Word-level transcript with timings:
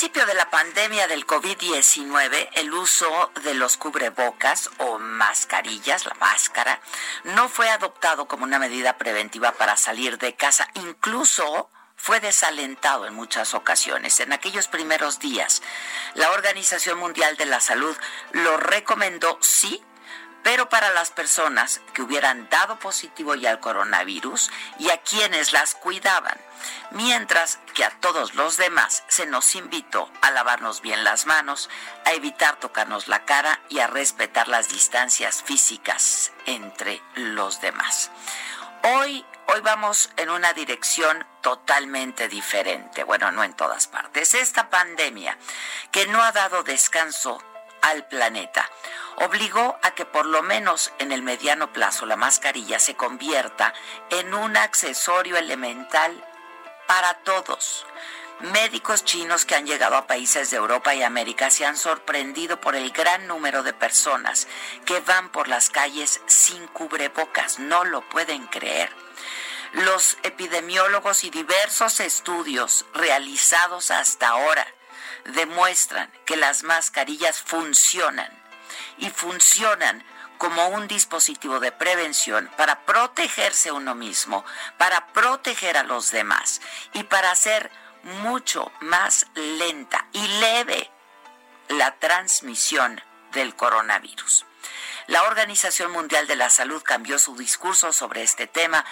Principio 0.00 0.26
de 0.26 0.34
la 0.34 0.48
pandemia 0.48 1.08
del 1.08 1.26
COVID-19 1.26 2.50
el 2.54 2.72
uso 2.72 3.32
de 3.42 3.54
los 3.54 3.76
cubrebocas 3.76 4.70
o 4.78 5.00
mascarillas, 5.00 6.06
la 6.06 6.14
máscara, 6.20 6.80
no 7.24 7.48
fue 7.48 7.68
adoptado 7.68 8.28
como 8.28 8.44
una 8.44 8.60
medida 8.60 8.96
preventiva 8.96 9.50
para 9.50 9.76
salir 9.76 10.16
de 10.18 10.36
casa, 10.36 10.68
incluso 10.74 11.68
fue 11.96 12.20
desalentado 12.20 13.06
en 13.06 13.14
muchas 13.14 13.54
ocasiones. 13.54 14.20
En 14.20 14.32
aquellos 14.32 14.68
primeros 14.68 15.18
días, 15.18 15.62
la 16.14 16.30
Organización 16.30 17.00
Mundial 17.00 17.36
de 17.36 17.46
la 17.46 17.58
Salud 17.58 17.96
lo 18.30 18.56
recomendó 18.56 19.36
sí 19.40 19.82
pero 20.42 20.68
para 20.68 20.92
las 20.92 21.10
personas 21.10 21.80
que 21.92 22.02
hubieran 22.02 22.48
dado 22.48 22.78
positivo 22.78 23.34
ya 23.34 23.50
al 23.50 23.60
coronavirus 23.60 24.50
y 24.78 24.90
a 24.90 24.98
quienes 24.98 25.52
las 25.52 25.74
cuidaban, 25.74 26.38
mientras 26.90 27.58
que 27.74 27.84
a 27.84 27.90
todos 28.00 28.34
los 28.34 28.56
demás 28.56 29.04
se 29.08 29.26
nos 29.26 29.54
invitó 29.54 30.10
a 30.22 30.30
lavarnos 30.30 30.80
bien 30.80 31.04
las 31.04 31.26
manos, 31.26 31.68
a 32.04 32.12
evitar 32.12 32.56
tocarnos 32.56 33.08
la 33.08 33.24
cara 33.24 33.60
y 33.68 33.80
a 33.80 33.86
respetar 33.86 34.48
las 34.48 34.68
distancias 34.68 35.42
físicas 35.42 36.32
entre 36.46 37.02
los 37.14 37.60
demás. 37.60 38.10
Hoy 38.82 39.24
Hoy 39.50 39.62
vamos 39.62 40.10
en 40.18 40.28
una 40.28 40.52
dirección 40.52 41.26
totalmente 41.40 42.28
diferente, 42.28 43.02
bueno, 43.02 43.32
no 43.32 43.42
en 43.44 43.54
todas 43.54 43.86
partes. 43.86 44.34
Esta 44.34 44.68
pandemia 44.68 45.38
que 45.90 46.06
no 46.06 46.22
ha 46.22 46.32
dado 46.32 46.62
descanso 46.64 47.42
al 47.82 48.06
planeta 48.06 48.68
obligó 49.20 49.78
a 49.82 49.92
que 49.92 50.04
por 50.04 50.26
lo 50.26 50.42
menos 50.42 50.92
en 50.98 51.12
el 51.12 51.22
mediano 51.22 51.72
plazo 51.72 52.06
la 52.06 52.16
mascarilla 52.16 52.78
se 52.78 52.94
convierta 52.94 53.74
en 54.10 54.34
un 54.34 54.56
accesorio 54.56 55.36
elemental 55.36 56.24
para 56.86 57.14
todos. 57.14 57.86
Médicos 58.40 59.04
chinos 59.04 59.44
que 59.44 59.56
han 59.56 59.66
llegado 59.66 59.96
a 59.96 60.06
países 60.06 60.50
de 60.50 60.58
Europa 60.58 60.94
y 60.94 61.02
América 61.02 61.50
se 61.50 61.66
han 61.66 61.76
sorprendido 61.76 62.60
por 62.60 62.76
el 62.76 62.92
gran 62.92 63.26
número 63.26 63.64
de 63.64 63.72
personas 63.72 64.46
que 64.84 65.00
van 65.00 65.30
por 65.30 65.48
las 65.48 65.70
calles 65.70 66.20
sin 66.26 66.68
cubrebocas. 66.68 67.58
No 67.58 67.84
lo 67.84 68.08
pueden 68.08 68.46
creer. 68.46 68.90
Los 69.72 70.16
epidemiólogos 70.22 71.24
y 71.24 71.30
diversos 71.30 71.98
estudios 71.98 72.86
realizados 72.94 73.90
hasta 73.90 74.28
ahora 74.28 74.66
demuestran 75.28 76.10
que 76.24 76.36
las 76.36 76.62
mascarillas 76.62 77.40
funcionan 77.40 78.30
y 78.98 79.10
funcionan 79.10 80.04
como 80.38 80.68
un 80.68 80.86
dispositivo 80.86 81.60
de 81.60 81.72
prevención 81.72 82.48
para 82.56 82.86
protegerse 82.86 83.72
uno 83.72 83.94
mismo, 83.94 84.44
para 84.78 85.08
proteger 85.08 85.76
a 85.76 85.82
los 85.82 86.10
demás 86.12 86.60
y 86.92 87.02
para 87.02 87.30
hacer 87.32 87.70
mucho 88.22 88.70
más 88.80 89.26
lenta 89.34 90.06
y 90.12 90.26
leve 90.40 90.90
la 91.68 91.98
transmisión 91.98 93.02
del 93.32 93.54
coronavirus. 93.54 94.46
La 95.08 95.22
Organización 95.22 95.90
Mundial 95.90 96.26
de 96.26 96.36
la 96.36 96.50
Salud 96.50 96.82
cambió 96.82 97.18
su 97.18 97.34
discurso 97.34 97.94
sobre 97.94 98.22
este 98.22 98.46
tema. 98.46 98.84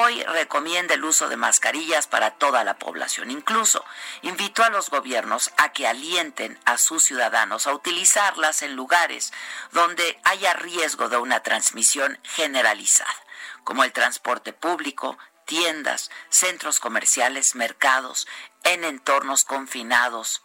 Hoy 0.00 0.22
recomienda 0.22 0.94
el 0.94 1.04
uso 1.04 1.28
de 1.28 1.36
mascarillas 1.36 2.06
para 2.06 2.30
toda 2.30 2.64
la 2.64 2.78
población. 2.78 3.30
Incluso 3.30 3.84
invitó 4.22 4.64
a 4.64 4.70
los 4.70 4.88
gobiernos 4.88 5.52
a 5.58 5.74
que 5.74 5.86
alienten 5.86 6.58
a 6.64 6.78
sus 6.78 7.04
ciudadanos 7.04 7.66
a 7.66 7.74
utilizarlas 7.74 8.62
en 8.62 8.76
lugares 8.76 9.30
donde 9.72 10.18
haya 10.24 10.54
riesgo 10.54 11.10
de 11.10 11.18
una 11.18 11.42
transmisión 11.42 12.18
generalizada, 12.22 13.14
como 13.62 13.84
el 13.84 13.92
transporte 13.92 14.54
público, 14.54 15.18
tiendas, 15.44 16.10
centros 16.30 16.80
comerciales, 16.80 17.54
mercados, 17.54 18.26
en 18.64 18.84
entornos 18.84 19.44
confinados 19.44 20.40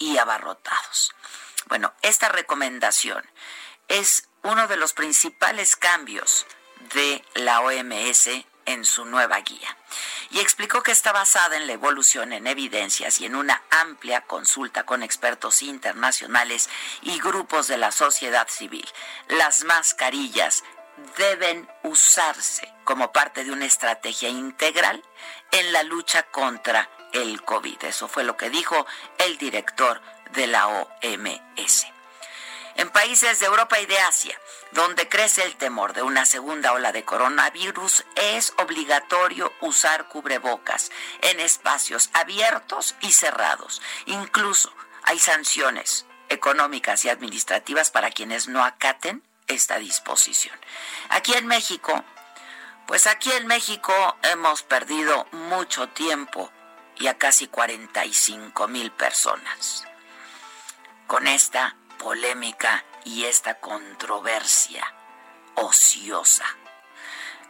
y 0.00 0.18
abarrotados. 0.18 1.14
Bueno, 1.66 1.94
esta 2.02 2.28
recomendación 2.28 3.24
es 3.86 4.28
uno 4.42 4.66
de 4.68 4.76
los 4.76 4.92
principales 4.92 5.76
cambios 5.76 6.46
de 6.94 7.24
la 7.34 7.60
OMS 7.60 8.28
en 8.66 8.84
su 8.84 9.04
nueva 9.06 9.40
guía 9.40 9.76
y 10.30 10.40
explicó 10.40 10.82
que 10.82 10.92
está 10.92 11.12
basada 11.12 11.56
en 11.56 11.66
la 11.66 11.72
evolución 11.72 12.32
en 12.32 12.46
evidencias 12.46 13.20
y 13.20 13.26
en 13.26 13.34
una 13.34 13.62
amplia 13.70 14.20
consulta 14.22 14.84
con 14.84 15.02
expertos 15.02 15.62
internacionales 15.62 16.68
y 17.02 17.18
grupos 17.18 17.66
de 17.66 17.78
la 17.78 17.92
sociedad 17.92 18.46
civil. 18.48 18.86
Las 19.28 19.64
mascarillas 19.64 20.64
deben 21.16 21.68
usarse 21.82 22.72
como 22.84 23.12
parte 23.12 23.44
de 23.44 23.52
una 23.52 23.64
estrategia 23.64 24.28
integral 24.28 25.02
en 25.50 25.72
la 25.72 25.82
lucha 25.82 26.24
contra 26.24 26.90
el 27.12 27.42
COVID. 27.42 27.84
Eso 27.84 28.08
fue 28.08 28.24
lo 28.24 28.36
que 28.36 28.50
dijo 28.50 28.86
el 29.18 29.38
director 29.38 30.02
de 30.32 30.46
la 30.46 30.68
OMS. 30.68 31.97
En 32.78 32.90
países 32.90 33.40
de 33.40 33.46
Europa 33.46 33.80
y 33.80 33.86
de 33.86 33.98
Asia, 33.98 34.40
donde 34.70 35.08
crece 35.08 35.42
el 35.42 35.56
temor 35.56 35.94
de 35.94 36.02
una 36.02 36.24
segunda 36.24 36.72
ola 36.72 36.92
de 36.92 37.04
coronavirus, 37.04 38.04
es 38.14 38.54
obligatorio 38.56 39.52
usar 39.60 40.06
cubrebocas 40.06 40.92
en 41.22 41.40
espacios 41.40 42.08
abiertos 42.12 42.94
y 43.00 43.10
cerrados. 43.10 43.82
Incluso 44.06 44.72
hay 45.02 45.18
sanciones 45.18 46.06
económicas 46.28 47.04
y 47.04 47.08
administrativas 47.08 47.90
para 47.90 48.12
quienes 48.12 48.46
no 48.46 48.62
acaten 48.62 49.24
esta 49.48 49.80
disposición. 49.80 50.56
Aquí 51.08 51.34
en 51.34 51.48
México, 51.48 52.04
pues 52.86 53.08
aquí 53.08 53.32
en 53.32 53.48
México 53.48 53.92
hemos 54.22 54.62
perdido 54.62 55.26
mucho 55.32 55.88
tiempo 55.88 56.52
y 56.94 57.08
a 57.08 57.18
casi 57.18 57.48
45 57.48 58.68
mil 58.68 58.92
personas 58.92 59.84
con 61.08 61.26
esta 61.26 61.74
polémica 61.98 62.84
y 63.04 63.24
esta 63.24 63.54
controversia 63.60 64.84
ociosa. 65.54 66.44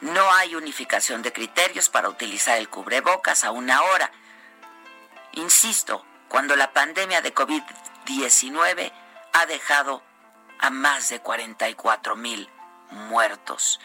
No 0.00 0.30
hay 0.32 0.54
unificación 0.54 1.22
de 1.22 1.32
criterios 1.32 1.88
para 1.88 2.08
utilizar 2.08 2.58
el 2.58 2.68
cubrebocas 2.68 3.44
aún 3.44 3.70
ahora. 3.70 4.10
Insisto, 5.32 6.04
cuando 6.28 6.56
la 6.56 6.72
pandemia 6.72 7.20
de 7.20 7.34
COVID-19 7.34 8.92
ha 9.32 9.46
dejado 9.46 10.02
a 10.58 10.70
más 10.70 11.08
de 11.08 11.20
44 11.20 12.16
mil 12.16 12.48
muertos 12.90 13.80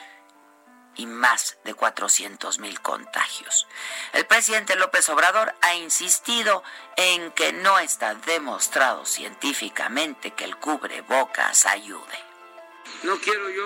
y 0.95 1.05
más 1.05 1.57
de 1.63 1.73
400 1.73 2.59
mil 2.59 2.79
contagios. 2.81 3.67
El 4.13 4.25
presidente 4.25 4.75
López 4.75 5.07
Obrador 5.09 5.53
ha 5.61 5.75
insistido 5.75 6.63
en 6.97 7.31
que 7.31 7.53
no 7.53 7.79
está 7.79 8.15
demostrado 8.15 9.05
científicamente 9.05 10.31
que 10.31 10.45
el 10.45 10.55
cubrebocas 10.57 11.65
ayude. 11.65 12.19
No 13.03 13.19
quiero 13.19 13.49
yo 13.49 13.65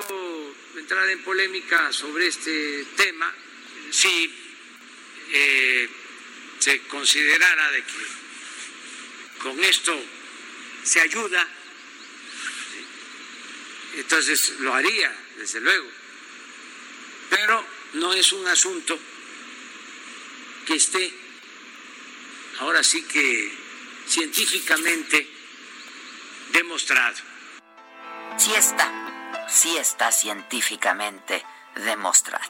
entrar 0.77 1.07
en 1.09 1.23
polémica 1.23 1.91
sobre 1.91 2.27
este 2.27 2.85
tema. 2.95 3.33
Si 3.91 4.33
eh, 5.31 5.89
se 6.59 6.81
considerara 6.87 7.71
de 7.71 7.83
que 7.83 8.17
con 9.41 9.63
esto 9.63 9.93
se 10.83 11.01
ayuda, 11.01 11.47
entonces 13.95 14.59
lo 14.59 14.73
haría, 14.73 15.13
desde 15.37 15.59
luego. 15.59 15.96
Pero 17.29 17.63
no 17.93 18.13
es 18.13 18.31
un 18.31 18.47
asunto 18.47 18.97
que 20.65 20.75
esté 20.75 21.13
ahora 22.59 22.83
sí 22.83 23.03
que 23.03 23.51
científicamente 24.07 25.29
demostrado. 26.51 27.15
Sí 28.37 28.53
está, 28.55 29.45
sí 29.47 29.77
está 29.77 30.11
científicamente 30.11 31.43
demostrado. 31.75 32.49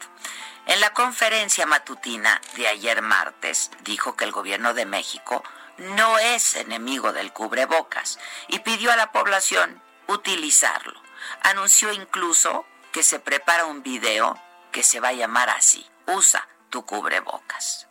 En 0.66 0.82
la 0.82 0.94
conferencia 0.94 1.66
matutina 1.66 2.42
de 2.56 2.68
ayer 2.68 3.02
martes 3.02 3.72
dijo 3.84 4.16
que 4.16 4.26
el 4.26 4.32
gobierno 4.32 4.74
de 4.74 4.86
México 4.86 5.44
no 5.78 6.20
es 6.20 6.56
enemigo 6.56 7.14
del 7.14 7.32
cubrebocas 7.32 8.20
y 8.48 8.60
pidió 8.60 8.92
a 8.92 8.98
la 8.98 9.12
población 9.12 9.82
utilizarlo. 10.08 11.02
Anunció 11.42 11.94
incluso 11.94 12.66
que 12.92 13.04
se 13.04 13.20
prepara 13.20 13.66
un 13.66 13.84
video 13.84 14.42
que 14.72 14.84
se 14.84 15.00
va 15.00 15.10
a 15.10 15.14
llamar 15.14 15.50
así, 15.50 15.86
usa 16.08 16.48
tu 16.70 16.86
cubrebocas. 16.86 17.88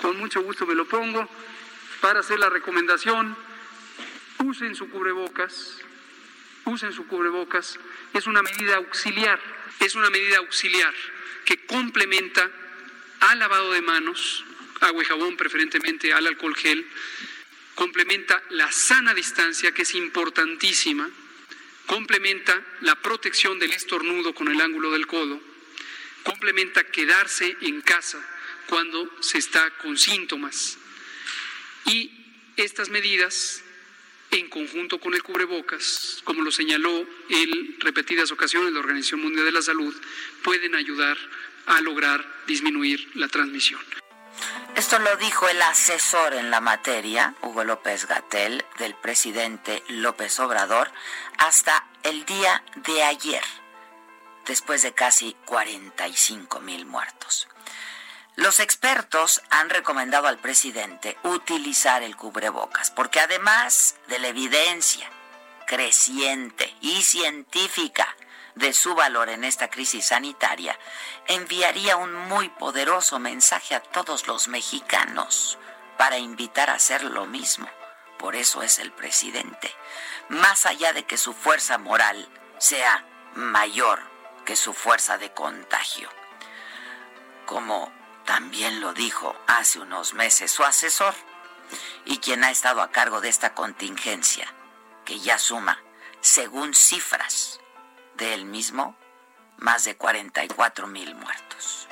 Con 0.00 0.18
mucho 0.18 0.42
gusto 0.42 0.66
me 0.66 0.74
lo 0.74 0.86
pongo 0.86 1.28
para 2.00 2.20
hacer 2.20 2.38
la 2.38 2.50
recomendación, 2.50 3.36
usen 4.38 4.74
su 4.74 4.90
cubrebocas, 4.90 5.78
usen 6.64 6.92
su 6.92 7.06
cubrebocas, 7.06 7.78
es 8.12 8.26
una 8.26 8.42
medida 8.42 8.76
auxiliar, 8.76 9.38
es 9.80 9.94
una 9.94 10.10
medida 10.10 10.38
auxiliar 10.38 10.92
que 11.44 11.64
complementa 11.66 12.50
al 13.20 13.38
lavado 13.38 13.72
de 13.72 13.82
manos, 13.82 14.44
agua 14.80 15.02
y 15.02 15.06
jabón 15.06 15.36
preferentemente, 15.36 16.12
al 16.12 16.26
alcohol 16.26 16.56
gel, 16.56 16.88
complementa 17.74 18.42
la 18.50 18.70
sana 18.72 19.14
distancia 19.14 19.72
que 19.72 19.82
es 19.82 19.94
importantísima, 19.94 21.08
complementa 21.92 22.58
la 22.80 22.94
protección 22.94 23.58
del 23.58 23.72
estornudo 23.72 24.34
con 24.34 24.48
el 24.48 24.62
ángulo 24.62 24.92
del 24.92 25.06
codo, 25.06 25.38
complementa 26.22 26.84
quedarse 26.84 27.54
en 27.60 27.82
casa 27.82 28.18
cuando 28.66 29.14
se 29.20 29.36
está 29.36 29.68
con 29.76 29.98
síntomas. 29.98 30.78
Y 31.84 32.10
estas 32.56 32.88
medidas 32.88 33.62
en 34.30 34.48
conjunto 34.48 35.00
con 35.00 35.12
el 35.12 35.22
cubrebocas, 35.22 36.22
como 36.24 36.40
lo 36.40 36.50
señaló 36.50 37.06
en 37.28 37.78
repetidas 37.80 38.32
ocasiones 38.32 38.72
la 38.72 38.80
Organización 38.80 39.20
Mundial 39.20 39.44
de 39.44 39.52
la 39.52 39.60
Salud, 39.60 39.94
pueden 40.42 40.74
ayudar 40.74 41.18
a 41.66 41.82
lograr 41.82 42.26
disminuir 42.46 43.06
la 43.16 43.28
transmisión. 43.28 43.82
Esto 44.74 44.98
lo 44.98 45.16
dijo 45.16 45.48
el 45.48 45.60
asesor 45.60 46.32
en 46.32 46.50
la 46.50 46.60
materia, 46.62 47.34
Hugo 47.42 47.62
López 47.62 48.06
Gatel, 48.06 48.64
del 48.78 48.94
presidente 48.94 49.82
López 49.88 50.40
Obrador, 50.40 50.90
hasta 51.36 51.84
el 52.02 52.24
día 52.24 52.64
de 52.76 53.04
ayer, 53.04 53.44
después 54.46 54.80
de 54.80 54.94
casi 54.94 55.36
45 55.44 56.60
mil 56.60 56.86
muertos. 56.86 57.48
Los 58.34 58.60
expertos 58.60 59.42
han 59.50 59.68
recomendado 59.68 60.26
al 60.26 60.38
presidente 60.38 61.18
utilizar 61.22 62.02
el 62.02 62.16
cubrebocas, 62.16 62.90
porque 62.90 63.20
además 63.20 63.96
de 64.08 64.18
la 64.20 64.28
evidencia 64.28 65.06
creciente 65.66 66.74
y 66.80 67.02
científica 67.02 68.08
de 68.54 68.72
su 68.72 68.94
valor 68.94 69.28
en 69.28 69.44
esta 69.44 69.68
crisis 69.70 70.06
sanitaria, 70.06 70.78
enviaría 71.26 71.96
un 71.96 72.14
muy 72.14 72.48
poderoso 72.50 73.18
mensaje 73.18 73.74
a 73.74 73.80
todos 73.80 74.26
los 74.26 74.48
mexicanos 74.48 75.58
para 75.96 76.18
invitar 76.18 76.70
a 76.70 76.74
hacer 76.74 77.04
lo 77.04 77.26
mismo. 77.26 77.68
Por 78.18 78.36
eso 78.36 78.62
es 78.62 78.78
el 78.78 78.92
presidente, 78.92 79.74
más 80.28 80.66
allá 80.66 80.92
de 80.92 81.04
que 81.04 81.16
su 81.16 81.32
fuerza 81.32 81.78
moral 81.78 82.28
sea 82.58 83.04
mayor 83.34 84.00
que 84.44 84.56
su 84.56 84.74
fuerza 84.74 85.18
de 85.18 85.32
contagio. 85.32 86.08
Como 87.46 87.92
también 88.24 88.80
lo 88.80 88.92
dijo 88.92 89.34
hace 89.46 89.80
unos 89.80 90.14
meses 90.14 90.50
su 90.50 90.62
asesor 90.62 91.14
y 92.04 92.18
quien 92.18 92.44
ha 92.44 92.50
estado 92.50 92.82
a 92.82 92.90
cargo 92.90 93.20
de 93.20 93.28
esta 93.28 93.54
contingencia, 93.54 94.52
que 95.04 95.18
ya 95.18 95.38
suma, 95.38 95.82
según 96.20 96.74
cifras 96.74 97.61
de 98.16 98.34
él 98.34 98.44
mismo, 98.44 98.96
más 99.58 99.84
de 99.84 99.96
44 99.96 100.86
mil 100.86 101.14
muertos. 101.14 101.88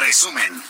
Resumen. 0.00 0.69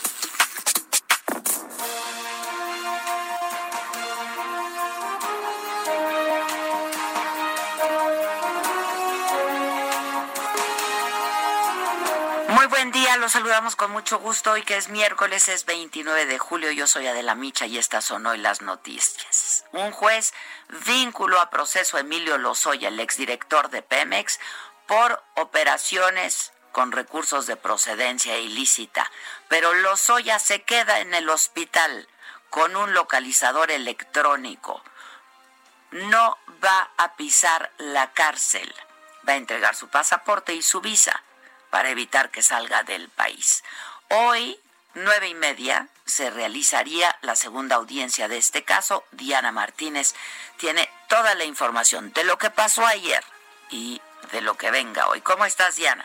Los 13.20 13.32
saludamos 13.32 13.76
con 13.76 13.90
mucho 13.90 14.18
gusto. 14.18 14.52
Hoy 14.52 14.62
que 14.62 14.78
es 14.78 14.88
miércoles, 14.88 15.48
es 15.48 15.66
29 15.66 16.24
de 16.24 16.38
julio, 16.38 16.70
yo 16.70 16.86
soy 16.86 17.06
Adela 17.06 17.34
Micha 17.34 17.66
y 17.66 17.76
estas 17.76 18.06
son 18.06 18.24
hoy 18.24 18.38
las 18.38 18.62
noticias. 18.62 19.64
Un 19.72 19.90
juez 19.90 20.32
vinculó 20.86 21.38
a 21.38 21.50
proceso 21.50 21.98
a 21.98 22.00
Emilio 22.00 22.38
Lozoya, 22.38 22.88
el 22.88 22.98
exdirector 22.98 23.68
de 23.68 23.82
Pemex, 23.82 24.40
por 24.86 25.22
operaciones 25.36 26.52
con 26.72 26.92
recursos 26.92 27.46
de 27.46 27.56
procedencia 27.56 28.38
ilícita, 28.38 29.10
pero 29.48 29.74
Lozoya 29.74 30.38
se 30.38 30.62
queda 30.62 31.00
en 31.00 31.12
el 31.12 31.28
hospital 31.28 32.08
con 32.48 32.74
un 32.74 32.94
localizador 32.94 33.70
electrónico. 33.70 34.82
No 35.90 36.38
va 36.64 36.90
a 36.96 37.16
pisar 37.16 37.70
la 37.76 38.12
cárcel, 38.12 38.74
va 39.28 39.34
a 39.34 39.36
entregar 39.36 39.74
su 39.74 39.88
pasaporte 39.88 40.54
y 40.54 40.62
su 40.62 40.80
visa 40.80 41.22
para 41.70 41.90
evitar 41.90 42.30
que 42.30 42.42
salga 42.42 42.82
del 42.82 43.08
país. 43.08 43.64
Hoy, 44.08 44.60
nueve 44.94 45.28
y 45.28 45.34
media, 45.34 45.88
se 46.04 46.30
realizaría 46.30 47.16
la 47.22 47.36
segunda 47.36 47.76
audiencia 47.76 48.28
de 48.28 48.38
este 48.38 48.64
caso. 48.64 49.04
Diana 49.12 49.52
Martínez 49.52 50.14
tiene 50.58 50.90
toda 51.08 51.34
la 51.34 51.44
información 51.44 52.12
de 52.12 52.24
lo 52.24 52.36
que 52.38 52.50
pasó 52.50 52.84
ayer 52.84 53.24
y 53.70 54.00
de 54.32 54.40
lo 54.40 54.56
que 54.56 54.70
venga 54.70 55.08
hoy. 55.08 55.20
¿Cómo 55.20 55.44
estás, 55.44 55.76
Diana? 55.76 56.04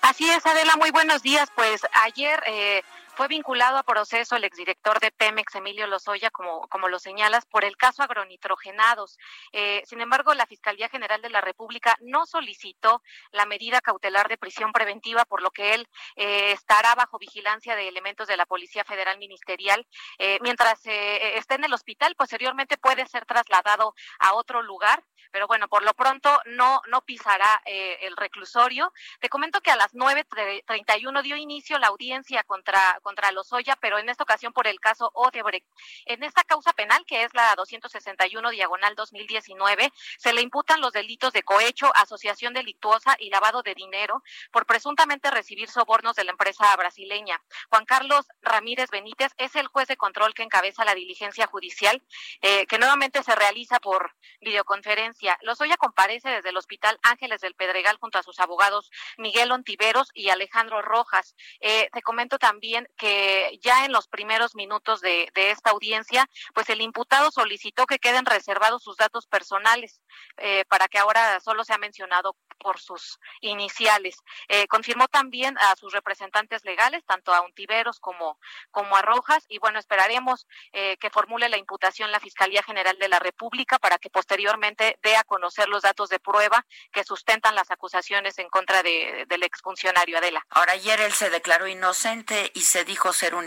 Así 0.00 0.28
es, 0.30 0.44
Adela, 0.46 0.76
muy 0.76 0.90
buenos 0.90 1.22
días. 1.22 1.50
Pues 1.54 1.82
ayer 1.92 2.42
eh, 2.46 2.82
fue 3.20 3.28
vinculado 3.28 3.76
a 3.76 3.82
proceso 3.82 4.34
el 4.34 4.44
exdirector 4.44 4.98
de 4.98 5.10
Pemex, 5.10 5.54
Emilio 5.54 5.86
Lozoya, 5.86 6.30
como, 6.30 6.66
como 6.68 6.88
lo 6.88 6.98
señalas, 6.98 7.44
por 7.44 7.66
el 7.66 7.76
caso 7.76 8.02
agronitrogenados. 8.02 9.18
Eh, 9.52 9.82
sin 9.84 10.00
embargo, 10.00 10.32
la 10.32 10.46
Fiscalía 10.46 10.88
General 10.88 11.20
de 11.20 11.28
la 11.28 11.42
República 11.42 11.98
no 12.00 12.24
solicitó 12.24 13.02
la 13.30 13.44
medida 13.44 13.82
cautelar 13.82 14.30
de 14.30 14.38
prisión 14.38 14.72
preventiva, 14.72 15.26
por 15.26 15.42
lo 15.42 15.50
que 15.50 15.74
él 15.74 15.86
eh, 16.16 16.52
estará 16.52 16.94
bajo 16.94 17.18
vigilancia 17.18 17.76
de 17.76 17.88
elementos 17.88 18.26
de 18.26 18.38
la 18.38 18.46
Policía 18.46 18.84
Federal 18.84 19.18
Ministerial. 19.18 19.86
Eh, 20.16 20.38
mientras 20.40 20.80
eh, 20.86 21.36
esté 21.36 21.56
en 21.56 21.64
el 21.64 21.74
hospital, 21.74 22.14
posteriormente 22.16 22.78
puede 22.78 23.04
ser 23.04 23.26
trasladado 23.26 23.94
a 24.18 24.32
otro 24.32 24.62
lugar, 24.62 25.04
pero 25.30 25.46
bueno, 25.46 25.68
por 25.68 25.82
lo 25.82 25.94
pronto 25.94 26.40
no, 26.46 26.80
no 26.88 27.02
pisará 27.02 27.62
eh, 27.64 27.98
el 28.02 28.16
reclusorio. 28.16 28.92
Te 29.20 29.28
comento 29.28 29.60
que 29.60 29.70
a 29.70 29.76
las 29.76 29.94
9.31 29.94 31.22
dio 31.22 31.36
inicio 31.36 31.78
la 31.78 31.88
audiencia 31.88 32.42
contra, 32.44 32.80
contra 33.02 33.09
Lozoya, 33.32 33.76
pero 33.80 33.98
en 33.98 34.08
esta 34.08 34.24
ocasión 34.24 34.52
por 34.52 34.66
el 34.66 34.80
caso 34.80 35.10
Odebrecht. 35.14 35.66
En 36.06 36.22
esta 36.22 36.42
causa 36.44 36.72
penal, 36.72 37.04
que 37.06 37.24
es 37.24 37.34
la 37.34 37.54
261 37.56 38.50
diagonal 38.50 38.94
2019, 38.94 39.92
se 40.18 40.32
le 40.32 40.40
imputan 40.40 40.80
los 40.80 40.92
delitos 40.92 41.32
de 41.32 41.42
cohecho, 41.42 41.90
asociación 41.94 42.54
delictuosa 42.54 43.16
y 43.18 43.30
lavado 43.30 43.62
de 43.62 43.74
dinero 43.74 44.22
por 44.50 44.66
presuntamente 44.66 45.30
recibir 45.30 45.70
sobornos 45.70 46.16
de 46.16 46.24
la 46.24 46.32
empresa 46.32 46.74
brasileña. 46.76 47.40
Juan 47.68 47.84
Carlos 47.84 48.26
Ramírez 48.42 48.90
Benítez 48.90 49.32
es 49.36 49.54
el 49.56 49.68
juez 49.68 49.88
de 49.88 49.96
control 49.96 50.34
que 50.34 50.42
encabeza 50.42 50.84
la 50.84 50.94
diligencia 50.94 51.46
judicial, 51.46 52.02
eh, 52.42 52.66
que 52.66 52.78
nuevamente 52.78 53.22
se 53.22 53.34
realiza 53.34 53.80
por 53.80 54.14
videoconferencia. 54.40 55.38
Lozoya 55.42 55.76
comparece 55.76 56.30
desde 56.30 56.50
el 56.50 56.56
Hospital 56.56 56.98
Ángeles 57.02 57.40
del 57.40 57.54
Pedregal 57.54 57.98
junto 57.98 58.18
a 58.18 58.22
sus 58.22 58.40
abogados 58.40 58.90
Miguel 59.18 59.52
Ontiveros 59.52 60.10
y 60.14 60.30
Alejandro 60.30 60.82
Rojas. 60.82 61.34
Eh, 61.60 61.88
te 61.92 62.02
comento 62.02 62.38
también 62.38 62.88
que 62.96 63.58
ya 63.62 63.84
en 63.84 63.92
los 63.92 64.08
primeros 64.08 64.54
minutos 64.54 65.00
de, 65.00 65.30
esta 65.34 65.70
audiencia, 65.70 66.26
pues 66.54 66.68
el 66.70 66.80
imputado 66.80 67.30
solicitó 67.30 67.86
que 67.86 67.98
queden 67.98 68.26
reservados 68.26 68.82
sus 68.82 68.96
datos 68.96 69.26
personales 69.26 70.00
eh, 70.36 70.64
para 70.68 70.88
que 70.88 70.98
ahora 70.98 71.40
solo 71.40 71.64
sea 71.64 71.78
mencionado 71.78 72.36
por 72.58 72.78
sus 72.78 73.18
iniciales. 73.40 74.16
Eh, 74.48 74.66
confirmó 74.68 75.08
también 75.08 75.56
a 75.58 75.74
sus 75.76 75.92
representantes 75.92 76.64
legales, 76.64 77.04
tanto 77.06 77.32
a 77.32 77.40
Untiveros 77.40 77.98
como, 78.00 78.38
como 78.70 78.96
a 78.96 79.02
Rojas, 79.02 79.44
y 79.48 79.58
bueno, 79.58 79.78
esperaremos 79.78 80.46
eh, 80.72 80.96
que 80.98 81.10
formule 81.10 81.48
la 81.48 81.56
imputación 81.56 82.12
la 82.12 82.20
Fiscalía 82.20 82.62
General 82.62 82.96
de 82.98 83.08
la 83.08 83.18
República 83.18 83.78
para 83.78 83.98
que 83.98 84.10
posteriormente 84.10 84.98
dé 85.02 85.16
a 85.16 85.24
conocer 85.24 85.68
los 85.68 85.82
datos 85.82 86.08
de 86.08 86.20
prueba 86.20 86.66
que 86.92 87.04
sustentan 87.04 87.54
las 87.54 87.70
acusaciones 87.70 88.38
en 88.38 88.48
contra 88.48 88.82
de, 88.82 89.24
del 89.28 89.42
exfuncionario 89.42 90.18
Adela. 90.18 90.44
Ahora, 90.50 90.72
ayer 90.72 91.00
él 91.00 91.12
se 91.12 91.30
declaró 91.30 91.66
inocente 91.66 92.50
y 92.54 92.62
se 92.62 92.79
dijo 92.84 93.12
ser 93.12 93.34
un, 93.34 93.46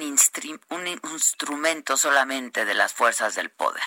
un 0.70 0.88
instrumento 0.88 1.98
solamente 1.98 2.66
de 2.66 2.74
las 2.74 2.94
fuerzas 2.94 3.36
del 3.36 3.50
poder. 3.52 3.84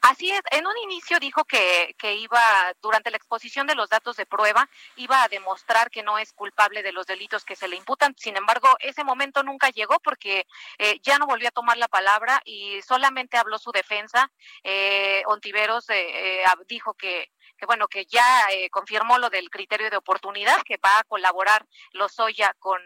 Así 0.00 0.30
es, 0.30 0.42
en 0.50 0.66
un 0.66 0.76
inicio 0.84 1.18
dijo 1.18 1.44
que, 1.44 1.94
que, 1.98 2.14
iba, 2.14 2.40
durante 2.82 3.10
la 3.10 3.16
exposición 3.16 3.66
de 3.66 3.74
los 3.74 3.88
datos 3.88 4.16
de 4.16 4.26
prueba, 4.26 4.68
iba 4.96 5.22
a 5.22 5.28
demostrar 5.28 5.90
que 5.90 6.02
no 6.02 6.18
es 6.18 6.32
culpable 6.32 6.82
de 6.82 6.92
los 6.92 7.06
delitos 7.06 7.44
que 7.44 7.56
se 7.56 7.68
le 7.68 7.76
imputan. 7.76 8.14
Sin 8.18 8.36
embargo, 8.36 8.68
ese 8.80 9.04
momento 9.04 9.42
nunca 9.42 9.70
llegó 9.70 9.98
porque 10.00 10.46
eh, 10.78 11.00
ya 11.02 11.18
no 11.18 11.26
volvió 11.26 11.48
a 11.48 11.52
tomar 11.52 11.78
la 11.78 11.88
palabra 11.88 12.40
y 12.44 12.80
solamente 12.82 13.36
habló 13.36 13.58
su 13.58 13.72
defensa. 13.72 14.30
Eh, 14.62 15.22
Ontiveros 15.26 15.88
eh, 15.90 16.42
eh 16.42 16.44
dijo 16.68 16.94
que 16.94 17.30
que 17.56 17.66
bueno, 17.66 17.88
que 17.88 18.06
ya 18.06 18.48
eh, 18.50 18.70
confirmó 18.70 19.18
lo 19.18 19.30
del 19.30 19.50
criterio 19.50 19.90
de 19.90 19.96
oportunidad, 19.96 20.62
que 20.62 20.76
va 20.76 20.98
a 20.98 21.04
colaborar 21.04 21.66
Lozoya 21.92 22.54
con, 22.58 22.80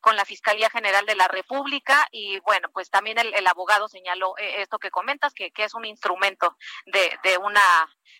con 0.00 0.16
la 0.16 0.24
Fiscalía 0.24 0.70
General 0.70 1.06
de 1.06 1.16
la 1.16 1.28
República 1.28 2.06
y 2.10 2.38
bueno, 2.40 2.68
pues 2.72 2.90
también 2.90 3.18
el, 3.18 3.46
abogado 3.46 3.88
señaló 3.88 4.36
eh, 4.38 4.62
esto 4.62 4.78
que 4.78 4.90
comentas, 4.90 5.34
que, 5.34 5.50
que, 5.50 5.64
es 5.64 5.74
un 5.74 5.84
instrumento 5.84 6.56
de, 6.86 7.18
de 7.22 7.38
una, 7.38 7.62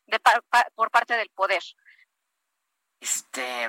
de, 0.06 0.20
por 0.74 0.90
parte 0.90 1.16
del 1.16 1.30
poder. 1.30 1.62
Este, 3.04 3.68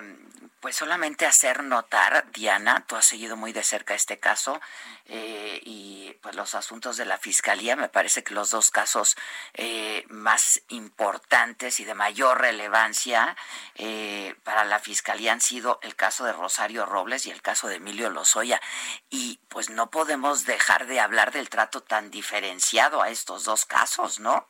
pues 0.61 0.77
solamente 0.77 1.25
hacer 1.25 1.61
notar, 1.61 2.31
Diana, 2.31 2.85
tú 2.87 2.95
has 2.95 3.05
seguido 3.05 3.35
muy 3.35 3.51
de 3.51 3.63
cerca 3.63 3.93
este 3.93 4.17
caso 4.17 4.61
eh, 5.07 5.59
y 5.61 6.13
pues 6.21 6.35
los 6.35 6.55
asuntos 6.55 6.95
de 6.95 7.03
la 7.03 7.17
fiscalía, 7.17 7.75
me 7.75 7.89
parece 7.89 8.23
que 8.23 8.33
los 8.33 8.51
dos 8.51 8.71
casos 8.71 9.17
eh, 9.53 10.05
más 10.07 10.61
importantes 10.69 11.81
y 11.81 11.83
de 11.83 11.95
mayor 11.95 12.39
relevancia 12.39 13.35
eh, 13.75 14.35
para 14.45 14.63
la 14.63 14.79
fiscalía 14.79 15.33
han 15.33 15.41
sido 15.41 15.79
el 15.83 15.97
caso 15.97 16.23
de 16.23 16.31
Rosario 16.31 16.85
Robles 16.85 17.25
y 17.25 17.31
el 17.31 17.41
caso 17.41 17.67
de 17.67 17.75
Emilio 17.75 18.09
Lozoya. 18.09 18.61
Y 19.09 19.41
pues 19.49 19.69
no 19.69 19.91
podemos 19.91 20.45
dejar 20.45 20.87
de 20.87 21.01
hablar 21.01 21.33
del 21.33 21.49
trato 21.49 21.83
tan 21.83 22.09
diferenciado 22.09 23.01
a 23.01 23.09
estos 23.09 23.43
dos 23.43 23.65
casos, 23.65 24.21
¿no? 24.21 24.47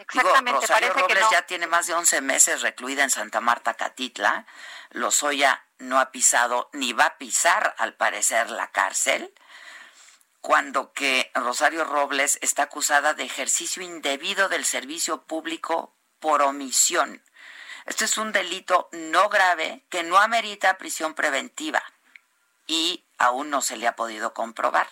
Exactamente, 0.00 0.60
Rosario 0.60 0.92
Robles 0.94 1.24
ya 1.30 1.42
tiene 1.42 1.66
más 1.66 1.86
de 1.86 1.94
11 1.94 2.22
meses 2.22 2.62
recluida 2.62 3.04
en 3.04 3.10
Santa 3.10 3.40
Marta, 3.40 3.74
Catitla. 3.74 4.46
Lozoya 4.90 5.64
no 5.78 6.00
ha 6.00 6.10
pisado 6.10 6.70
ni 6.72 6.92
va 6.92 7.04
a 7.04 7.18
pisar, 7.18 7.74
al 7.78 7.94
parecer, 7.94 8.50
la 8.50 8.70
cárcel, 8.70 9.32
cuando 10.40 10.92
que 10.92 11.30
Rosario 11.34 11.84
Robles 11.84 12.38
está 12.40 12.64
acusada 12.64 13.12
de 13.14 13.24
ejercicio 13.24 13.82
indebido 13.82 14.48
del 14.48 14.64
servicio 14.64 15.22
público 15.22 15.94
por 16.18 16.42
omisión. 16.42 17.22
Este 17.84 18.06
es 18.06 18.16
un 18.16 18.32
delito 18.32 18.88
no 18.92 19.28
grave 19.28 19.84
que 19.90 20.02
no 20.02 20.18
amerita 20.18 20.78
prisión 20.78 21.14
preventiva 21.14 21.82
y 22.66 23.04
aún 23.18 23.50
no 23.50 23.62
se 23.62 23.76
le 23.76 23.86
ha 23.86 23.96
podido 23.96 24.32
comprobar. 24.32 24.88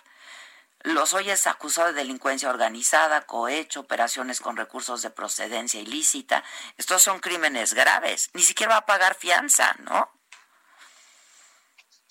Los 0.83 1.13
es 1.13 1.47
acusado 1.47 1.87
de 1.87 1.93
delincuencia 1.93 2.49
organizada, 2.49 3.25
cohecho, 3.25 3.81
operaciones 3.81 4.39
con 4.39 4.55
recursos 4.55 5.01
de 5.01 5.09
procedencia 5.09 5.81
ilícita. 5.81 6.43
Estos 6.77 7.01
son 7.01 7.19
crímenes 7.19 7.73
graves. 7.73 8.29
Ni 8.33 8.41
siquiera 8.41 8.73
va 8.73 8.77
a 8.79 8.85
pagar 8.85 9.15
fianza, 9.15 9.75
¿no? 9.79 10.18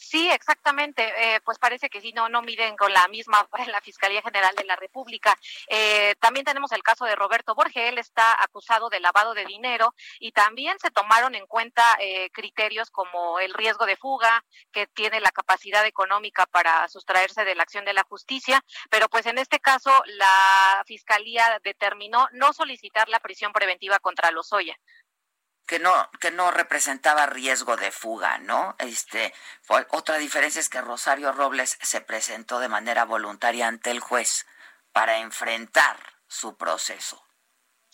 Sí, 0.09 0.31
exactamente. 0.31 1.03
Eh, 1.03 1.41
pues 1.45 1.59
parece 1.59 1.91
que 1.91 2.01
sí, 2.01 2.13
no, 2.15 2.31
no 2.31 2.41
miden 2.41 2.79
con 2.79 2.91
la 2.91 3.07
misma 3.09 3.47
la 3.77 3.81
Fiscalía 3.83 4.23
General 4.23 4.55
de 4.57 4.65
la 4.65 4.75
República. 4.75 5.37
Eh, 5.69 6.15
también 6.19 6.47
tenemos 6.47 6.73
el 6.73 6.83
caso 6.83 7.05
de 7.05 7.15
Roberto 7.15 7.55
Borges. 7.55 7.91
Él 7.91 7.99
está 7.99 8.43
acusado 8.43 8.89
de 8.89 9.01
lavado 9.01 9.35
de 9.35 9.45
dinero 9.45 9.95
y 10.19 10.33
también 10.33 10.79
se 10.79 10.91
tomaron 10.91 11.35
en 11.35 11.47
cuenta 11.47 11.83
eh, 12.01 12.31
criterios 12.31 12.91
como 12.91 13.39
el 13.39 13.53
riesgo 13.53 13.85
de 13.85 13.97
fuga, 13.97 14.43
que 14.73 14.87
tiene 14.87 15.21
la 15.21 15.31
capacidad 15.31 15.85
económica 15.85 16.47
para 16.47 16.89
sustraerse 16.89 17.45
de 17.45 17.55
la 17.55 17.65
acción 17.65 17.85
de 17.85 17.93
la 17.93 18.05
justicia. 18.05 18.65
Pero 18.89 19.11
pues 19.11 19.27
en 19.27 19.37
este 19.37 19.61
caso 19.61 19.91
la 20.07 20.83
Fiscalía 20.87 21.61
determinó 21.63 22.29
no 22.33 22.55
solicitar 22.55 23.11
la 23.11 23.21
prisión 23.21 23.53
preventiva 23.53 23.99
contra 23.99 24.31
Lozoya 24.31 24.75
que 25.69 25.79
no 25.79 26.11
que 26.19 26.31
no 26.31 26.51
representaba 26.51 27.27
riesgo 27.27 27.77
de 27.77 27.93
fuga, 27.93 28.39
¿no? 28.39 28.75
Este, 28.79 29.35
otra 29.91 30.17
diferencia 30.17 30.61
es 30.61 30.71
que 30.71 30.81
Rosario 30.81 31.31
Robles 31.31 31.79
se 31.83 32.01
presentó 32.01 32.59
de 32.59 32.69
manera 32.69 33.05
voluntaria 33.05 33.69
ante 33.69 33.91
el 33.91 34.01
juez 34.01 34.47
para 34.93 35.19
enfrentar 35.19 35.99
su 36.27 36.57
proceso. 36.57 37.23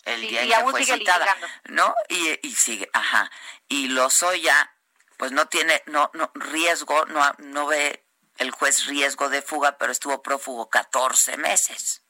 El 0.05 0.21
día 0.21 0.43
en 0.43 0.49
que 0.49 0.71
fue 0.71 0.85
citada, 0.85 1.35
¿no? 1.65 1.93
Y, 2.07 2.47
y 2.47 2.55
sigue, 2.55 2.89
ajá. 2.93 3.29
Y 3.67 3.89
Lozoya 3.89 4.71
pues 5.17 5.33
no 5.33 5.47
tiene 5.47 5.83
no 5.87 6.09
no 6.13 6.31
riesgo, 6.33 7.05
no 7.07 7.35
no 7.39 7.67
ve 7.67 8.05
el 8.37 8.51
juez 8.51 8.85
riesgo 8.85 9.27
de 9.27 9.41
fuga, 9.41 9.77
pero 9.77 9.91
estuvo 9.91 10.21
prófugo 10.21 10.69
14 10.69 11.35
meses. 11.35 12.03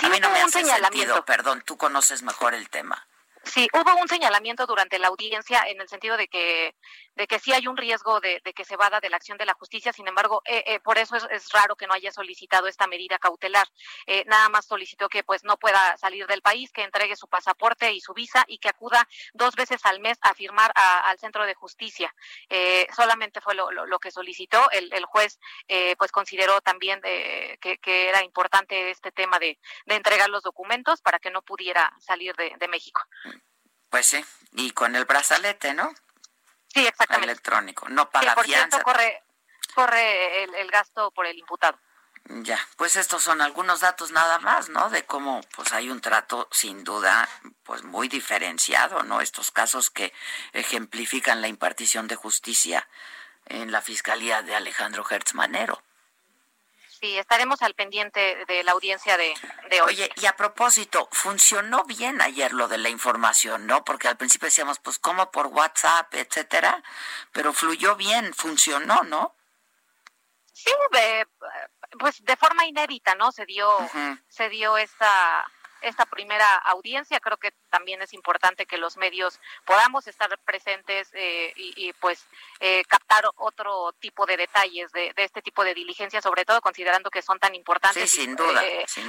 a 0.00 0.08
mí 0.08 0.18
no 0.18 0.30
me 0.30 0.40
hace 0.40 0.64
sentido, 0.64 1.26
perdón, 1.26 1.62
tú 1.66 1.76
conoces 1.76 2.22
mejor 2.22 2.54
el 2.54 2.70
tema. 2.70 3.06
Sí, 3.46 3.68
hubo 3.72 4.00
un 4.00 4.08
señalamiento 4.08 4.66
durante 4.66 4.98
la 4.98 5.06
audiencia 5.08 5.62
en 5.68 5.80
el 5.80 5.88
sentido 5.88 6.16
de 6.16 6.26
que 6.26 6.74
de 7.16 7.26
que 7.26 7.38
sí 7.38 7.52
hay 7.52 7.66
un 7.66 7.76
riesgo 7.76 8.20
de, 8.20 8.40
que 8.54 8.64
se 8.64 8.76
vada 8.76 9.00
de 9.00 9.10
la 9.10 9.16
acción 9.16 9.38
de 9.38 9.46
la 9.46 9.54
justicia, 9.54 9.92
sin 9.92 10.06
embargo, 10.06 10.42
eh, 10.44 10.62
eh, 10.66 10.80
por 10.80 10.98
eso 10.98 11.16
es, 11.16 11.48
raro 11.50 11.74
que 11.76 11.86
no 11.86 11.94
haya 11.94 12.12
solicitado 12.12 12.66
esta 12.66 12.86
medida 12.86 13.18
cautelar. 13.18 13.66
Eh, 14.06 14.24
nada 14.26 14.48
más 14.50 14.66
solicitó 14.66 15.08
que 15.08 15.24
pues 15.24 15.42
no 15.44 15.56
pueda 15.56 15.96
salir 15.96 16.26
del 16.26 16.42
país, 16.42 16.70
que 16.72 16.82
entregue 16.82 17.16
su 17.16 17.28
pasaporte 17.28 17.92
y 17.92 18.00
su 18.00 18.12
visa 18.12 18.44
y 18.46 18.58
que 18.58 18.68
acuda 18.68 19.08
dos 19.32 19.54
veces 19.54 19.84
al 19.84 20.00
mes 20.00 20.18
a 20.20 20.34
firmar 20.34 20.72
al 20.74 21.18
centro 21.18 21.46
de 21.46 21.54
justicia. 21.54 22.14
solamente 22.94 23.40
fue 23.40 23.54
lo, 23.54 23.98
que 23.98 24.10
solicitó. 24.10 24.70
El, 24.70 25.04
juez 25.06 25.38
pues 25.96 26.12
consideró 26.12 26.60
también 26.60 27.00
que, 27.00 27.78
era 28.08 28.22
importante 28.22 28.90
este 28.90 29.12
tema 29.12 29.38
de, 29.38 29.58
entregar 29.86 30.28
los 30.28 30.42
documentos 30.42 31.00
para 31.00 31.18
que 31.18 31.30
no 31.30 31.42
pudiera 31.42 31.92
salir 31.98 32.34
de, 32.36 32.52
de 32.58 32.68
México. 32.68 33.02
Pues 33.88 34.06
sí, 34.06 34.22
y 34.52 34.72
con 34.72 34.96
el 34.96 35.04
brazalete, 35.04 35.72
¿no? 35.72 35.94
Sí, 36.76 36.86
exactamente. 36.86 37.32
Electrónico, 37.32 37.88
no 37.88 38.10
paga 38.10 38.34
por 38.34 38.44
Cierto, 38.44 38.78
corre, 38.82 39.22
corre 39.74 40.44
el, 40.44 40.70
gasto 40.70 41.10
por 41.10 41.24
el 41.24 41.38
imputado. 41.38 41.78
Ya, 42.28 42.58
pues 42.76 42.96
estos 42.96 43.22
son 43.22 43.40
algunos 43.40 43.80
datos 43.80 44.10
nada 44.10 44.38
más, 44.40 44.68
¿no? 44.68 44.90
De 44.90 45.06
cómo 45.06 45.40
pues 45.54 45.72
hay 45.72 45.88
un 45.88 46.02
trato 46.02 46.48
sin 46.50 46.84
duda 46.84 47.26
pues 47.62 47.82
muy 47.82 48.08
diferenciado, 48.08 49.04
¿no? 49.04 49.22
Estos 49.22 49.50
casos 49.50 49.88
que 49.88 50.12
ejemplifican 50.52 51.40
la 51.40 51.48
impartición 51.48 52.08
de 52.08 52.16
justicia 52.16 52.86
en 53.46 53.72
la 53.72 53.80
Fiscalía 53.80 54.42
de 54.42 54.54
Alejandro 54.54 55.06
Hertz 55.08 55.32
Manero. 55.32 55.82
Sí, 57.06 57.16
estaremos 57.16 57.62
al 57.62 57.74
pendiente 57.74 58.44
de 58.48 58.64
la 58.64 58.72
audiencia 58.72 59.16
de, 59.16 59.32
de, 59.70 59.80
hoy. 59.80 59.94
Oye, 59.94 60.10
y 60.16 60.26
a 60.26 60.34
propósito, 60.34 61.08
funcionó 61.12 61.84
bien 61.84 62.20
ayer 62.20 62.52
lo 62.52 62.66
de 62.66 62.78
la 62.78 62.88
información, 62.88 63.64
¿no? 63.64 63.84
Porque 63.84 64.08
al 64.08 64.16
principio 64.16 64.46
decíamos, 64.46 64.80
pues, 64.80 64.98
¿cómo 64.98 65.30
por 65.30 65.46
WhatsApp, 65.46 66.12
etcétera? 66.14 66.82
Pero 67.30 67.52
fluyó 67.52 67.94
bien, 67.94 68.34
funcionó, 68.34 69.04
¿no? 69.04 69.36
Sí, 70.52 70.72
pues 72.00 72.24
de 72.24 72.36
forma 72.36 72.66
inédita, 72.66 73.14
¿no? 73.14 73.30
Se 73.30 73.46
dio, 73.46 73.70
se 74.26 74.48
dio 74.48 74.76
esta 74.76 75.46
esta 75.80 76.06
primera 76.06 76.56
audiencia. 76.58 77.20
Creo 77.20 77.36
que 77.36 77.52
también 77.70 78.02
es 78.02 78.12
importante 78.12 78.66
que 78.66 78.78
los 78.78 78.96
medios 78.96 79.40
podamos 79.64 80.06
estar 80.06 80.36
presentes 80.44 81.08
eh, 81.12 81.52
y, 81.56 81.92
pues 81.94 82.26
eh, 82.60 82.84
captar 82.88 83.24
otro 83.36 83.92
tipo 84.00 84.26
de 84.26 84.36
detalles 84.36 84.90
de, 84.92 85.12
este 85.16 85.42
tipo 85.42 85.64
de 85.64 85.74
diligencia, 85.74 86.20
sobre 86.20 86.44
todo 86.44 86.60
considerando 86.60 87.10
que 87.10 87.22
son 87.22 87.38
tan 87.38 87.54
importantes. 87.54 88.10
Sí, 88.10 88.22
sin, 88.22 88.32
eh, 88.32 88.36
duda, 88.36 88.62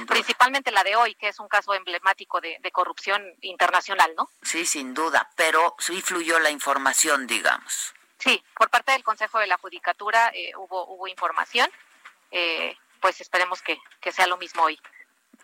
Principalmente 0.06 0.70
la 0.70 0.84
de 0.84 0.96
hoy, 0.96 1.14
que 1.14 1.28
es 1.28 1.38
un 1.40 1.48
caso 1.48 1.74
emblemático 1.74 2.40
de, 2.40 2.58
corrupción 2.72 3.24
internacional, 3.40 4.12
¿no? 4.14 4.28
Sí, 4.42 4.64
sin 4.66 4.94
duda, 4.94 5.30
pero 5.34 5.74
sí 5.78 6.00
fluyó 6.02 6.38
la 6.38 6.50
información, 6.50 7.26
digamos. 7.26 7.94
Sí, 8.18 8.44
por 8.54 8.68
parte 8.68 8.92
del 8.92 9.02
Consejo 9.02 9.38
de 9.38 9.46
la 9.46 9.56
Judicatura 9.56 10.32
hubo, 10.56 10.86
hubo 10.86 11.08
información. 11.08 11.68
pues 13.00 13.20
esperemos 13.20 13.62
que, 13.62 13.78
que 14.00 14.12
sea 14.12 14.26
lo 14.26 14.36
mismo 14.36 14.62
hoy. 14.64 14.78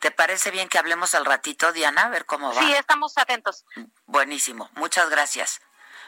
¿Te 0.00 0.10
parece 0.10 0.50
bien 0.50 0.68
que 0.68 0.78
hablemos 0.78 1.14
al 1.14 1.24
ratito, 1.24 1.72
Diana? 1.72 2.02
A 2.02 2.08
ver 2.10 2.26
cómo 2.26 2.52
va. 2.52 2.60
Sí, 2.60 2.72
estamos 2.74 3.16
atentos. 3.16 3.64
Buenísimo. 4.06 4.70
Muchas 4.74 5.08
gracias. 5.08 5.60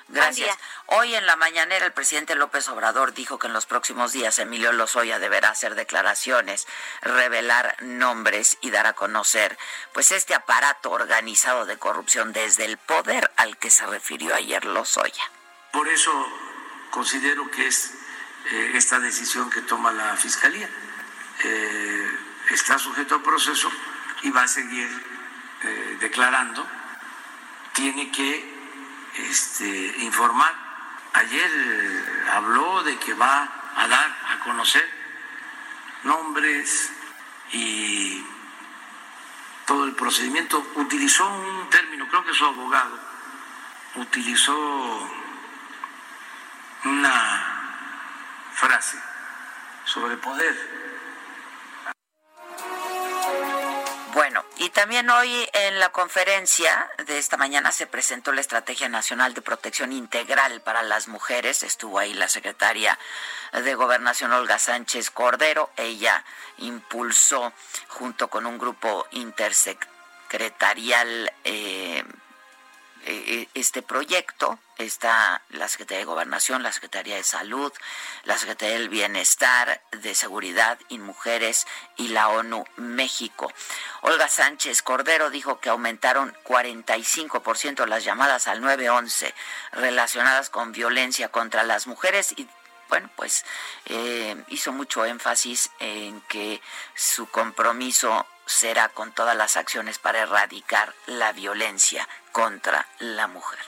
Gracias. 0.09 0.57
Hoy 0.87 1.15
en 1.17 1.27
la 1.27 1.35
mañanera 1.35 1.85
el 1.85 1.93
presidente 1.93 2.37
López 2.37 2.69
Obrador 2.69 3.13
dijo 3.13 3.39
que 3.39 3.49
en 3.49 3.53
los 3.53 3.67
próximos 3.67 4.13
días 4.13 4.39
Emilio 4.39 4.73
Lozoya 4.73 5.19
deberá 5.19 5.51
hacer 5.51 5.75
declaraciones, 5.75 6.69
revelar 7.03 7.77
nombres 7.81 8.57
y 8.61 8.71
dar 8.71 8.87
a 8.87 8.93
conocer 8.93 9.59
pues 9.93 10.13
este 10.13 10.35
aparato 10.35 10.93
organizado 10.93 11.67
de 11.67 11.77
corrupción 11.77 12.33
desde 12.33 12.67
el 12.67 12.79
poder 12.79 13.33
al 13.37 13.57
que 13.57 13.71
se 13.71 13.85
refirió 13.87 14.33
ayer 14.35 14.65
Lozoya. 14.65 15.25
Por 15.73 15.89
eso 15.89 16.13
considero 16.91 17.51
que 17.51 17.67
es 17.67 17.93
eh, 18.53 18.73
esta 18.75 19.01
decisión 19.01 19.51
que 19.51 19.63
toma 19.63 19.91
la 19.91 20.17
Fiscalía. 20.17 20.71
Eh, 21.43 22.16
está 22.51 22.79
sujeto 22.79 23.17
a 23.17 23.23
proceso 23.23 23.71
y 24.23 24.31
va 24.31 24.43
a 24.43 24.49
seguir 24.49 24.89
eh, 25.63 25.97
declarando. 26.01 26.67
Tiene 27.73 28.11
que 28.11 28.55
este, 29.19 29.67
informar. 29.99 30.55
Ayer 31.15 32.25
habló 32.33 32.83
de 32.83 32.97
que 32.99 33.15
va 33.15 33.49
a 33.77 33.89
dar 33.89 34.17
a 34.31 34.41
conocer 34.45 34.87
nombres 36.05 36.93
y 37.53 38.25
todo 39.67 39.85
el 39.85 39.95
procedimiento. 39.95 40.67
Utilizó 40.75 41.27
un 41.29 41.71
término, 41.71 42.07
creo 42.09 42.25
que 42.25 42.35
su 42.35 42.45
abogado 42.45 42.99
utilizó 43.97 45.11
una 46.85 47.57
frase 48.55 48.99
sobre 49.85 50.17
poder 50.19 50.86
Bueno, 54.17 54.45
y 54.57 54.71
también 54.71 55.09
hoy 55.11 55.47
en 55.53 55.79
la 55.79 55.91
conferencia 55.91 56.91
de 57.07 57.19
esta 57.19 57.37
mañana 57.37 57.71
se 57.71 57.87
presentó 57.87 58.33
la 58.33 58.41
Estrategia 58.41 58.89
Nacional 58.89 59.35
de 59.35 59.43
Protección 59.43 59.93
Integral 59.93 60.63
para 60.63 60.83
las 60.83 61.07
Mujeres. 61.07 61.63
Estuvo 61.63 61.99
ahí 61.99 62.15
la 62.15 62.27
secretaria 62.27 62.99
de 63.53 63.75
Gobernación 63.75 64.33
Olga 64.33 64.59
Sánchez 64.59 65.11
Cordero. 65.11 65.69
Ella 65.77 66.25
impulsó 66.57 67.53
junto 67.89 68.29
con 68.29 68.47
un 68.47 68.57
grupo 68.57 69.07
intersecretarial 69.11 71.31
eh, 71.45 72.03
eh, 73.09 73.49
este 73.55 73.83
proyecto 73.83 74.59
está 74.79 75.43
la 75.51 75.69
Secretaría 75.69 76.01
de 76.01 76.05
Gobernación, 76.07 76.63
la 76.63 76.73
Secretaría 76.73 77.17
de 77.17 77.23
Salud, 77.23 77.73
la 78.25 78.37
Secretaría 78.37 78.79
del 78.79 78.89
Bienestar, 78.89 79.81
de 79.93 80.15
Seguridad 80.15 80.79
y 80.89 80.99
Mujeres 80.99 81.67
y 81.97 82.09
la 82.09 82.29
ONU 82.29 82.65
México. 82.77 83.53
Olga 84.03 84.29
Sánchez 84.29 84.83
Cordero 84.83 85.31
dijo 85.31 85.61
que 85.61 85.71
aumentaron 85.71 86.35
45% 86.45 87.87
las 87.87 88.05
llamadas 88.05 88.49
al 88.49 88.61
911 88.61 89.35
relacionadas 89.73 90.51
con 90.51 90.73
violencia 90.73 91.29
contra 91.29 91.63
las 91.63 91.87
mujeres 91.87 92.35
y 92.37 92.49
bueno, 92.89 93.11
pues 93.17 93.45
eh, 93.87 94.37
hizo 94.49 94.73
mucho 94.73 95.05
énfasis 95.05 95.71
en 95.81 96.21
que 96.23 96.61
su 96.95 97.27
compromiso 97.27 98.27
será 98.47 98.89
con 98.89 99.13
todas 99.13 99.37
las 99.37 99.57
acciones 99.57 99.99
para 99.99 100.21
erradicar 100.21 100.95
la 101.07 101.33
violencia 101.33 102.09
contra 102.33 102.87
la 103.01 103.27
mujer. 103.27 103.61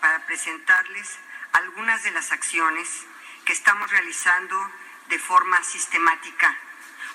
Para 0.00 0.24
presentarles 0.26 1.18
algunas 1.52 2.02
de 2.04 2.12
las 2.12 2.30
acciones 2.32 2.88
que 3.44 3.52
estamos 3.52 3.90
realizando 3.90 4.56
de 5.08 5.18
forma 5.18 5.62
sistemática 5.64 6.56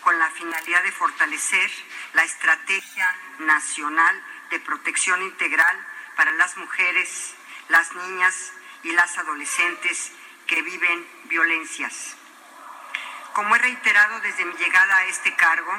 con 0.01 0.17
la 0.19 0.29
finalidad 0.31 0.83
de 0.83 0.91
fortalecer 0.91 1.71
la 2.13 2.23
Estrategia 2.23 3.15
Nacional 3.39 4.23
de 4.49 4.59
Protección 4.59 5.21
Integral 5.21 5.77
para 6.15 6.31
las 6.31 6.57
mujeres, 6.57 7.33
las 7.69 7.93
niñas 7.93 8.51
y 8.83 8.91
las 8.91 9.17
adolescentes 9.17 10.11
que 10.47 10.61
viven 10.61 11.07
violencias. 11.25 12.15
Como 13.33 13.55
he 13.55 13.59
reiterado 13.59 14.19
desde 14.21 14.45
mi 14.45 14.53
llegada 14.55 14.97
a 14.97 15.05
este 15.05 15.35
cargo, 15.35 15.71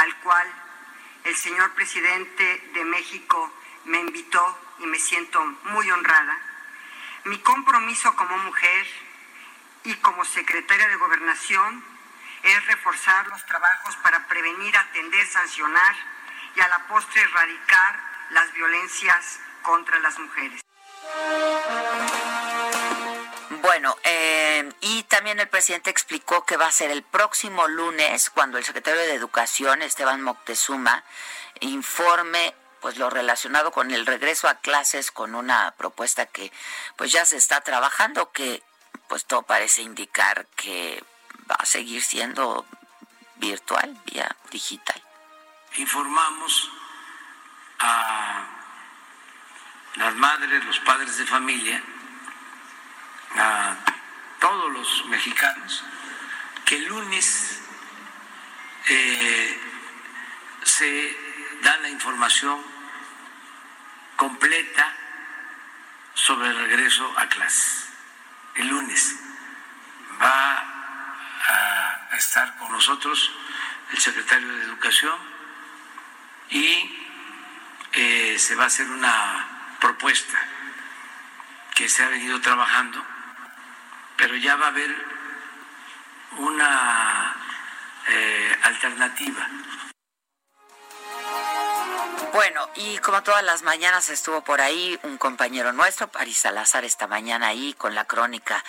al 0.00 0.16
cual 0.20 0.48
el 1.24 1.36
señor 1.36 1.72
presidente 1.74 2.70
de 2.72 2.84
México 2.84 3.52
me 3.84 3.98
invitó 4.00 4.58
y 4.78 4.86
me 4.86 4.98
siento 4.98 5.44
muy 5.64 5.90
honrada, 5.90 6.38
mi 7.24 7.38
compromiso 7.40 8.16
como 8.16 8.38
mujer 8.38 8.86
y 9.84 9.94
como 9.96 10.24
secretaria 10.24 10.88
de 10.88 10.96
gobernación 10.96 11.84
es 12.42 12.66
reforzar 12.66 13.26
los 13.28 13.44
trabajos 13.44 13.94
para 13.96 14.26
prevenir, 14.26 14.74
atender, 14.74 15.26
sancionar 15.26 15.94
y 16.56 16.60
a 16.60 16.68
la 16.68 16.86
postre 16.86 17.20
erradicar 17.20 18.00
las 18.30 18.50
violencias 18.54 19.40
contra 19.62 19.98
las 19.98 20.18
mujeres. 20.18 20.62
Bueno, 23.70 23.96
eh, 24.02 24.68
y 24.80 25.04
también 25.04 25.38
el 25.38 25.48
presidente 25.48 25.90
explicó 25.90 26.44
que 26.44 26.56
va 26.56 26.66
a 26.66 26.72
ser 26.72 26.90
el 26.90 27.04
próximo 27.04 27.68
lunes 27.68 28.28
cuando 28.28 28.58
el 28.58 28.64
secretario 28.64 29.00
de 29.00 29.14
Educación, 29.14 29.82
Esteban 29.82 30.22
Moctezuma, 30.22 31.04
informe 31.60 32.52
pues 32.80 32.98
lo 32.98 33.10
relacionado 33.10 33.70
con 33.70 33.92
el 33.92 34.06
regreso 34.06 34.48
a 34.48 34.56
clases 34.56 35.12
con 35.12 35.36
una 35.36 35.72
propuesta 35.76 36.26
que 36.26 36.50
pues 36.96 37.12
ya 37.12 37.24
se 37.24 37.36
está 37.36 37.60
trabajando 37.60 38.32
que 38.32 38.60
pues 39.06 39.24
todo 39.24 39.42
parece 39.42 39.82
indicar 39.82 40.46
que 40.56 41.04
va 41.48 41.54
a 41.60 41.64
seguir 41.64 42.02
siendo 42.02 42.66
virtual 43.36 43.96
vía 44.04 44.34
digital. 44.50 45.00
Informamos 45.76 46.72
a 47.78 48.48
las 49.94 50.14
madres, 50.16 50.64
los 50.64 50.80
padres 50.80 51.16
de 51.18 51.26
familia 51.26 51.80
a 53.36 53.76
todos 54.40 54.72
los 54.72 55.04
mexicanos 55.06 55.84
que 56.64 56.76
el 56.76 56.86
lunes 56.86 57.60
eh, 58.88 59.60
se 60.62 61.16
da 61.62 61.76
la 61.78 61.88
información 61.88 62.60
completa 64.16 64.94
sobre 66.14 66.48
el 66.48 66.56
regreso 66.56 67.12
a 67.18 67.26
clases. 67.28 67.88
El 68.54 68.68
lunes 68.68 69.16
va 70.20 70.64
a 71.48 72.16
estar 72.16 72.56
con 72.58 72.70
nosotros 72.72 73.32
el 73.92 73.98
secretario 73.98 74.48
de 74.48 74.64
Educación 74.64 75.18
y 76.50 76.96
eh, 77.92 78.36
se 78.38 78.54
va 78.54 78.64
a 78.64 78.66
hacer 78.66 78.88
una 78.88 79.46
propuesta 79.80 80.38
que 81.74 81.88
se 81.88 82.04
ha 82.04 82.08
venido 82.08 82.40
trabajando 82.40 83.04
pero 84.20 84.36
ya 84.36 84.56
va 84.56 84.66
a 84.66 84.68
haber 84.68 84.94
una 86.38 87.36
eh, 88.08 88.56
alternativa. 88.62 89.48
Bueno, 92.32 92.68
y 92.76 92.98
como 92.98 93.22
todas 93.22 93.42
las 93.42 93.62
mañanas 93.62 94.08
estuvo 94.08 94.42
por 94.42 94.60
ahí 94.60 94.98
un 95.02 95.18
compañero 95.18 95.72
nuestro, 95.72 96.08
Paris 96.08 96.38
Salazar, 96.38 96.84
esta 96.84 97.08
mañana 97.08 97.48
ahí 97.48 97.74
con 97.74 97.94
la 97.94 98.04
crónica 98.04 98.64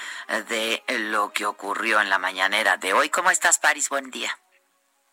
de 0.49 0.83
lo 0.87 1.31
que 1.31 1.45
ocurrió 1.45 2.01
en 2.01 2.09
la 2.09 2.17
mañanera 2.17 2.77
de 2.77 2.93
hoy. 2.93 3.09
¿Cómo 3.09 3.29
estás, 3.29 3.59
Paris? 3.59 3.89
Buen 3.89 4.09
día. 4.09 4.40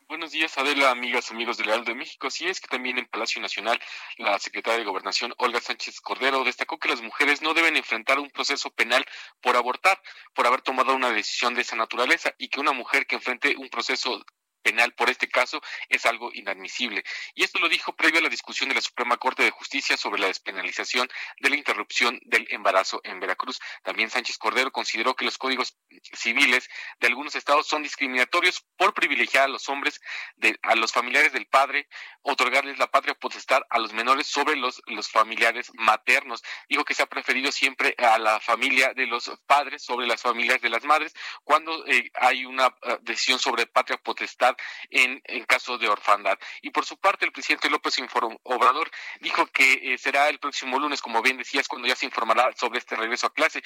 Buenos 0.08 0.30
días, 0.30 0.56
Adela, 0.56 0.90
amigas, 0.90 1.30
amigos 1.30 1.58
del 1.58 1.66
Real 1.66 1.84
de 1.84 1.94
México. 1.94 2.28
Así 2.28 2.46
es 2.46 2.62
que 2.62 2.66
también 2.66 2.96
en 2.96 3.04
Palacio 3.04 3.42
Nacional, 3.42 3.78
la 4.16 4.38
secretaria 4.38 4.78
de 4.78 4.86
Gobernación, 4.86 5.34
Olga 5.36 5.60
Sánchez 5.60 6.00
Cordero, 6.00 6.44
destacó 6.44 6.78
que 6.78 6.88
las 6.88 7.02
mujeres 7.02 7.42
no 7.42 7.52
deben 7.52 7.76
enfrentar 7.76 8.18
un 8.18 8.30
proceso 8.30 8.70
penal 8.70 9.04
por 9.42 9.54
abortar, 9.54 10.00
por 10.32 10.46
haber 10.46 10.62
tomado 10.62 10.94
una 10.94 11.10
decisión 11.10 11.54
de 11.54 11.60
esa 11.60 11.76
naturaleza, 11.76 12.34
y 12.38 12.48
que 12.48 12.58
una 12.58 12.72
mujer 12.72 13.06
que 13.06 13.16
enfrente 13.16 13.54
un 13.58 13.68
proceso 13.68 14.24
penal 14.62 14.92
por 14.94 15.10
este 15.10 15.28
caso 15.28 15.60
es 15.88 16.06
algo 16.06 16.30
inadmisible. 16.32 17.04
Y 17.34 17.44
esto 17.44 17.58
lo 17.58 17.68
dijo 17.68 17.94
previo 17.94 18.20
a 18.20 18.22
la 18.22 18.28
discusión 18.28 18.68
de 18.68 18.74
la 18.74 18.80
Suprema 18.80 19.16
Corte 19.16 19.42
de 19.42 19.50
Justicia 19.50 19.96
sobre 19.96 20.20
la 20.20 20.28
despenalización 20.28 21.08
de 21.40 21.50
la 21.50 21.56
interrupción 21.56 22.20
del 22.24 22.46
embarazo 22.50 23.00
en 23.04 23.20
Veracruz. 23.20 23.60
También 23.82 24.10
Sánchez 24.10 24.38
Cordero 24.38 24.70
consideró 24.70 25.14
que 25.14 25.24
los 25.24 25.38
códigos 25.38 25.76
civiles 26.12 26.68
de 27.00 27.06
algunos 27.06 27.34
estados 27.34 27.66
son 27.66 27.82
discriminatorios 27.82 28.64
por 28.76 28.94
privilegiar 28.94 29.44
a 29.44 29.48
los 29.48 29.68
hombres, 29.68 30.00
de, 30.36 30.58
a 30.62 30.74
los 30.74 30.92
familiares 30.92 31.32
del 31.32 31.46
padre, 31.46 31.88
otorgarles 32.22 32.78
la 32.78 32.90
patria 32.90 33.14
potestad 33.14 33.62
a 33.70 33.78
los 33.78 33.92
menores 33.92 34.26
sobre 34.26 34.56
los, 34.56 34.82
los 34.86 35.10
familiares 35.10 35.70
maternos. 35.74 36.42
Dijo 36.68 36.84
que 36.84 36.94
se 36.94 37.02
ha 37.02 37.06
preferido 37.06 37.52
siempre 37.52 37.94
a 37.98 38.18
la 38.18 38.40
familia 38.40 38.92
de 38.94 39.06
los 39.06 39.30
padres 39.46 39.82
sobre 39.82 40.06
las 40.06 40.22
familias 40.22 40.60
de 40.60 40.68
las 40.68 40.84
madres 40.84 41.14
cuando 41.44 41.86
eh, 41.86 42.10
hay 42.14 42.44
una 42.44 42.68
uh, 42.68 42.98
decisión 43.02 43.38
sobre 43.38 43.66
patria 43.66 43.98
potestad 43.98 44.56
en, 44.90 45.20
en 45.24 45.44
caso 45.44 45.78
de 45.78 45.88
orfandad. 45.88 46.38
Y 46.62 46.70
por 46.70 46.84
su 46.84 46.96
parte, 46.98 47.24
el 47.24 47.32
presidente 47.32 47.70
López 47.70 47.96
Obrador 48.44 48.90
dijo 49.20 49.46
que 49.46 49.94
eh, 49.94 49.98
será 49.98 50.28
el 50.28 50.38
próximo 50.38 50.78
lunes, 50.78 51.00
como 51.00 51.22
bien 51.22 51.36
decías, 51.36 51.68
cuando 51.68 51.88
ya 51.88 51.96
se 51.96 52.06
informará 52.06 52.50
sobre 52.56 52.78
este 52.78 52.96
regreso 52.96 53.26
a 53.26 53.32
clase. 53.32 53.62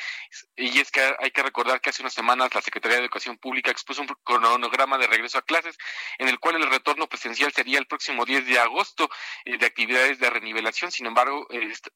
Y 0.56 0.78
es 0.78 0.90
que 0.90 1.00
hay 1.18 1.30
que 1.30 1.42
recordar 1.42 1.80
que 1.80 1.90
hace 1.90 2.02
unas 2.02 2.14
semanas 2.14 2.54
la 2.54 2.62
Secretaría 2.62 2.98
de 2.98 3.04
Educación 3.04 3.38
Pública 3.38 3.70
expuso 3.70 4.02
un 4.02 4.08
cronograma 4.24 4.98
de 4.98 5.06
regreso 5.06 5.38
a 5.38 5.42
clases 5.42 5.76
en 6.18 6.28
el 6.28 6.38
cual 6.38 6.56
el 6.56 6.70
retorno 6.70 7.08
presencial 7.08 7.52
sería 7.52 7.78
el 7.78 7.86
próximo 7.86 8.24
10 8.24 8.46
de 8.46 8.58
agosto 8.58 9.08
eh, 9.44 9.58
de 9.58 9.66
actividades 9.66 10.18
de 10.18 10.30
renivelación. 10.30 10.90
Sin 10.90 11.06
embargo, 11.06 11.46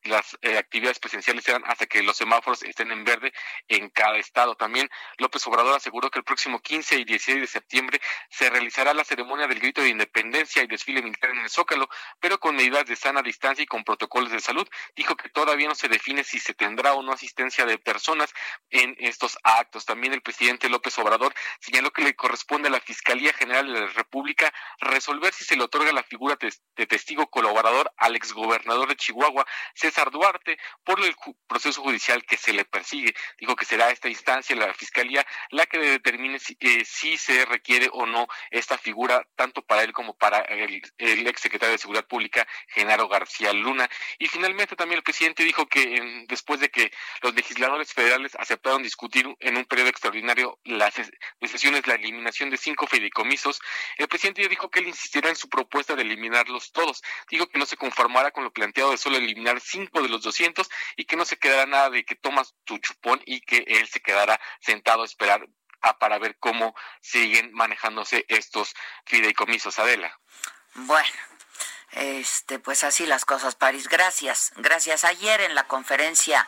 las 0.03 0.37
eh, 0.43 0.59
actividades 0.59 0.99
presenciales 0.99 1.45
serán 1.45 1.63
hasta 1.67 1.87
que 1.87 2.03
los 2.03 2.17
semáforos 2.17 2.63
estén 2.63 2.91
en 2.91 3.05
verde 3.05 3.33
en 3.69 3.89
cada 3.91 4.17
estado. 4.19 4.55
También 4.55 4.89
López 5.19 5.47
Obrador 5.47 5.77
aseguró 5.77 6.11
que 6.11 6.19
el 6.19 6.25
próximo 6.25 6.61
15 6.61 6.97
y 7.01 7.05
16 7.05 7.41
de 7.41 7.47
septiembre 7.47 8.01
se 8.31 8.51
realizará 8.51 8.76
la 8.85 9.05
ceremonia 9.05 9.47
del 9.47 9.61
grito 9.61 9.81
de 9.81 9.89
independencia 9.89 10.63
y 10.63 10.67
desfile 10.67 11.03
militar 11.03 11.31
en 11.31 11.39
el 11.39 11.51
Zócalo, 11.51 11.89
pero 12.21 12.39
con 12.39 12.57
medidas 12.57 12.87
de 12.87 12.97
sana 12.97 13.23
distancia 13.23 13.63
y 13.63 13.67
con 13.67 13.85
protocolos 13.85 14.31
de 14.31 14.41
salud. 14.41 14.69
Dijo 14.95 15.17
que 15.17 15.29
todavía 15.29 15.69
no 15.69 15.75
se 15.75 15.89
define 15.89 16.25
si 16.25 16.39
se 16.39 16.55
tendrá 16.55 16.95
o 16.95 17.03
no 17.03 17.13
asistencia 17.13 17.65
de 17.65 17.79
personas 17.79 18.33
en 18.71 18.97
estos 18.99 19.39
actos. 19.43 19.85
También 19.87 20.13
el 20.13 20.23
presidente 20.23 20.69
López 20.69 20.99
Obrador 20.99 21.35
señaló 21.61 21.91
que 21.91 22.03
le 22.03 22.15
corresponde 22.15 22.69
a 22.69 22.73
la 22.73 22.81
Fiscalía 22.81 23.33
General 23.33 23.73
de 23.73 23.81
la 23.81 23.87
República 23.89 24.53
resolver 24.81 25.33
si 25.33 25.45
se 25.45 25.57
le 25.57 25.65
otorga 25.65 25.93
la 25.93 26.03
figura 26.03 26.37
de 26.37 26.87
testigo 26.87 27.27
colaborador 27.29 27.93
al 27.97 28.17
exgobernador 28.17 28.89
de 28.89 28.97
Chihuahua, 28.97 29.47
César 29.75 30.11
Duarte, 30.11 30.59
por 30.85 31.03
el 31.05 31.15
proceso 31.47 31.83
judicial 31.83 32.25
que 32.25 32.37
se 32.37 32.53
le 32.53 32.65
persigue. 32.65 33.15
Dijo 33.39 33.57
que 33.57 33.65
será 33.65 33.91
esta 33.91 34.09
instancia, 34.09 34.57
la 34.57 34.73
Fiscalía, 34.75 35.27
la 35.51 35.67
que 35.67 35.79
determine 35.79 36.39
si, 36.39 36.57
eh, 36.61 36.85
se 36.85 37.45
requiere 37.45 37.89
o 37.93 38.07
no 38.07 38.27
esta 38.67 38.79
figura, 38.79 39.25
tanto 39.37 39.63
para 39.63 39.83
él 39.83 39.93
como 39.93 40.17
para 40.17 40.41
el, 40.41 40.83
el 40.99 41.27
exsecretario 41.29 41.73
de 41.73 41.79
Seguridad 41.79 42.07
Pública, 42.07 42.47
Genaro 42.69 43.09
García 43.09 43.53
Luna. 43.53 43.89
Y 44.19 44.27
finalmente 44.27 44.75
también 44.75 44.99
el 44.99 45.05
presidente 45.05 45.45
dijo 45.45 45.67
que 45.67 46.25
después 46.27 46.59
de 46.59 46.69
que 46.69 46.91
los 47.23 47.33
legisladores 47.35 47.93
federales 47.93 48.35
aceptaron 48.37 48.83
discutir 48.83 49.33
en 49.39 49.57
un 49.57 49.65
periodo 49.65 49.89
extraordinario 49.89 50.59
las 50.65 50.95
decisiones, 51.41 51.87
la 51.87 51.95
eliminación 51.95 52.51
de 52.51 52.57
cinco 52.57 52.89
fideicomisos, 52.89 53.61
el 53.99 54.09
presidente 54.09 54.49
dijo 54.49 54.69
que 54.69 54.81
él 54.81 54.89
insistirá 54.89 55.29
en 55.29 55.37
su 55.37 55.49
propuesta 55.49 55.95
de 55.95 56.03
eliminarlos 56.03 56.73
todos. 56.73 57.03
Dijo 57.31 57.47
que 57.47 57.61
no 57.61 57.67
se 57.67 57.77
conformará 57.77 58.33
con 58.33 58.43
lo 58.43 58.53
planteado 58.53 58.91
de 58.91 58.99
solo 58.99 59.17
eliminar 59.17 59.61
cinco 59.61 60.03
de 60.03 60.09
los 60.09 60.23
200 60.23 60.69
y 60.97 61.05
que 61.05 61.17
no 61.17 61.25
se 61.25 61.37
quedará 61.37 61.67
nada 61.67 61.91
de 61.91 62.05
que 62.05 62.17
tomas 62.17 62.57
tu 62.65 62.79
chupón 62.79 63.23
y 63.27 63.41
que 63.43 63.65
él 63.69 63.87
se 63.87 64.01
quedará 64.01 64.41
sentado 64.61 65.03
a 65.03 65.07
esperar 65.07 65.47
para 65.95 66.19
ver 66.19 66.37
cómo 66.39 66.75
siguen 67.01 67.53
manejándose 67.53 68.25
estos 68.29 68.75
fideicomisos. 69.05 69.79
Adela. 69.79 70.19
Bueno, 70.75 71.09
este, 71.93 72.59
pues 72.59 72.85
así 72.85 73.07
las 73.07 73.25
cosas, 73.25 73.55
París. 73.55 73.89
Gracias, 73.89 74.53
gracias. 74.57 75.05
Ayer 75.05 75.41
en 75.41 75.55
la 75.55 75.67
conferencia 75.67 76.47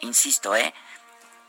Insisto, 0.00 0.54
¿eh? 0.56 0.74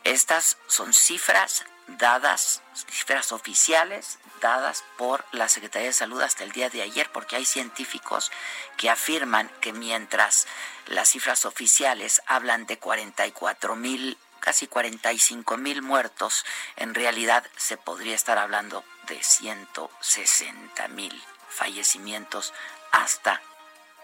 Estas 0.04 0.58
son 0.68 0.94
cifras 0.94 1.66
dadas, 1.88 2.62
cifras 2.74 3.32
oficiales 3.32 4.20
dadas 4.42 4.84
por 4.98 5.26
la 5.32 5.50
Secretaría 5.50 5.88
de 5.88 5.94
Salud 5.94 6.22
hasta 6.22 6.44
el 6.44 6.52
día 6.52 6.70
de 6.70 6.82
ayer, 6.82 7.10
porque 7.12 7.36
hay 7.36 7.46
científicos 7.46 8.32
que 8.78 8.90
afirman 8.90 9.50
que 9.62 9.74
mientras 9.74 10.48
las 10.86 11.10
cifras 11.10 11.46
oficiales 11.46 12.22
hablan 12.28 12.66
de 12.66 12.78
44 12.78 13.76
mil, 13.76 14.18
casi 14.40 14.68
45 14.68 15.58
mil 15.58 15.82
muertos, 15.82 16.46
en 16.76 16.94
realidad 16.94 17.46
se 17.56 17.78
podría 17.78 18.16
estar 18.16 18.38
hablando 18.38 18.84
de 19.08 19.22
160 19.24 20.88
mil 20.90 21.24
fallecimientos 21.50 22.54
hasta 22.92 23.42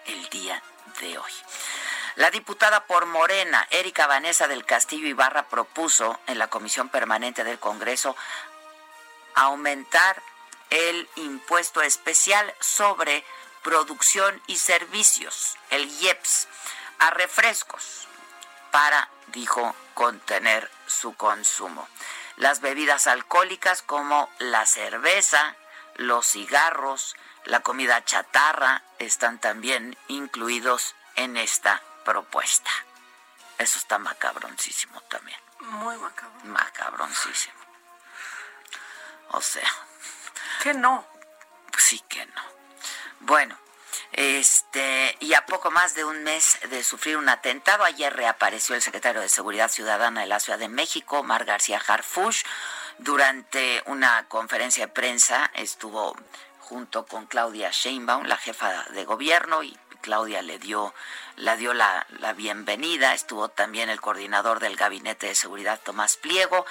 el 0.05 0.29
día 0.29 0.61
de 0.99 1.17
hoy. 1.17 1.31
La 2.15 2.29
diputada 2.29 2.85
por 2.85 3.05
Morena, 3.07 3.67
Erika 3.71 4.05
Vanessa 4.05 4.47
del 4.47 4.65
Castillo 4.65 5.07
Ibarra, 5.07 5.49
propuso 5.49 6.19
en 6.27 6.37
la 6.37 6.47
Comisión 6.47 6.89
Permanente 6.89 7.43
del 7.43 7.59
Congreso 7.59 8.15
aumentar 9.35 10.21
el 10.69 11.09
impuesto 11.15 11.81
especial 11.81 12.53
sobre 12.59 13.23
producción 13.63 14.41
y 14.47 14.57
servicios, 14.57 15.57
el 15.69 15.89
IEPS, 16.01 16.47
a 16.99 17.09
refrescos 17.11 18.07
para, 18.71 19.09
dijo, 19.27 19.75
contener 19.93 20.69
su 20.87 21.15
consumo. 21.15 21.87
Las 22.37 22.61
bebidas 22.61 23.07
alcohólicas 23.07 23.81
como 23.81 24.29
la 24.39 24.65
cerveza, 24.65 25.55
los 25.95 26.25
cigarros, 26.25 27.15
la 27.45 27.61
comida 27.61 28.03
chatarra 28.05 28.83
están 28.99 29.39
también 29.39 29.97
incluidos 30.07 30.95
en 31.15 31.37
esta 31.37 31.81
propuesta. 32.05 32.71
Eso 33.57 33.77
está 33.77 33.97
macabroncísimo 33.97 35.01
también. 35.01 35.39
Muy 35.59 35.97
macabro. 35.97 36.39
Macabroncísimo. 36.43 37.55
O 39.29 39.41
sea. 39.41 39.69
Que 40.61 40.73
no. 40.73 41.05
Sí 41.77 41.99
que 42.07 42.25
no. 42.25 42.41
Bueno, 43.21 43.57
este, 44.11 45.17
y 45.19 45.33
a 45.33 45.45
poco 45.45 45.71
más 45.71 45.95
de 45.95 46.03
un 46.03 46.23
mes 46.23 46.59
de 46.69 46.83
sufrir 46.83 47.17
un 47.17 47.29
atentado, 47.29 47.83
ayer 47.83 48.13
reapareció 48.13 48.75
el 48.75 48.81
secretario 48.81 49.21
de 49.21 49.29
Seguridad 49.29 49.69
Ciudadana 49.69 50.21
de 50.21 50.27
la 50.27 50.39
Ciudad 50.39 50.59
de 50.59 50.69
México, 50.69 51.23
Mar 51.23 51.45
García 51.45 51.81
Harfush, 51.85 52.43
durante 52.99 53.81
una 53.87 54.27
conferencia 54.27 54.85
de 54.85 54.93
prensa 54.93 55.49
estuvo 55.55 56.15
junto 56.63 57.05
con 57.05 57.25
Claudia 57.25 57.69
Sheinbaum, 57.71 58.25
la 58.25 58.37
jefa 58.37 58.85
de 58.91 59.05
gobierno, 59.05 59.63
y 59.63 59.77
Claudia 60.01 60.41
le 60.41 60.59
dio, 60.59 60.93
la 61.35 61.55
dio 61.55 61.73
la, 61.73 62.05
la, 62.19 62.33
bienvenida, 62.33 63.13
estuvo 63.13 63.49
también 63.49 63.89
el 63.89 64.01
coordinador 64.01 64.59
del 64.59 64.75
Gabinete 64.75 65.27
de 65.27 65.35
Seguridad, 65.35 65.79
Tomás 65.83 66.17
Pliego, 66.17 66.65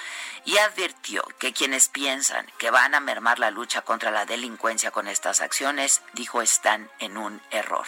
y 0.45 0.59
advirtió 0.59 1.23
que 1.39 1.53
quienes 1.53 1.89
piensan 1.89 2.47
que 2.59 2.71
van 2.71 2.95
a 2.95 3.01
mermar 3.01 3.39
la 3.39 3.51
lucha 3.51 3.83
contra 3.83 4.11
la 4.11 4.27
delincuencia 4.27 4.91
con 4.91 5.09
estas 5.09 5.41
acciones, 5.41 6.03
dijo, 6.13 6.43
están 6.43 6.91
en 6.99 7.17
un 7.17 7.41
error. 7.51 7.87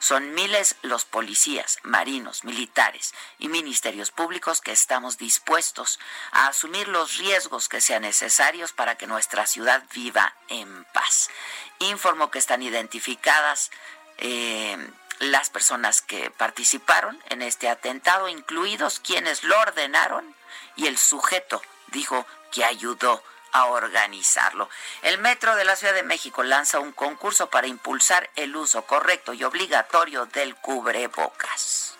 Son 0.00 0.32
miles 0.32 0.76
los 0.80 1.04
policías, 1.04 1.78
marinos, 1.82 2.42
militares 2.44 3.12
y 3.38 3.48
ministerios 3.48 4.10
públicos 4.10 4.62
que 4.62 4.72
estamos 4.72 5.18
dispuestos 5.18 6.00
a 6.32 6.48
asumir 6.48 6.88
los 6.88 7.18
riesgos 7.18 7.68
que 7.68 7.82
sean 7.82 8.02
necesarios 8.02 8.72
para 8.72 8.96
que 8.96 9.06
nuestra 9.06 9.46
ciudad 9.46 9.84
viva 9.94 10.34
en 10.48 10.84
paz. 10.86 11.28
Informó 11.80 12.30
que 12.30 12.38
están 12.38 12.62
identificadas 12.62 13.70
eh, 14.16 14.78
las 15.18 15.50
personas 15.50 16.00
que 16.00 16.30
participaron 16.30 17.22
en 17.28 17.42
este 17.42 17.68
atentado, 17.68 18.26
incluidos 18.28 19.00
quienes 19.00 19.44
lo 19.44 19.58
ordenaron 19.60 20.34
y 20.76 20.86
el 20.86 20.96
sujeto 20.96 21.60
dijo 21.88 22.26
que 22.50 22.64
ayudó 22.64 23.22
a 23.52 23.66
organizarlo. 23.66 24.68
El 25.02 25.18
Metro 25.18 25.56
de 25.56 25.64
la 25.64 25.76
Ciudad 25.76 25.94
de 25.94 26.02
México 26.02 26.42
lanza 26.42 26.80
un 26.80 26.92
concurso 26.92 27.50
para 27.50 27.66
impulsar 27.66 28.30
el 28.36 28.54
uso 28.56 28.82
correcto 28.82 29.32
y 29.32 29.44
obligatorio 29.44 30.26
del 30.26 30.56
cubrebocas. 30.56 31.96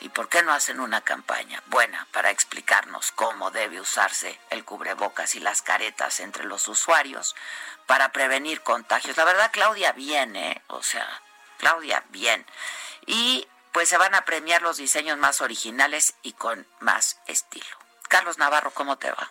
¿Y 0.00 0.10
por 0.10 0.28
qué 0.28 0.42
no 0.42 0.52
hacen 0.52 0.80
una 0.80 1.00
campaña 1.00 1.62
buena 1.66 2.06
para 2.12 2.30
explicarnos 2.30 3.10
cómo 3.12 3.50
debe 3.50 3.80
usarse 3.80 4.38
el 4.50 4.64
cubrebocas 4.64 5.34
y 5.34 5.40
las 5.40 5.62
caretas 5.62 6.20
entre 6.20 6.44
los 6.44 6.68
usuarios 6.68 7.34
para 7.86 8.12
prevenir 8.12 8.60
contagios? 8.60 9.16
La 9.16 9.24
verdad, 9.24 9.50
Claudia, 9.50 9.92
bien, 9.92 10.36
¿eh? 10.36 10.62
O 10.66 10.82
sea, 10.82 11.08
Claudia, 11.56 12.04
bien. 12.10 12.44
Y 13.06 13.48
pues 13.72 13.88
se 13.88 13.96
van 13.96 14.14
a 14.14 14.24
premiar 14.26 14.60
los 14.62 14.76
diseños 14.76 15.16
más 15.16 15.40
originales 15.40 16.14
y 16.22 16.34
con 16.34 16.66
más 16.80 17.18
estilo. 17.26 17.66
Carlos 18.08 18.36
Navarro, 18.36 18.72
¿cómo 18.72 18.98
te 18.98 19.10
va? 19.10 19.28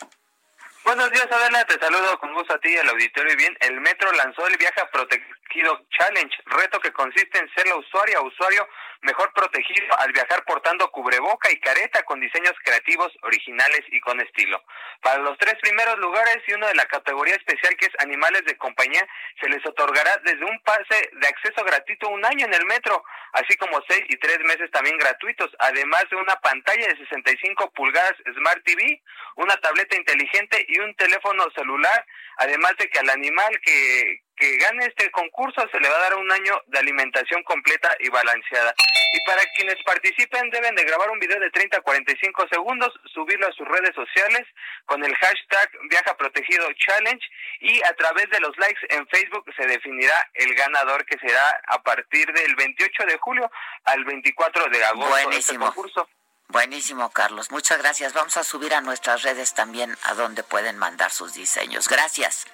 Buenos 0.83 1.09
días, 1.11 1.31
Adela. 1.31 1.63
Te 1.63 1.79
saludo 1.79 2.19
con 2.19 2.33
gusto 2.33 2.53
a 2.53 2.59
ti 2.59 2.67
y 2.67 2.77
al 2.77 2.89
auditorio. 2.89 3.31
Y 3.31 3.37
bien, 3.37 3.57
el 3.61 3.79
metro 3.79 4.11
lanzó 4.11 4.45
el 4.47 4.57
viaje 4.57 4.81
a 4.81 4.91
protegido 4.91 5.79
challenge, 5.97 6.35
reto 6.45 6.77
que 6.81 6.91
consiste 6.91 7.39
en 7.39 7.49
ser 7.53 7.67
la 7.67 7.77
usuaria 7.77 8.19
o 8.19 8.27
usuario 8.27 8.67
mejor 9.03 9.31
protegido 9.33 9.99
al 9.99 10.11
viajar 10.11 10.43
portando 10.45 10.89
cubreboca 10.91 11.51
y 11.51 11.59
careta 11.59 12.03
con 12.03 12.19
diseños 12.19 12.53
creativos, 12.63 13.11
originales 13.21 13.81
y 13.91 13.99
con 13.99 14.19
estilo. 14.19 14.63
Para 15.01 15.19
los 15.19 15.37
tres 15.37 15.55
primeros 15.61 15.97
lugares 15.99 16.37
y 16.47 16.53
uno 16.53 16.67
de 16.67 16.75
la 16.75 16.85
categoría 16.85 17.35
especial 17.35 17.75
que 17.77 17.85
es 17.85 17.91
animales 17.99 18.43
de 18.45 18.57
compañía, 18.57 19.05
se 19.41 19.49
les 19.49 19.65
otorgará 19.65 20.17
desde 20.23 20.45
un 20.45 20.59
pase 20.61 21.09
de 21.13 21.27
acceso 21.27 21.63
gratuito 21.63 22.09
un 22.09 22.25
año 22.25 22.45
en 22.45 22.53
el 22.53 22.65
metro, 22.65 23.03
así 23.33 23.55
como 23.57 23.81
seis 23.87 24.03
y 24.09 24.17
tres 24.17 24.39
meses 24.39 24.71
también 24.71 24.97
gratuitos, 24.97 25.49
además 25.59 26.05
de 26.09 26.15
una 26.15 26.35
pantalla 26.37 26.87
de 26.87 26.97
65 26.97 27.71
pulgadas 27.71 28.15
Smart 28.35 28.63
TV, 28.63 29.01
una 29.35 29.55
tableta 29.57 29.97
inteligente 29.97 30.65
y 30.67 30.79
un 30.79 30.95
teléfono 30.95 31.45
celular, 31.55 32.05
además 32.37 32.75
de 32.77 32.89
que 32.89 32.99
al 32.99 33.09
animal 33.09 33.59
que, 33.61 34.23
que 34.35 34.57
gane 34.57 34.85
este 34.85 35.09
concurso 35.11 35.67
se 35.71 35.79
le 35.79 35.89
va 35.89 35.95
a 35.95 36.09
dar 36.09 36.15
un 36.15 36.31
año 36.31 36.61
de 36.67 36.79
alimentación 36.79 37.43
completa 37.43 37.95
y 37.99 38.09
balanceada. 38.09 38.73
Y 39.13 39.19
para 39.25 39.43
quienes 39.55 39.75
participen 39.83 40.49
deben 40.49 40.73
de 40.75 40.83
grabar 40.83 41.09
un 41.11 41.19
video 41.19 41.39
de 41.39 41.51
30 41.51 41.77
a 41.77 41.81
45 41.81 42.47
segundos, 42.51 42.91
subirlo 43.13 43.47
a 43.47 43.51
sus 43.51 43.67
redes 43.67 43.93
sociales 43.93 44.41
con 44.85 45.03
el 45.03 45.15
hashtag 45.15 45.69
Viaja 45.89 46.17
Protegido 46.17 46.67
Challenge 46.73 47.23
y 47.59 47.83
a 47.83 47.93
través 47.93 48.29
de 48.31 48.39
los 48.39 48.57
likes 48.57 48.81
en 48.89 49.07
Facebook 49.07 49.45
se 49.55 49.67
definirá 49.67 50.29
el 50.33 50.53
ganador 50.55 51.05
que 51.05 51.17
será 51.19 51.61
a 51.67 51.83
partir 51.83 52.25
del 52.33 52.55
28 52.55 53.05
de 53.05 53.17
julio 53.19 53.51
al 53.85 54.03
24 54.03 54.69
de 54.69 54.83
agosto 54.83 55.17
este 55.17 55.25
Buenísimo. 55.25 55.65
este 55.65 55.75
concurso. 55.75 56.09
Buenísimo, 56.53 57.09
Carlos. 57.09 57.49
Muchas 57.49 57.79
gracias. 57.79 58.13
Vamos 58.13 58.37
a 58.37 58.43
subir 58.43 58.75
a 58.75 58.81
nuestras 58.81 59.23
redes 59.23 59.55
también 59.55 59.97
a 60.03 60.13
donde 60.13 60.43
pueden 60.43 60.77
mandar 60.77 61.11
sus 61.11 61.33
diseños. 61.33 61.89
Gracias. 61.89 62.45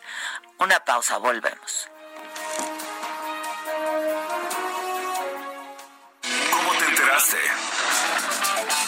Una 0.58 0.80
pausa, 0.86 1.18
volvemos. 1.18 1.90
¿Cómo 6.50 6.72
te 6.80 6.86
enteraste? 6.86 7.38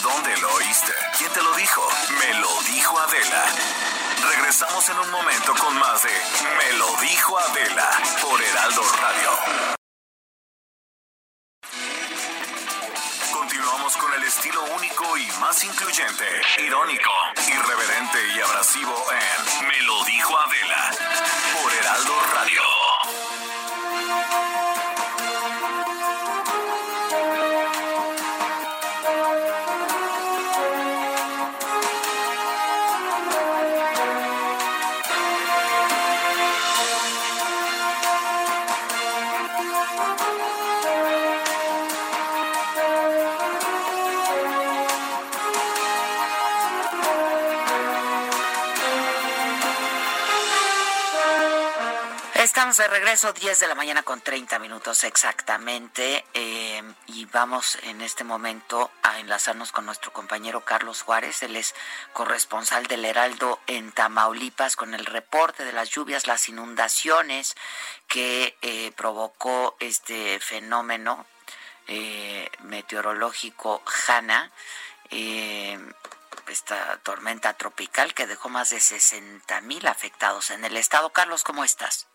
¿Dónde 0.02 0.34
lo 0.38 0.54
oíste? 0.54 0.92
¿Quién 1.18 1.30
te 1.30 1.42
lo 1.42 1.54
dijo? 1.56 1.86
Me 2.18 2.34
lo 2.40 2.62
dijo 2.62 2.98
Adela. 2.98 3.44
Regresamos 4.30 4.88
en 4.88 4.98
un 4.98 5.10
momento 5.10 5.54
con 5.60 5.78
más 5.78 6.02
de 6.04 6.10
Me 6.56 6.78
lo 6.78 6.96
dijo 7.02 7.38
Adela 7.38 7.90
por 8.22 8.42
Heraldo 8.42 8.82
Radio. 9.02 9.81
Incluyente, 15.60 16.24
irónico, 16.64 17.10
irreverente 17.46 18.18
y 18.34 18.40
abrasivo 18.40 18.94
en 19.12 19.68
Me 19.68 19.82
lo 19.82 20.02
dijo 20.04 20.34
Adela 20.38 21.11
De 52.76 52.88
regreso, 52.88 53.34
10 53.34 53.60
de 53.60 53.68
la 53.68 53.74
mañana 53.74 54.02
con 54.02 54.22
30 54.22 54.58
minutos 54.58 55.04
exactamente, 55.04 56.24
eh, 56.32 56.82
y 57.06 57.26
vamos 57.26 57.76
en 57.82 58.00
este 58.00 58.24
momento 58.24 58.90
a 59.02 59.20
enlazarnos 59.20 59.72
con 59.72 59.84
nuestro 59.84 60.10
compañero 60.14 60.64
Carlos 60.64 61.02
Juárez, 61.02 61.42
él 61.42 61.56
es 61.56 61.74
corresponsal 62.14 62.86
del 62.86 63.04
Heraldo 63.04 63.60
en 63.66 63.92
Tamaulipas 63.92 64.74
con 64.76 64.94
el 64.94 65.04
reporte 65.04 65.66
de 65.66 65.72
las 65.72 65.90
lluvias, 65.90 66.26
las 66.26 66.48
inundaciones 66.48 67.56
que 68.08 68.56
eh, 68.62 68.90
provocó 68.96 69.76
este 69.78 70.40
fenómeno 70.40 71.26
eh, 71.88 72.48
meteorológico 72.60 73.82
Hanna. 74.08 74.50
Eh, 75.10 75.78
esta 76.48 76.96
tormenta 77.02 77.52
tropical 77.52 78.14
que 78.14 78.26
dejó 78.26 78.48
más 78.48 78.70
de 78.70 78.80
60 78.80 79.60
mil 79.60 79.86
afectados 79.86 80.50
en 80.50 80.64
el 80.64 80.76
estado. 80.76 81.10
Carlos, 81.10 81.44
¿cómo 81.44 81.64
estás? 81.64 82.08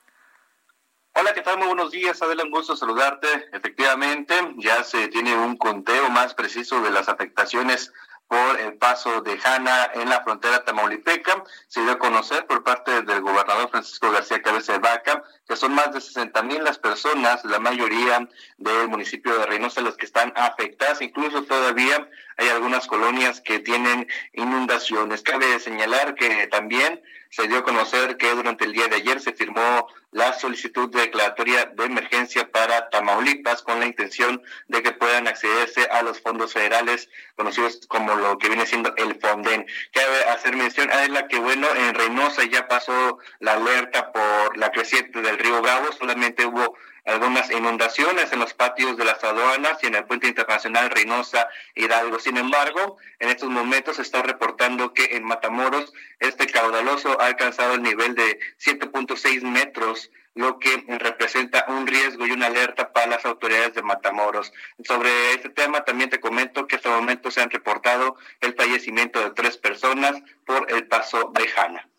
Hola, 1.20 1.34
¿qué 1.34 1.42
tal? 1.42 1.58
Muy 1.58 1.66
buenos 1.66 1.90
días, 1.90 2.22
Adela, 2.22 2.44
un 2.44 2.52
gusto 2.52 2.76
saludarte. 2.76 3.50
Efectivamente, 3.52 4.36
ya 4.58 4.84
se 4.84 5.08
tiene 5.08 5.36
un 5.36 5.58
conteo 5.58 6.12
más 6.12 6.36
preciso 6.36 6.80
de 6.84 6.92
las 6.92 7.10
afectaciones 7.10 7.92
por 8.28 8.60
el 8.60 8.78
paso 8.78 9.22
de 9.22 9.36
Jana 9.40 9.90
en 9.96 10.10
la 10.10 10.22
frontera 10.22 10.64
tamaulipeca. 10.64 11.44
Se 11.68 11.82
dio 11.82 11.94
a 11.94 11.98
conocer 11.98 12.46
por 12.46 12.64
parte 12.64 13.02
del 13.02 13.22
gobernador 13.22 13.68
Francisco 13.72 14.12
García 14.12 14.44
Cabeza 14.44 14.74
de 14.74 14.78
Vaca 14.78 15.24
que 15.48 15.56
son 15.56 15.74
más 15.74 15.94
de 15.94 16.02
60 16.02 16.44
mil 16.44 16.64
las 16.64 16.78
personas, 16.78 17.44
la 17.46 17.60
mayoría 17.60 18.28
del 18.58 18.88
municipio 18.90 19.38
de 19.38 19.46
Reynosa, 19.46 19.82
los 19.82 19.98
que 19.98 20.06
están 20.06 20.34
afectadas. 20.36 21.02
Incluso 21.02 21.44
todavía 21.44 22.10
hay 22.38 22.50
algunas 22.50 22.88
colonias 22.88 23.42
que 23.42 23.60
tienen 23.60 24.08
inundaciones. 24.34 25.22
Cabe 25.22 25.60
señalar 25.60 26.16
que 26.16 26.48
también 26.48 27.02
se 27.30 27.48
dio 27.48 27.60
a 27.60 27.64
conocer 27.64 28.18
que 28.18 28.34
durante 28.34 28.66
el 28.66 28.74
día 28.74 28.88
de 28.88 28.98
ayer 28.98 29.20
se 29.20 29.34
firmó 29.34 29.88
la 30.12 30.34
solicitud 30.34 30.90
de 30.90 31.02
declaratoria 31.02 31.66
de 31.66 31.86
emergencia 31.86 32.50
para 32.52 32.90
Tamaulipas 32.90 33.62
con 33.62 33.80
la 33.80 33.86
intención 33.86 34.42
de 34.68 34.82
que 34.82 34.92
puedan 34.92 35.28
accederse 35.28 35.86
a 35.92 36.02
los 36.02 36.22
fondos 36.22 36.54
federales 36.54 37.10
conocidos 37.36 37.82
como 37.88 38.16
lo 38.16 38.38
que 38.38 38.48
viene 38.48 38.66
siendo 38.66 38.94
el 38.96 39.20
Fonden. 39.20 39.66
Cabe 39.92 40.24
hacer 40.30 40.56
mención 40.56 40.90
a 40.92 41.08
la 41.10 41.28
que 41.28 41.40
bueno, 41.40 41.68
en 41.76 41.94
Reynosa 41.94 42.46
ya 42.46 42.68
pasó 42.68 43.20
la 43.40 43.54
alerta 43.54 44.12
por 44.12 44.58
la 44.58 44.72
creciente 44.72 45.22
del 45.22 45.37
río 45.38 45.62
Bravo, 45.62 45.92
solamente 45.92 46.46
hubo 46.46 46.78
algunas 47.06 47.50
inundaciones 47.52 48.32
en 48.34 48.40
los 48.40 48.54
patios 48.54 48.98
de 48.98 49.06
las 49.06 49.24
aduanas 49.24 49.78
y 49.82 49.88
en 49.88 49.96
el 49.96 50.06
puente 50.06 50.28
internacional 50.28 50.90
Reynosa 50.90 51.48
Hidalgo. 51.74 52.20
Sin 52.20 52.38
embargo, 52.38 52.98
en 53.20 53.30
estos 53.30 53.50
momentos 53.50 53.96
se 53.96 54.02
está 54.02 54.22
reportando 54.22 54.94
que 54.94 55.16
en 55.16 55.24
Matamoros 55.24 55.94
este 56.20 56.48
caudaloso 56.48 57.20
ha 57.22 57.28
alcanzado 57.28 57.76
el 57.76 57.82
nivel 57.82 58.14
de 58.16 58.40
7.6 58.60 59.42
metros 59.44 60.12
lo 60.38 60.60
que 60.60 60.84
representa 61.00 61.66
un 61.68 61.88
riesgo 61.88 62.28
y 62.28 62.32
una 62.32 62.46
alerta 62.46 62.94
para 62.94 63.08
las 63.08 63.26
autoridades 63.26 63.74
de 63.74 63.82
Matamoros. 63.82 64.54
Sobre 64.84 65.34
este 65.34 65.50
tema 65.50 65.84
también 65.84 66.12
te 66.12 66.20
comento 66.20 66.68
que 66.68 66.76
hasta 66.76 66.90
el 66.90 67.02
momento 67.02 67.32
se 67.32 67.42
han 67.42 67.50
reportado 67.50 68.18
el 68.42 68.54
fallecimiento 68.54 69.20
de 69.20 69.32
tres 69.32 69.58
personas 69.58 70.22
por 70.46 70.72
el 70.72 70.88
paso 70.88 71.32
de 71.34 71.48
Jana. 71.48 71.90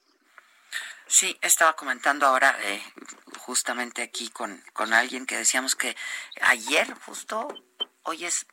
Sí, 1.09 1.39
estaba 1.41 1.75
comentando 1.75 2.27
ahora 2.27 2.57
eh, 2.63 2.83
justamente 3.39 4.03
aquí 4.03 4.29
con, 4.29 4.63
con 4.75 4.93
alguien 4.93 5.25
que 5.25 5.39
decíamos 5.39 5.75
que 5.75 5.97
ayer, 6.43 6.93
justo, 7.07 7.49
hoy 8.03 8.27
es 8.27 8.47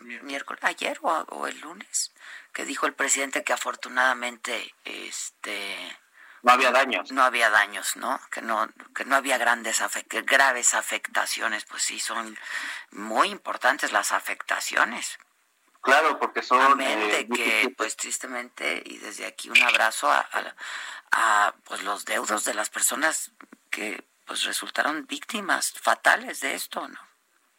miércoles, 0.00 0.62
ayer 0.64 0.98
o, 1.02 1.10
o, 1.10 1.46
el 1.46 1.58
lunes, 1.60 2.12
que 2.52 2.66
dijo 2.66 2.86
el 2.86 2.94
presidente 2.94 3.42
que 3.42 3.54
afortunadamente 3.54 4.74
este 4.84 5.98
no 6.42 6.52
había 6.52 6.70
daños. 6.72 7.10
No 7.10 7.22
había 7.22 7.48
daños, 7.48 7.96
¿no? 7.96 8.20
Que 8.30 8.42
no 8.42 8.68
que 8.94 9.06
no 9.06 9.16
había 9.16 9.38
grandes 9.38 9.82
que 10.08 10.22
graves 10.22 10.74
afectaciones, 10.74 11.64
pues 11.64 11.82
sí 11.82 11.98
son 11.98 12.38
muy 12.90 13.30
importantes 13.30 13.92
las 13.92 14.12
afectaciones. 14.12 15.18
Claro, 15.84 16.18
porque 16.18 16.42
son 16.42 16.80
eh, 16.80 17.28
que 17.32 17.72
pues 17.76 17.94
tristemente 17.94 18.82
y 18.86 18.96
desde 18.96 19.26
aquí 19.26 19.50
un 19.50 19.62
abrazo 19.62 20.10
a, 20.10 20.26
a, 20.32 20.54
a 21.12 21.54
pues 21.64 21.82
los 21.82 22.06
deudos 22.06 22.44
de 22.44 22.54
las 22.54 22.70
personas 22.70 23.32
que 23.68 24.02
pues 24.24 24.44
resultaron 24.44 25.06
víctimas 25.06 25.72
fatales 25.72 26.40
de 26.40 26.54
esto, 26.54 26.88
¿no? 26.88 27.13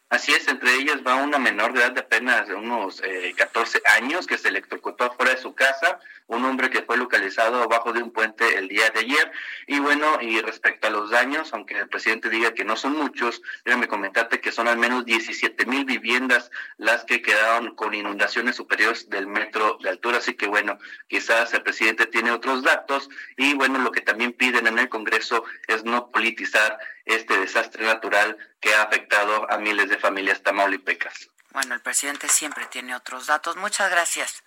Así 0.10 0.32
es, 0.34 0.48
entre 0.48 0.72
ellas 0.76 1.02
va 1.06 1.16
una 1.16 1.40
menor 1.40 1.74
de 1.74 1.80
edad 1.80 1.92
de 1.92 2.02
apenas 2.02 2.48
unos 2.50 3.02
eh, 3.04 3.34
14 3.36 3.82
años 3.98 4.28
que 4.28 4.38
se 4.38 4.50
electrocutó 4.50 5.12
fuera 5.14 5.34
de 5.34 5.42
su 5.42 5.56
casa, 5.56 6.00
un 6.28 6.46
hombre 6.46 6.70
que 6.70 6.84
fue 6.84 6.96
localizado 6.96 7.64
abajo 7.64 7.92
de 7.92 8.04
un 8.04 8.12
puente 8.12 8.58
el 8.58 8.68
día 8.68 8.92
de 8.92 9.00
ayer. 9.00 9.32
Y 9.66 9.80
bueno, 9.80 10.20
y 10.22 10.40
respecto 10.42 10.86
a 10.88 10.92
los 10.92 11.10
daños, 11.10 11.52
aunque 11.54 11.80
el 11.80 11.90
presidente 11.90 12.30
diga 12.30 12.54
que 12.54 12.64
no 12.64 12.76
son 12.76 12.94
muchos, 12.94 13.42
déjame 13.66 13.88
comentarte 13.88 14.40
que 14.40 14.52
son 14.52 14.68
al 14.68 14.78
menos 14.78 15.06
17 15.06 15.66
mil 15.66 15.86
viviendas 15.86 16.52
las 16.78 17.04
que 17.04 17.24
quedaron 17.24 17.76
con 17.76 17.96
inundaciones 17.96 18.56
superiores 18.56 19.10
del 19.10 19.26
metro 19.26 19.80
de 19.82 19.90
altura. 19.90 20.20
Así 20.20 20.36
que 20.36 20.48
bueno, 20.48 20.78
quizás 21.08 21.52
el 21.56 21.64
presidente 21.64 22.06
tiene 22.06 22.30
otros 22.30 22.62
datos 22.62 23.10
y 23.38 23.56
bueno, 23.56 23.80
lo 23.80 23.92
que 23.92 24.02
también 24.02 24.34
piden 24.34 24.68
en 24.68 24.78
el 24.78 24.88
Congreso 24.88 25.46
es 25.68 25.84
no 25.84 26.12
politizar 26.12 26.78
este 27.06 27.38
desastre 27.38 27.86
natural 27.86 28.38
que 28.60 28.74
ha 28.74 28.84
afectado 28.84 29.50
a 29.52 29.58
miles 29.58 29.90
de 29.90 29.98
familias 29.98 30.42
tamaulipecas. 30.42 31.30
Bueno, 31.52 31.74
el 31.76 31.82
presidente 31.82 32.28
siempre 32.28 32.66
tiene 32.66 32.96
otros 32.96 33.28
datos. 33.28 33.56
Muchas 33.56 33.90
gracias. 33.90 34.44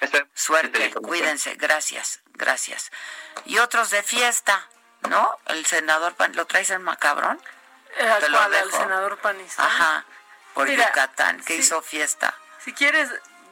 Este, 0.00 0.26
Suerte, 0.34 0.92
cuídense, 0.92 1.54
gracias, 1.54 2.20
gracias. 2.32 2.90
Y 3.44 3.58
otros 3.58 3.90
de 3.90 4.02
fiesta, 4.02 4.68
¿no? 5.08 5.38
El 5.46 5.64
senador, 5.66 6.14
¿lo 6.34 6.46
traes 6.46 6.70
el 6.70 6.80
macabrón? 6.80 7.40
Eh, 7.98 8.12
Te 8.20 8.28
lo 8.28 8.40
al 8.40 8.70
senador 8.72 9.18
panista. 9.18 9.64
Ajá, 9.64 10.04
por 10.54 10.68
Yucatán, 10.68 11.42
que 11.44 11.56
hizo 11.56 11.80
fiesta. 11.82 12.34
Si 12.62 12.72
quieres, 12.72 13.08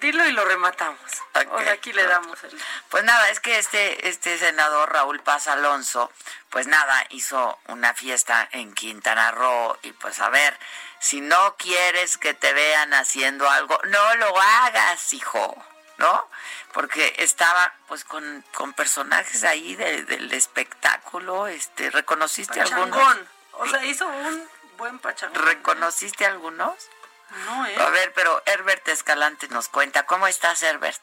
y 0.07 0.33
lo 0.33 0.45
rematamos. 0.45 1.01
Okay. 1.35 1.69
aquí 1.69 1.93
le 1.93 2.05
damos 2.05 2.43
el... 2.45 2.61
Pues 2.89 3.05
nada, 3.05 3.31
es 3.31 3.41
que 3.41 3.59
este, 3.59 4.09
este 4.09 4.39
senador 4.39 4.93
Raúl 4.93 5.21
Paz 5.21 5.49
Alonso, 5.49 6.11
pues 6.51 6.67
nada, 6.67 7.05
hizo 7.11 7.59
una 7.69 7.95
fiesta 7.95 8.49
en 8.53 8.73
Quintana 8.75 9.31
Roo 9.33 9.79
y 9.83 9.93
pues 9.93 10.21
a 10.21 10.31
ver, 10.31 10.59
si 11.01 11.21
no 11.21 11.57
quieres 11.57 12.19
que 12.19 12.35
te 12.35 12.53
vean 12.53 12.95
haciendo 12.95 13.49
algo, 13.49 13.79
no 13.85 14.15
lo 14.17 14.41
hagas, 14.41 15.13
hijo. 15.13 15.57
¿no? 15.97 16.29
Porque 16.73 17.15
estaba 17.19 17.73
pues 17.87 18.05
con, 18.05 18.45
con 18.55 18.73
personajes 18.73 19.45
ahí 19.45 19.77
del 19.77 20.33
espectáculo, 20.33 21.47
este, 21.47 21.91
¿reconociste 21.91 22.61
algunos? 22.61 23.19
O 23.53 23.67
sea, 23.67 23.85
hizo 23.85 24.07
un 24.07 24.49
buen 24.77 24.99
pachangón. 24.99 25.45
¿Reconociste 25.45 26.27
algunos? 26.27 26.75
No, 27.47 27.67
¿eh? 27.67 27.77
A 27.79 27.91
ver, 27.91 28.13
pero 28.15 28.43
Herbert 28.47 28.87
Escalante 28.89 29.49
nos 29.49 29.69
cuenta. 29.69 30.07
¿Cómo 30.07 30.27
estás, 30.27 30.63
Herbert? 30.63 31.03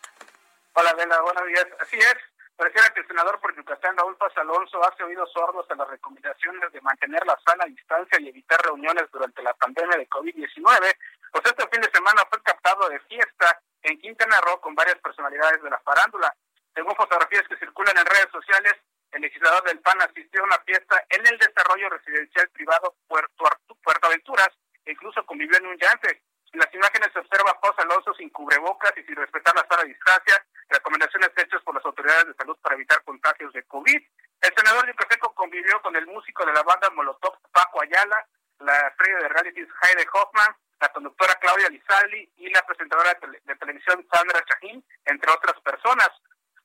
Hola, 0.73 0.93
Bela, 0.93 1.19
buenos 1.21 1.45
días. 1.47 1.67
Así 1.79 1.97
es. 1.97 2.15
Pareciera 2.55 2.89
que 2.93 3.01
el 3.01 3.07
senador 3.07 3.39
por 3.41 3.55
Yucatán, 3.55 3.97
Raúl 3.97 4.15
Paz 4.17 4.31
Alonso, 4.37 4.83
hace 4.85 5.03
oídos 5.03 5.31
sordos 5.33 5.65
a 5.69 5.75
las 5.75 5.89
recomendaciones 5.89 6.71
de 6.71 6.81
mantener 6.81 7.25
la 7.25 7.37
sana 7.45 7.65
distancia 7.65 8.19
y 8.19 8.29
evitar 8.29 8.61
reuniones 8.61 9.09
durante 9.11 9.41
la 9.41 9.53
pandemia 9.55 9.97
de 9.97 10.07
COVID-19. 10.07 10.95
Pues 11.31 11.45
este 11.45 11.67
fin 11.69 11.81
de 11.81 11.91
semana 11.91 12.23
fue 12.29 12.41
captado 12.43 12.87
de 12.87 12.99
fiesta 13.01 13.59
en 13.81 13.99
Quintana 13.99 14.39
Roo 14.41 14.61
con 14.61 14.75
varias 14.75 14.99
personalidades 14.99 15.61
de 15.63 15.69
la 15.69 15.79
farándula. 15.79 16.33
Según 16.75 16.95
fotografías 16.95 17.47
que 17.47 17.57
circulan 17.57 17.97
en 17.97 18.05
redes 18.05 18.29
sociales, 18.31 18.73
el 19.11 19.21
legislador 19.21 19.63
del 19.63 19.79
PAN 19.79 20.01
asistió 20.01 20.41
a 20.41 20.45
una 20.45 20.59
fiesta 20.59 21.03
en 21.09 21.25
el 21.27 21.37
desarrollo 21.37 21.89
residencial 21.89 22.47
privado 22.49 22.95
Puerto, 23.07 23.43
Puerto 23.83 24.07
Aventuras 24.07 24.49
incluso 24.85 25.25
convivió 25.25 25.57
en 25.57 25.67
un 25.67 25.77
yate. 25.77 26.23
En 26.53 26.59
las 26.59 26.73
imágenes 26.73 27.09
se 27.13 27.19
observa 27.19 27.51
a 27.51 27.59
José 27.65 27.81
Alonso 27.81 28.13
sin 28.13 28.29
cubrebocas 28.29 28.91
y 28.97 29.03
sin 29.03 29.15
respetar 29.15 29.55
la 29.55 29.65
sana 29.69 29.83
distancia, 29.83 30.45
recomendaciones 30.69 31.31
hechas 31.37 31.61
por 31.63 31.75
las 31.75 31.85
autoridades 31.85 32.27
de 32.27 32.33
salud 32.33 32.57
para 32.61 32.75
evitar 32.75 33.03
contagios 33.03 33.53
de 33.53 33.63
COVID. 33.63 34.01
El 34.41 34.53
senador 34.55 34.87
yucateco 34.87 35.33
convivió 35.33 35.81
con 35.81 35.95
el 35.95 36.07
músico 36.07 36.45
de 36.45 36.53
la 36.53 36.63
banda 36.63 36.89
Molotov, 36.89 37.37
Paco 37.51 37.81
Ayala, 37.81 38.27
la 38.59 38.87
estrella 38.87 39.19
de 39.19 39.29
realities 39.29 39.67
Heide 39.81 40.07
Hoffman, 40.13 40.55
la 40.81 40.89
conductora 40.89 41.35
Claudia 41.35 41.69
Lizaldi 41.69 42.29
y 42.37 42.49
la 42.49 42.61
presentadora 42.65 43.13
de, 43.13 43.55
televisión 43.55 44.05
Sandra 44.11 44.43
Chajín, 44.45 44.83
entre 45.05 45.31
otras 45.31 45.59
personas. 45.61 46.09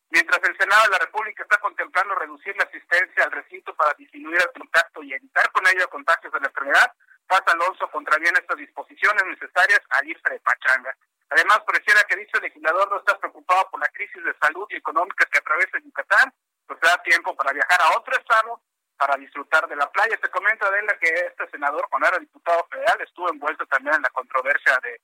Mientras 0.08 0.40
el 0.44 0.56
Senado 0.56 0.82
de 0.84 0.90
la 0.90 1.04
República 1.04 1.42
está 1.42 1.58
contemplando 1.58 2.14
reducir 2.14 2.56
la 2.56 2.64
asistencia 2.64 3.24
al 3.24 3.32
recinto 3.32 3.74
para 3.74 3.92
disminuir 3.94 4.38
el 4.40 4.58
contacto 4.58 5.02
y 5.02 5.12
evitar 5.12 5.50
con 5.52 5.66
ello 5.66 5.88
contagios 5.90 6.32
de 6.32 6.40
la 6.40 6.46
enfermedad, 6.46 6.92
Paz 7.26 7.42
Alonso 7.46 7.90
contraviene 7.90 8.38
estas 8.38 8.56
disposiciones 8.56 9.24
necesarias 9.26 9.80
al 9.90 10.08
irse 10.08 10.30
de 10.30 10.40
pachanga. 10.40 10.96
Además, 11.30 11.60
pareciera 11.66 12.02
que 12.04 12.16
dicho 12.16 12.38
legislador 12.40 12.90
no 12.90 12.98
está 12.98 13.18
preocupado 13.18 13.68
por 13.70 13.80
la 13.80 13.88
crisis 13.88 14.22
de 14.22 14.34
salud 14.40 14.66
y 14.70 14.76
económica 14.76 15.26
que 15.26 15.38
atraviesa 15.38 15.78
Yucatán, 15.78 16.32
pues 16.66 16.78
da 16.80 17.02
tiempo 17.02 17.34
para 17.34 17.52
viajar 17.52 17.80
a 17.82 17.98
otro 17.98 18.14
estado 18.16 18.60
para 18.96 19.16
disfrutar 19.16 19.68
de 19.68 19.76
la 19.76 19.90
playa. 19.90 20.16
Te 20.16 20.30
comento, 20.30 20.66
Adela, 20.66 20.98
que 20.98 21.08
este 21.08 21.48
senador, 21.50 21.86
cuando 21.90 22.08
era 22.08 22.18
diputado 22.18 22.66
federal, 22.70 23.00
estuvo 23.00 23.30
envuelto 23.30 23.66
también 23.66 23.96
en 23.96 24.02
la 24.02 24.10
controversia 24.10 24.78
de, 24.82 25.00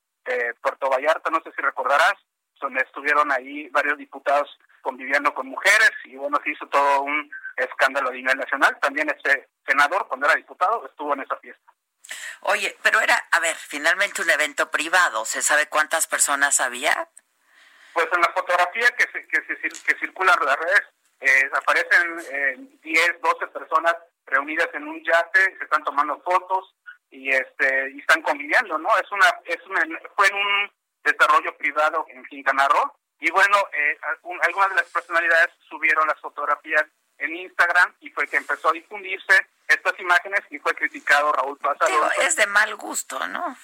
Puerto 0.63 0.89
Vallarta, 0.89 1.31
no 1.31 1.43
sé 1.43 1.51
si 1.51 1.61
recordarás, 1.61 2.15
donde 2.61 2.81
estuvieron 2.83 3.33
ahí 3.33 3.69
varios 3.71 3.99
diputados 3.99 4.49
conviviendo 4.81 5.35
con 5.35 5.49
mujeres 5.49 5.91
y 6.05 6.15
bueno, 6.15 6.39
se 6.45 6.51
hizo 6.51 6.65
todo 6.69 7.03
un 7.03 7.29
escándalo 7.57 8.11
a 8.11 8.13
nivel 8.13 8.39
nacional. 8.39 8.79
También 8.81 9.11
este 9.11 9.49
senador, 9.67 10.07
cuando 10.07 10.27
era 10.27 10.37
diputado, 10.37 10.87
estuvo 10.87 11.13
en 11.15 11.23
esa 11.23 11.37
fiesta. 11.39 11.73
Oye, 12.41 12.77
pero 12.83 13.01
era, 13.01 13.17
a 13.31 13.41
ver, 13.41 13.57
finalmente 13.57 14.23
un 14.23 14.31
evento 14.31 14.71
privado, 14.71 15.25
¿se 15.25 15.43
sabe 15.43 15.69
cuántas 15.69 16.07
personas 16.07 16.61
había? 16.61 17.09
Pues 17.93 18.09
en 18.13 18.21
la 18.21 18.33
fotografía 18.33 18.89
que, 18.97 19.05
se, 19.13 19.27
que, 19.27 19.43
se, 19.47 19.69
que 19.85 19.99
circula 19.99 20.35
en 20.41 20.47
las 20.47 20.57
redes 20.57 20.83
aparecen 21.53 22.21
eh, 22.31 22.57
10, 22.83 23.21
12 23.21 23.47
personas 23.49 23.97
reunidas 24.27 24.69
en 24.75 24.89
un 24.89 25.03
yate, 25.05 25.57
se 25.59 25.65
están 25.65 25.85
tomando 25.85 26.21
fotos 26.23 26.75
y 27.11 27.31
este 27.31 27.91
y 27.95 28.01
están 28.01 28.23
conviviendo, 28.23 28.79
¿no? 28.79 28.89
Es 28.99 29.11
una 29.13 29.27
es 29.45 29.61
una, 29.67 29.83
fue 30.17 30.27
en 30.29 30.35
un 30.35 30.73
desarrollo 31.05 31.57
privado 31.57 32.07
en 32.09 32.25
Quintana 32.25 32.69
Roo 32.69 32.95
y 33.21 33.31
bueno, 33.31 33.57
eh, 33.73 33.99
algunas 34.43 34.71
de 34.71 34.77
las 34.77 34.87
personalidades 34.87 35.51
subieron 35.69 36.07
las 36.09 36.21
fotografías 36.21 36.85
en 37.23 37.37
Instagram 37.37 37.95
y 38.01 38.11
fue 38.11 38.27
que 38.27 38.37
empezó 38.37 38.71
a 38.71 38.73
difundirse 38.73 39.47
estas 39.69 39.99
imágenes 39.99 40.41
y 40.51 40.59
fue 40.59 40.75
criticado 40.75 41.33
Raúl 41.33 41.59
Paz 41.59 41.79
Es 42.19 42.37
de 42.37 42.47
mal 42.47 42.75
gusto, 42.77 43.27
¿no? 43.29 43.57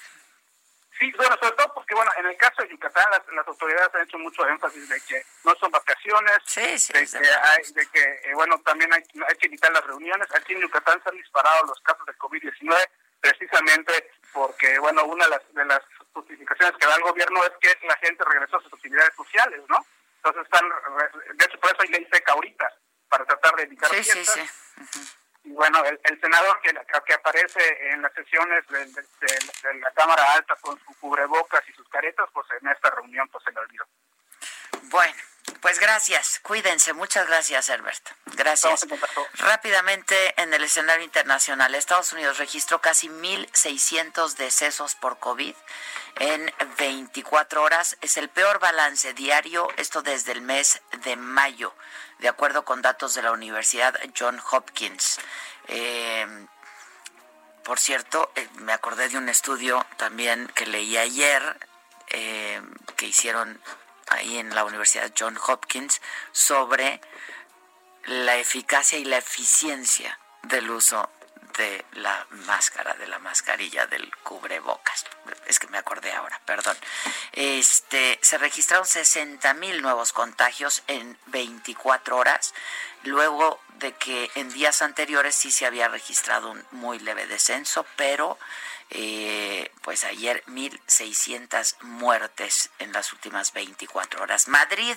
Sí, 0.99 1.13
bueno, 1.15 1.37
sobre 1.39 1.55
todo 1.55 1.73
porque, 1.73 1.95
bueno, 1.95 2.11
en 2.17 2.25
el 2.25 2.35
caso 2.35 2.61
de 2.61 2.69
Yucatán, 2.69 3.05
las, 3.11 3.47
autoridades 3.47 3.95
han 3.95 4.01
hecho 4.01 4.17
mucho 4.17 4.45
énfasis 4.45 4.89
de 4.89 4.99
que 5.07 5.23
no 5.45 5.55
son 5.55 5.71
vacaciones, 5.71 6.39
de, 6.53 7.87
que, 7.87 8.01
eh, 8.01 8.33
bueno, 8.33 8.59
también 8.65 8.93
hay, 8.93 9.01
hay, 9.27 9.35
que 9.37 9.47
evitar 9.47 9.71
las 9.71 9.85
reuniones. 9.85 10.27
Aquí 10.35 10.53
en 10.53 10.61
Yucatán 10.61 11.01
se 11.01 11.09
han 11.09 11.15
disparado 11.15 11.67
los 11.67 11.79
casos 11.81 12.05
de 12.05 12.13
COVID-19 12.17 12.89
precisamente 13.21 14.11
porque, 14.33 14.77
bueno, 14.79 15.05
una 15.05 15.23
de 15.25 15.31
las, 15.31 15.53
de 15.53 15.65
las 15.65 15.81
justificaciones 16.13 16.75
que 16.77 16.87
da 16.87 16.95
el 16.95 17.03
gobierno 17.03 17.43
es 17.45 17.51
que 17.61 17.87
la 17.87 17.95
gente 17.97 18.23
regresó 18.25 18.57
a 18.57 18.61
sus 18.61 18.73
actividades 18.73 19.15
sociales, 19.15 19.61
¿no? 19.69 19.85
Entonces 20.17 20.43
están, 20.43 20.69
de 21.33 21.45
hecho, 21.45 21.59
por 21.59 21.71
eso 21.71 21.81
hay 21.81 21.89
ley 21.89 22.07
seca 22.11 22.33
ahorita, 22.33 22.73
para 23.09 23.25
tratar 23.25 23.55
de 23.55 23.63
evitar 23.63 23.89
sí, 23.89 24.03
fiestas. 24.03 24.35
Sí, 24.35 24.85
sí 24.91 25.19
bueno, 25.43 25.83
el, 25.83 26.21
senador 26.21 26.59
que, 26.61 26.69
que 27.05 27.13
aparece 27.13 27.91
en 27.91 28.01
las 28.01 28.13
sesiones 28.13 28.65
de, 28.67 29.79
la 29.79 29.91
Cámara 29.91 30.33
Alta 30.33 30.55
con 30.61 30.79
su 30.79 30.93
cubrebocas 30.99 31.67
y 31.67 31.73
sus 31.73 31.87
caretas, 31.89 32.29
pues 32.33 32.47
en 32.61 32.67
esta 32.67 32.89
reunión 32.91 33.27
pues 33.29 33.43
se 33.43 33.51
le 33.51 33.59
olvidó. 33.59 33.85
Bueno, 34.83 35.13
pues 35.61 35.79
gracias, 35.79 36.39
cuídense, 36.41 36.93
muchas 36.93 37.27
gracias 37.27 37.69
Herbert. 37.69 38.09
Gracias. 38.35 38.85
Rápidamente 39.33 40.41
en 40.41 40.53
el 40.53 40.63
escenario 40.63 41.03
internacional, 41.03 41.75
Estados 41.75 42.13
Unidos 42.13 42.37
registró 42.37 42.79
casi 42.81 43.09
1.600 43.09 44.35
decesos 44.35 44.95
por 44.95 45.19
COVID 45.19 45.55
en 46.19 46.53
24 46.77 47.63
horas. 47.63 47.97
Es 48.01 48.17
el 48.17 48.29
peor 48.29 48.59
balance 48.59 49.13
diario, 49.13 49.67
esto 49.77 50.01
desde 50.01 50.31
el 50.31 50.41
mes 50.41 50.81
de 51.03 51.15
mayo 51.15 51.73
de 52.19 52.27
acuerdo 52.27 52.63
con 52.65 52.81
datos 52.81 53.15
de 53.15 53.23
la 53.23 53.31
Universidad 53.31 53.95
John 54.17 54.39
Hopkins. 54.51 55.19
Eh, 55.67 56.27
por 57.63 57.79
cierto, 57.79 58.31
eh, 58.35 58.47
me 58.55 58.73
acordé 58.73 59.09
de 59.09 59.17
un 59.17 59.29
estudio 59.29 59.85
también 59.97 60.47
que 60.53 60.65
leí 60.65 60.97
ayer 60.97 61.57
eh, 62.07 62.61
que 62.95 63.07
hicieron 63.07 63.61
ahí 64.09 64.37
en 64.37 64.53
la 64.53 64.63
Universidad 64.63 65.11
John 65.17 65.37
Hopkins 65.47 66.01
sobre 66.31 67.01
la 68.05 68.37
eficacia 68.37 68.97
y 68.97 69.05
la 69.05 69.17
eficiencia 69.17 70.17
del 70.43 70.69
uso 70.69 71.09
de 71.57 71.83
la 71.93 72.25
máscara, 72.29 72.93
de 72.93 73.07
la 73.07 73.19
mascarilla, 73.19 73.85
del 73.85 74.09
cubrebocas. 74.23 75.05
Es 75.45 75.59
que 75.59 75.67
me 75.67 75.77
acordé 75.77 76.11
ahora, 76.13 76.39
perdón. 76.45 76.77
Este, 77.33 78.17
se 78.21 78.37
registraron 78.37 78.85
60 78.85 79.53
mil 79.55 79.81
nuevos 79.81 80.13
contagios 80.13 80.83
en 80.87 81.17
24 81.27 82.15
horas, 82.15 82.53
luego 83.03 83.59
de 83.75 83.91
que 83.93 84.31
en 84.35 84.49
días 84.51 84.81
anteriores 84.81 85.35
sí 85.35 85.51
se 85.51 85.65
había 85.65 85.89
registrado 85.89 86.51
un 86.51 86.65
muy 86.71 86.97
leve 86.99 87.27
descenso, 87.27 87.85
pero 87.97 88.39
eh, 88.91 89.71
pues 89.81 90.03
ayer 90.03 90.43
1.600 90.47 91.81
muertes 91.81 92.71
en 92.79 92.91
las 92.91 93.13
últimas 93.13 93.53
24 93.53 94.23
horas. 94.23 94.47
Madrid 94.47 94.95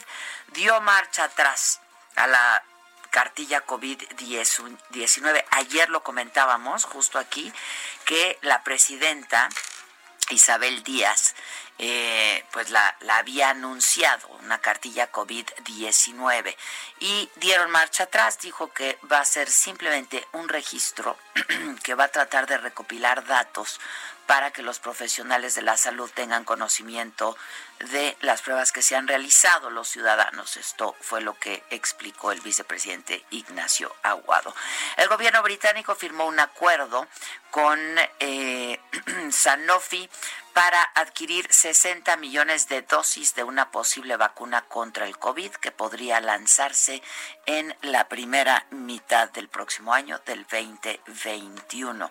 dio 0.52 0.80
marcha 0.80 1.24
atrás 1.24 1.80
a 2.16 2.26
la 2.26 2.64
cartilla 3.10 3.64
COVID-19. 3.66 5.44
Ayer 5.50 5.90
lo 5.90 6.02
comentábamos 6.02 6.84
justo 6.84 7.18
aquí, 7.18 7.52
que 8.06 8.38
la 8.40 8.64
presidenta 8.64 9.48
Isabel 10.30 10.82
Díaz, 10.82 11.34
eh, 11.84 12.44
pues 12.52 12.70
la, 12.70 12.96
la, 13.00 13.16
había 13.16 13.50
anunciado, 13.50 14.28
una 14.44 14.58
cartilla 14.58 15.10
COVID-19, 15.10 16.54
y 17.00 17.28
dieron 17.34 17.72
marcha 17.72 18.04
atrás, 18.04 18.38
dijo 18.38 18.72
que 18.72 19.00
va 19.10 19.18
a 19.18 19.24
ser 19.24 19.50
simplemente 19.50 20.24
un 20.30 20.48
registro 20.48 21.18
que 21.82 21.96
va 21.96 22.04
a 22.04 22.08
tratar 22.08 22.46
de 22.46 22.58
recopilar 22.58 23.26
datos 23.26 23.80
para 24.26 24.50
que 24.50 24.62
los 24.62 24.78
profesionales 24.78 25.54
de 25.54 25.62
la 25.62 25.76
salud 25.76 26.10
tengan 26.14 26.44
conocimiento 26.44 27.36
de 27.90 28.16
las 28.20 28.42
pruebas 28.42 28.72
que 28.72 28.82
se 28.82 28.94
han 28.94 29.08
realizado 29.08 29.70
los 29.70 29.88
ciudadanos. 29.88 30.56
Esto 30.56 30.94
fue 31.00 31.20
lo 31.20 31.34
que 31.34 31.62
explicó 31.70 32.32
el 32.32 32.40
vicepresidente 32.40 33.24
Ignacio 33.30 33.94
Aguado. 34.02 34.54
El 34.96 35.08
gobierno 35.08 35.42
británico 35.42 35.94
firmó 35.94 36.26
un 36.26 36.38
acuerdo 36.38 37.06
con 37.50 37.78
eh, 38.20 38.80
Sanofi 39.30 40.08
para 40.52 40.82
adquirir 40.94 41.46
60 41.50 42.16
millones 42.18 42.68
de 42.68 42.82
dosis 42.82 43.34
de 43.34 43.42
una 43.42 43.70
posible 43.70 44.16
vacuna 44.16 44.62
contra 44.62 45.06
el 45.06 45.18
COVID 45.18 45.50
que 45.52 45.70
podría 45.70 46.20
lanzarse 46.20 47.02
en 47.46 47.74
la 47.80 48.08
primera 48.08 48.66
mitad 48.70 49.30
del 49.30 49.48
próximo 49.48 49.94
año, 49.94 50.20
del 50.26 50.46
2021. 50.46 52.10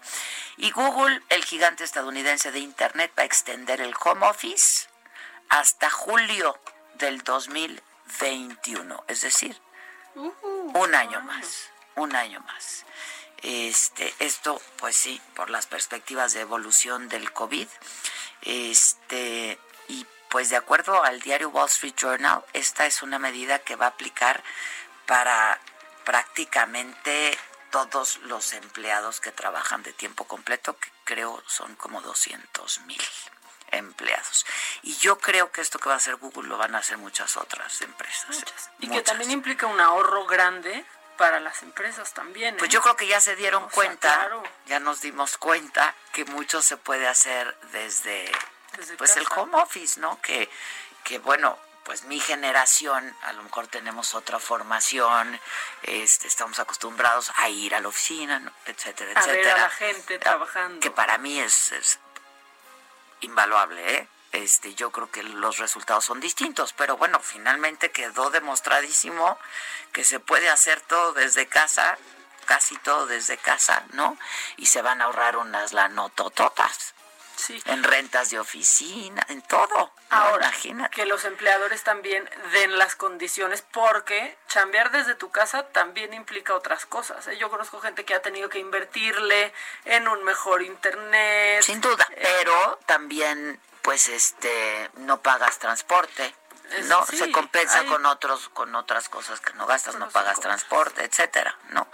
Y 0.58 0.72
Google, 0.72 1.22
el 1.30 1.46
gigante 1.46 1.84
estadounidense 1.84 2.01
de 2.52 2.60
Internet, 2.60 3.12
va 3.18 3.24
a 3.24 3.26
extender 3.26 3.82
el 3.82 3.94
home 4.04 4.26
office 4.28 4.88
hasta 5.50 5.90
julio 5.90 6.60
del 6.96 7.22
2021, 7.24 9.04
es 9.08 9.22
decir, 9.22 9.60
un 10.16 10.96
año 10.96 11.22
más, 11.22 11.70
un 11.96 12.16
año 12.16 12.40
más. 12.42 12.86
Este, 13.42 14.14
esto, 14.20 14.62
pues 14.78 14.96
sí, 14.96 15.22
por 15.36 15.50
las 15.50 15.68
perspectivas 15.68 16.34
de 16.34 16.42
evolución 16.42 17.10
del 17.10 17.32
COVID. 17.32 17.68
Este, 18.44 19.60
y 19.88 20.06
pues 20.30 20.50
de 20.50 20.58
acuerdo 20.58 21.04
al 21.04 21.20
diario 21.22 21.50
Wall 21.50 21.68
Street 21.68 21.96
Journal, 21.96 22.44
esta 22.54 22.86
es 22.86 23.02
una 23.02 23.20
medida 23.20 23.60
que 23.60 23.76
va 23.76 23.86
a 23.86 23.90
aplicar 23.90 24.44
para 25.06 25.60
prácticamente 26.04 27.38
todos 27.72 28.18
los 28.24 28.54
empleados 28.54 29.20
que 29.20 29.32
trabajan 29.32 29.82
de 29.84 29.94
tiempo 29.94 30.26
completo, 30.26 30.78
que 30.78 30.90
creo 31.04 31.42
son 31.48 31.76
como 31.76 32.02
200 32.02 32.82
mil 32.82 33.02
empleados. 33.72 34.46
Y 34.84 34.96
yo 34.98 35.18
creo 35.18 35.52
que 35.52 35.62
esto 35.62 35.80
que 35.80 35.90
va 35.90 35.96
a 35.96 35.98
hacer 35.98 36.18
Google 36.18 36.50
lo 36.50 36.58
van 36.58 36.76
a 36.76 36.80
hacer 36.80 36.98
muchas 36.98 37.38
otras 37.38 37.82
empresas. 37.82 38.44
Y 38.80 38.90
que 38.90 39.02
también 39.02 39.32
implica 39.32 39.66
un 39.66 39.80
ahorro 39.80 40.26
grande 40.26 40.86
para 41.18 41.40
las 41.40 41.64
empresas 41.64 42.14
también. 42.14 42.58
Pues 42.58 42.70
¿eh? 42.70 42.74
yo 42.74 42.82
creo 42.82 42.96
que 42.96 43.08
ya 43.08 43.20
se 43.20 43.36
dieron 43.36 43.70
cuenta, 43.70 44.30
ya 44.66 44.80
nos 44.80 45.02
dimos 45.02 45.38
cuenta 45.38 45.96
que 46.12 46.26
mucho 46.26 46.62
se 46.62 46.78
puede 46.78 47.08
hacer 47.08 47.58
desde, 47.72 48.32
pues 48.98 49.16
el 49.18 49.26
home 49.36 49.58
office, 49.58 50.00
¿no? 50.00 50.20
Que, 50.22 50.50
que 51.04 51.20
bueno, 51.20 51.58
pues 51.84 52.04
mi 52.04 52.20
generación, 52.20 53.16
a 53.24 53.34
lo 53.34 53.44
mejor 53.44 53.68
tenemos 53.68 54.14
otra 54.14 54.40
formación, 54.40 55.40
este, 55.84 56.28
estamos 56.28 56.60
acostumbrados 56.60 57.32
a 57.38 57.50
ir 57.50 57.74
a 57.74 57.80
la 57.80 57.88
oficina, 57.88 58.52
etcétera, 58.66 59.12
etcétera. 59.12 59.34
Ver 59.34 59.50
a 59.50 59.58
la 59.58 59.70
gente 59.70 60.20
trabajando. 60.20 60.80
Que 60.80 60.92
para 60.92 61.18
mí 61.18 61.40
es, 61.40 61.72
es 61.72 62.00
invaluable, 63.22 63.96
¿eh? 63.96 64.08
Este, 64.32 64.74
yo 64.76 64.92
creo 64.92 65.12
que 65.12 65.24
los 65.24 65.58
resultados 65.58 66.06
son 66.06 66.22
distintos, 66.22 66.72
pero 66.74 66.96
bueno, 66.96 67.20
finalmente 67.20 67.92
quedó 67.92 68.30
demostradísimo 68.30 69.38
que 69.92 70.06
se 70.06 70.22
puede 70.22 70.50
hacer 70.50 70.80
todo 70.82 71.12
desde 71.12 71.48
casa, 71.48 71.98
casi 72.46 72.78
todo 72.78 73.08
desde 73.08 73.38
casa, 73.38 73.84
¿no? 73.92 74.18
Y 74.56 74.68
se 74.68 74.82
van 74.82 75.02
a 75.02 75.06
ahorrar 75.06 75.36
unas 75.36 75.74
lanotototas. 75.74 76.94
Sí. 77.42 77.60
En 77.66 77.84
rentas 77.84 78.30
de 78.30 78.40
oficina, 78.40 79.26
en 79.30 79.42
todo. 79.42 79.92
Ahora, 80.12 80.50
imagínate. 80.50 80.96
que 80.96 81.06
los 81.08 81.26
empleadores 81.26 81.84
también 81.84 82.30
den 82.52 82.78
las 82.78 82.96
condiciones, 82.96 83.64
porque 83.64 84.38
chambear 84.48 84.92
desde 84.92 85.16
tu 85.16 85.32
casa 85.32 85.64
también 85.70 86.14
implica 86.14 86.54
otras 86.54 86.86
cosas. 86.86 87.28
¿eh? 87.28 87.38
Yo 87.38 87.50
conozco 87.50 87.82
gente 87.82 88.06
que 88.06 88.14
ha 88.14 88.22
tenido 88.22 88.50
que 88.50 88.60
invertirle 88.60 89.54
en 89.86 90.08
un 90.08 90.24
mejor 90.24 90.62
internet. 90.62 91.64
Sin 91.64 91.82
duda, 91.82 92.08
pero 92.16 92.80
también 92.86 93.60
pues 93.82 94.08
este 94.10 94.92
no 94.98 95.22
pagas 95.22 95.58
transporte 95.58 96.36
no 96.84 97.06
se 97.06 97.32
compensa 97.32 97.84
con 97.86 98.06
otros 98.06 98.50
con 98.50 98.74
otras 98.76 99.10
cosas 99.10 99.40
que 99.42 99.54
no 99.54 99.66
gastas 99.66 99.96
no 99.96 100.10
pagas 100.10 100.40
transporte 100.40 101.04
etcétera 101.04 101.58
no 101.70 101.88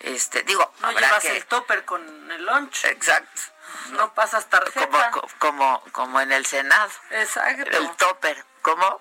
este 0.00 0.42
digo 0.42 0.72
no 0.80 0.92
llevas 0.92 1.24
el 1.26 1.44
topper 1.46 1.84
con 1.84 2.32
el 2.32 2.44
lunch 2.44 2.86
exacto 2.86 3.42
no 3.90 4.12
pasas 4.14 4.46
tarjeta. 4.46 5.10
Como, 5.10 5.28
como 5.38 5.82
como 5.92 6.20
en 6.20 6.32
el 6.32 6.46
senado. 6.46 6.90
Exacto. 7.10 7.76
El 7.76 7.90
topper. 7.96 8.44
Cómo 8.62 9.00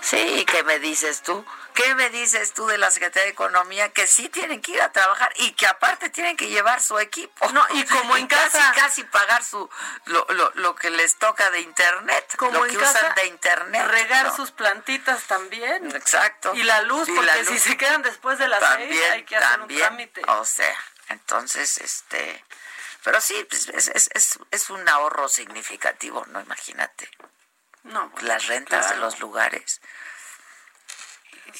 sí 0.00 0.44
qué 0.46 0.62
me 0.62 0.78
dices 0.78 1.22
tú 1.22 1.44
¿Qué 1.76 1.94
me 1.94 2.08
dices 2.08 2.54
tú 2.54 2.66
de 2.66 2.78
la 2.78 2.90
Secretaría 2.90 3.26
de 3.26 3.32
Economía 3.32 3.92
que 3.92 4.06
sí 4.06 4.30
tienen 4.30 4.62
que 4.62 4.72
ir 4.72 4.80
a 4.80 4.92
trabajar 4.92 5.30
y 5.36 5.52
que 5.52 5.66
aparte 5.66 6.08
tienen 6.08 6.34
que 6.34 6.48
llevar 6.48 6.80
su 6.80 6.98
equipo? 6.98 7.52
No, 7.52 7.64
y 7.74 7.84
como 7.84 8.16
en 8.16 8.26
casa 8.26 8.58
casi 8.58 8.80
casi 8.80 9.04
pagar 9.04 9.44
su 9.44 9.68
lo, 10.06 10.26
lo, 10.30 10.50
lo 10.54 10.74
que 10.74 10.88
les 10.88 11.16
toca 11.16 11.50
de 11.50 11.60
internet, 11.60 12.34
como 12.38 12.64
lo 12.64 12.64
que 12.66 12.78
usan 12.78 13.14
de 13.14 13.26
internet, 13.26 13.86
regar 13.88 14.34
sus 14.34 14.52
plantitas 14.52 15.24
también. 15.24 15.94
Exacto. 15.94 16.54
Y 16.54 16.62
la 16.62 16.80
luz, 16.82 17.08
porque 17.14 17.44
si 17.44 17.58
se 17.58 17.76
quedan 17.76 18.00
después 18.00 18.38
de 18.38 18.48
las 18.48 18.62
seis 18.76 19.02
hay 19.12 19.24
que 19.24 19.36
hacer 19.36 19.60
un 19.60 19.68
trámite. 19.68 20.22
O 20.28 20.44
sea, 20.46 20.76
entonces 21.10 21.76
este 21.78 22.42
pero 23.04 23.20
sí, 23.20 23.46
pues, 23.48 23.68
es, 23.68 23.88
es, 23.94 24.10
es, 24.14 24.38
es 24.50 24.70
un 24.70 24.88
ahorro 24.88 25.28
significativo, 25.28 26.24
¿no? 26.26 26.40
Imagínate. 26.40 27.08
No, 27.84 28.10
las 28.22 28.46
rentas 28.46 28.90
de 28.90 28.96
los 28.96 29.20
lugares 29.20 29.80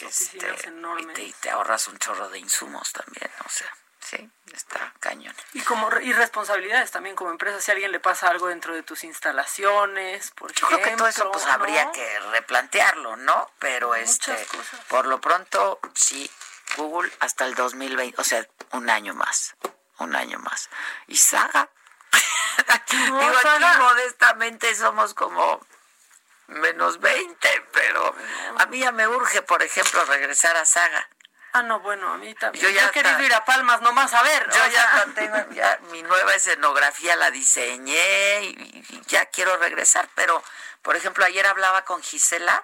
este, 0.01 0.69
enormes. 0.69 1.19
Y 1.19 1.33
te, 1.35 1.51
ahorras 1.51 1.89
un 1.89 1.99
chorro 1.99 2.29
de 2.29 2.39
insumos 2.39 2.93
también, 2.93 3.31
o 3.45 3.49
sea, 3.49 3.73
sí, 4.01 4.31
está 4.53 4.93
cañón. 5.01 5.35
Y 5.53 5.61
como 5.63 5.91
y 6.01 6.13
responsabilidades 6.13 6.91
también 6.91 7.17
como 7.17 7.31
empresa, 7.31 7.61
si 7.61 7.71
a 7.71 7.75
alguien 7.75 7.93
le 7.93 8.01
pasa 8.01 8.29
algo 8.29 8.49
dentro 8.49 8.75
de 8.75 8.83
tus 8.83 9.05
instalaciones, 9.05 10.31
por 10.33 10.53
Yo 10.53 10.67
creo 10.67 10.83
que 10.83 10.97
todo 10.97 11.09
eso 11.09 11.31
pues 11.31 11.45
habría 11.47 11.91
que 11.93 12.21
replantearlo, 12.33 13.17
¿no? 13.17 13.51
Pero 13.59 13.95
este, 13.95 14.35
por 14.89 15.07
lo 15.07 15.21
pronto, 15.21 15.81
sí, 15.95 16.31
Google 16.77 17.13
hasta 17.21 17.47
el 17.47 17.55
2020, 17.55 18.21
o 18.21 18.25
sea, 18.25 18.47
un 18.73 18.91
año 18.91 19.15
más, 19.15 19.57
un 19.99 20.15
año 20.15 20.39
más. 20.39 20.69
Y 21.07 21.17
Saga, 21.17 21.71
digo, 22.91 23.21
aquí 23.21 23.79
modestamente 23.79 24.75
somos 24.75 25.15
como 25.15 25.61
menos 26.49 27.01
20, 27.01 27.69
pero 27.73 28.15
a 28.59 28.67
mí 28.67 28.79
ya 28.81 28.93
me 28.93 29.07
urge, 29.09 29.43
por 29.43 29.63
ejemplo, 29.63 30.05
regresar 30.05 30.57
a 30.57 30.65
Saga. 30.65 31.09
Ah, 31.53 31.63
no, 31.63 31.81
bueno, 31.81 32.13
a 32.13 32.19
mí 32.19 32.35
también. 32.35 32.63
Yo 32.63 32.71
ya 32.71 32.87
he 32.87 32.91
querido 32.91 33.23
ir 33.23 33.33
a 33.33 33.45
Palmas 33.47 33.81
nomás 33.81 34.13
a 34.13 34.23
ver. 34.23 34.47
Yo 34.51 34.67
ya 34.67 35.07
tengo, 35.15 35.51
ya 35.53 35.79
mi 35.91 36.03
nueva 36.03 36.35
escenografía 36.35 37.17
la 37.17 37.31
diseñé 37.31 38.43
y, 38.43 39.03
ya 39.07 39.25
quiero 39.27 39.57
regresar, 39.57 40.07
pero, 40.15 40.43
por 40.83 40.97
ejemplo, 40.97 41.25
ayer 41.25 41.47
hablaba 41.47 41.87
con 41.87 42.03
Gisela 42.03 42.63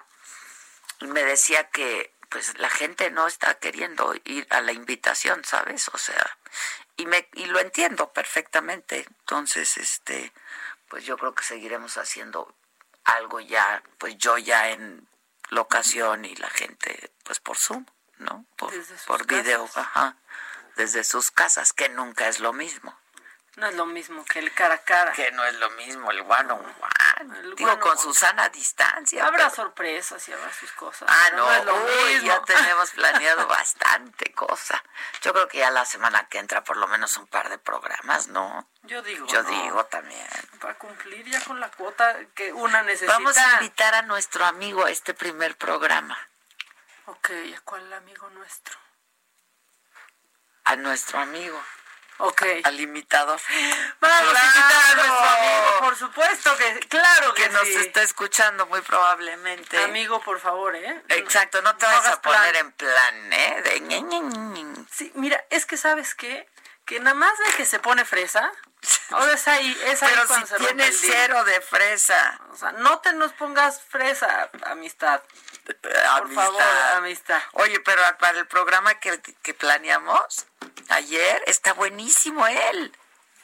y 0.99 1.07
me 1.07 1.23
decía 1.23 1.69
que 1.69 2.13
pues 2.29 2.57
la 2.59 2.69
gente 2.69 3.09
no 3.09 3.25
está 3.25 3.55
queriendo 3.55 4.13
ir 4.25 4.45
a 4.51 4.61
la 4.61 4.73
invitación, 4.73 5.43
¿sabes? 5.43 5.89
O 5.89 5.97
sea, 5.97 6.37
y 6.95 7.07
me 7.07 7.27
y 7.33 7.45
lo 7.45 7.59
entiendo 7.59 8.13
perfectamente. 8.13 9.05
Entonces, 9.21 9.77
este, 9.77 10.31
pues 10.87 11.03
yo 11.03 11.17
creo 11.17 11.33
que 11.33 11.43
seguiremos 11.43 11.97
haciendo 11.97 12.53
algo 13.05 13.39
ya, 13.39 13.83
pues 13.97 14.17
yo 14.17 14.37
ya 14.37 14.69
en 14.69 15.07
locación 15.49 16.25
y 16.25 16.35
la 16.35 16.49
gente, 16.49 17.11
pues 17.23 17.39
por 17.39 17.57
Zoom, 17.57 17.85
¿no? 18.17 18.45
Por, 18.57 18.73
por 19.07 19.25
video, 19.27 19.69
ajá, 19.75 20.17
desde 20.75 21.03
sus 21.03 21.31
casas, 21.31 21.73
que 21.73 21.89
nunca 21.89 22.27
es 22.27 22.39
lo 22.39 22.53
mismo. 22.53 22.97
No 23.55 23.67
es 23.67 23.75
lo 23.75 23.85
mismo 23.85 24.25
que 24.25 24.39
el 24.39 24.51
cara 24.51 24.75
a 24.75 24.77
cara. 24.79 25.11
Que 25.11 25.31
no 25.31 25.43
es 25.45 25.53
lo 25.55 25.69
mismo 25.71 26.09
el 26.09 26.21
one 26.21 26.53
on 26.53 26.59
one. 26.59 27.55
Digo, 27.55 27.79
con 27.79 27.97
Susana 27.99 28.49
distancia. 28.49 29.25
Habrá 29.25 29.51
sorpresas 29.51 30.27
y 30.27 30.33
habrá 30.33 30.51
sus 30.51 30.71
cosas. 30.71 31.07
Ah, 31.11 31.29
no, 31.35 31.47
ya 32.23 32.41
tenemos 32.41 32.89
planeado 32.95 33.47
bastante 33.47 34.33
cosa. 34.33 34.83
Yo 35.21 35.33
creo 35.33 35.47
que 35.47 35.59
ya 35.59 35.69
la 35.69 35.85
semana 35.85 36.27
que 36.29 36.39
entra 36.39 36.63
por 36.63 36.77
lo 36.77 36.87
menos 36.87 37.15
un 37.17 37.27
par 37.27 37.49
de 37.49 37.59
programas, 37.59 38.27
¿no? 38.27 38.67
Yo 38.81 39.03
digo. 39.03 39.27
Yo 39.27 39.43
digo 39.43 39.85
también. 39.85 40.27
Para 40.59 40.73
cumplir 40.79 41.23
ya 41.29 41.39
con 41.41 41.59
la 41.59 41.69
cuota 41.69 42.17
que 42.33 42.51
una 42.51 42.81
necesita. 42.81 43.13
Vamos 43.13 43.37
a 43.37 43.53
invitar 43.53 43.93
a 43.93 44.01
nuestro 44.01 44.45
amigo 44.45 44.83
a 44.83 44.89
este 44.89 45.13
primer 45.13 45.55
programa. 45.57 46.17
Ok, 47.05 47.29
¿a 47.55 47.61
cuál 47.61 47.93
amigo 47.93 48.29
nuestro? 48.31 48.79
A 50.63 50.75
nuestro 50.75 51.19
amigo. 51.19 51.61
Ok. 52.25 52.41
Al 52.63 52.79
imitador. 52.79 53.37
Vamos 53.99 54.33
a 54.33 54.45
invitar 54.45 54.91
a 54.91 54.95
nuestro 54.95 55.29
amigo, 55.29 55.79
por 55.81 55.95
supuesto 55.97 56.55
que, 56.55 56.79
claro 56.87 57.33
que, 57.33 57.43
que 57.43 57.49
nos 57.49 57.67
está 57.67 58.01
escuchando 58.01 58.65
muy 58.67 58.79
probablemente. 58.79 59.77
Amigo, 59.83 60.21
por 60.21 60.39
favor, 60.39 60.73
¿eh? 60.73 61.03
Exacto, 61.09 61.61
no 61.61 61.75
te 61.75 61.85
vas 61.85 62.07
a 62.07 62.21
poner 62.21 62.55
en 62.55 62.71
plan, 62.71 63.33
¿eh? 63.33 63.61
De 63.63 64.85
Sí, 64.89 65.11
mira, 65.15 65.43
es 65.49 65.65
que 65.65 65.75
sabes 65.75 66.15
qué, 66.15 66.47
que 66.85 66.99
nada 66.99 67.15
más 67.15 67.37
de 67.37 67.45
que 67.57 67.65
se 67.65 67.79
pone 67.79 68.05
fresa, 68.05 68.51
ahora 69.11 69.33
es 69.33 69.47
ahí, 69.47 69.81
es 69.85 70.03
ahí 70.03 70.11
Pero 70.13 70.27
cuando 70.27 70.47
si 70.47 70.55
tiene 70.55 70.91
cero 70.91 71.43
de 71.45 71.61
fresa. 71.61 72.39
O 72.51 72.55
sea, 72.57 72.71
no 72.73 72.99
te 72.99 73.13
nos 73.13 73.31
pongas 73.33 73.81
fresa, 73.81 74.49
amistad. 74.65 75.21
Por 75.81 76.33
favor, 76.33 76.61
amistad. 76.95 77.41
Oye, 77.53 77.79
pero 77.79 78.01
para 78.19 78.39
el 78.39 78.47
programa 78.47 78.95
que, 78.95 79.21
que 79.21 79.53
planeamos 79.53 80.45
ayer, 80.89 81.43
está 81.47 81.73
buenísimo 81.73 82.45
él. 82.47 82.95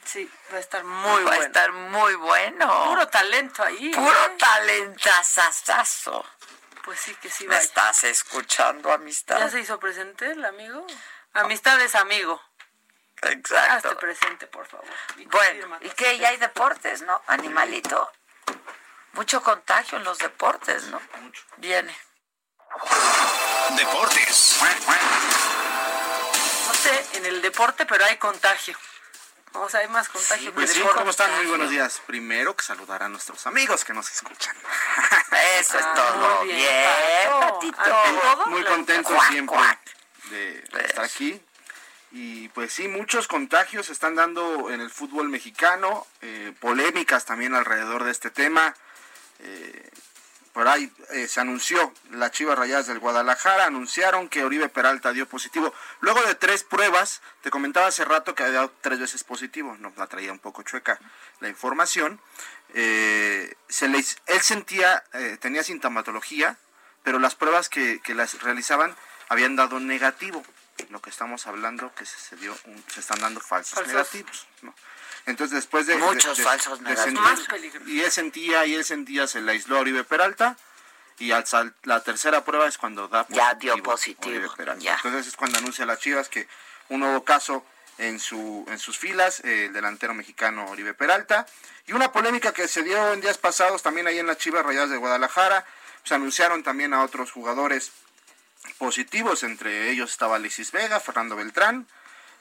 Sí, 0.04 0.30
va 0.52 0.58
a 0.58 0.60
estar 0.60 0.84
muy 0.84 1.22
bueno. 1.24 1.30
Va 1.30 1.36
a 1.36 1.46
estar 1.46 1.72
muy 1.72 2.16
bueno. 2.16 2.86
Puro 2.86 3.08
talento 3.10 3.64
ahí. 3.64 3.92
Puro 3.92 4.26
¿eh? 4.26 4.36
talentazazazo. 4.40 6.26
Pues 6.84 7.00
sí 7.00 7.14
que 7.16 7.30
sí 7.30 7.46
¿Me 7.48 7.58
estás 7.58 8.04
escuchando, 8.06 8.92
amistad? 8.92 9.38
¿Ya 9.38 9.50
se 9.50 9.60
hizo 9.60 9.80
presente 9.80 10.32
el 10.32 10.44
amigo? 10.44 10.86
Amistad 11.34 11.80
es 11.82 11.94
amigo. 11.94 12.42
Exacto. 13.22 13.90
Hazte 13.90 13.96
presente, 13.96 14.48
por 14.48 14.66
favor. 14.68 14.86
bueno, 15.32 15.78
¿y 15.82 15.90
qué? 15.90 16.18
Ya 16.18 16.30
hay 16.30 16.38
deportes, 16.38 17.02
¿no? 17.02 17.22
Animalito. 17.28 18.12
Mucho 19.14 19.42
contagio 19.44 19.98
en 19.98 20.04
los 20.04 20.18
deportes, 20.20 20.86
¿no? 20.86 21.02
Mucho. 21.22 21.44
Viene. 21.58 21.96
Deportes. 23.76 24.60
No 26.68 26.74
sé, 26.74 27.06
en 27.14 27.26
el 27.26 27.42
deporte, 27.42 27.86
pero 27.86 28.06
hay 28.06 28.18
contagio. 28.18 28.78
O 29.54 29.68
sea, 29.68 29.80
hay 29.82 29.88
más 29.88 30.08
contagio. 30.10 30.54
pues 30.54 30.72
sí, 30.72 30.82
¿cómo 30.94 31.10
están? 31.10 31.36
Muy 31.38 31.48
buenos 31.48 31.70
días. 31.72 32.02
Primero 32.06 32.56
que 32.56 32.64
saludar 32.64 33.04
a 33.04 33.10
nuestros 33.10 33.46
amigos 33.48 33.84
que 33.84 33.94
nos 33.94 34.10
escuchan. 34.10 34.56
Eso 35.60 35.80
es 35.80 35.86
ah, 35.86 35.94
todo. 35.96 36.46
Muy 36.46 36.54
bien, 36.54 36.86
Patito. 37.40 38.46
Muy 38.46 38.64
contento 38.64 39.18
siempre 39.28 39.60
de 40.30 40.64
estar 40.86 41.04
aquí. 41.04 41.44
Y 42.12 42.50
pues 42.50 42.74
sí, 42.74 42.88
muchos 42.88 43.28
contagios 43.28 43.86
se 43.86 43.94
están 43.94 44.16
dando 44.16 44.72
en 44.72 44.82
el 44.82 44.90
fútbol 44.90 45.30
mexicano, 45.30 46.08
eh, 46.22 46.54
polémicas 46.60 47.26
también 47.26 47.54
alrededor 47.54 48.04
de 48.04 48.12
este 48.12 48.32
tema. 48.32 48.76
Eh, 49.40 49.90
por 50.54 50.68
ahí 50.68 50.92
eh, 51.12 51.28
se 51.28 51.40
anunció, 51.40 51.94
las 52.10 52.32
Chivas 52.32 52.58
Rayadas 52.58 52.88
del 52.88 52.98
Guadalajara 52.98 53.66
anunciaron 53.66 54.28
que 54.28 54.44
Oribe 54.44 54.70
Peralta 54.70 55.14
dio 55.14 55.28
positivo. 55.28 55.72
Luego 56.02 56.22
de 56.24 56.34
tres 56.34 56.64
pruebas, 56.64 57.22
te 57.42 57.52
comentaba 57.52 57.88
hace 57.88 58.04
rato 58.06 58.34
que 58.34 58.44
había 58.44 58.56
dado 58.56 58.74
tres 58.82 59.00
veces 59.00 59.24
positivo, 59.24 59.78
no 59.80 59.94
la 59.96 60.08
traía 60.08 60.32
un 60.32 60.40
poco 60.40 60.64
chueca 60.64 61.00
la 61.40 61.48
información. 61.48 62.20
se 62.74 63.88
le, 63.88 64.00
él 64.26 64.42
sentía, 64.42 65.04
tenía 65.40 65.64
sintomatología, 65.64 66.58
pero 67.04 67.20
las 67.20 67.36
pruebas 67.36 67.70
que, 67.70 68.02
que 68.02 68.16
las 68.16 68.42
realizaban 68.42 68.96
habían 69.30 69.56
dado 69.56 69.80
negativo 69.80 70.44
lo 70.90 71.02
que 71.02 71.10
estamos 71.10 71.48
hablando 71.48 71.94
que 71.96 72.06
se, 72.06 72.36
dio 72.38 72.56
se 72.88 73.00
están 73.00 73.20
dando 73.20 73.40
falsos, 73.40 73.86
negativos 73.88 74.48
entonces 75.26 75.56
después 75.56 75.88
de 75.88 75.98
muchos 75.98 76.42
falsos 76.42 76.82
negativos. 76.82 77.48
y 77.86 78.02
él 78.02 78.12
sentía 78.12 78.66
y 78.66 78.76
él 78.76 78.84
sentía 78.84 79.28
se 79.28 79.42
le 79.42 79.52
aisló 79.52 79.78
a 79.78 79.82
Oribe 79.82 80.04
Peralta 80.04 80.58
y 81.20 81.32
al 81.32 81.46
la 81.84 82.02
tercera 82.02 82.44
prueba 82.44 82.68
es 82.68 82.78
cuando 82.78 83.08
da 83.08 83.24
positivo, 83.24 83.46
ya 83.46 83.54
dio 83.56 83.84
positivo 83.84 84.54
entonces 84.58 85.28
es 85.28 85.36
cuando 85.36 85.58
anuncia 85.60 85.84
a 85.84 85.88
las 85.88 86.00
Chivas 86.00 86.30
que 86.30 86.48
un 86.90 87.02
nuevo 87.02 87.24
caso 87.24 87.66
en 88.00 88.20
su 88.20 88.66
en 88.70 88.80
sus 88.80 88.98
filas 88.98 89.42
el 89.42 89.72
delantero 89.74 90.14
mexicano 90.14 90.66
Oribe 90.72 90.94
Peralta. 90.94 91.46
Y 91.86 91.94
una 91.94 92.12
polémica 92.12 92.54
que 92.54 92.68
se 92.68 92.82
dio 92.84 93.14
en 93.14 93.22
días 93.22 93.38
pasados 93.38 93.84
también 93.84 94.08
ahí 94.08 94.20
en 94.20 94.28
las 94.28 94.38
Chivas 94.38 94.66
Rayadas 94.66 94.90
de 94.90 94.98
Guadalajara. 94.98 95.66
Se 96.04 96.16
anunciaron 96.16 96.64
también 96.64 96.94
a 96.94 97.04
otros 97.04 97.32
jugadores 97.32 97.92
positivos, 98.78 99.44
entre 99.44 99.90
ellos 99.90 100.12
estaba 100.12 100.36
Alexis 100.36 100.72
Vega, 100.72 101.00
Fernando 101.00 101.36
Beltrán, 101.36 101.88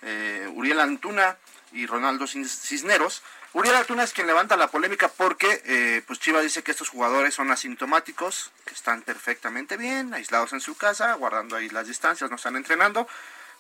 eh, 0.03 0.51
Uriel 0.55 0.81
Antuna 0.81 1.37
y 1.73 1.87
Ronaldo 1.87 2.27
Cisneros. 2.27 3.23
Uriel 3.53 3.77
Antuna 3.77 4.05
es 4.05 4.13
quien 4.13 4.27
levanta 4.27 4.57
la 4.57 4.69
polémica 4.69 5.09
porque 5.09 5.63
eh, 5.65 6.03
pues 6.07 6.21
Chivas 6.21 6.43
dice 6.43 6.63
que 6.63 6.71
estos 6.71 6.91
jugadores 6.91 7.35
son 7.35 7.51
asintomáticos, 7.51 8.53
que 8.65 8.75
están 8.75 9.03
perfectamente 9.03 9.77
bien, 9.77 10.13
aislados 10.15 10.53
en 10.53 10.61
su 10.61 10.77
casa, 10.77 11.15
guardando 11.15 11.57
ahí 11.57 11.69
las 11.71 11.87
distancias, 11.87 12.31
no 12.31 12.37
están 12.37 12.57
entrenando, 12.57 13.09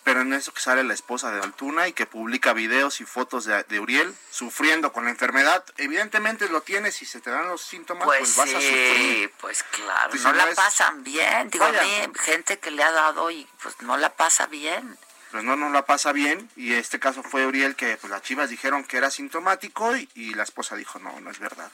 pero 0.08 0.22
en 0.22 0.32
eso 0.32 0.54
que 0.54 0.62
sale 0.62 0.82
la 0.84 0.94
esposa 0.94 1.30
de 1.30 1.42
Altuna 1.42 1.86
y 1.86 1.92
que 1.92 2.06
publica 2.06 2.54
videos 2.54 3.02
y 3.02 3.04
fotos 3.04 3.44
de, 3.44 3.78
Uriel 3.78 4.14
sufriendo 4.30 4.90
con 4.90 5.04
la 5.04 5.10
enfermedad, 5.10 5.62
evidentemente 5.76 6.48
lo 6.48 6.62
tienes 6.62 6.96
si 6.96 7.04
se 7.04 7.20
te 7.20 7.28
dan 7.28 7.46
los 7.46 7.60
síntomas, 7.60 8.06
pues, 8.06 8.20
pues 8.20 8.36
vas 8.38 8.48
a 8.48 8.52
sufrir. 8.52 9.30
Pues 9.38 9.62
claro, 9.64 10.14
no 10.14 10.32
la 10.32 10.54
pasan 10.54 11.04
bien. 11.04 11.50
Digo, 11.50 11.66
a 11.66 11.72
mí, 11.72 12.12
gente 12.20 12.58
que 12.58 12.70
le 12.70 12.82
ha 12.84 12.90
dado 12.90 13.30
y 13.30 13.46
pues 13.62 13.82
no 13.82 13.98
la 13.98 14.16
pasa 14.16 14.46
bien. 14.46 14.96
Pues 15.30 15.44
no, 15.44 15.56
no 15.56 15.68
la 15.68 15.84
pasa 15.84 16.12
bien 16.12 16.50
y 16.56 16.72
este 16.72 16.98
caso 16.98 17.22
fue 17.22 17.44
Uriel 17.44 17.76
que 17.76 17.98
pues 17.98 18.10
las 18.10 18.22
chivas 18.22 18.48
dijeron 18.48 18.84
que 18.84 18.96
era 18.96 19.10
sintomático 19.10 19.94
y, 19.94 20.08
y 20.14 20.32
la 20.32 20.44
esposa 20.44 20.74
dijo 20.74 20.98
no, 21.00 21.20
no 21.20 21.30
es 21.30 21.38
verdad. 21.38 21.70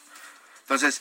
Entonces, 0.62 1.00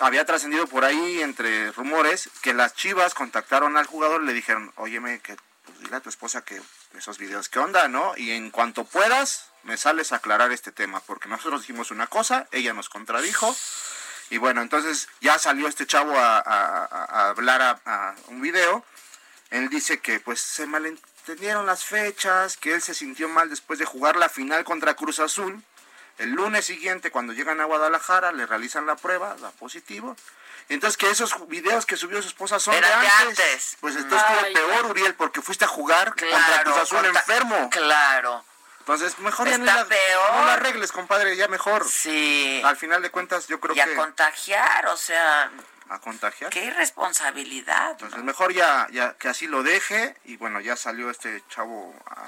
había 0.00 0.26
trascendido 0.26 0.66
por 0.66 0.84
ahí 0.84 1.22
entre 1.22 1.72
rumores 1.72 2.28
que 2.42 2.52
las 2.52 2.74
chivas 2.74 3.14
contactaron 3.14 3.78
al 3.78 3.86
jugador 3.86 4.22
y 4.22 4.26
le 4.26 4.34
dijeron, 4.34 4.74
óyeme, 4.76 5.20
que 5.20 5.36
pues 5.64 5.80
dile 5.80 5.96
a 5.96 6.00
tu 6.00 6.08
esposa 6.08 6.44
que 6.44 6.60
esos 6.96 7.18
videos, 7.18 7.48
¿qué 7.48 7.58
onda, 7.58 7.88
no? 7.88 8.14
Y 8.16 8.30
en 8.30 8.50
cuanto 8.50 8.84
puedas, 8.84 9.50
me 9.62 9.76
sales 9.76 10.12
a 10.12 10.16
aclarar 10.16 10.52
este 10.52 10.72
tema, 10.72 11.00
porque 11.00 11.28
nosotros 11.28 11.62
dijimos 11.62 11.90
una 11.90 12.06
cosa, 12.06 12.46
ella 12.52 12.72
nos 12.72 12.88
contradijo, 12.88 13.54
y 14.30 14.38
bueno, 14.38 14.62
entonces 14.62 15.08
ya 15.20 15.38
salió 15.38 15.68
este 15.68 15.86
chavo 15.86 16.14
a, 16.16 17.30
hablar 17.30 17.80
a, 17.84 18.14
un 18.28 18.40
video, 18.40 18.84
él 19.50 19.68
dice 19.68 20.00
que 20.00 20.20
pues 20.20 20.40
se 20.40 20.66
malentendieron 20.66 21.66
las 21.66 21.84
fechas, 21.84 22.56
que 22.56 22.74
él 22.74 22.82
se 22.82 22.94
sintió 22.94 23.28
mal 23.28 23.50
después 23.50 23.78
de 23.78 23.84
jugar 23.84 24.16
la 24.16 24.28
final 24.28 24.64
contra 24.64 24.94
Cruz 24.94 25.20
Azul, 25.20 25.62
el 26.18 26.30
lunes 26.30 26.64
siguiente, 26.64 27.10
cuando 27.10 27.32
llegan 27.32 27.60
a 27.60 27.64
Guadalajara, 27.64 28.32
le 28.32 28.46
realizan 28.46 28.86
la 28.86 28.96
prueba, 28.96 29.36
da 29.40 29.50
positivo, 29.52 30.16
entonces, 30.68 30.96
que 30.96 31.10
esos 31.10 31.46
videos 31.48 31.84
que 31.84 31.96
subió 31.96 32.22
su 32.22 32.28
esposa 32.28 32.58
son 32.58 32.74
de 32.74 32.86
antes. 32.86 33.76
Pues 33.80 33.96
entonces 33.96 34.26
fue 34.28 34.50
peor, 34.50 34.86
Uriel, 34.86 35.14
porque 35.14 35.42
fuiste 35.42 35.64
a 35.66 35.68
jugar 35.68 36.14
contra 36.14 36.62
Cruz 36.64 36.76
Azul 36.78 37.04
enfermo. 37.04 37.68
Claro. 37.70 38.44
Entonces, 38.80 39.18
mejor 39.18 39.48
ya 39.48 39.58
no 39.58 39.64
la, 39.64 39.84
no 39.84 40.48
arregles, 40.50 40.92
compadre, 40.92 41.36
ya 41.36 41.48
mejor. 41.48 41.86
Sí. 41.88 42.60
Al 42.64 42.76
final 42.76 43.00
de 43.02 43.10
cuentas, 43.10 43.46
yo 43.46 43.58
creo 43.58 43.74
que... 43.74 43.78
Y 43.78 43.82
a 43.82 43.94
contagiar, 43.96 44.86
o 44.86 44.96
sea 44.96 45.50
a 45.88 45.98
contagiar. 46.00 46.50
Qué 46.50 46.64
irresponsabilidad. 46.64 47.92
Entonces 47.92 48.22
mejor 48.22 48.52
ya, 48.52 48.88
ya 48.90 49.14
que 49.14 49.28
así 49.28 49.46
lo 49.46 49.62
deje 49.62 50.16
y 50.24 50.36
bueno, 50.36 50.60
ya 50.60 50.76
salió 50.76 51.10
este 51.10 51.42
chavo 51.48 51.94
a, 52.06 52.24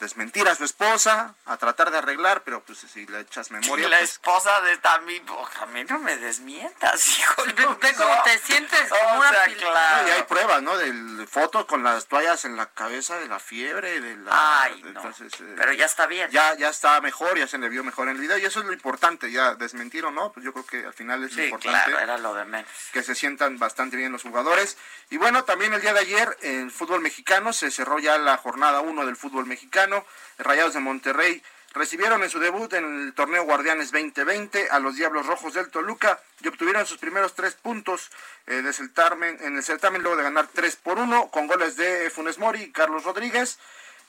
desmentir 0.00 0.48
a 0.48 0.54
su 0.56 0.64
esposa, 0.64 1.34
a 1.46 1.56
tratar 1.56 1.92
de 1.92 1.98
arreglar, 1.98 2.42
pero 2.42 2.62
pues 2.64 2.78
si 2.78 3.06
le 3.06 3.20
echas 3.20 3.52
memoria. 3.52 3.88
La 3.88 3.98
pues 3.98 4.10
esposa 4.10 4.60
de 4.62 4.76
también, 4.78 5.24
a 5.60 5.66
mí 5.66 5.84
no 5.84 5.98
me 6.00 6.16
desmientas, 6.16 7.06
hijo. 7.18 7.44
No, 7.46 7.76
te 7.76 8.38
sientes 8.38 8.88
como 8.88 9.20
una 9.20 9.30
claro. 9.30 10.08
y 10.08 10.10
hay 10.10 10.22
pruebas, 10.24 10.60
¿no? 10.62 10.76
De 10.76 11.26
fotos 11.26 11.66
con 11.66 11.84
las 11.84 12.06
toallas 12.06 12.44
en 12.44 12.56
la 12.56 12.66
cabeza 12.66 13.16
de 13.18 13.28
la 13.28 13.38
fiebre, 13.38 14.00
de 14.00 14.16
la... 14.16 14.62
Ay, 14.62 14.82
entonces, 14.84 15.32
eh, 15.40 15.54
pero 15.56 15.72
ya 15.72 15.86
está 15.86 16.06
bien. 16.06 16.28
Ya, 16.30 16.56
ya 16.56 16.68
está 16.68 17.00
mejor, 17.00 17.38
ya 17.38 17.46
se 17.46 17.58
le 17.58 17.68
vio 17.68 17.84
mejor 17.84 18.08
en 18.08 18.16
el 18.16 18.20
video 18.20 18.38
y 18.38 18.44
eso 18.44 18.60
es 18.60 18.66
lo 18.66 18.72
importante, 18.72 19.30
ya 19.30 19.54
desmentir 19.54 20.04
o 20.04 20.10
no, 20.10 20.32
pues 20.32 20.44
yo 20.44 20.52
creo 20.52 20.66
que 20.66 20.84
al 20.84 20.94
final 20.94 21.22
es 21.22 21.36
importante. 21.36 21.90
Claro, 21.90 21.98
era 22.00 22.18
lo 22.22 22.34
de 22.34 22.44
menos. 22.44 22.70
Que 22.92 23.02
se 23.02 23.14
sientan 23.14 23.58
bastante 23.58 23.96
bien 23.96 24.12
los 24.12 24.22
jugadores. 24.22 24.76
Y 25.10 25.16
bueno, 25.16 25.44
también 25.44 25.74
el 25.74 25.80
día 25.80 25.92
de 25.92 26.00
ayer 26.00 26.38
en 26.42 26.70
fútbol 26.70 27.00
mexicano 27.00 27.52
se 27.52 27.70
cerró 27.70 27.98
ya 27.98 28.16
la 28.18 28.36
jornada 28.36 28.80
1 28.80 29.04
del 29.04 29.16
fútbol 29.16 29.46
mexicano. 29.46 30.06
Rayados 30.38 30.74
de 30.74 30.80
Monterrey 30.80 31.42
recibieron 31.74 32.22
en 32.22 32.30
su 32.30 32.38
debut 32.38 32.72
en 32.74 33.06
el 33.06 33.14
torneo 33.14 33.44
Guardianes 33.44 33.92
2020 33.92 34.68
a 34.70 34.78
los 34.78 34.96
Diablos 34.96 35.26
Rojos 35.26 35.54
del 35.54 35.70
Toluca 35.70 36.20
y 36.40 36.48
obtuvieron 36.48 36.86
sus 36.86 36.98
primeros 36.98 37.34
tres 37.34 37.54
puntos 37.54 38.10
eh, 38.46 38.62
de 38.62 38.72
certamen, 38.72 39.38
en 39.40 39.56
el 39.56 39.62
certamen 39.62 40.02
luego 40.02 40.16
de 40.16 40.24
ganar 40.24 40.48
3 40.52 40.76
por 40.76 40.98
1 40.98 41.30
con 41.30 41.46
goles 41.46 41.76
de 41.76 42.10
Funes 42.10 42.38
Mori 42.38 42.62
y 42.62 42.72
Carlos 42.72 43.04
Rodríguez. 43.04 43.58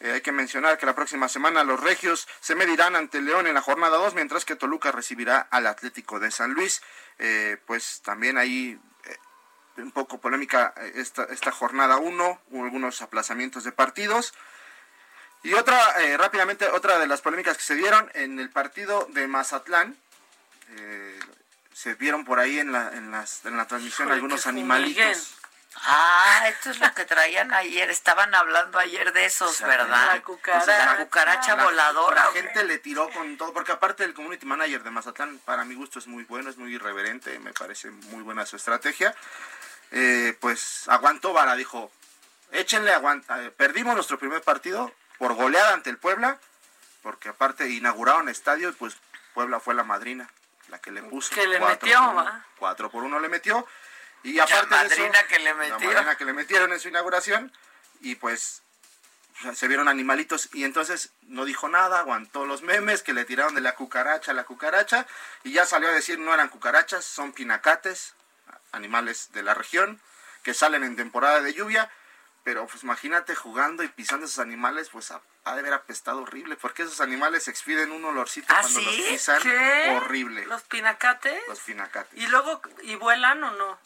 Eh, 0.04 0.12
hay 0.12 0.22
que 0.22 0.34
mencionar 0.34 0.78
que 0.78 0.86
la 0.86 0.95
próxima 0.95 1.30
semana 1.30 1.64
los 1.64 1.80
regios 1.80 2.28
se 2.41 2.56
medirán 2.56 2.97
ante 2.97 3.22
León 3.22 3.47
en 3.47 3.54
la 3.54 3.62
jornada 3.62 3.95
2, 3.97 4.16
mientras 4.16 4.43
que 4.43 4.58
Toluca 4.58 4.91
recibirá 4.91 5.47
al 5.49 5.66
Atlético 5.66 6.20
de 6.20 6.30
San 6.30 6.54
Luis. 6.54 6.82
Eh, 7.20 7.56
pues 7.66 8.01
también 8.04 8.38
ahí 8.38 8.78
eh, 9.06 9.18
un 9.78 9.93
poco 9.93 10.20
polémica 10.20 10.74
esta, 10.93 11.24
esta 11.24 11.54
jornada 11.54 11.97
1, 11.97 12.41
hubo 12.51 12.64
algunos 12.66 13.01
aplazamientos 13.01 13.64
de 13.64 13.72
partidos. 13.72 14.34
Y 15.41 15.54
otra, 15.54 15.80
rápidamente, 16.18 16.68
otra 16.68 16.99
de 16.99 17.08
las 17.08 17.22
polémicas 17.22 17.56
que 17.58 17.64
se 17.64 17.76
dieron 17.76 18.10
en 18.14 18.39
el 18.39 18.49
partido 18.49 19.08
de 19.12 19.28
Mazatlán, 19.28 19.97
se 21.74 21.95
vieron 21.95 22.24
por 22.24 22.39
ahí 22.39 22.60
en 22.60 22.72
la, 22.72 22.91
en 22.93 23.12
las, 23.12 23.43
en 23.45 23.58
la 23.58 23.68
transmisión 23.68 24.10
algunos 24.10 24.47
animalitos. 24.47 25.36
Ah, 25.82 26.45
esto 26.47 26.69
es 26.69 26.80
lo 26.80 26.93
que 26.93 27.05
traían 27.05 27.53
ayer. 27.53 27.89
Estaban 27.89 28.34
hablando 28.36 28.80
ayer 28.80 29.11
de 29.11 29.26
esos, 29.26 29.61
¿verdad? 29.61 30.15
La 30.15 30.21
cucaracha, 30.21 30.86
la 30.86 30.97
cucaracha 30.97 31.55
voladora. 31.55 32.26
La 32.26 32.32
gente 32.32 32.63
le 32.63 32.78
tiró 32.78 33.09
con 33.09 33.38
todo, 33.38 33.53
porque 33.53 33.71
aparte 33.71 34.03
el 34.03 34.13
community 34.13 34.45
manager 34.45 34.84
de 34.84 34.91
Mazatlán, 34.91 35.39
para 35.39 35.65
mi 35.65 35.76
gusto 35.76 35.99
es 35.99 36.07
muy 36.07 36.24
bueno, 36.24 36.49
es 36.49 36.57
muy 36.57 36.74
irreverente, 36.74 37.38
me 37.39 37.53
parece 37.53 37.89
muy 37.89 38.24
buena 38.24 38.45
su 38.45 38.55
estrategia. 38.55 39.15
Eh, 39.91 40.38
pues 40.39 40.88
aguantó 40.88 41.34
vara, 41.34 41.55
dijo, 41.55 41.91
échenle 42.51 42.93
aguanta. 42.93 43.43
Eh, 43.43 43.51
perdimos 43.51 43.95
nuestro 43.95 44.17
primer 44.17 44.41
partido 44.41 44.91
por 45.17 45.34
goleada 45.34 45.74
ante 45.74 45.89
el 45.89 45.97
Puebla, 45.97 46.38
porque 47.01 47.30
aparte 47.30 47.69
inauguraron 47.69 48.30
estadio 48.30 48.69
y 48.69 48.74
pues 48.74 48.95
Puebla 49.34 49.59
fue 49.59 49.74
la 49.74 49.84
madrina, 49.84 50.30
la 50.69 50.80
que 50.80 50.91
le 50.91 51.03
puso. 51.03 51.34
Que 51.36 51.47
le 51.47 51.59
metió, 51.59 52.13
¿va? 52.13 52.45
Cuatro 52.57 52.89
por 52.89 53.03
uno 53.03 53.19
le 53.19 53.28
metió 53.28 53.67
y 54.24 54.39
aparte 54.39 54.69
la 54.69 54.84
madrina 54.84 55.24
que 55.28 55.39
le 55.39 55.53
metieron. 55.53 56.05
La 56.05 56.15
que 56.15 56.26
le 56.26 56.34
metieron 56.34 56.71
en 56.74 56.80
su 56.80 56.88
inauguración. 56.88 57.51
Y 58.01 58.15
pues 58.15 58.63
se 59.55 59.67
vieron 59.67 59.88
animalitos 59.88 60.49
y 60.53 60.63
entonces 60.63 61.11
no 61.24 61.45
dijo 61.45 61.67
nada, 61.67 61.99
aguantó 61.99 62.45
los 62.45 62.61
memes 62.61 63.03
que 63.03 63.13
le 63.13 63.26
tiraron 63.26 63.55
de 63.55 63.61
la 63.61 63.76
cucaracha 63.76 64.32
a 64.32 64.34
la 64.34 64.45
cucaracha 64.45 65.07
y 65.43 65.53
ya 65.53 65.65
salió 65.65 65.89
a 65.89 65.93
decir 65.93 66.19
no 66.19 66.34
eran 66.34 66.49
cucarachas, 66.49 67.03
son 67.03 67.34
pinacates, 67.34 68.13
animales 68.71 69.32
de 69.34 69.43
la 69.43 69.53
región 69.53 69.99
que 70.43 70.53
salen 70.53 70.84
en 70.84 70.95
temporada 70.95 71.41
de 71.41 71.53
lluvia, 71.53 71.89
pero 72.43 72.67
pues 72.67 72.84
imagínate 72.84 73.36
jugando 73.36 73.84
y 73.84 73.88
pisando 73.88 74.26
esos 74.26 74.39
animales, 74.39 74.89
pues 74.89 75.11
ha, 75.11 75.21
de 75.45 75.59
haber 75.59 75.74
apestado 75.74 76.21
horrible, 76.21 76.57
porque 76.57 76.84
esos 76.84 76.99
animales 76.99 77.47
expiden 77.47 77.91
un 77.91 78.03
olorcito 78.03 78.53
¿Ah, 78.53 78.59
cuando 78.61 78.82
los 78.82 78.95
pisan 78.95 79.41
horrible. 79.95 80.45
Los 80.45 80.63
pinacates. 80.63 81.41
Los 81.47 81.59
pinacates. 81.61 82.21
Y 82.21 82.28
luego, 82.28 82.61
¿y 82.82 82.95
vuelan 82.95 83.43
o 83.43 83.51
no? 83.51 83.80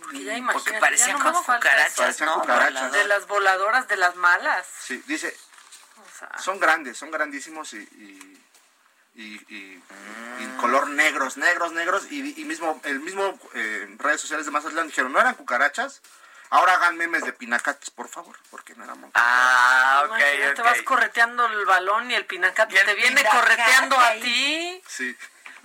Porque 0.00 0.72
ya 0.72 0.80
parecían 0.80 1.18
como 1.18 1.38
cucarachas, 1.42 2.20
¿no? 2.20 2.42
De 2.90 3.04
las 3.04 3.26
voladoras, 3.26 3.88
de 3.88 3.96
las 3.96 4.16
malas. 4.16 4.66
Sí, 4.80 5.02
dice, 5.06 5.36
Son 6.38 6.58
grandes, 6.58 6.98
son 6.98 7.10
grandísimos 7.10 7.72
y, 7.74 8.38
y, 9.14 9.82
color 10.60 10.90
negros, 10.90 11.36
negros, 11.36 11.72
negros. 11.72 12.10
Y, 12.10 12.44
mismo 12.44 12.80
el 12.84 13.00
mismo 13.00 13.38
eh, 13.54 13.96
redes 13.98 14.20
sociales 14.20 14.46
de 14.46 14.52
Mazatlán 14.52 14.86
dijeron, 14.86 15.12
¿no 15.12 15.20
eran 15.20 15.34
cucarachas? 15.34 16.00
Ahora 16.50 16.74
hagan 16.74 16.98
memes 16.98 17.24
de 17.24 17.32
pinacates, 17.32 17.88
por 17.88 18.08
favor, 18.08 18.38
porque 18.50 18.74
no 18.74 18.84
éramos. 18.84 19.10
Ah, 19.14 20.04
ok, 20.06 20.54
Te 20.54 20.60
vas 20.60 20.82
correteando 20.82 21.46
el 21.46 21.64
balón 21.64 22.10
y 22.10 22.14
el 22.14 22.26
pinacate 22.26 22.78
te 22.78 22.94
viene 22.94 23.24
correteando 23.24 23.98
a 23.98 24.12
ti. 24.14 24.82
Sí. 24.86 25.16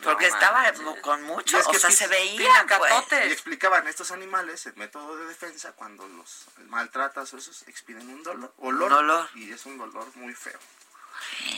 Porque 0.03 0.27
estaba 0.27 0.71
con 1.01 1.23
mucho, 1.23 1.57
o 1.57 1.73
sea, 1.73 1.91
se 1.91 2.07
veía 2.07 2.65
pues. 2.77 2.93
Y 3.27 3.31
explicaban 3.31 3.87
estos 3.87 4.11
animales, 4.11 4.65
el 4.67 4.75
método 4.75 5.17
de 5.17 5.25
defensa, 5.25 5.71
cuando 5.73 6.07
los 6.07 6.45
maltratas 6.67 7.33
o 7.33 7.37
esos 7.37 7.63
expiden 7.67 8.07
un 8.09 8.23
dolor, 8.23 8.53
olor, 8.57 8.91
un 8.91 8.97
olor. 8.97 9.29
y 9.35 9.51
es 9.51 9.65
un 9.65 9.77
dolor 9.77 10.05
muy 10.15 10.33
feo. 10.33 10.59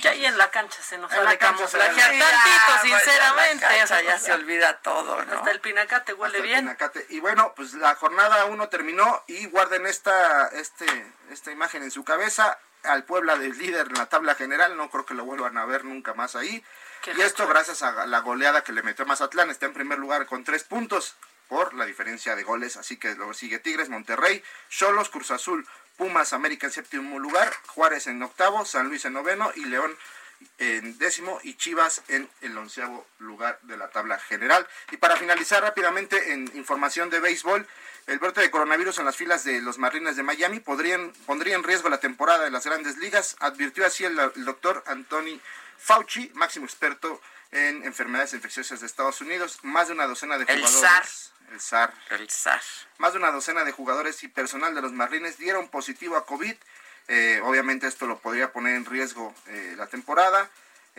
Ya 0.02 0.12
ahí 0.12 0.26
en 0.26 0.38
la 0.38 0.50
cancha 0.50 0.82
se 0.82 0.98
nos 0.98 1.12
sale 1.12 1.38
camuflajear 1.38 2.12
tantito, 2.12 2.82
sinceramente. 2.82 3.66
ya 4.06 4.20
se 4.20 4.32
olvida 4.34 4.78
todo, 4.78 5.24
¿no? 5.26 5.38
Hasta 5.38 5.52
el 5.52 5.60
pinacate 5.60 6.14
huele 6.14 6.42
bien. 6.42 6.78
Y 7.10 7.20
bueno, 7.20 7.54
pues 7.56 7.74
la 7.74 7.96
jornada 7.96 8.46
uno 8.46 8.70
terminó 8.70 9.24
y 9.28 9.48
guarden 9.48 9.86
esta, 9.86 10.48
este, 10.50 10.86
esta 11.30 11.52
imagen 11.52 11.84
en 11.84 11.92
su 11.92 12.04
cabeza. 12.04 12.58
Al 12.84 13.04
Puebla 13.04 13.36
del 13.36 13.58
líder 13.58 13.88
en 13.88 13.96
la 13.96 14.06
tabla 14.06 14.36
general, 14.36 14.78
no 14.78 14.90
creo 14.90 15.06
que 15.06 15.14
lo 15.14 15.26
vuelvan 15.26 15.58
a 15.58 15.66
ver 15.66 15.84
nunca 15.84 16.14
más 16.14 16.38
ahí. 16.38 16.64
Y 17.06 17.22
esto 17.22 17.48
gracias 17.48 17.82
a 17.82 18.06
la 18.06 18.20
goleada 18.20 18.64
que 18.64 18.74
le 18.74 18.84
metió 18.84 19.06
Mazatlán. 19.06 19.50
Está 19.50 19.66
en 19.66 19.74
primer 19.74 20.00
lugar 20.00 20.26
con 20.26 20.44
tres 20.44 20.64
puntos 20.64 21.16
por 21.48 21.74
la 21.74 21.86
diferencia 21.86 22.36
de 22.36 22.44
goles. 22.44 22.78
Así 22.78 22.98
que 22.98 23.16
luego 23.16 23.34
sigue 23.34 23.60
Tigres, 23.60 23.90
Monterrey, 23.90 24.44
Cholos, 24.70 25.10
Cruz 25.10 25.32
Azul, 25.32 25.68
Pumas 25.98 26.34
América 26.34 26.68
en 26.68 26.74
séptimo 26.74 27.20
lugar, 27.20 27.52
Juárez 27.68 28.08
en 28.08 28.22
octavo, 28.24 28.64
San 28.66 28.88
Luis 28.88 29.06
en 29.06 29.14
noveno 29.14 29.52
y 29.56 29.66
León 29.66 29.98
en 30.58 30.98
décimo 30.98 31.40
y 31.44 31.56
Chivas 31.56 32.02
en 32.08 32.30
el 32.42 32.58
onceavo 32.58 33.06
lugar 33.20 33.60
de 33.64 33.78
la 33.78 33.90
tabla 33.90 34.20
general. 34.20 34.66
Y 34.92 34.98
para 34.98 35.18
finalizar 35.18 35.62
rápidamente 35.62 36.34
en 36.34 36.50
información 36.56 37.10
de 37.10 37.20
béisbol, 37.20 37.68
el 38.08 38.20
brote 38.20 38.42
de 38.42 38.50
coronavirus 38.50 39.00
en 39.00 39.06
las 39.06 39.16
filas 39.16 39.44
de 39.44 39.62
los 39.62 39.78
Marlins 39.78 40.16
de 40.16 40.24
Miami 40.24 40.60
podrían, 40.60 41.12
pondría 41.26 41.56
en 41.56 41.64
riesgo 41.64 41.90
la 41.90 42.00
temporada 42.00 42.46
de 42.46 42.52
las 42.52 42.66
grandes 42.66 42.98
ligas, 42.98 43.36
advirtió 43.40 43.86
así 43.86 44.06
el, 44.06 44.16
doctor 44.16 44.84
Anthony 44.88 45.40
Fauci, 45.80 46.32
máximo 46.36 46.66
experto 46.66 47.22
en 47.52 47.84
enfermedades 47.84 48.34
infecciosas 48.34 48.82
de 48.82 48.86
Estados 48.86 49.22
Unidos. 49.22 49.60
Más 49.64 49.88
de 49.88 49.94
una 49.94 50.06
docena 50.06 50.38
de 50.38 50.46
jugadores. 50.46 51.34
El 51.52 51.60
SAR. 51.60 51.94
El 52.12 52.30
SAR. 52.30 52.62
Más 53.00 53.14
de 53.14 53.20
una 53.20 53.32
docena 53.32 53.64
de 53.64 53.72
jugadores 53.72 54.24
y 54.24 54.28
personal 54.28 54.76
de 54.76 54.82
los 54.82 54.92
Marlines 54.92 55.38
dieron 55.38 55.70
positivo 55.70 56.16
a 56.16 56.26
COVID. 56.26 56.54
Eh, 57.08 57.42
obviamente 57.44 57.88
esto 57.88 58.06
lo 58.06 58.20
podría 58.20 58.52
poner 58.52 58.76
en 58.76 58.86
riesgo 58.86 59.34
eh, 59.48 59.74
la 59.78 59.88
temporada. 59.88 60.50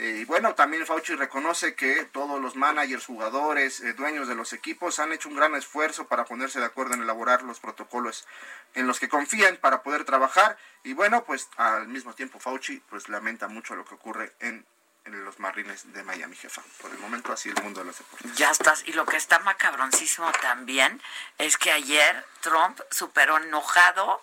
Eh, 0.00 0.20
y 0.22 0.24
bueno, 0.24 0.54
también 0.54 0.86
Fauci 0.86 1.14
reconoce 1.14 1.74
que 1.74 2.06
todos 2.06 2.40
los 2.40 2.56
managers, 2.56 3.04
jugadores, 3.04 3.82
dueños 3.96 4.28
de 4.28 4.34
los 4.34 4.54
equipos 4.54 4.98
han 4.98 5.12
hecho 5.12 5.28
un 5.28 5.36
gran 5.36 5.54
esfuerzo 5.54 6.06
para 6.06 6.24
ponerse 6.24 6.58
de 6.58 6.64
acuerdo 6.64 6.94
en 6.94 7.02
elaborar 7.02 7.42
los 7.42 7.60
protocolos 7.60 8.26
en 8.72 8.86
los 8.86 8.98
que 8.98 9.10
confían 9.10 9.58
para 9.58 9.82
poder 9.82 10.04
trabajar. 10.04 10.56
Y 10.84 10.94
bueno, 10.94 11.24
pues 11.24 11.50
al 11.58 11.86
mismo 11.88 12.14
tiempo 12.14 12.40
Fauci 12.40 12.82
pues 12.88 13.10
lamenta 13.10 13.46
mucho 13.46 13.76
lo 13.76 13.84
que 13.84 13.94
ocurre 13.94 14.32
en 14.40 14.64
en 15.04 15.24
los 15.24 15.38
Marines 15.38 15.92
de 15.92 16.02
Miami, 16.02 16.36
jefa. 16.36 16.62
Por 16.80 16.90
el 16.90 16.98
momento 16.98 17.32
así 17.32 17.48
el 17.48 17.62
mundo 17.62 17.80
de 17.80 17.86
los 17.86 17.98
deportes. 17.98 18.34
Ya 18.36 18.50
estás. 18.50 18.82
Y 18.86 18.92
lo 18.92 19.06
que 19.06 19.16
está 19.16 19.38
macabroncísimo 19.40 20.30
también 20.42 21.00
es 21.38 21.56
que 21.56 21.72
ayer 21.72 22.24
Trump 22.40 22.78
superó 22.90 23.38
enojado 23.38 24.22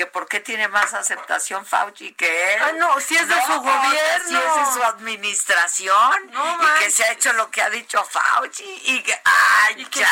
que 0.00 0.06
por 0.06 0.26
qué 0.26 0.40
tiene 0.40 0.66
más 0.68 0.94
aceptación 0.94 1.66
Fauci 1.66 2.14
que 2.14 2.54
él. 2.54 2.62
Ah, 2.62 2.72
no, 2.72 2.98
si 3.00 3.18
es 3.18 3.28
de 3.28 3.34
su 3.44 3.52
gobierno. 3.52 4.28
Si 4.28 4.34
es 4.34 4.56
de 4.56 4.72
su 4.72 4.82
administración. 4.82 6.32
y 6.32 6.78
que 6.78 6.90
se 6.90 7.04
ha 7.04 7.12
hecho 7.12 7.34
lo 7.34 7.50
que 7.50 7.60
ha 7.60 7.68
dicho 7.68 8.02
Fauci. 8.02 8.64
Y 8.86 9.02
que, 9.02 9.12
ay, 9.22 9.86
ya, 9.90 10.08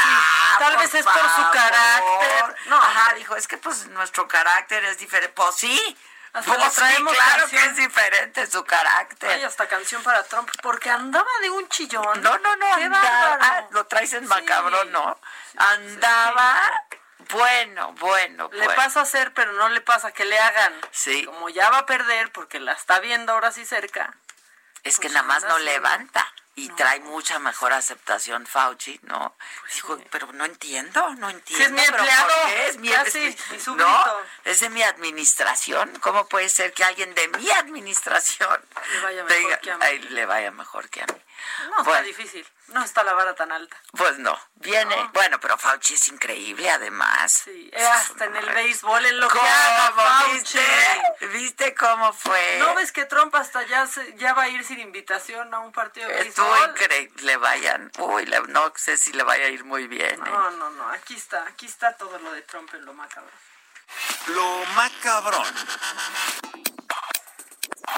Tal 0.59 0.77
vez 0.77 0.95
es 0.95 1.07
por 1.07 1.15
su 1.15 1.51
carácter. 1.51 2.57
No, 2.67 2.77
ajá, 2.77 3.15
dijo, 3.15 3.35
es 3.35 3.49
que 3.49 3.57
pues 3.57 3.87
nuestro 3.87 4.29
carácter 4.29 4.85
es 4.85 4.99
diferente. 4.99 5.33
Pues 5.35 5.55
sí, 5.55 5.97
pues 6.33 6.75
traemos 6.75 7.15
claro 7.15 7.49
que 7.49 7.57
es 7.57 7.77
diferente 7.77 8.47
su 8.47 8.63
carácter. 8.65 9.31
Hay 9.31 9.43
hasta 9.43 9.69
canción 9.69 10.03
para 10.03 10.23
Trump, 10.25 10.51
porque 10.61 10.91
andaba 10.91 11.31
de 11.41 11.49
un 11.49 11.67
chillón. 11.71 12.21
No, 12.21 12.39
no, 12.39 12.57
no, 12.57 12.75
andaba, 12.75 13.39
ah, 13.41 13.67
lo 13.71 13.87
traes 13.87 14.13
en 14.13 14.27
macabrón, 14.27 14.93
¿no? 14.93 15.19
Andaba, 15.57 16.61
bueno, 17.31 17.93
bueno. 17.99 18.51
Le 18.53 18.67
pasa 18.71 19.01
a 19.01 19.03
hacer, 19.03 19.33
pero 19.35 19.53
no 19.53 19.69
le 19.69 19.81
pasa 19.81 20.13
que 20.13 20.25
le 20.25 20.39
hagan. 20.39 20.75
Sí. 20.93 21.25
Como 21.25 21.49
ya 21.49 21.71
va 21.71 21.79
a 21.79 21.87
perder, 21.87 22.33
porque 22.33 22.61
la 22.61 22.73
está 22.73 23.01
viendo 23.01 23.33
ahora 23.33 23.53
sí 23.53 23.65
cerca. 23.65 24.15
Es 24.85 24.97
que 24.97 25.09
pues 25.09 25.15
nada 25.15 25.27
más 25.27 25.45
no 25.45 25.59
levanta 25.59 26.33
y 26.59 26.69
trae 26.71 27.01
mucha 27.01 27.39
mejor 27.39 27.73
aceptación 27.73 28.47
Fauci, 28.47 28.99
¿no? 29.03 29.37
Pues 29.61 29.75
Dijo, 29.75 29.99
pero 30.11 30.33
no 30.33 30.45
entiendo, 30.45 31.15
no 31.17 31.31
entiendo. 31.31 31.65
es 31.65 31.71
mi 31.71 31.81
empleado. 31.81 32.31
Es 32.67 32.77
mi, 32.79 32.91
no, 33.77 34.05
es 34.45 34.61
de 34.61 34.69
mi 34.71 34.83
administración. 34.83 35.97
¿Cómo 36.01 36.27
puede 36.29 36.49
ser 36.49 36.73
que 36.73 36.83
alguien 36.83 37.15
de 37.15 37.29
mi 37.29 37.49
administración 37.51 38.61
le 38.93 39.01
vaya 39.01 39.25
mejor 39.25 39.61
que 39.61 39.71
a 39.71 39.79
mí? 39.79 39.99
le 40.11 40.27
vaya 40.27 40.51
mejor 40.51 40.89
que 40.89 41.03
a 41.03 41.07
mí? 41.07 41.23
No, 41.71 41.79
está 41.79 42.03
difícil. 42.03 42.47
No 42.69 42.85
está 42.85 43.03
la 43.03 43.15
vara 43.15 43.35
tan 43.35 43.51
alta. 43.51 43.77
Pues 43.93 44.19
no, 44.19 44.39
viene. 44.57 44.95
Bueno, 45.15 45.41
pero 45.41 45.57
Fauci 45.57 45.95
es 45.95 46.09
increíble 46.09 46.71
además. 46.71 47.33
Sí, 47.45 47.71
hasta 47.75 48.27
en 48.27 48.37
el 48.37 48.47
béisbol, 48.51 49.07
en 49.07 49.21
lo 49.21 49.29
que 49.29 49.39
Fauci. 49.39 50.35
¿Viste? 50.35 51.27
¿Viste 51.33 51.75
cómo 51.75 52.13
fue? 52.13 52.57
¿No 52.59 52.75
ves 52.75 52.93
que 52.93 53.07
Trump 53.07 53.35
hasta 53.35 53.63
ya, 53.65 53.89
ya 54.17 54.35
va 54.35 54.43
a 54.43 54.49
ir 54.49 54.65
sin 54.65 54.81
invitación 54.81 55.53
a 55.55 55.61
un 55.61 55.73
partido 55.73 56.09
de 56.09 56.15
béisbol? 56.15 56.47
Estuvo 56.47 56.71
increíble, 56.71 57.23
le 57.23 57.37
vayan. 57.39 57.91
Uy, 57.99 58.31
no 58.49 58.73
sé 58.77 58.97
si 58.97 59.13
le 59.13 59.23
vaya 59.23 59.47
a 59.47 59.49
ir 59.49 59.65
muy 59.65 59.87
bien. 59.87 60.21
No, 60.21 60.27
¿eh? 60.27 60.55
no, 60.59 60.71
no, 60.71 60.89
aquí 60.91 61.15
está, 61.15 61.45
aquí 61.45 61.67
está 61.67 61.97
todo 61.97 62.19
lo 62.19 62.33
de 62.33 62.43
Trump 62.43 62.73
en 62.75 62.85
lo 62.85 62.93
macabro. 62.93 63.33
Lo 64.27 64.65
macabrón. 64.75 65.47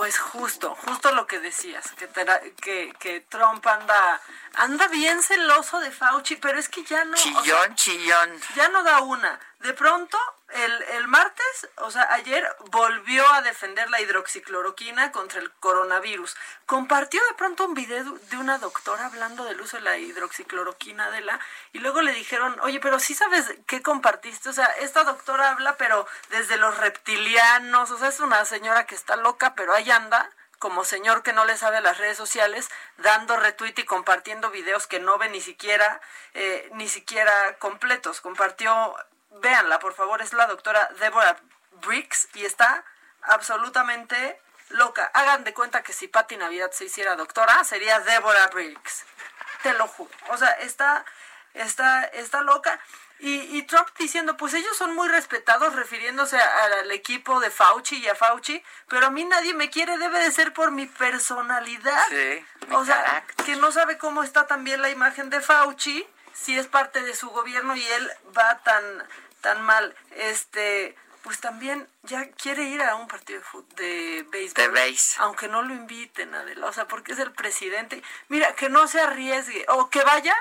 Pues 0.01 0.19
justo, 0.19 0.75
justo 0.77 1.13
lo 1.13 1.27
que 1.27 1.41
decías, 1.41 1.85
que, 1.93 2.09
que, 2.63 2.95
que 2.99 3.21
Trump 3.29 3.67
anda, 3.67 4.19
anda 4.55 4.89
bien 4.89 5.23
celoso 5.23 5.79
de 5.79 5.91
Fauci, 5.91 6.37
pero 6.37 6.59
es 6.59 6.71
que 6.71 6.83
ya 6.85 7.05
no... 7.05 7.19
Chillón, 7.19 7.75
chillón. 7.75 8.41
Ya 8.57 8.71
no 8.71 8.83
da 8.83 9.03
una. 9.03 9.39
De 9.59 9.75
pronto 9.75 10.17
el, 10.53 10.83
el, 10.97 11.09
martes, 11.09 11.69
o 11.77 11.91
sea, 11.91 12.13
ayer 12.13 12.47
volvió 12.71 13.29
a 13.33 13.43
defender 13.43 13.89
la 13.91 14.01
hidroxicloroquina 14.01 15.13
contra 15.13 15.41
el 15.41 15.51
coronavirus. 15.53 16.37
Compartió 16.67 17.21
de 17.29 17.35
pronto 17.35 17.67
un 17.67 17.75
video 17.75 18.05
de 18.05 18.37
una 18.37 18.59
doctora 18.59 19.07
hablando 19.07 19.45
del 19.45 19.61
uso 19.61 19.77
de 19.77 19.83
la 19.83 19.99
hidroxicloroquina 19.99 21.11
de 21.11 21.21
la 21.23 21.41
y 21.73 21.79
luego 21.79 22.03
le 22.03 22.13
dijeron, 22.13 22.59
oye, 22.63 22.81
pero 22.81 22.99
sí 22.99 23.15
sabes 23.15 23.47
qué 23.67 23.83
compartiste. 23.83 24.49
O 24.49 24.53
sea, 24.53 24.67
esta 24.81 25.05
doctora 25.05 25.51
habla, 25.51 25.77
pero 25.77 26.07
desde 26.31 26.57
los 26.57 26.77
reptilianos, 26.79 27.91
o 27.91 27.99
sea, 27.99 28.09
es 28.09 28.21
una 28.21 28.45
señora 28.45 28.87
que 28.87 28.95
está 28.95 29.17
loca, 29.17 29.55
pero 29.55 29.75
ahí 29.75 29.91
anda 29.91 30.31
como 30.61 30.85
señor 30.85 31.23
que 31.23 31.33
no 31.33 31.47
le 31.47 31.57
sabe 31.57 31.81
las 31.81 31.97
redes 31.97 32.19
sociales, 32.19 32.69
dando 32.99 33.39
retweet 33.39 33.73
y 33.79 33.85
compartiendo 33.85 34.51
videos 34.51 34.87
que 34.87 35.01
no 35.01 35.17
ve 35.17 35.31
ni 35.31 35.41
siquiera, 35.41 36.03
eh, 36.35 36.69
ni 36.75 36.87
siquiera 36.87 37.33
completos. 37.59 38.21
Compartió 38.21 38.95
véanla, 39.31 39.79
por 39.79 39.95
favor, 39.95 40.23
es 40.23 40.33
la 40.33 40.47
doctora 40.47 40.89
Deborah 40.99 41.37
Briggs 41.83 42.29
y 42.35 42.45
está 42.45 42.85
absolutamente 43.23 44.41
loca. 44.71 45.11
Hagan 45.15 45.45
de 45.45 45.55
cuenta 45.55 45.83
que 45.83 45.93
si 45.93 46.09
Patti 46.09 46.37
Navidad 46.37 46.71
se 46.73 46.85
hiciera 46.85 47.17
doctora, 47.17 47.65
sería 47.65 48.01
Deborah 48.01 48.49
Briggs. 48.49 49.05
Te 49.63 49.75
lo 49.75 49.87
juro. 49.89 50.11
O 50.31 50.37
sea, 50.37 50.51
está, 50.53 51.05
está, 51.55 52.05
está 52.05 52.41
loca. 52.43 52.81
Y, 53.23 53.63
Trump 53.65 53.87
diciendo, 53.99 54.39
pues 54.39 54.55
ellos 54.55 54.75
son 54.79 54.95
muy 54.95 55.07
respetados 55.07 55.75
refiriéndose 55.75 56.39
al 56.39 56.91
equipo 56.91 57.39
de 57.39 57.51
Fauci 57.51 57.99
y 57.99 58.09
a 58.09 58.15
Fauci, 58.15 58.65
pero 58.89 59.09
a 59.09 59.11
mí 59.11 59.27
nadie 59.27 59.53
me 59.53 59.69
quiere, 59.69 59.99
debe 59.99 60.21
de 60.21 60.33
ser 60.33 60.55
por 60.55 60.71
mi 60.71 60.87
personalidad. 60.87 62.03
Sí, 62.09 62.47
o 62.71 62.83
sea, 62.83 63.23
que 63.45 63.57
no 63.57 63.73
sabe 63.73 63.99
cómo 63.99 64.23
está 64.23 64.47
también 64.47 64.81
la 64.81 64.89
imagen 64.89 65.29
de 65.29 65.43
Fauci 65.43 66.07
si 66.41 66.59
es 66.59 66.67
parte 66.67 67.03
de 67.03 67.15
su 67.15 67.29
gobierno 67.31 67.77
y 67.77 67.85
él 67.85 68.11
va 68.37 68.59
tan, 68.63 68.85
tan 69.41 69.63
mal, 69.63 69.95
este, 70.17 70.97
pues 71.23 71.41
también 71.41 71.87
ya 72.03 72.29
quiere 72.31 72.65
ir 72.65 72.83
a 72.83 72.97
un 72.97 73.09
partido 73.09 73.43
de, 73.77 74.25
béisbol. 74.31 74.73
De 74.73 74.97
Aunque 75.19 75.49
no 75.49 75.63
lo 75.63 75.75
inviten, 75.75 76.35
Adela, 76.35 76.67
o 76.67 76.73
sea, 76.73 76.89
porque 76.89 77.13
es 77.13 77.19
el 77.19 77.33
presidente. 77.33 78.03
Mira, 78.29 78.55
que 78.55 78.69
no 78.69 78.89
se 78.89 79.01
arriesgue, 79.01 79.67
o 79.69 79.91
que 79.91 80.03
vaya 80.03 80.37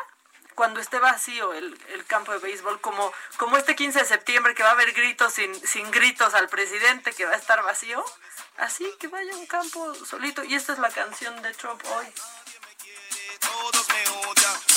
cuando 0.55 0.81
esté 0.81 0.99
vacío 0.99 1.53
el, 1.53 1.79
el, 1.93 2.05
campo 2.05 2.33
de 2.33 2.39
béisbol, 2.39 2.81
como, 2.81 3.13
como 3.37 3.55
este 3.55 3.77
15 3.77 3.99
de 3.99 4.05
septiembre 4.05 4.55
que 4.55 4.63
va 4.63 4.69
a 4.69 4.73
haber 4.73 4.91
gritos 4.91 5.33
sin, 5.33 5.55
sin 5.65 5.89
gritos 5.89 6.33
al 6.33 6.49
presidente, 6.49 7.13
que 7.13 7.25
va 7.25 7.31
a 7.31 7.37
estar 7.37 7.63
vacío, 7.63 8.03
así 8.57 8.85
que 8.99 9.07
vaya 9.07 9.33
a 9.33 9.37
un 9.37 9.47
campo 9.47 9.93
solito. 10.05 10.43
Y 10.43 10.55
esta 10.55 10.73
es 10.73 10.79
la 10.79 10.89
canción 10.89 11.41
de 11.41 11.53
Trump 11.53 11.81
hoy. 11.95 12.07
Todos 13.39 13.87
me 13.87 14.09
odian, 14.09 14.68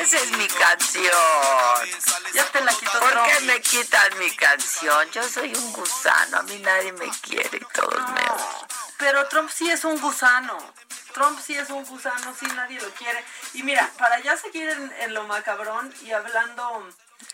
esa 0.00 0.18
es 0.18 0.30
mi 0.32 0.46
canción. 0.48 1.12
Ya 2.34 2.44
te 2.46 2.60
la 2.62 2.72
quitó 2.72 2.98
¿Por 2.98 3.22
qué 3.24 3.40
me 3.44 3.60
quitan 3.60 4.18
mi 4.18 4.30
canción? 4.34 5.10
Yo 5.10 5.22
soy 5.28 5.54
un 5.54 5.72
gusano, 5.72 6.38
a 6.38 6.42
mí 6.42 6.58
nadie 6.58 6.92
me 6.92 7.08
quiere 7.22 7.58
y 7.58 7.64
todos 7.72 8.00
me 8.10 8.20
odian. 8.20 8.66
Pero 8.98 9.28
Trump 9.28 9.50
sí 9.50 9.70
es 9.70 9.84
un 9.84 10.00
gusano. 10.00 10.58
Trump 11.12 11.38
sí 11.44 11.54
es 11.54 11.70
un 11.70 11.84
gusano, 11.84 12.34
sí, 12.38 12.46
nadie 12.54 12.80
lo 12.80 12.90
quiere. 12.90 13.24
Y 13.54 13.62
mira, 13.62 13.90
para 13.98 14.20
ya 14.20 14.36
seguir 14.36 14.68
en, 14.68 14.92
en 15.00 15.14
lo 15.14 15.24
macabrón 15.24 15.92
y 16.02 16.12
hablando... 16.12 16.86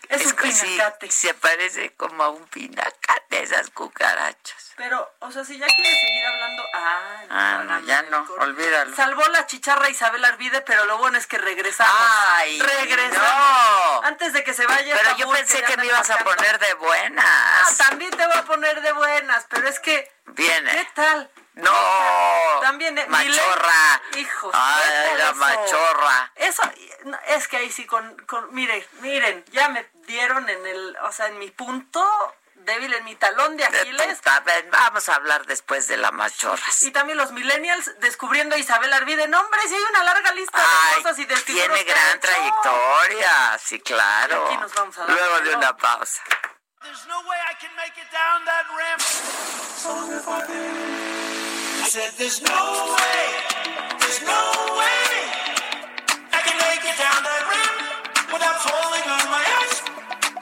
Es, 0.09 0.21
Es 0.23 0.27
un 0.29 0.37
que 0.37 0.53
sí, 0.53 0.67
pinacate. 0.67 1.11
se 1.11 1.35
parece 1.35 1.95
como 1.95 2.23
a 2.25 2.29
un 2.31 2.45
pinacate 2.49 3.43
esas 3.43 3.71
cucarachas. 3.71 4.73
Pero, 4.77 5.11
o 5.21 5.31
sea, 5.31 5.45
si 5.45 5.59
ya 5.59 5.67
quieres 5.67 6.01
seguir 6.01 6.25
hablando... 6.27 6.63
Ah, 6.75 7.03
Ah, 7.29 7.63
no, 7.65 7.81
ya 7.81 8.03
no, 8.03 8.25
olvídalo. 8.39 8.95
Salvó 8.95 9.23
la 9.33 9.47
chicharra 9.47 9.89
Isabel 9.91 10.25
Arvide, 10.25 10.61
pero 10.61 10.85
lo 10.85 10.99
bueno 10.99 11.19
es 11.19 11.27
que 11.27 11.39
regresamos. 11.39 11.95
Ay, 12.35 12.61
regresamos. 12.61 13.21
no. 13.21 14.03
Antes 14.05 14.33
de 14.33 14.45
que 14.45 14.55
se 14.55 14.65
vaya. 14.67 14.97
Pero 14.97 15.17
yo 15.17 15.31
pensé 15.31 15.63
que 15.65 15.77
me 15.77 15.87
ibas 15.87 16.09
a 16.11 16.19
poner 16.19 16.59
de 16.61 16.71
Ah, 16.71 16.75
buenas. 16.79 17.77
también 17.79 18.11
te 18.13 18.25
voy 18.27 18.37
a 18.37 18.45
poner 18.45 18.81
de 18.81 18.93
buenas, 18.93 19.45
pero 19.49 19.69
es 19.69 19.81
que. 19.81 20.11
Viene. 20.27 20.71
¿Qué 20.71 20.89
tal? 20.95 21.31
No. 21.55 21.73
También. 22.61 22.97
eh, 22.99 23.07
Machorra. 23.09 24.03
Hijos. 24.17 24.55
Ay, 24.55 24.83
¿qué 24.85 25.09
tal 25.09 25.19
la 25.19 25.25
eso? 25.25 25.35
machorra. 25.35 26.33
Eso, 26.37 26.63
no, 27.05 27.19
es 27.29 27.49
que 27.49 27.57
ahí 27.57 27.73
sí, 27.73 27.87
con, 27.87 28.17
con. 28.27 28.55
Miren, 28.55 28.87
miren, 29.01 29.45
ya 29.51 29.69
me 29.71 29.87
dieron 30.07 30.49
en 30.49 30.67
el. 30.67 30.97
O 31.03 31.13
sea, 31.13 31.27
en 31.27 31.39
mi 31.39 31.51
punto 31.51 32.03
débil, 32.67 32.93
en 32.93 33.05
mi 33.05 33.15
talón 33.15 33.57
de 33.57 33.65
Aquiles. 33.65 34.21
Vamos 34.71 35.09
a 35.09 35.15
hablar 35.15 35.47
después 35.47 35.89
de 35.89 35.97
la 35.97 36.11
machorra. 36.11 36.63
Y 36.81 36.91
también 36.91 37.17
los 37.17 37.33
millennials 37.33 37.93
descubriendo 38.01 38.57
a 38.57 38.59
Isabel 38.59 38.93
Arvide. 38.93 39.29
No, 39.29 39.41
hombre, 39.41 39.61
sí 39.69 39.75
hay 39.75 39.83
una 39.91 40.03
larga 40.03 40.33
lista 40.33 40.59
de 40.59 40.67
Ay, 40.67 41.03
cosas 41.03 41.19
y 41.19 41.25
de 41.27 41.37
tiene 41.43 41.85
gran 41.85 42.11
hecho. 42.11 42.21
trayectoria, 42.21 43.59
sí, 43.63 43.81
claro. 43.81 44.43
Y 44.43 44.55
aquí 44.55 44.61
nos 44.61 44.75
vamos 44.75 44.99
a 44.99 45.01
dar 45.03 45.11
Luego 45.11 45.41
de 45.41 45.55
una 45.57 45.77
pausa. 45.77 46.23
There's 46.83 47.07
no 47.07 47.21
way 47.23 47.39
I 47.51 47.55
can 47.61 47.75
make 47.77 47.97
it 48.01 48.11
down 48.13 48.45
that 48.45 48.67
ramp. 48.77 49.01
So 49.01 49.91
if 50.13 50.29
I 50.29 50.47
did, 50.47 51.85
I 51.85 51.89
said 51.89 52.13
there's 52.17 52.41
no 52.43 52.95
way, 52.95 53.27
there's 53.99 54.23
no 54.23 54.77
way 54.79 55.31
I 56.33 56.43
can 56.47 56.57
make 56.59 56.85
it 56.85 56.97
down 56.99 57.23
that 57.25 57.43
ramp 57.51 58.33
without 58.33 58.59
falling 58.63 59.03
on 59.11 59.31
my 59.31 59.43
ass. 59.43 59.83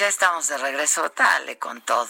Ya 0.00 0.08
estamos 0.08 0.48
de 0.48 0.56
regreso. 0.56 1.12
Dale 1.14 1.58
con 1.58 1.82
todo. 1.82 2.08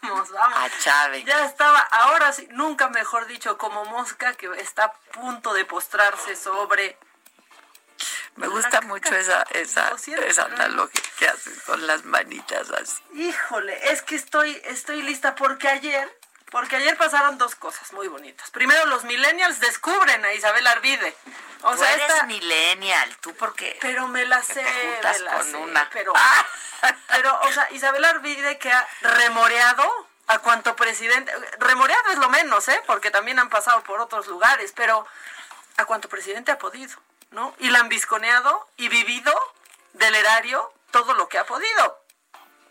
Vamos, 0.00 0.30
vamos. 0.30 0.58
A 0.58 0.70
Chávez. 0.80 1.24
Ya 1.26 1.44
estaba, 1.44 1.78
ahora 1.78 2.32
sí, 2.32 2.48
nunca 2.52 2.88
mejor 2.88 3.26
dicho, 3.26 3.58
como 3.58 3.84
mosca 3.84 4.32
que 4.34 4.48
está 4.58 4.84
a 4.84 4.92
punto 5.12 5.52
de 5.52 5.64
postrarse 5.66 6.34
sobre. 6.36 6.98
Me 8.36 8.48
gusta 8.48 8.80
mucho 8.82 9.14
esa, 9.14 9.42
esa, 9.50 9.94
esa 10.26 10.44
analogía 10.44 11.02
que 11.18 11.28
haces 11.28 11.62
con 11.62 11.86
las 11.86 12.04
manitas 12.04 12.70
así. 12.70 13.02
Híjole, 13.14 13.92
es 13.92 14.02
que 14.02 14.14
estoy, 14.16 14.60
estoy 14.64 15.02
lista 15.02 15.34
porque 15.34 15.68
ayer, 15.68 16.18
porque 16.50 16.76
ayer 16.76 16.96
pasaron 16.96 17.38
dos 17.38 17.54
cosas 17.56 17.92
muy 17.92 18.08
bonitas. 18.08 18.50
Primero, 18.50 18.84
los 18.86 19.04
millennials 19.04 19.60
descubren 19.60 20.22
a 20.24 20.32
Isabel 20.32 20.66
Arvide. 20.66 21.14
O 21.62 21.72
Tú 21.72 21.78
sea, 21.78 21.92
eres 21.94 22.10
esta, 22.10 22.24
millennial, 22.24 23.16
¿tú 23.20 23.34
por 23.34 23.54
qué? 23.54 23.78
pero 23.80 24.06
me 24.08 24.24
la 24.26 24.42
sé, 24.42 24.62
te 24.62 24.62
juntas 24.92 25.18
me 25.18 25.24
la 25.24 25.32
con 25.36 25.50
sé, 25.50 25.56
una. 25.56 25.90
pero, 25.90 26.12
pero, 27.08 27.38
o 27.42 27.52
sea, 27.52 27.70
Isabel 27.72 28.04
Arvide 28.04 28.58
que 28.58 28.70
ha 28.70 28.86
remoreado 29.00 30.08
a 30.28 30.38
cuanto 30.40 30.74
presidente, 30.76 31.32
remoreado 31.58 32.10
es 32.10 32.18
lo 32.18 32.28
menos, 32.28 32.66
¿eh? 32.68 32.82
Porque 32.86 33.10
también 33.10 33.38
han 33.38 33.48
pasado 33.48 33.82
por 33.82 34.00
otros 34.00 34.26
lugares, 34.26 34.72
pero 34.74 35.06
a 35.76 35.84
cuanto 35.84 36.08
presidente 36.08 36.50
ha 36.50 36.58
podido, 36.58 36.96
¿no? 37.30 37.54
Y 37.58 37.70
la 37.70 37.80
han 37.80 37.88
visconeado 37.88 38.68
y 38.76 38.88
vivido 38.88 39.32
del 39.92 40.14
erario 40.14 40.72
todo 40.90 41.14
lo 41.14 41.28
que 41.28 41.38
ha 41.38 41.46
podido. 41.46 42.05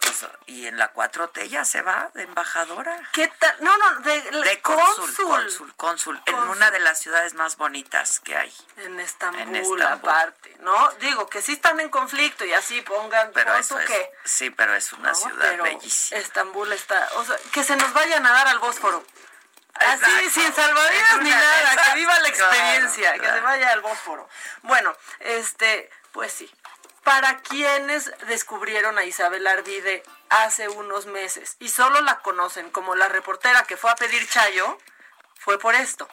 Pues, 0.05 0.31
y 0.45 0.67
en 0.67 0.77
la 0.77 0.93
4T 0.93 1.47
ya 1.49 1.65
se 1.65 1.81
va 1.81 2.09
de 2.13 2.23
embajadora. 2.23 2.97
¿Qué 3.11 3.27
tal? 3.27 3.55
No, 3.59 3.75
no, 3.77 3.99
de, 3.99 4.21
De 4.21 4.61
cónsul, 4.61 5.15
cónsul, 5.15 5.75
cónsul, 5.75 6.21
en 6.25 6.35
una 6.35 6.71
de 6.71 6.79
las 6.79 6.99
ciudades 6.99 7.33
más 7.33 7.57
bonitas 7.57 8.19
que 8.19 8.35
hay. 8.35 8.53
En 8.77 8.99
Estambul, 8.99 9.41
En 9.41 9.55
Estambul. 9.55 9.81
aparte, 9.81 10.55
¿no? 10.59 10.91
Digo 10.99 11.27
que 11.27 11.41
sí 11.41 11.53
están 11.53 11.79
en 11.79 11.89
conflicto 11.89 12.45
y 12.45 12.53
así 12.53 12.81
pongan, 12.81 13.31
Pero 13.33 13.51
pon 13.51 13.59
eso 13.59 13.79
es, 13.79 13.87
que, 13.87 14.11
sí, 14.23 14.49
pero 14.51 14.75
es 14.75 14.93
una 14.93 15.09
¿no? 15.09 15.15
ciudad 15.15 15.57
bellísima. 15.63 16.19
Estambul 16.21 16.71
está, 16.71 17.09
o 17.15 17.25
sea, 17.25 17.37
que 17.51 17.63
se 17.63 17.75
nos 17.75 17.91
vayan 17.93 18.25
a 18.25 18.31
dar 18.31 18.47
al 18.47 18.59
Bósforo. 18.59 19.05
Así, 19.73 20.29
sin 20.29 20.53
salvavidas 20.53 21.21
ni 21.21 21.29
nada, 21.29 21.75
que 21.83 21.95
viva 21.95 22.17
la 22.19 22.31
claro, 22.31 22.53
experiencia, 22.53 23.13
que 23.19 23.27
se 23.29 23.39
vaya 23.41 23.71
al 23.71 23.81
Bósforo. 23.81 24.29
Bueno, 24.61 24.95
este, 25.19 25.89
pues 26.13 26.31
sí. 26.31 26.49
Para 27.05 27.37
quienes 27.37 28.11
descubrieron 28.27 28.97
a 28.97 29.03
Isabel 29.03 29.45
Arvide 29.45 30.01
hace 30.29 30.67
unos 30.67 31.05
meses 31.05 31.55
y 31.59 31.69
solo 31.69 32.01
la 32.01 32.19
conocen 32.23 32.71
como 32.71 32.95
la 32.95 33.07
reportera 33.07 33.61
que 33.63 33.77
fue 33.77 33.91
a 33.91 33.95
pedir 33.95 34.27
chayo, 34.27 34.79
fue 35.35 35.59
por 35.59 35.75
esto. 35.75 36.07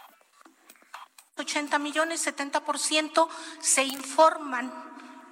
80 1.38 1.78
millones, 1.78 2.26
70% 2.26 3.26
se 3.58 3.84
informan 3.84 4.70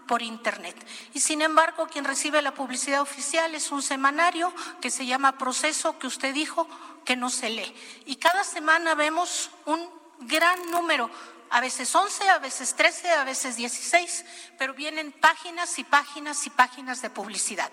por 0.08 0.22
Internet. 0.22 0.74
Y 1.12 1.20
sin 1.20 1.42
embargo, 1.42 1.88
quien 1.88 2.06
recibe 2.06 2.40
la 2.40 2.54
publicidad 2.54 3.02
oficial 3.02 3.54
es 3.54 3.70
un 3.70 3.82
semanario 3.82 4.54
que 4.80 4.90
se 4.90 5.04
llama 5.04 5.36
Proceso, 5.36 5.98
que 5.98 6.06
usted 6.06 6.32
dijo 6.32 6.66
que 7.04 7.16
no 7.16 7.28
se 7.28 7.50
lee. 7.50 7.76
Y 8.06 8.16
cada 8.16 8.44
semana 8.44 8.94
vemos 8.94 9.50
un 9.66 9.90
gran 10.20 10.70
número, 10.70 11.10
a 11.50 11.60
veces 11.60 11.94
11, 11.94 12.28
a 12.28 12.38
veces 12.38 12.74
13, 12.74 13.10
a 13.12 13.24
veces 13.24 13.56
16, 13.56 14.24
pero 14.56 14.72
vienen 14.72 15.12
páginas 15.12 15.78
y 15.78 15.84
páginas 15.84 16.46
y 16.46 16.50
páginas 16.50 17.02
de 17.02 17.10
publicidad. 17.10 17.70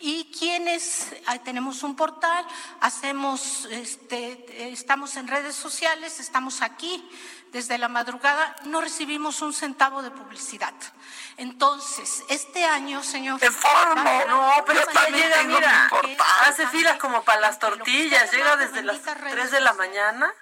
Y 0.00 0.32
quienes 0.36 1.06
tenemos 1.44 1.82
un 1.82 1.94
portal, 1.94 2.44
hacemos, 2.80 3.66
este, 3.70 4.70
estamos 4.72 5.16
en 5.16 5.28
redes 5.28 5.54
sociales, 5.54 6.18
estamos 6.18 6.60
aquí 6.62 7.08
desde 7.52 7.78
la 7.78 7.88
madrugada, 7.88 8.56
no 8.64 8.80
recibimos 8.80 9.42
un 9.42 9.52
centavo 9.52 10.02
de 10.02 10.10
publicidad. 10.10 10.74
Entonces, 11.36 12.24
este 12.28 12.64
año, 12.64 13.02
señor. 13.02 13.42
Informo. 13.42 14.24
No, 14.28 14.64
pero 14.66 14.86
también 14.86 15.28
llega, 15.28 15.42
mira, 15.44 15.84
mi 15.84 15.88
portal. 15.90 16.26
hace 16.46 16.66
filas 16.68 16.98
como 16.98 17.22
para 17.22 17.40
las 17.40 17.58
tortillas, 17.58 18.32
llega 18.32 18.56
desde 18.56 18.82
las 18.82 19.02
3 19.02 19.50
de 19.50 19.60
la 19.60 19.72
mañana, 19.74 20.32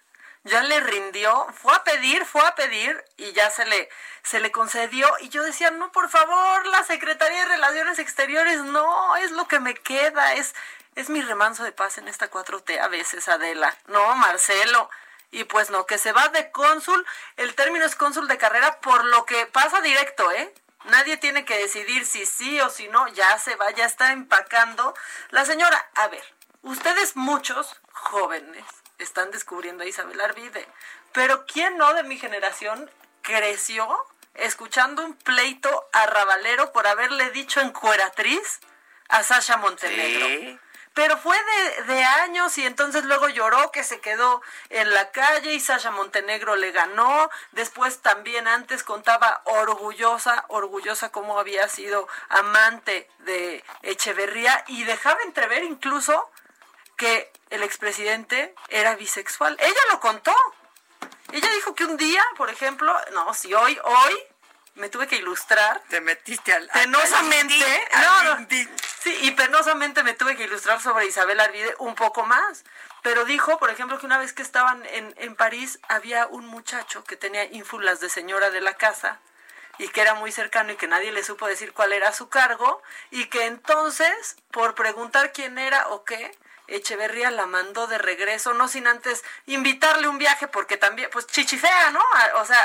ya 0.49 0.63
le 0.63 0.81
rindió, 0.81 1.47
fue 1.55 1.75
a 1.75 1.85
pedir, 1.85 2.25
fue 2.25 2.43
a 2.47 2.55
pedir 2.55 3.05
y 3.17 3.33
ya 3.33 3.51
se 3.51 3.65
le, 3.67 3.89
se 4.23 4.41
le 4.41 4.51
concedió. 4.51 5.09
Y 5.21 5.29
yo 5.29 5.43
decía, 5.43 5.71
no, 5.71 5.93
por 5.93 6.09
favor, 6.09 6.67
la 6.67 6.83
Secretaría 6.85 7.41
de 7.41 7.55
Relaciones 7.57 7.99
Exteriores, 7.99 8.63
no, 8.65 9.17
es 9.17 9.31
lo 9.31 9.47
que 9.49 9.61
me 9.61 9.75
queda, 9.75 10.35
es, 10.35 10.55
es 10.97 11.09
mi 11.11 11.23
remanso 11.23 11.65
de 11.65 11.73
paz 11.73 11.99
en 11.99 12.09
esta 12.09 12.31
4T 12.31 12.81
a 12.81 12.89
veces, 12.89 13.29
Adela. 13.29 13.77
No, 13.87 14.17
Marcelo. 14.17 14.91
Y 15.31 15.45
pues 15.45 15.71
no, 15.71 15.87
que 15.87 15.99
se 15.99 16.13
va 16.13 16.29
de 16.29 16.51
cónsul, 16.51 17.07
el 17.37 17.55
término 17.55 17.85
es 17.85 17.95
cónsul 17.95 18.29
de 18.29 18.39
carrera 18.39 18.81
por 18.81 19.05
lo 19.05 19.27
que 19.27 19.47
pasa 19.47 19.81
directo, 19.83 20.31
¿eh? 20.33 20.55
Nadie 20.85 21.19
tiene 21.19 21.45
que 21.45 21.59
decidir 21.59 22.07
si 22.07 22.25
sí 22.25 22.59
o 22.61 22.71
si 22.71 22.89
no, 22.89 23.07
ya 23.09 23.39
se 23.39 23.55
va, 23.57 23.71
ya 23.73 23.85
está 23.85 24.13
empacando. 24.13 24.95
La 25.29 25.45
señora, 25.45 25.91
a 25.97 26.09
ver, 26.09 26.25
ustedes 26.63 27.15
muchos 27.15 27.77
jóvenes 27.93 28.65
están 28.99 29.31
descubriendo 29.31 29.85
a 29.85 29.87
Isabel 29.87 30.21
Arvide, 30.21 30.67
pero 31.13 31.47
¿quién 31.47 31.77
no 31.79 31.95
de 31.95 32.03
mi 32.03 32.19
generación 32.19 32.91
creció 33.23 33.89
escuchando 34.35 35.05
un 35.05 35.15
pleito 35.15 35.89
arrabalero 35.93 36.73
por 36.73 36.87
haberle 36.87 37.31
dicho 37.31 37.61
encueratriz 37.61 38.61
a 39.09 39.23
Sasha 39.23 39.57
Montenegro? 39.57 40.27
Sí. 40.27 40.59
pero 40.95 41.17
fue 41.17 41.37
de, 41.37 41.95
de 41.95 42.03
años 42.03 42.59
y 42.59 42.67
entonces 42.67 43.05
luego 43.05 43.29
lloró 43.29 43.71
que 43.71 43.85
se 43.85 44.01
quedó 44.01 44.43
en 44.69 44.93
la 44.93 45.13
calle 45.13 45.55
y 45.55 45.61
Sasha 45.61 45.93
Montenegro 45.93 46.57
le 46.57 46.73
ganó. 46.73 47.31
Después 47.53 48.01
también 48.01 48.49
antes 48.49 48.83
contaba 48.83 49.43
orgullosa, 49.45 50.45
orgullosa 50.49 51.13
cómo 51.13 51.39
había 51.39 51.69
sido 51.69 52.09
amante 52.29 53.09
de 53.21 53.63
Echeverría 53.83 54.65
y 54.67 54.83
dejaba 54.85 55.23
entrever 55.23 55.63
incluso 55.63 56.29
que 56.99 57.33
el 57.49 57.63
expresidente 57.63 58.55
era 58.69 58.95
bisexual. 58.97 59.57
Ella 59.59 59.81
lo 59.91 60.01
contó. 60.01 60.37
Ella 61.33 61.51
dijo 61.53 61.75
que 61.75 61.85
un 61.85 61.97
día, 61.97 62.23
por 62.37 62.51
ejemplo, 62.51 62.95
no, 63.13 63.33
si 63.33 63.55
hoy, 63.55 63.79
hoy 63.85 64.23
me 64.75 64.89
tuve 64.91 65.07
que 65.07 65.17
ilustrar. 65.17 65.83
Te 65.89 66.01
metiste 66.01 66.53
al... 66.53 66.69
Penosamente, 66.69 67.89
al- 67.93 68.03
no, 68.03 68.35
no, 68.35 68.47
sí, 69.01 69.17
y 69.23 69.31
penosamente 69.31 70.03
me 70.03 70.13
tuve 70.15 70.37
que 70.37 70.45
ilustrar 70.45 70.81
sobre 70.83 71.07
Isabel 71.07 71.41
Arvide 71.41 71.75
un 71.79 71.95
poco 71.95 72.25
más. 72.25 72.65
Pero 73.03 73.25
dijo, 73.25 73.59
por 73.59 73.71
ejemplo, 73.71 73.99
que 73.99 74.07
una 74.07 74.19
vez 74.19 74.33
que 74.33 74.43
estaban 74.43 74.85
en, 74.87 75.15
en 75.19 75.37
París 75.37 75.79
había 75.89 76.27
un 76.27 76.47
muchacho 76.47 77.05
que 77.05 77.17
tenía 77.17 77.45
ínfulas 77.45 78.01
de 78.01 78.11
señora 78.11 78.51
de 78.51 78.61
la 78.61 78.75
casa 78.75 79.21
y 79.79 79.89
que 79.89 80.01
era 80.01 80.15
muy 80.15 80.33
cercano 80.33 80.73
y 80.73 80.77
que 80.77 80.89
nadie 80.89 81.13
le 81.13 81.23
supo 81.23 81.47
decir 81.47 81.73
cuál 81.73 81.93
era 81.93 82.13
su 82.13 82.29
cargo 82.29 82.83
y 83.13 83.27
que 83.27 83.45
entonces, 83.47 84.37
por 84.51 84.75
preguntar 84.75 85.33
quién 85.33 85.59
era 85.59 85.89
o 85.89 86.03
qué, 86.05 86.37
Echeverría 86.69 87.31
la 87.31 87.47
mandó 87.47 87.87
de 87.87 87.99
regreso, 87.99 88.53
no 88.55 88.69
sin 88.69 88.87
antes 88.87 89.25
invitarle 89.47 90.07
un 90.07 90.19
viaje, 90.19 90.49
porque 90.49 90.77
también, 90.77 91.09
pues 91.11 91.27
chichifea, 91.27 91.91
¿no? 91.91 92.01
A- 92.15 92.41
O 92.41 92.45
sea, 92.45 92.61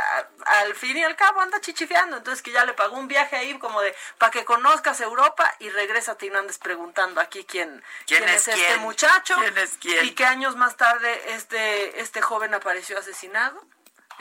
a- 0.45 0.60
al 0.60 0.76
fin 0.76 0.97
y 0.97 1.04
al 1.04 1.16
cabo 1.16 1.39
anda 1.41 1.60
chichifeando, 1.62 2.18
entonces 2.18 2.41
que 2.43 2.51
ya 2.51 2.66
le 2.66 2.74
pagó 2.74 2.97
un 2.97 3.08
viaje 3.08 3.36
ahí 3.36 3.58
como 3.60 3.82
de, 3.82 3.95
para 4.18 4.32
que 4.32 4.45
conozcas 4.45 4.99
Europa 5.01 5.56
y 5.60 5.70
regrésate 5.70 6.26
y 6.26 6.30
no 6.30 6.39
andes 6.39 6.58
preguntando 6.58 7.22
aquí 7.22 7.45
quién, 7.45 7.84
¿Quién 8.06 8.24
es 8.30 8.47
este 8.47 8.54
quién? 8.54 8.80
muchacho. 8.82 9.36
¿Quién 9.39 9.58
es 9.58 9.78
quién? 9.80 10.06
Y 10.06 10.12
que 10.12 10.26
años 10.26 10.56
más 10.56 10.76
tarde 10.78 11.34
este, 11.34 12.01
este 12.01 12.22
joven 12.22 12.54
apareció 12.54 12.99
asesinado 12.99 13.64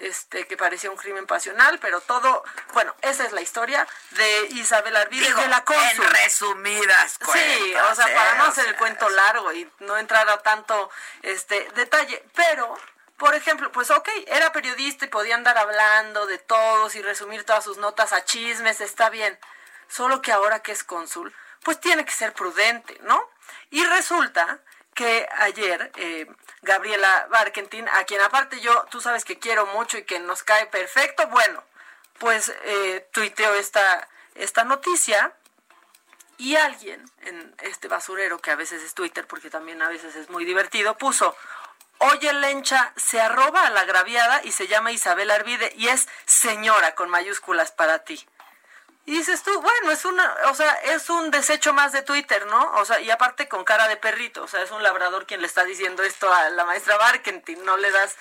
este 0.02 0.46
que 0.46 0.56
parecía 0.56 0.90
un 0.90 0.96
crimen 0.96 1.26
pasional, 1.26 1.78
pero 1.78 2.00
todo, 2.00 2.44
bueno, 2.72 2.94
esa 3.02 3.24
es 3.24 3.32
la 3.32 3.40
historia 3.40 3.86
de 4.10 4.46
Isabel 4.50 4.96
Arvide 4.96 5.32
de 5.32 5.48
la 5.48 5.64
cónsul. 5.64 6.04
en 6.04 6.10
resumidas 6.10 7.12
Sí, 7.12 7.24
cuentas, 7.24 7.90
o 7.90 7.94
sea, 7.94 8.04
para 8.06 8.32
¿eh? 8.32 8.38
no 8.38 8.44
hacer 8.44 8.64
el 8.64 8.70
sea, 8.70 8.78
cuento 8.78 9.08
largo 9.08 9.52
y 9.52 9.70
no 9.80 9.96
entrar 9.96 10.28
a 10.28 10.38
tanto 10.42 10.90
este 11.22 11.68
detalle, 11.74 12.24
pero 12.34 12.76
por 13.16 13.34
ejemplo, 13.36 13.70
pues 13.70 13.90
ok, 13.90 14.08
era 14.26 14.50
periodista 14.50 15.04
y 15.04 15.08
podía 15.08 15.36
andar 15.36 15.56
hablando 15.56 16.26
de 16.26 16.38
todos 16.38 16.96
y 16.96 17.02
resumir 17.02 17.44
todas 17.44 17.62
sus 17.62 17.78
notas 17.78 18.12
a 18.12 18.24
chismes, 18.24 18.80
está 18.80 19.10
bien. 19.10 19.38
Solo 19.88 20.20
que 20.20 20.32
ahora 20.32 20.60
que 20.60 20.72
es 20.72 20.82
cónsul, 20.82 21.32
pues 21.62 21.78
tiene 21.78 22.04
que 22.04 22.10
ser 22.10 22.32
prudente, 22.32 22.98
¿no? 23.02 23.30
Y 23.70 23.84
resulta 23.84 24.58
que 24.94 25.28
ayer 25.38 25.90
eh, 25.96 26.26
Gabriela 26.62 27.26
Barkentin, 27.30 27.88
a 27.88 28.04
quien 28.04 28.20
aparte 28.20 28.60
yo, 28.60 28.86
tú 28.90 29.00
sabes 29.00 29.24
que 29.24 29.38
quiero 29.38 29.66
mucho 29.66 29.98
y 29.98 30.04
que 30.04 30.20
nos 30.20 30.42
cae 30.42 30.66
perfecto, 30.66 31.26
bueno, 31.28 31.62
pues 32.18 32.52
eh, 32.64 33.08
tuiteó 33.12 33.54
esta, 33.54 34.08
esta 34.34 34.64
noticia 34.64 35.32
y 36.38 36.56
alguien 36.56 37.04
en 37.22 37.54
este 37.62 37.88
basurero, 37.88 38.40
que 38.40 38.50
a 38.50 38.56
veces 38.56 38.82
es 38.82 38.94
Twitter, 38.94 39.26
porque 39.26 39.50
también 39.50 39.80
a 39.82 39.88
veces 39.88 40.16
es 40.16 40.28
muy 40.28 40.44
divertido, 40.44 40.96
puso, 40.98 41.36
oye 41.98 42.32
Lencha, 42.32 42.92
se 42.96 43.20
arroba 43.20 43.66
a 43.66 43.70
la 43.70 43.82
agraviada 43.82 44.40
y 44.44 44.52
se 44.52 44.66
llama 44.66 44.92
Isabel 44.92 45.30
Arvide 45.30 45.72
y 45.76 45.88
es 45.88 46.08
señora 46.26 46.94
con 46.94 47.10
mayúsculas 47.10 47.70
para 47.72 48.00
ti. 48.00 48.26
Y 49.04 49.16
dices 49.18 49.42
tú, 49.42 49.50
bueno, 49.60 49.90
es 49.90 50.04
una, 50.04 50.32
o 50.46 50.54
sea, 50.54 50.72
es 50.84 51.10
un 51.10 51.30
desecho 51.30 51.72
más 51.72 51.92
de 51.92 52.02
Twitter, 52.02 52.46
¿no? 52.46 52.72
O 52.74 52.84
sea, 52.84 53.00
y 53.00 53.10
aparte 53.10 53.48
con 53.48 53.64
cara 53.64 53.88
de 53.88 53.96
perrito, 53.96 54.44
o 54.44 54.48
sea, 54.48 54.62
es 54.62 54.70
un 54.70 54.82
labrador 54.82 55.26
quien 55.26 55.40
le 55.40 55.48
está 55.48 55.64
diciendo 55.64 56.04
esto 56.04 56.32
a 56.32 56.50
la 56.50 56.64
maestra 56.64 56.96
Barkentin, 56.98 57.64
no 57.64 57.76
le 57.76 57.90
das 57.90 58.16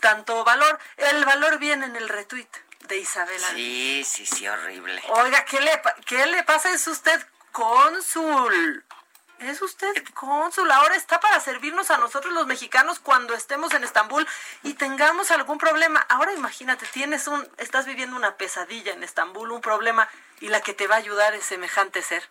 tanto 0.00 0.42
valor. 0.42 0.78
El 0.96 1.24
valor 1.24 1.58
viene 1.58 1.84
en 1.86 1.96
el 1.96 2.08
retweet 2.08 2.48
de 2.88 2.98
Isabel. 2.98 3.40
Sí, 3.54 4.04
sí, 4.04 4.26
sí, 4.26 4.48
horrible. 4.48 5.02
Oiga, 5.08 5.44
¿qué 5.44 5.60
le, 5.60 5.82
¿qué 6.06 6.26
le 6.26 6.42
pasa? 6.44 6.70
Es 6.70 6.86
usted 6.86 7.24
cónsul. 7.52 8.84
Es 9.42 9.60
usted 9.60 9.92
cónsul. 10.14 10.70
Ahora 10.70 10.94
está 10.94 11.18
para 11.20 11.40
servirnos 11.40 11.90
a 11.90 11.98
nosotros 11.98 12.32
los 12.32 12.46
mexicanos 12.46 13.00
cuando 13.00 13.34
estemos 13.34 13.74
en 13.74 13.82
Estambul 13.82 14.26
y 14.62 14.74
tengamos 14.74 15.30
algún 15.30 15.58
problema. 15.58 16.00
Ahora 16.08 16.32
imagínate, 16.32 16.86
tienes 16.86 17.26
un, 17.26 17.48
estás 17.58 17.86
viviendo 17.86 18.16
una 18.16 18.36
pesadilla 18.36 18.92
en 18.92 19.02
Estambul, 19.02 19.50
un 19.50 19.60
problema, 19.60 20.08
y 20.40 20.48
la 20.48 20.60
que 20.60 20.74
te 20.74 20.86
va 20.86 20.94
a 20.94 20.98
ayudar 20.98 21.34
es 21.34 21.44
semejante 21.44 22.02
ser. 22.02 22.28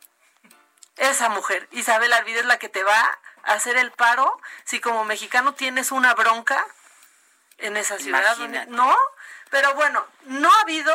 Esa 0.97 1.29
mujer, 1.29 1.67
Isabel 1.71 2.13
Arvide, 2.13 2.39
es 2.39 2.45
la 2.45 2.59
que 2.59 2.69
te 2.69 2.83
va 2.83 3.19
a 3.43 3.53
hacer 3.53 3.75
el 3.75 3.91
paro 3.91 4.39
si 4.63 4.79
como 4.79 5.03
mexicano 5.03 5.53
tienes 5.53 5.91
una 5.91 6.13
bronca 6.13 6.65
en 7.57 7.75
esa 7.75 7.97
ciudad. 7.97 8.37
Imagínate. 8.37 8.71
¿No? 8.71 8.95
Pero 9.49 9.73
bueno, 9.73 10.05
no 10.25 10.49
ha 10.49 10.61
habido 10.61 10.93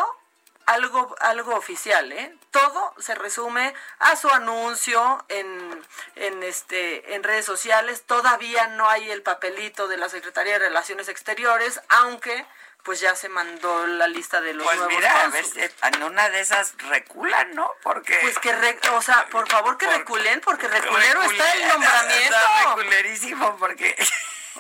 algo, 0.65 1.15
algo 1.21 1.55
oficial, 1.55 2.11
¿eh? 2.13 2.35
Todo 2.59 2.95
se 2.99 3.15
resume 3.15 3.75
a 3.99 4.17
su 4.17 4.29
anuncio 4.31 5.25
en, 5.29 5.87
en, 6.17 6.43
este, 6.43 7.15
en 7.15 7.23
redes 7.23 7.45
sociales. 7.45 8.05
Todavía 8.07 8.67
no 8.69 8.89
hay 8.89 9.11
el 9.11 9.23
papelito 9.23 9.89
de 9.89 9.97
la 9.97 10.09
Secretaría 10.09 10.55
de 10.55 10.67
Relaciones 10.67 11.09
Exteriores, 11.09 11.81
aunque 11.89 12.47
pues 12.83 13.01
ya 13.01 13.17
se 13.17 13.29
mandó 13.29 13.85
la 13.89 14.07
lista 14.07 14.41
de 14.41 14.55
los 14.55 14.65
Pues 14.65 14.77
nuevos 14.77 14.95
mira, 14.95 15.25
a 15.25 15.29
ver, 15.29 15.45
si 15.45 15.59
en 15.61 16.03
una 16.05 16.29
de 16.29 16.39
esas 16.39 16.75
reculan, 16.89 17.53
¿no? 17.57 17.69
Porque... 17.83 18.17
Pues 18.21 18.39
que, 18.39 18.53
re- 18.53 18.79
o 18.93 19.03
sea, 19.03 19.27
por 19.27 19.49
favor 19.51 19.77
que 19.77 19.89
reculen, 19.89 20.41
porque 20.41 20.69
reculero 20.69 21.21
está 21.23 21.53
el 21.55 21.67
nombramiento. 21.69 22.37
Está 22.37 22.65
reculerísimo 22.69 23.57
porque... 23.59 23.97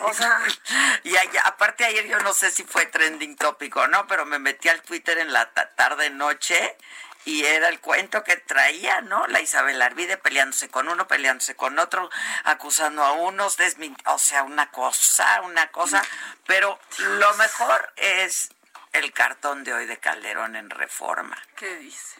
O 0.02 0.12
sea... 0.12 0.42
y 1.04 1.16
allá- 1.16 1.40
aparte 1.46 1.84
ayer 1.86 2.06
yo 2.06 2.18
no 2.18 2.34
sé 2.34 2.50
si 2.50 2.64
fue 2.64 2.84
trending 2.84 3.34
tópico, 3.36 3.86
¿no? 3.86 4.06
Pero 4.08 4.26
me 4.26 4.38
metí 4.38 4.68
al 4.68 4.82
Twitter 4.82 5.16
en 5.18 5.32
la 5.32 5.50
ta- 5.54 5.70
tarde-noche 5.74 6.76
y 7.26 7.44
era 7.44 7.68
el 7.68 7.80
cuento 7.80 8.22
que 8.22 8.36
traía, 8.36 9.00
¿no? 9.00 9.26
La 9.26 9.40
Isabel 9.40 9.82
Arvide 9.82 10.16
peleándose 10.16 10.68
con 10.70 10.88
uno, 10.88 11.08
peleándose 11.08 11.56
con 11.56 11.76
otro, 11.80 12.08
acusando 12.44 13.02
a 13.04 13.12
unos, 13.12 13.56
o 14.06 14.18
sea, 14.18 14.44
una 14.44 14.70
cosa, 14.70 15.42
una 15.42 15.66
cosa. 15.72 16.02
Pero 16.46 16.78
lo 16.98 17.34
mejor 17.34 17.92
es 17.96 18.50
el 18.92 19.12
cartón 19.12 19.64
de 19.64 19.74
hoy 19.74 19.86
de 19.86 19.98
Calderón 19.98 20.54
en 20.54 20.70
Reforma. 20.70 21.36
¿Qué 21.56 21.74
dice? 21.76 22.16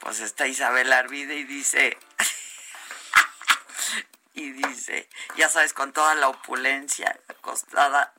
Pues 0.00 0.18
está 0.18 0.48
Isabel 0.48 0.92
Arvide 0.92 1.36
y 1.36 1.44
dice, 1.44 1.96
y 4.34 4.50
dice, 4.50 5.08
ya 5.36 5.48
sabes, 5.48 5.72
con 5.72 5.92
toda 5.92 6.16
la 6.16 6.26
opulencia, 6.28 7.16
acostada, 7.28 8.12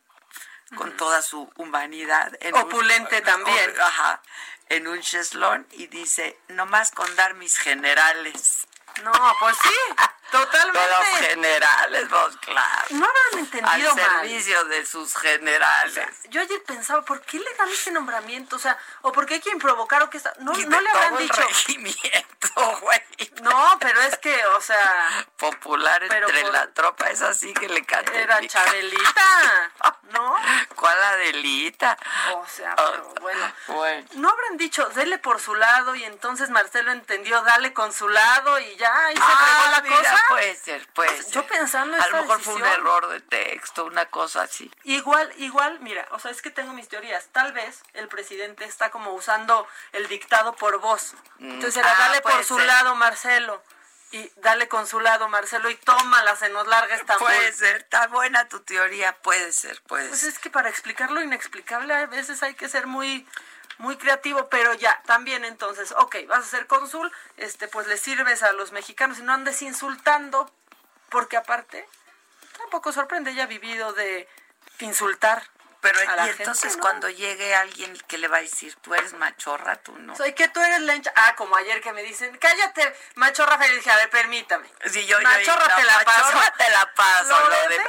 con 0.78 0.96
toda 0.96 1.22
su 1.22 1.52
humanidad. 1.58 2.32
en 2.40 2.56
un- 2.56 2.62
Opulente 2.62 3.20
también. 3.22 3.74
Ajá, 3.82 4.22
en 4.70 4.88
un 4.88 5.02
cheslón 5.02 5.68
y 5.72 5.88
dice, 5.88 6.38
nomás 6.50 6.92
con 6.92 7.16
dar 7.16 7.34
mis 7.36 7.58
generales. 7.58 8.68
No, 9.04 9.12
pues 9.40 9.56
sí, 9.62 9.96
totalmente. 10.40 10.80
Los 10.90 11.20
generales, 11.28 12.06
pues 12.10 12.38
claro. 12.38 12.86
No 12.90 13.06
habrán 13.06 13.40
entendido 13.46 13.92
Al 13.92 13.96
mal. 13.96 14.06
servicio 14.22 14.64
de 14.66 14.86
sus 14.86 15.16
generales. 15.16 16.08
Yo 16.30 16.42
ayer 16.42 16.62
pensaba, 16.64 17.02
¿por 17.04 17.22
qué 17.22 17.40
le 17.40 17.54
dan 17.56 17.70
ese 17.70 17.92
nombramiento? 17.92 18.56
O 18.56 18.60
sea, 18.60 18.78
¿o 19.02 19.12
por 19.12 19.26
qué 19.26 19.40
quieren 19.40 19.60
provocar 19.60 20.02
o 20.04 20.10
qué 20.10 20.18
está? 20.18 20.34
No, 20.40 20.54
Y 20.58 20.66
no 20.66 20.78
de 20.78 20.82
le 20.84 20.90
habrán 20.90 21.18
dicho. 21.18 21.42
regimiento, 21.42 22.78
güey. 22.82 23.02
No, 23.42 23.78
pero 23.80 24.02
es 24.02 24.18
que, 24.18 24.46
o 24.48 24.62
sea, 24.62 25.26
Popular 25.38 26.04
Pero 26.08 26.28
entre 26.28 26.42
por- 26.44 26.54
la 26.54 26.68
tropa, 26.74 27.08
es 27.10 27.22
así 27.22 27.54
que 27.54 27.68
le 27.70 27.86
canta. 27.86 28.14
era 28.14 28.40
Chabelita, 28.48 29.72
¿no? 30.12 30.36
¿Cuál 30.76 31.02
Adelita? 31.04 31.98
O 32.36 32.46
sea, 32.48 32.76
pero 32.76 33.14
bueno. 33.22 33.54
No 34.16 34.30
habrán 34.30 34.58
dicho, 34.58 34.86
dele 34.90 35.18
por 35.18 35.40
su 35.42 35.56
lado 35.56 35.96
y 35.96 36.04
entonces 36.04 36.50
Marcelo 36.50 36.92
entendió, 36.92 37.42
dale 37.42 37.74
con 37.74 37.92
su 37.94 38.08
lado 38.10 38.60
y 38.60 38.76
ya, 38.78 39.06
ahí 39.06 39.16
se 39.16 39.22
Ah, 39.24 39.38
fregó 39.38 39.72
la 39.72 39.82
mira, 39.82 40.12
cosa. 40.12 40.23
Puede 40.30 40.56
ser, 40.56 40.88
puede 40.94 41.16
Yo 41.18 41.24
ser. 41.42 41.48
pensando 41.48 41.98
A 42.02 42.08
lo 42.08 42.22
mejor 42.22 42.42
fue 42.42 42.56
un 42.56 42.66
error 42.66 43.08
de 43.10 43.20
texto, 43.22 43.86
una 43.86 44.06
cosa 44.08 44.44
así. 44.44 44.72
Igual, 44.84 45.32
igual, 45.38 45.80
mira, 45.82 46.08
o 46.12 46.20
sea, 46.20 46.32
es 46.32 46.42
que 46.42 46.50
tengo 46.52 46.74
mis 46.74 46.88
teorías. 46.88 47.28
Tal 47.32 47.54
vez 47.54 47.82
el 47.94 48.08
presidente 48.08 48.66
está 48.66 48.92
como 48.92 49.14
usando 49.14 49.68
el 49.92 50.08
dictado 50.08 50.56
por 50.56 50.80
voz. 50.80 51.14
Entonces 51.40 51.78
era, 51.78 51.92
Ah, 51.92 52.00
dale 52.00 52.22
por 52.22 52.44
su 52.44 52.58
ser. 52.58 52.66
lado, 52.66 52.96
Marcelo. 52.96 53.64
Y 54.12 54.32
dale 54.36 54.68
con 54.68 54.86
su 54.86 55.00
lado, 55.00 55.28
Marcelo, 55.28 55.72
y 55.72 55.76
tómala, 55.76 56.36
se 56.36 56.48
nos 56.50 56.68
larga 56.68 56.94
esta 56.96 57.18
Puede 57.18 57.52
ser, 57.52 57.78
está 57.78 58.06
buena 58.06 58.48
tu 58.48 58.60
teoría, 58.60 59.18
puede 59.24 59.52
ser, 59.52 59.82
puede 59.88 60.08
Pues 60.08 60.20
ser. 60.20 60.30
es 60.30 60.38
que 60.38 60.52
para 60.52 60.70
explicar 60.70 61.10
lo 61.10 61.20
inexplicable 61.24 61.92
a 61.96 62.06
veces 62.06 62.44
hay 62.44 62.54
que 62.54 62.70
ser 62.70 62.86
muy 62.86 63.28
muy 63.78 63.98
creativo, 63.98 64.50
pero 64.50 64.74
ya, 64.74 65.02
también 65.06 65.46
entonces, 65.46 65.94
ok, 65.98 66.16
vas 66.28 66.40
a 66.46 66.50
ser 66.50 66.68
cónsul, 66.68 67.12
este, 67.38 67.68
pues 67.68 67.88
le 67.88 67.98
sirves 67.98 68.44
a 68.44 68.52
los 68.54 68.72
mexicanos 68.72 69.20
y 69.20 69.24
no 69.24 69.34
andes 69.34 69.62
insultando, 69.62 70.52
porque 71.10 71.38
aparte, 71.38 71.88
tampoco 72.58 72.92
sorprende, 72.92 73.32
ella 73.32 73.44
ha 73.44 73.48
vivido 73.48 73.94
de 73.94 74.28
insultar 74.80 75.44
pero 75.82 76.00
a 76.10 76.16
la 76.16 76.24
y 76.24 76.28
gente, 76.28 76.44
entonces 76.44 76.78
¿no? 76.78 76.82
cuando 76.82 77.10
llegue 77.10 77.54
alguien 77.56 77.94
que 78.08 78.18
le 78.18 78.30
va 78.30 78.38
a 78.38 78.42
decir, 78.42 78.74
tú 78.82 78.96
eres 78.96 79.12
machorra, 79.14 79.76
tú 79.76 79.94
no. 79.98 80.16
Soy 80.16 80.32
que 80.32 80.48
tú 80.48 80.62
eres 80.62 80.80
la 80.80 80.96
hincha. 80.96 81.12
Ah, 81.14 81.36
como 81.36 81.58
ayer 81.58 81.82
que 81.82 81.92
me 81.92 82.02
dicen, 82.04 82.38
cállate, 82.38 82.96
machorra 83.16 83.58
feliz. 83.58 83.86
A 83.88 83.98
ver, 83.98 84.10
permítame. 84.10 84.66
Sí, 84.86 85.06
yo, 85.06 85.20
yo- 85.20 85.24
machorra 85.28 85.68
no, 85.68 85.76
te 85.76 85.84
la 85.84 86.00
paso. 86.06 86.24
machorra 86.26 86.54
te 86.58 86.70
la 86.70 86.94
paso. 86.96 87.28
Lo 87.40 87.50
lo 87.50 87.62
de 87.64 87.68
de- 87.68 87.84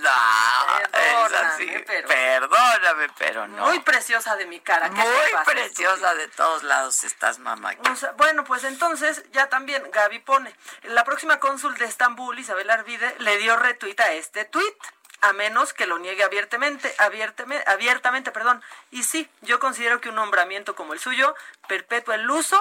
No, 0.00 0.78
es 0.78 0.88
Perdóname, 0.88 1.48
así. 1.48 1.84
pero- 1.86 2.08
Perdóname, 2.08 3.08
pero 3.18 3.48
no. 3.48 3.66
Muy 3.66 3.80
preciosa 3.80 4.36
de 4.36 4.46
mi 4.46 4.60
cara. 4.60 4.90
¿qué 4.90 4.96
te 4.96 5.02
Muy 5.02 5.44
preciosa 5.44 6.14
de 6.14 6.28
todos 6.28 6.62
lados 6.62 7.02
estás, 7.04 7.38
mamá. 7.38 7.74
O 7.90 7.96
sea, 7.96 8.12
bueno, 8.12 8.44
pues 8.44 8.64
entonces 8.64 9.24
ya 9.32 9.48
también 9.48 9.90
Gaby 9.90 10.18
pone, 10.20 10.54
la 10.82 11.04
próxima 11.04 11.40
cónsul 11.40 11.76
de 11.78 11.86
Estambul, 11.86 12.38
Isabel 12.38 12.68
Arvide, 12.70 13.14
le 13.20 13.38
dio 13.38 13.56
retweet 13.56 13.98
a 14.00 14.12
este 14.12 14.44
tuit, 14.44 14.74
a 15.22 15.32
menos 15.32 15.72
que 15.72 15.86
lo 15.86 15.98
niegue 15.98 16.22
abiertamente, 16.24 16.94
abiertamente, 16.98 17.64
abiertamente, 17.70 18.30
perdón. 18.32 18.62
Y 18.90 19.04
sí, 19.04 19.30
yo 19.40 19.58
considero 19.58 20.00
que 20.00 20.10
un 20.10 20.16
nombramiento 20.16 20.74
como 20.76 20.92
el 20.92 21.00
suyo 21.00 21.34
perpetúa 21.68 22.16
el 22.16 22.30
uso 22.30 22.60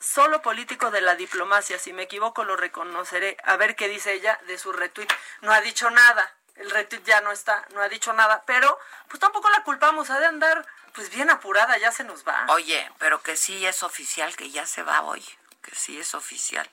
solo 0.00 0.42
político 0.42 0.90
de 0.90 1.02
la 1.02 1.14
diplomacia. 1.14 1.78
Si 1.78 1.92
me 1.92 2.04
equivoco, 2.04 2.42
lo 2.42 2.56
reconoceré. 2.56 3.36
A 3.44 3.56
ver 3.56 3.76
qué 3.76 3.86
dice 3.86 4.14
ella 4.14 4.40
de 4.46 4.58
su 4.58 4.72
retweet. 4.72 5.08
No 5.42 5.52
ha 5.52 5.60
dicho 5.60 5.90
nada. 5.90 6.34
El 6.60 6.70
retweet 6.70 7.02
ya 7.04 7.22
no 7.22 7.32
está, 7.32 7.66
no 7.72 7.80
ha 7.80 7.88
dicho 7.88 8.12
nada. 8.12 8.42
Pero, 8.46 8.78
pues 9.08 9.18
tampoco 9.18 9.48
la 9.48 9.62
culpamos. 9.62 10.10
Ha 10.10 10.20
de 10.20 10.26
andar, 10.26 10.66
pues 10.92 11.10
bien 11.10 11.30
apurada, 11.30 11.78
ya 11.78 11.90
se 11.90 12.04
nos 12.04 12.26
va. 12.26 12.44
Oye, 12.50 12.90
pero 12.98 13.22
que 13.22 13.36
sí 13.36 13.64
es 13.64 13.82
oficial, 13.82 14.36
que 14.36 14.50
ya 14.50 14.66
se 14.66 14.82
va 14.82 15.00
hoy. 15.02 15.24
Que 15.62 15.74
sí 15.74 15.98
es 15.98 16.14
oficial. 16.14 16.70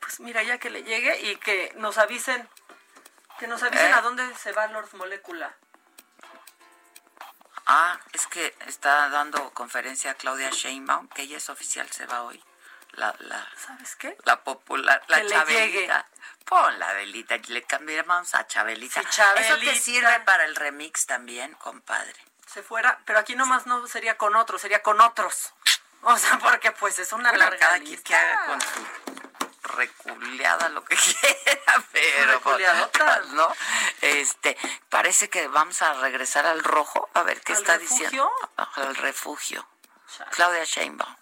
Pues 0.00 0.20
mira, 0.20 0.44
ya 0.44 0.58
que 0.58 0.70
le 0.70 0.84
llegue 0.84 1.20
y 1.22 1.36
que 1.36 1.72
nos 1.76 1.98
avisen, 1.98 2.48
que 3.38 3.48
nos 3.48 3.62
avisen 3.64 3.90
¿Eh? 3.90 3.94
a 3.94 4.00
dónde 4.00 4.34
se 4.36 4.52
va 4.52 4.68
Lord 4.68 4.94
Molecula. 4.94 5.54
Ah, 7.66 7.98
es 8.12 8.28
que 8.28 8.54
está 8.66 9.08
dando 9.08 9.50
conferencia 9.54 10.12
a 10.12 10.14
Claudia 10.14 10.50
Sheinbaum, 10.50 11.08
que 11.08 11.22
ella 11.22 11.38
es 11.38 11.50
oficial, 11.50 11.90
se 11.90 12.06
va 12.06 12.22
hoy. 12.22 12.42
La, 12.96 13.14
la, 13.20 13.46
¿Sabes 13.56 13.94
qué? 13.96 14.16
la 14.24 14.42
popular, 14.42 15.02
la 15.08 15.18
Que 15.18 15.24
le 15.24 15.30
Chabelita. 15.30 16.06
Pon 16.44 16.78
la 16.78 16.92
velita 16.92 17.36
le 17.48 17.62
cambiamos 17.64 18.34
a 18.34 18.46
Chabelita. 18.46 19.00
Sí, 19.02 19.08
Eso 19.08 19.16
Chabelita. 19.22 19.72
te 19.72 19.78
sirve 19.80 20.20
para 20.20 20.44
el 20.44 20.54
remix 20.56 21.06
también, 21.06 21.52
compadre. 21.54 22.14
Se 22.46 22.62
fuera, 22.62 23.00
pero 23.04 23.18
aquí 23.18 23.34
nomás 23.34 23.66
no 23.66 23.86
sería 23.88 24.16
con 24.16 24.36
otros, 24.36 24.60
sería 24.62 24.82
con 24.82 25.00
otros. 25.00 25.52
O 26.02 26.16
sea, 26.16 26.38
porque 26.38 26.70
pues 26.72 26.98
es 27.00 27.12
una 27.12 27.30
Bueno, 27.30 27.44
larga 27.44 27.58
cada 27.58 27.78
quien 27.80 28.00
que 28.02 28.14
haga 28.14 28.46
con 28.46 28.60
su 28.60 28.86
reculeada 29.76 30.68
lo 30.68 30.84
que 30.84 30.96
quiera, 31.20 31.84
pero 31.92 32.40
pues. 32.40 32.62
¿no? 33.32 33.52
Este, 34.00 34.56
parece 34.88 35.28
que 35.28 35.48
vamos 35.48 35.82
a 35.82 35.94
regresar 35.94 36.46
al 36.46 36.62
rojo, 36.62 37.10
a 37.14 37.22
ver 37.24 37.40
qué 37.40 37.52
¿Al 37.54 37.58
está 37.58 37.76
refugio? 37.76 38.04
diciendo. 38.06 38.32
Al 38.76 38.94
refugio. 38.96 39.66
Claudia 40.30 40.64
Sheinbaum. 40.64 41.16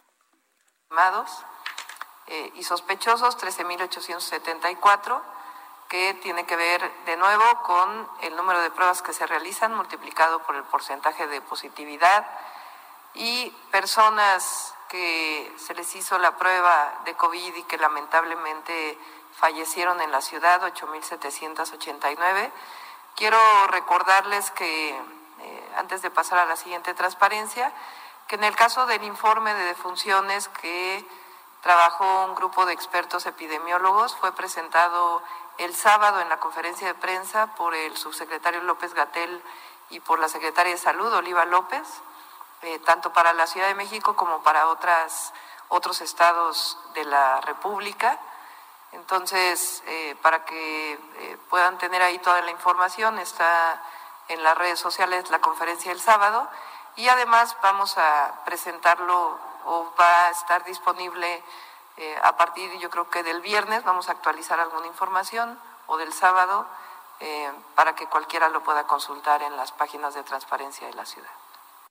confirmados 0.89 1.31
eh, 2.27 2.53
y 2.55 2.65
sospechosos 2.65 3.39
13.874, 3.39 5.21
que 5.89 6.15
tiene 6.15 6.47
que 6.47 6.57
ver 6.57 6.91
de 7.05 7.17
nuevo 7.17 7.45
con 7.63 8.09
el 8.23 8.35
número 8.37 8.61
de 8.61 8.71
pruebas 8.71 9.03
que 9.03 9.13
se 9.13 9.27
realizan 9.27 9.75
multiplicado 9.75 10.41
por 10.41 10.57
el 10.57 10.65
porcentaje 10.65 11.27
de 11.27 11.41
positividad 11.43 12.27
y 13.15 13.51
personas 13.71 14.75
que 14.89 15.55
se 15.59 15.75
les 15.75 15.95
hizo 15.95 16.19
la 16.19 16.37
prueba 16.37 17.01
de 17.05 17.15
COVID 17.15 17.55
y 17.55 17.63
que 17.65 17.79
lamentablemente 17.79 18.99
fallecieron 19.37 20.01
en 20.01 20.11
la 20.11 20.21
ciudad, 20.21 20.63
8.789. 20.63 22.51
Quiero 23.17 23.39
recordarles 23.69 24.51
que, 24.53 24.91
eh, 24.91 25.73
antes 25.77 26.03
de 26.03 26.11
pasar 26.11 26.39
a 26.39 26.47
la 26.47 26.57
siguiente 26.57 26.95
transparencia, 26.95 27.73
que 28.27 28.37
en 28.37 28.45
el 28.45 28.57
caso 28.57 28.87
del 28.87 29.05
informe 29.05 29.53
de 29.55 29.65
defunciones 29.65 30.49
que 30.49 31.07
trabajó 31.65 32.27
un 32.27 32.35
grupo 32.35 32.67
de 32.67 32.75
expertos 32.75 33.25
epidemiólogos, 33.25 34.15
fue 34.17 34.33
presentado 34.33 35.23
el 35.57 35.75
sábado 35.75 36.21
en 36.21 36.29
la 36.29 36.37
conferencia 36.37 36.87
de 36.87 36.93
prensa 36.93 37.55
por 37.55 37.75
el 37.75 37.97
subsecretario 37.97 38.61
López 38.61 38.93
Gatel 38.93 39.43
y 39.89 39.99
por 40.01 40.19
la 40.19 40.29
secretaria 40.29 40.73
de 40.73 40.79
Salud, 40.79 41.11
Oliva 41.15 41.47
López, 41.47 41.89
eh, 42.61 42.79
tanto 42.81 43.15
para 43.15 43.33
la 43.33 43.47
Ciudad 43.47 43.69
de 43.69 43.75
México 43.75 44.15
como 44.15 44.43
para 44.43 44.69
otras, 44.69 45.33
otros 45.69 46.03
estados 46.03 46.79
de 46.93 47.07
la 47.07 47.41
República. 47.41 48.19
Entonces, 48.93 49.83
eh, 49.87 50.17
para 50.21 50.45
que 50.45 50.93
eh, 50.93 51.39
puedan 51.49 51.79
tener 51.79 52.03
ahí 52.03 52.19
toda 52.19 52.43
la 52.43 52.51
información, 52.51 53.19
está 53.19 53.83
en 54.29 54.43
las 54.43 54.59
redes 54.59 54.79
sociales 54.79 55.31
la 55.31 55.41
conferencia 55.41 55.93
del 55.93 56.01
sábado 56.01 56.47
y 56.97 57.09
además 57.09 57.57
vamos 57.63 57.97
a 57.97 58.43
presentarlo 58.45 59.54
o 59.65 59.93
va 59.99 60.27
a 60.27 60.31
estar 60.31 60.65
disponible 60.65 61.43
eh, 61.97 62.19
a 62.23 62.37
partir, 62.37 62.73
yo 62.79 62.91
creo 62.91 63.09
que 63.09 63.23
del 63.23 63.41
viernes, 63.41 63.85
vamos 63.85 64.09
a 64.09 64.13
actualizar 64.13 64.59
alguna 64.59 64.87
información 64.87 65.59
o 65.87 65.97
del 65.97 66.13
sábado 66.13 66.67
eh, 67.21 67.53
para 67.77 67.95
que 67.95 68.07
cualquiera 68.07 68.49
lo 68.49 68.63
pueda 68.65 68.87
consultar 68.87 69.43
en 69.43 69.57
las 69.57 69.71
páginas 69.73 70.15
de 70.15 70.25
transparencia 70.25 70.87
de 70.87 70.95
la 70.95 71.07
ciudad. 71.07 71.31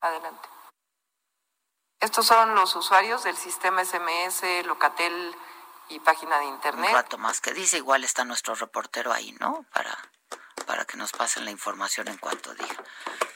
Adelante. 0.02 0.50
Estos 2.02 2.26
son 2.26 2.54
los 2.56 2.76
usuarios 2.76 3.24
del 3.24 3.38
sistema 3.38 3.86
SMS, 3.86 4.66
Locatel 4.66 5.36
y 5.88 6.00
página 6.00 6.38
de 6.40 6.48
Un 6.48 6.56
internet. 6.56 6.92
rato 6.92 7.18
más 7.18 7.40
que 7.40 7.54
dice, 7.54 7.78
igual 7.78 8.04
está 8.04 8.26
nuestro 8.26 8.56
reportero 8.56 9.14
ahí, 9.14 9.32
¿no? 9.40 9.66
Para, 9.74 9.98
para 10.66 10.84
que 10.84 10.98
nos 10.98 11.14
pasen 11.14 11.46
la 11.46 11.52
información 11.52 12.10
en 12.10 12.18
cuanto 12.18 12.54
diga. 12.56 12.84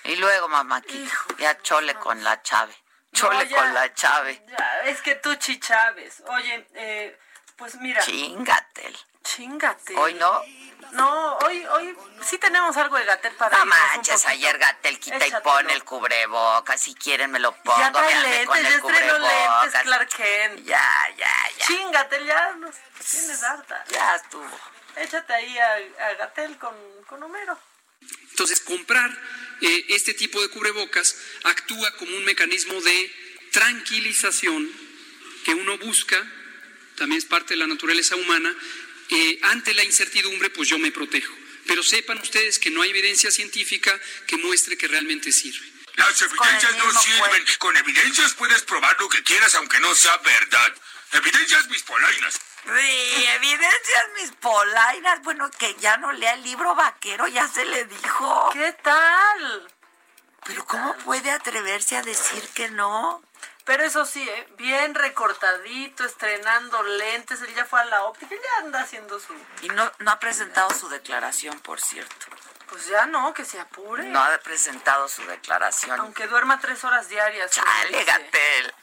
Y 0.03 0.17
luego, 0.17 0.49
mamá, 0.49 0.77
aquí, 0.77 1.09
ya 1.39 1.61
chole 1.61 1.95
con 1.95 2.21
la 2.25 2.41
chave. 2.41 2.75
Chole 3.17 3.35
No, 3.37 3.43
ya, 3.43 3.57
con 3.57 3.73
la 3.73 3.93
chave. 3.93 4.43
ya, 4.47 4.79
es 4.85 5.01
que 5.01 5.15
tú 5.15 5.33
chichaves. 5.35 6.23
Oye, 6.27 6.67
eh, 6.75 7.19
pues 7.57 7.75
mira. 7.75 8.01
Chingatel. 8.03 8.97
Chingate. 9.23 9.95
Hoy 9.97 10.13
no. 10.13 10.41
No, 10.91 11.35
hoy, 11.39 11.65
hoy 11.65 11.97
sí 12.21 12.37
tenemos 12.37 12.77
algo 12.77 12.95
de 12.95 13.03
Gatel 13.03 13.33
para 13.35 13.57
No 13.57 13.65
manches, 13.65 14.25
ayer 14.25 14.57
Gatel 14.57 14.97
quita 15.01 15.17
y 15.17 15.29
Échatelo. 15.29 15.43
pone 15.43 15.73
el 15.73 15.83
cubrebocas. 15.83 16.79
Si 16.79 16.95
quieren 16.95 17.31
me 17.31 17.39
lo 17.39 17.51
pongo. 17.51 17.77
Ya 17.77 17.91
trae 17.91 18.13
con 18.13 18.23
lentes, 18.23 18.57
el 18.57 18.63
ya 18.63 18.69
estrenó 18.77 19.19
lentes, 19.19 19.31
cubrebocas. 19.37 19.83
Clark 19.83 20.09
Kent. 20.09 20.59
Ya, 20.65 21.09
ya, 21.17 21.33
ya. 21.57 21.65
Chingate, 21.65 22.25
ya 22.25 22.51
nos 22.53 22.75
tienes 23.09 23.43
harta. 23.43 23.83
Ya 23.89 24.15
estuvo. 24.15 24.49
Échate 24.95 25.33
ahí 25.33 25.57
a, 25.59 25.73
a 26.07 26.13
Gatel 26.13 26.57
con, 26.57 26.73
con 27.07 27.21
Homero. 27.21 27.57
Entonces, 28.29 28.59
comprar 28.61 29.09
eh, 29.61 29.85
este 29.89 30.13
tipo 30.13 30.41
de 30.41 30.49
cubrebocas 30.49 31.17
actúa 31.43 31.91
como 31.97 32.15
un 32.15 32.23
mecanismo 32.23 32.79
de 32.81 33.11
tranquilización 33.51 34.69
que 35.43 35.53
uno 35.53 35.77
busca, 35.79 36.17
también 36.95 37.17
es 37.19 37.25
parte 37.25 37.53
de 37.53 37.57
la 37.57 37.67
naturaleza 37.67 38.15
humana, 38.15 38.55
eh, 39.09 39.39
ante 39.43 39.73
la 39.73 39.83
incertidumbre, 39.83 40.49
pues 40.49 40.69
yo 40.69 40.77
me 40.77 40.91
protejo. 40.91 41.33
Pero 41.65 41.81
sepan 41.83 42.19
ustedes 42.19 42.59
que 42.59 42.69
no 42.69 42.81
hay 42.81 42.91
evidencia 42.91 43.31
científica 43.31 43.99
que 44.25 44.37
muestre 44.37 44.77
que 44.77 44.87
realmente 44.87 45.31
sirve. 45.31 45.65
Las 45.95 46.21
evidencias 46.21 46.77
no 46.77 47.01
sirven. 47.01 47.45
Con 47.57 47.75
evidencias 47.75 48.33
puedes 48.35 48.61
probar 48.61 48.95
lo 48.99 49.09
que 49.09 49.23
quieras 49.23 49.55
aunque 49.55 49.79
no 49.79 49.95
sea 49.95 50.17
verdad. 50.17 50.75
Evidencias 51.13 51.67
mis 51.69 51.81
polainas. 51.81 52.39
Sí, 52.67 53.25
evidencias 53.35 54.05
mis 54.19 54.31
polainas. 54.33 55.21
Bueno, 55.23 55.49
que 55.51 55.73
ya 55.75 55.97
no 55.97 56.11
lea 56.11 56.33
el 56.33 56.43
libro 56.43 56.75
vaquero, 56.75 57.27
ya 57.27 57.47
se 57.47 57.63
le 57.63 57.85
dijo. 57.85 58.49
¿Qué 58.51 58.73
tal? 58.83 59.67
Pero 60.43 60.65
¿cómo 60.65 60.93
puede 60.97 61.31
atreverse 61.31 61.95
a 61.97 62.03
decir 62.03 62.47
que 62.49 62.69
no? 62.69 63.21
Pero 63.63 63.83
eso 63.83 64.05
sí, 64.05 64.21
¿eh? 64.21 64.47
bien 64.57 64.95
recortadito, 64.95 66.05
estrenando 66.05 66.81
lentes, 66.83 67.41
él 67.41 67.53
ya 67.53 67.65
fue 67.65 67.81
a 67.81 67.85
la 67.85 68.03
óptica, 68.03 68.33
ya 68.33 68.65
anda 68.65 68.79
haciendo 68.79 69.19
su... 69.19 69.33
Y 69.61 69.67
no, 69.67 69.91
no 69.99 70.11
ha 70.11 70.19
presentado 70.19 70.69
su 70.73 70.87
declaración, 70.87 71.59
por 71.59 71.81
cierto. 71.81 72.27
Pues 72.69 72.87
ya 72.87 73.05
no, 73.05 73.33
que 73.33 73.45
se 73.45 73.59
apure. 73.59 74.03
No 74.03 74.19
ha 74.19 74.37
presentado 74.39 75.07
su 75.07 75.25
declaración. 75.25 75.99
Aunque 75.99 76.27
duerma 76.27 76.59
tres 76.59 76.83
horas 76.83 77.07
diarias. 77.07 77.51
Chale. 77.51 78.03
Gatel. 78.03 78.73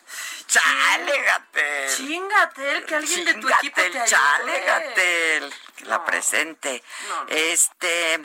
Chale, 0.46 1.22
Gatel. 1.22 1.96
Chingatel, 1.96 2.84
que 2.84 2.94
alguien 2.94 3.24
de 3.24 3.34
tu 3.34 3.48
equipo 3.48 3.76
te 3.76 3.86
ayude. 3.86 4.06
Chale, 4.06 4.60
Gatel. 4.60 5.54
Que 5.76 5.84
la 5.86 6.04
presente. 6.04 6.82
No, 7.08 7.24
no. 7.24 7.28
Este. 7.28 8.20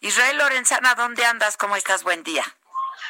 Israel 0.00 0.38
Lorenzana, 0.38 0.94
¿dónde 0.94 1.24
andas? 1.24 1.56
¿Cómo 1.56 1.76
estás? 1.76 2.02
Buen 2.02 2.24
día. 2.24 2.44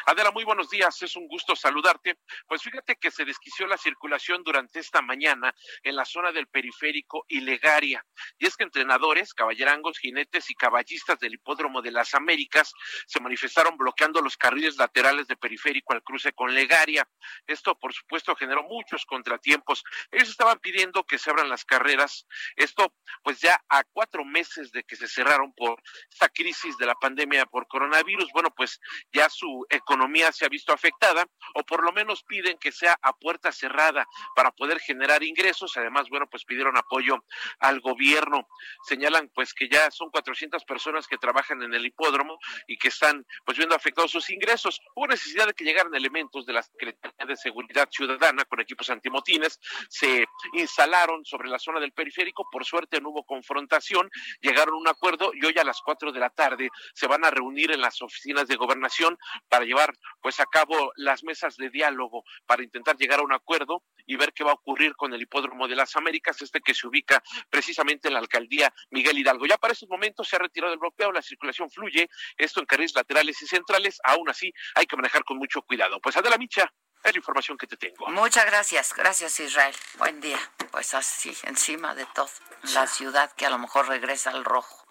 Adela, 0.07 0.32
muy 0.32 0.44
buenos 0.44 0.68
días, 0.68 1.00
es 1.03 1.14
un 1.16 1.28
gusto 1.28 1.55
saludarte. 1.55 2.18
Pues 2.46 2.62
fíjate 2.62 2.96
que 2.96 3.11
se 3.11 3.24
desquició 3.24 3.66
la 3.66 3.76
circulación 3.76 4.42
durante 4.42 4.80
esta 4.80 5.00
mañana 5.00 5.55
en 5.82 5.94
la 5.94 6.05
zona 6.05 6.32
del 6.32 6.48
periférico 6.48 7.24
y 7.28 7.40
Legaria. 7.40 8.05
Y 8.38 8.46
es 8.46 8.57
que 8.57 8.64
entrenadores, 8.64 9.32
caballerangos, 9.32 9.98
jinetes 9.98 10.50
y 10.50 10.55
caballistas 10.55 11.18
del 11.20 11.34
Hipódromo 11.34 11.82
de 11.82 11.92
las 11.92 12.14
Américas 12.14 12.72
se 13.07 13.20
manifestaron 13.20 13.76
bloqueando 13.76 14.20
los 14.20 14.36
carriles 14.36 14.76
laterales 14.76 15.28
de 15.28 15.36
periférico 15.36 15.92
al 15.92 16.03
cruce 16.03 16.32
con 16.32 16.53
Legaria. 16.53 17.09
Esto, 17.46 17.78
por 17.78 17.92
supuesto, 17.92 18.34
generó 18.34 18.64
muchos 18.64 19.07
contratiempos. 19.07 19.84
Ellos 20.11 20.30
estaban 20.30 20.59
pidiendo 20.59 21.05
que 21.05 21.18
se 21.18 21.30
abran 21.30 21.48
las 21.48 21.64
carreras. 21.64 22.26
Esto, 22.57 22.92
pues 23.22 23.40
ya 23.40 23.62
a 23.68 23.84
cuatro 23.84 24.24
meses 24.24 24.72
de 24.72 24.82
que 24.82 24.96
se 24.96 25.07
cerraron 25.07 25.53
por 25.55 25.80
esta 26.11 26.28
crisis 26.28 26.76
de 26.76 26.86
la 26.86 26.94
pandemia 26.94 27.46
por 27.46 27.68
coronavirus, 27.68 28.30
bueno, 28.32 28.53
pues 28.55 28.80
ya 29.12 29.28
su 29.28 29.66
economía 29.93 30.32
se 30.32 30.47
ha 30.47 30.49
visto 30.49 30.72
afectada 30.72 31.26
o 31.55 31.62
por 31.64 31.84
lo 31.84 31.93
menos 31.93 32.22
piden 32.24 32.57
que 32.59 32.72
sea 32.72 32.97
a 33.03 33.12
puerta 33.12 33.53
cerrada 33.53 34.07
para 34.34 34.51
poder 34.51 34.80
generar 34.80 35.22
ingresos. 35.22 35.76
Además, 35.76 36.09
bueno, 36.09 36.26
pues 36.30 36.45
pidieron 36.45 36.76
apoyo 36.78 37.24
al 37.59 37.80
gobierno. 37.80 38.49
Señalan 38.84 39.30
pues 39.34 39.53
que 39.53 39.68
ya 39.68 39.90
son 39.90 40.11
400 40.11 40.64
personas 40.64 41.07
que 41.07 41.18
trabajan 41.18 41.62
en 41.62 41.74
el 41.74 41.84
hipódromo 41.84 42.38
y 42.66 42.78
que 42.78 42.88
están 42.88 43.26
pues 43.45 43.59
viendo 43.59 43.74
afectados 43.74 44.11
sus 44.11 44.30
ingresos. 44.30 44.80
Hubo 44.95 45.07
necesidad 45.09 45.47
de 45.47 45.53
que 45.53 45.64
llegaran 45.64 45.95
elementos 45.95 46.47
de 46.47 46.55
la 46.55 46.62
Secretaría 46.62 47.26
de 47.26 47.36
Seguridad 47.36 47.88
Ciudadana 47.90 48.45
con 48.47 48.61
equipos 48.61 48.88
antimotines, 48.88 49.61
se 49.88 50.24
instalaron 50.55 51.24
sobre 51.24 51.51
la 51.51 51.59
zona 51.59 51.80
del 51.80 51.93
periférico, 51.93 52.49
por 52.51 52.64
suerte 52.64 53.01
no 53.01 53.11
hubo 53.11 53.24
confrontación, 53.24 54.11
llegaron 54.40 54.74
a 54.74 54.78
un 54.78 54.88
acuerdo 54.88 55.32
y 55.34 55.45
hoy 55.45 55.55
a 55.59 55.64
las 55.64 55.80
4 55.82 56.12
de 56.12 56.20
la 56.20 56.30
tarde 56.30 56.70
se 56.95 57.07
van 57.07 57.24
a 57.24 57.30
reunir 57.30 57.72
en 57.72 57.80
las 57.80 58.01
oficinas 58.01 58.49
de 58.49 58.57
gobernación 58.57 59.18
para 59.49 59.64
llevar 59.64 59.81
pues 60.20 60.40
a 60.40 60.46
cabo 60.46 60.92
las 60.96 61.24
mesas 61.24 61.56
de 61.56 61.70
diálogo 61.70 62.24
para 62.46 62.62
intentar 62.62 62.96
llegar 62.96 63.20
a 63.20 63.22
un 63.22 63.32
acuerdo 63.32 63.82
y 64.06 64.16
ver 64.16 64.32
qué 64.32 64.44
va 64.44 64.50
a 64.50 64.54
ocurrir 64.54 64.94
con 64.96 65.12
el 65.14 65.22
hipódromo 65.22 65.68
de 65.68 65.76
las 65.76 65.96
Américas, 65.96 66.40
este 66.42 66.60
que 66.60 66.74
se 66.74 66.86
ubica 66.86 67.22
precisamente 67.50 68.08
en 68.08 68.14
la 68.14 68.20
alcaldía 68.20 68.72
Miguel 68.90 69.18
Hidalgo. 69.18 69.46
Ya 69.46 69.58
para 69.58 69.72
estos 69.72 69.88
momentos 69.88 70.28
se 70.28 70.36
ha 70.36 70.40
retirado 70.40 70.72
el 70.72 70.78
bloqueo, 70.78 71.12
la 71.12 71.22
circulación 71.22 71.70
fluye, 71.70 72.08
esto 72.36 72.60
en 72.60 72.66
carriles 72.66 72.94
laterales 72.94 73.40
y 73.42 73.46
centrales, 73.46 74.00
aún 74.04 74.28
así 74.28 74.52
hay 74.74 74.86
que 74.86 74.96
manejar 74.96 75.24
con 75.24 75.38
mucho 75.38 75.62
cuidado. 75.62 76.00
Pues 76.00 76.16
Adela 76.16 76.38
Micha, 76.38 76.72
es 77.04 77.12
la 77.12 77.18
información 77.18 77.58
que 77.58 77.66
te 77.66 77.76
tengo. 77.76 78.08
Muchas 78.10 78.46
gracias, 78.46 78.94
gracias 78.94 79.40
Israel. 79.40 79.74
Buen 79.98 80.20
día. 80.20 80.38
Pues 80.70 80.94
así, 80.94 81.36
encima 81.44 81.94
de 81.94 82.06
todo, 82.14 82.28
la 82.74 82.86
ciudad 82.86 83.32
que 83.32 83.46
a 83.46 83.50
lo 83.50 83.58
mejor 83.58 83.88
regresa 83.88 84.30
al 84.30 84.44
rojo. 84.44 84.84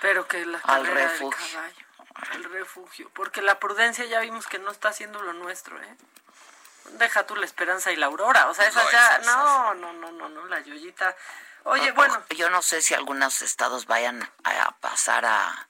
Pero 0.00 0.26
que 0.28 0.44
la 0.46 0.58
Al 0.64 0.84
del 0.84 0.94
refugio. 0.94 1.30
caballo, 1.52 1.83
al 2.14 2.44
refugio, 2.44 3.10
porque 3.14 3.42
la 3.42 3.58
prudencia 3.58 4.04
ya 4.04 4.20
vimos 4.20 4.46
que 4.46 4.58
no 4.58 4.70
está 4.70 4.88
haciendo 4.90 5.20
lo 5.22 5.32
nuestro, 5.32 5.80
¿eh? 5.82 5.96
Deja 6.92 7.26
tú 7.26 7.34
la 7.36 7.44
esperanza 7.46 7.92
y 7.92 7.96
la 7.96 8.06
aurora, 8.06 8.48
o 8.48 8.54
sea, 8.54 8.66
esas 8.68 8.84
No, 8.84 8.90
ya, 8.90 9.16
esas- 9.16 9.26
no, 9.26 9.74
no, 9.74 9.92
no, 9.94 10.12
no, 10.12 10.28
no, 10.28 10.44
la 10.46 10.60
yoyita. 10.60 11.16
Oye, 11.64 11.92
bueno, 11.92 12.22
Yo 12.36 12.50
no 12.50 12.60
sé 12.62 12.82
si 12.82 12.92
algunos 12.94 13.40
estados 13.42 13.86
vayan 13.86 14.22
a 14.44 14.70
pasar 14.80 15.24
a. 15.24 15.66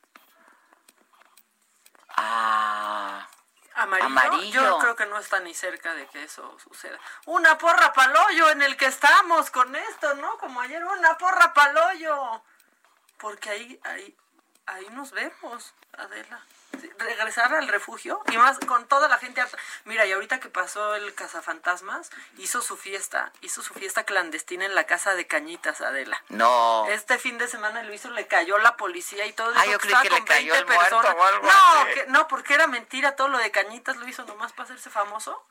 a. 2.17 3.29
amarillo, 3.75 4.07
amarillo. 4.07 4.61
yo 4.63 4.79
creo 4.79 4.97
que 4.97 5.07
no 5.07 5.19
está 5.19 5.41
ni 5.41 5.55
cerca 5.55 5.95
de 5.95 6.07
que 6.09 6.25
eso 6.25 6.57
suceda. 6.59 6.99
Una 7.27 7.57
porra 7.59 7.93
paloyo 7.93 8.51
en 8.51 8.63
el 8.63 8.77
que 8.77 8.87
estamos 8.87 9.51
con 9.51 9.75
esto, 9.77 10.15
¿no? 10.15 10.37
Como 10.39 10.61
ayer, 10.61 10.85
una 10.85 11.17
porra 11.17 11.53
paloyo. 11.55 12.43
Porque 13.19 13.51
ahí, 13.51 13.81
ahí, 13.85 14.17
ahí 14.67 14.87
nos 14.91 15.13
vemos, 15.13 15.75
Adela. 15.97 16.45
Regresar 16.99 17.55
al 17.55 17.69
refugio 17.69 18.21
y 18.33 18.37
más 18.37 18.59
con 18.59 18.87
toda 18.89 19.07
la 19.09 19.19
gente. 19.19 19.43
Mira, 19.85 20.07
y 20.07 20.13
ahorita 20.13 20.41
que 20.41 20.49
pasó 20.49 20.97
el 20.97 21.15
cazafantasmas, 21.15 22.11
hizo 22.37 22.63
su 22.63 22.77
fiesta, 22.77 23.33
hizo 23.43 23.63
su 23.63 23.75
fiesta 23.75 24.03
clandestina 24.05 24.65
en 24.65 24.75
la 24.75 24.85
casa 24.85 25.15
de 25.15 25.27
Cañitas, 25.27 25.81
Adela. 25.81 26.21
No. 26.31 26.87
Este 26.89 27.17
fin 27.19 27.39
de 27.39 27.47
semana 27.47 27.83
lo 27.85 27.95
hizo, 27.95 28.11
le 28.11 28.27
cayó 28.27 28.59
la 28.59 28.77
policía 28.77 29.25
y 29.27 29.33
todo. 29.33 29.53
Ah, 29.57 29.67
yo 29.67 29.79
creí 29.79 29.95
que 30.03 30.11
le 30.11 30.17
con 30.19 30.27
cayó 30.27 30.53
20 30.53 30.59
el 30.73 30.77
muerto 30.79 30.97
personas. 31.01 31.17
o 31.17 31.25
algo 31.25 31.47
no, 31.47 31.53
así. 31.83 31.95
que- 31.95 32.07
no, 32.09 32.27
porque 32.29 32.55
era 32.55 32.67
mentira 32.67 33.15
todo 33.15 33.29
lo 33.29 33.39
de 33.39 33.51
Cañitas, 33.53 33.97
lo 33.97 34.09
hizo 34.09 34.25
nomás 34.25 34.53
para 34.53 34.65
hacerse 34.65 34.91
famoso. 34.91 35.47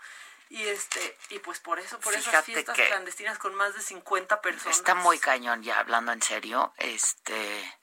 Y 0.50 0.68
este, 0.68 1.18
y 1.30 1.40
pues 1.40 1.60
por 1.62 1.80
eso, 1.80 2.00
por 2.02 2.14
esas 2.14 2.44
fiestas 2.46 2.76
que- 2.76 2.88
clandestinas 2.88 3.38
con 3.40 3.56
más 3.56 3.74
de 3.74 3.82
50 3.82 4.42
personas. 4.42 4.78
Está 4.78 4.94
muy 4.94 5.18
cañón 5.20 5.64
ya 5.64 5.80
hablando 5.80 6.12
en 6.12 6.22
serio. 6.22 6.74
Este. 6.78 7.76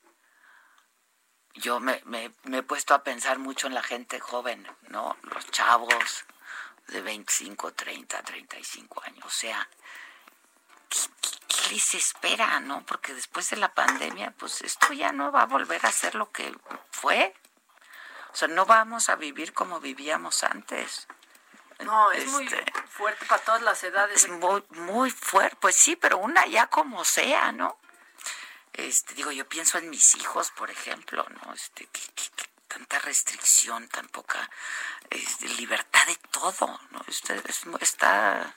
Yo 1.54 1.80
me, 1.80 2.00
me, 2.04 2.32
me 2.44 2.58
he 2.58 2.62
puesto 2.62 2.94
a 2.94 3.02
pensar 3.02 3.38
mucho 3.38 3.66
en 3.66 3.74
la 3.74 3.82
gente 3.82 4.20
joven, 4.20 4.66
¿no? 4.88 5.16
Los 5.22 5.46
chavos 5.50 6.24
de 6.88 7.00
25, 7.02 7.72
30, 7.72 8.22
35 8.22 9.02
años. 9.04 9.24
O 9.24 9.30
sea, 9.30 9.68
¿qué, 10.88 10.98
qué- 11.20 11.38
qué 11.48 11.70
les 11.74 11.94
espera, 11.94 12.60
no? 12.60 12.84
Porque 12.86 13.14
después 13.14 13.50
de 13.50 13.56
la 13.56 13.74
pandemia, 13.74 14.32
pues 14.38 14.62
esto 14.62 14.92
ya 14.92 15.12
no 15.12 15.32
va 15.32 15.42
a 15.42 15.46
volver 15.46 15.84
a 15.84 15.92
ser 15.92 16.14
lo 16.14 16.30
que 16.30 16.56
fue. 16.92 17.34
O 18.32 18.36
sea, 18.36 18.48
no 18.48 18.64
vamos 18.64 19.08
a 19.08 19.16
vivir 19.16 19.52
como 19.52 19.80
vivíamos 19.80 20.44
antes. 20.44 21.08
No, 21.80 22.12
es 22.12 22.26
muy 22.26 22.44
Este, 22.44 22.64
fuerte 22.88 23.24
para 23.26 23.42
todas 23.42 23.62
las 23.62 23.82
edades. 23.82 24.24
es 24.24 24.30
muy, 24.30 24.62
muy 24.70 25.10
fuerte, 25.10 25.56
pues 25.60 25.74
sí, 25.74 25.96
pero 25.96 26.18
una 26.18 26.46
ya 26.46 26.68
como 26.68 27.04
sea, 27.04 27.50
¿no? 27.52 27.76
Este, 28.72 29.14
digo, 29.14 29.30
yo 29.32 29.48
pienso 29.48 29.78
en 29.78 29.90
mis 29.90 30.14
hijos, 30.16 30.50
por 30.52 30.70
ejemplo, 30.70 31.26
¿no? 31.28 31.52
Este, 31.54 31.86
que, 31.86 32.00
que- 32.14 32.30
que 32.36 32.44
tanta 32.68 32.98
restricción, 33.00 33.88
tan 33.88 34.06
poca 34.08 34.48
este, 35.10 35.48
libertad 35.48 36.06
de 36.06 36.16
todo, 36.30 36.80
¿no? 36.90 37.00
Este, 37.08 37.34
es- 37.48 37.62
está, 37.80 38.54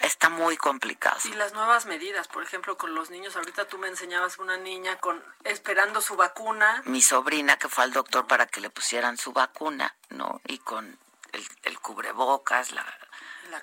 está 0.00 0.28
muy 0.28 0.56
complicado. 0.56 1.18
Y 1.24 1.34
las 1.34 1.52
nuevas 1.52 1.86
medidas, 1.86 2.26
por 2.28 2.42
ejemplo, 2.42 2.76
con 2.76 2.94
los 2.94 3.10
niños, 3.10 3.36
ahorita 3.36 3.68
tú 3.68 3.78
me 3.78 3.86
enseñabas 3.88 4.38
una 4.38 4.56
niña 4.56 4.98
con 4.98 5.22
esperando 5.44 6.00
su 6.00 6.16
vacuna. 6.16 6.82
Mi 6.86 7.00
sobrina 7.02 7.58
que 7.58 7.68
fue 7.68 7.84
al 7.84 7.92
doctor 7.92 8.26
para 8.26 8.46
que 8.46 8.60
le 8.60 8.70
pusieran 8.70 9.16
su 9.18 9.32
vacuna, 9.32 9.94
¿no? 10.08 10.40
Y 10.46 10.58
con 10.58 10.98
el, 11.32 11.46
el 11.64 11.78
cubrebocas, 11.80 12.72
la, 12.72 12.84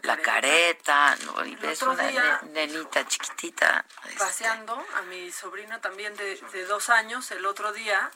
la 0.02 0.18
careta, 0.22 1.16
¿no? 1.26 1.46
Y 1.46 1.52
El 1.54 1.58
ves 1.58 1.82
una 1.82 2.08
día- 2.08 2.40
nenita 2.52 3.08
chiquitita. 3.08 3.86
este, 4.06 4.18
paseando 4.20 4.86
a 4.96 5.02
mi 5.04 5.32
sobrina 5.32 5.80
también 5.82 6.16
de, 6.16 6.36
de 6.36 6.66
dos 6.66 6.90
años 6.90 7.30
el 7.32 7.46
otro 7.46 7.72
día, 7.74 8.12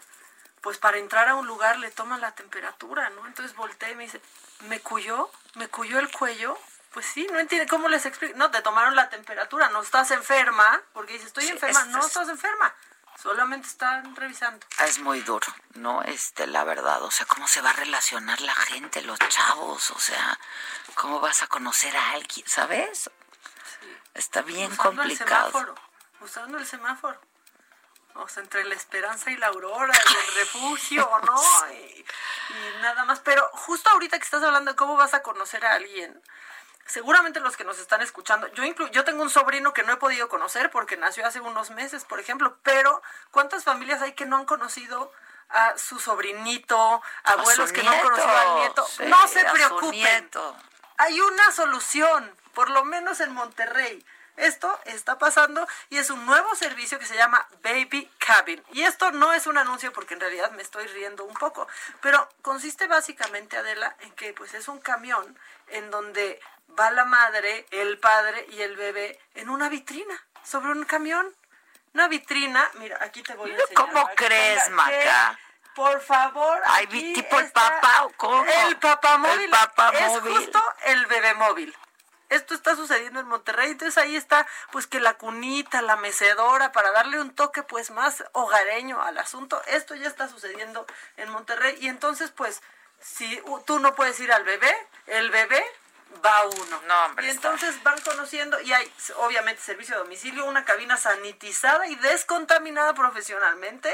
pues 0.61 0.77
para 0.77 0.97
entrar 0.97 1.27
a 1.29 1.35
un 1.35 1.47
lugar 1.47 1.77
le 1.79 1.91
toman 1.91 2.21
la 2.21 2.33
temperatura, 2.35 3.09
¿no? 3.11 3.25
Entonces 3.25 3.55
volteé 3.55 3.91
y 3.91 3.95
me 3.95 4.03
dice, 4.03 4.21
¿me 4.61 4.79
cuyó? 4.79 5.29
¿Me 5.55 5.67
cuyó 5.67 5.99
el 5.99 6.11
cuello? 6.11 6.57
Pues 6.93 7.05
sí, 7.05 7.25
no 7.31 7.39
entiende 7.39 7.67
cómo 7.67 7.87
les 7.87 8.05
explico. 8.05 8.37
No, 8.37 8.51
te 8.51 8.61
tomaron 8.61 8.95
la 8.95 9.09
temperatura, 9.09 9.69
no 9.69 9.81
estás 9.81 10.11
enferma, 10.11 10.81
porque 10.93 11.13
dice, 11.13 11.27
estoy 11.27 11.45
Sí, 11.45 11.51
enferma, 11.51 11.79
es- 11.81 11.87
no 11.87 11.99
es- 11.99 12.07
estás 12.07 12.27
enferma, 12.27 12.73
solamente 13.21 13.67
están 13.67 14.15
revisando. 14.15 14.65
Es 14.79 14.99
muy 14.99 15.21
duro, 15.21 15.47
¿no? 15.75 16.01
Este, 16.03 16.47
la 16.47 16.63
verdad, 16.63 17.03
o 17.03 17.11
sea, 17.11 17.25
cómo 17.25 17.47
se 17.47 17.61
va 17.61 17.69
a 17.69 17.73
relacionar 17.73 18.41
la 18.41 18.55
gente, 18.55 19.01
los 19.03 19.19
chavos, 19.19 19.91
o 19.91 19.99
sea, 19.99 20.39
cómo 20.95 21.19
vas 21.19 21.43
a 21.43 21.47
conocer 21.47 21.95
a 21.95 22.11
alguien, 22.11 22.47
¿sabes? 22.47 23.09
Está 24.13 24.41
bien 24.41 24.71
usando 24.71 25.03
el 25.03 25.17
semáforo, 25.17 25.75
usando 26.19 26.57
el 26.57 26.65
semáforo. 26.65 27.19
O 28.15 28.27
sea, 28.27 28.43
entre 28.43 28.65
la 28.65 28.75
esperanza 28.75 29.31
y 29.31 29.37
la 29.37 29.47
aurora 29.47 29.93
y 29.93 30.29
el 30.29 30.35
refugio, 30.35 31.09
¿no? 31.25 31.41
Y, 31.71 32.05
y 32.49 32.81
nada 32.81 33.05
más. 33.05 33.21
Pero 33.21 33.47
justo 33.53 33.89
ahorita 33.89 34.17
que 34.17 34.25
estás 34.25 34.43
hablando 34.43 34.71
de 34.71 34.75
cómo 34.75 34.95
vas 34.95 35.13
a 35.13 35.23
conocer 35.23 35.65
a 35.65 35.73
alguien, 35.73 36.21
seguramente 36.85 37.39
los 37.39 37.57
que 37.57 37.63
nos 37.63 37.79
están 37.79 38.01
escuchando, 38.01 38.47
yo 38.53 38.63
inclu 38.63 38.87
yo 38.89 39.03
tengo 39.03 39.23
un 39.23 39.29
sobrino 39.29 39.73
que 39.73 39.83
no 39.83 39.93
he 39.93 39.97
podido 39.97 40.29
conocer 40.29 40.69
porque 40.71 40.97
nació 40.97 41.25
hace 41.25 41.39
unos 41.39 41.71
meses, 41.71 42.05
por 42.05 42.19
ejemplo, 42.19 42.57
pero 42.63 43.01
¿cuántas 43.31 43.63
familias 43.63 44.01
hay 44.01 44.13
que 44.13 44.25
no 44.25 44.37
han 44.37 44.45
conocido 44.45 45.11
a 45.51 45.77
su 45.77 45.99
sobrinito, 45.99 47.01
abuelos 47.23 47.69
su 47.69 47.75
que 47.75 47.83
no 47.83 47.91
han 47.91 47.99
conocido 48.01 48.37
al 48.37 48.55
nieto, 48.55 48.87
sí, 48.87 49.03
no 49.05 49.27
se 49.27 49.43
preocupen. 49.45 50.29
Hay 50.97 51.19
una 51.19 51.51
solución, 51.51 52.35
por 52.53 52.69
lo 52.69 52.85
menos 52.85 53.19
en 53.21 53.33
Monterrey. 53.33 54.05
Esto 54.37 54.79
está 54.85 55.19
pasando 55.19 55.67
y 55.89 55.97
es 55.97 56.09
un 56.09 56.25
nuevo 56.25 56.55
servicio 56.55 56.97
que 56.99 57.05
se 57.05 57.15
llama 57.15 57.45
Baby 57.63 58.09
Cabin. 58.17 58.63
Y 58.71 58.83
esto 58.83 59.11
no 59.11 59.33
es 59.33 59.45
un 59.45 59.57
anuncio 59.57 59.91
porque 59.91 60.13
en 60.13 60.21
realidad 60.21 60.51
me 60.51 60.61
estoy 60.61 60.87
riendo 60.87 61.25
un 61.25 61.33
poco, 61.33 61.67
pero 62.01 62.27
consiste 62.41 62.87
básicamente, 62.87 63.57
Adela, 63.57 63.95
en 63.99 64.11
que 64.13 64.33
pues 64.33 64.53
es 64.53 64.67
un 64.67 64.79
camión 64.79 65.37
en 65.67 65.91
donde 65.91 66.39
va 66.79 66.91
la 66.91 67.05
madre, 67.05 67.65
el 67.71 67.97
padre 67.99 68.45
y 68.51 68.61
el 68.61 68.75
bebé 68.75 69.19
en 69.35 69.49
una 69.49 69.69
vitrina, 69.69 70.19
sobre 70.43 70.71
un 70.71 70.83
camión. 70.85 71.33
Una 71.93 72.07
vitrina, 72.07 72.69
mira, 72.75 72.97
aquí 73.01 73.21
te 73.21 73.33
voy 73.35 73.51
a 73.51 73.55
enseñar. 73.55 73.75
¿Cómo 73.75 74.09
crees, 74.15 74.69
Maca? 74.69 75.37
Por 75.75 76.01
favor. 76.01 76.61
Ay, 76.65 76.85
aquí 76.85 77.13
¿tipo 77.13 77.39
el 77.39 77.51
papá 77.51 78.03
o 78.03 78.11
cómo? 78.17 78.45
El 78.45 78.77
papamóvil. 78.77 79.41
El 79.41 79.49
papamóvil. 79.49 80.33
Es 80.33 80.37
justo 80.37 80.63
el 80.85 81.05
bebé 81.07 81.33
móvil. 81.33 81.75
Esto 82.29 82.53
está 82.53 82.77
sucediendo 82.77 83.19
en 83.19 83.27
Monterrey, 83.27 83.71
entonces 83.71 83.97
ahí 83.97 84.15
está 84.15 84.47
pues 84.71 84.87
que 84.87 85.01
la 85.01 85.15
cunita, 85.15 85.81
la 85.81 85.97
mecedora, 85.97 86.71
para 86.71 86.91
darle 86.91 87.19
un 87.19 87.35
toque 87.35 87.61
pues 87.61 87.91
más 87.91 88.23
hogareño 88.31 89.01
al 89.01 89.17
asunto. 89.17 89.61
Esto 89.67 89.95
ya 89.95 90.07
está 90.07 90.29
sucediendo 90.29 90.85
en 91.17 91.29
Monterrey 91.29 91.77
y 91.81 91.89
entonces 91.89 92.31
pues 92.31 92.61
si 93.01 93.41
tú 93.65 93.79
no 93.79 93.95
puedes 93.95 94.17
ir 94.21 94.31
al 94.31 94.45
bebé, 94.45 94.73
el 95.07 95.29
bebé 95.29 95.61
va 96.25 96.45
uno. 96.45 96.81
No, 96.87 97.05
hombre, 97.05 97.27
y 97.27 97.29
entonces 97.29 97.81
van 97.83 97.99
conociendo 98.01 98.59
y 98.61 98.73
hay 98.73 98.91
obviamente 99.17 99.61
servicio 99.61 99.95
a 99.95 99.99
domicilio, 99.99 100.45
una 100.45 100.65
cabina 100.65 100.97
sanitizada 100.97 101.87
y 101.87 101.95
descontaminada 101.95 102.93
profesionalmente. 102.93 103.93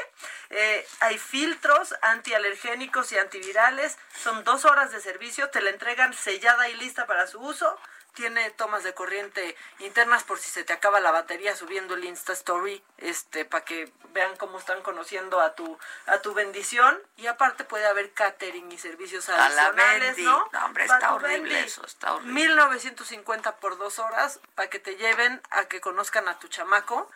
Eh, 0.49 0.87
hay 0.99 1.17
filtros 1.17 1.95
antialergénicos 2.01 3.11
y 3.11 3.17
antivirales. 3.17 3.97
Son 4.21 4.43
dos 4.43 4.65
horas 4.65 4.91
de 4.91 5.01
servicio, 5.01 5.49
te 5.49 5.61
la 5.61 5.69
entregan 5.69 6.13
sellada 6.13 6.69
y 6.69 6.75
lista 6.75 7.05
para 7.05 7.27
su 7.27 7.39
uso 7.39 7.77
tiene 8.17 8.49
tomas 8.49 8.83
de 8.83 8.95
corriente 8.95 9.55
internas 9.77 10.23
por 10.23 10.39
si 10.39 10.49
se 10.49 10.63
te 10.63 10.73
acaba 10.73 10.99
la 10.99 11.11
batería 11.11 11.55
subiendo 11.55 11.93
el 11.93 12.03
Insta 12.03 12.33
Story, 12.33 12.83
este, 12.97 13.45
para 13.45 13.63
que 13.63 13.93
vean 14.11 14.35
cómo 14.37 14.57
están 14.57 14.81
conociendo 14.81 15.39
a 15.39 15.53
tu, 15.53 15.77
a 16.07 16.17
tu 16.17 16.33
bendición. 16.33 16.99
Y 17.17 17.27
aparte 17.27 17.63
puede 17.63 17.85
haber 17.85 18.11
catering 18.13 18.71
y 18.71 18.79
servicios 18.79 19.29
A 19.29 19.37
la 19.37 19.45
adicionales, 19.45 20.15
Bendy. 20.15 20.23
¿no? 20.23 20.49
No, 20.51 20.65
hombre, 20.65 20.85
está 20.85 21.13
horrible 21.13 21.59
eso, 21.59 21.85
está 21.85 22.15
horrible. 22.15 22.33
1950 22.33 23.57
por 23.57 23.77
dos 23.77 23.99
horas 23.99 24.39
para 24.55 24.67
que 24.67 24.79
te 24.79 24.95
lleven 24.95 25.39
a 25.51 25.65
que 25.65 25.79
conozcan 25.79 26.27
a 26.27 26.39
tu 26.39 26.47
chamaco 26.47 27.11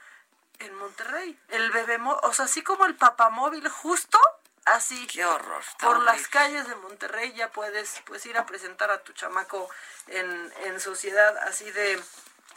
en 0.60 0.76
Monterrey. 0.76 1.36
El 1.49 1.72
bebé, 1.72 1.98
o 1.99 2.34
sea, 2.34 2.45
así 2.45 2.61
como 2.61 2.86
el 2.86 2.94
papamóvil, 2.94 3.68
justo 3.69 4.19
así. 4.66 5.08
Qué 5.08 5.26
horror. 5.26 5.64
Por 5.80 6.02
las 6.04 6.28
calles 6.28 6.68
de 6.68 6.76
Monterrey 6.76 7.34
ya 7.34 7.52
puedes 7.52 8.02
pues 8.06 8.26
ir 8.26 8.38
a 8.38 8.46
presentar 8.46 8.92
a 8.92 9.04
tu 9.04 9.14
chamaco 9.14 9.70
en, 10.08 10.54
en 10.66 10.80
sociedad 10.80 11.38
así 11.40 11.70
de, 11.72 12.02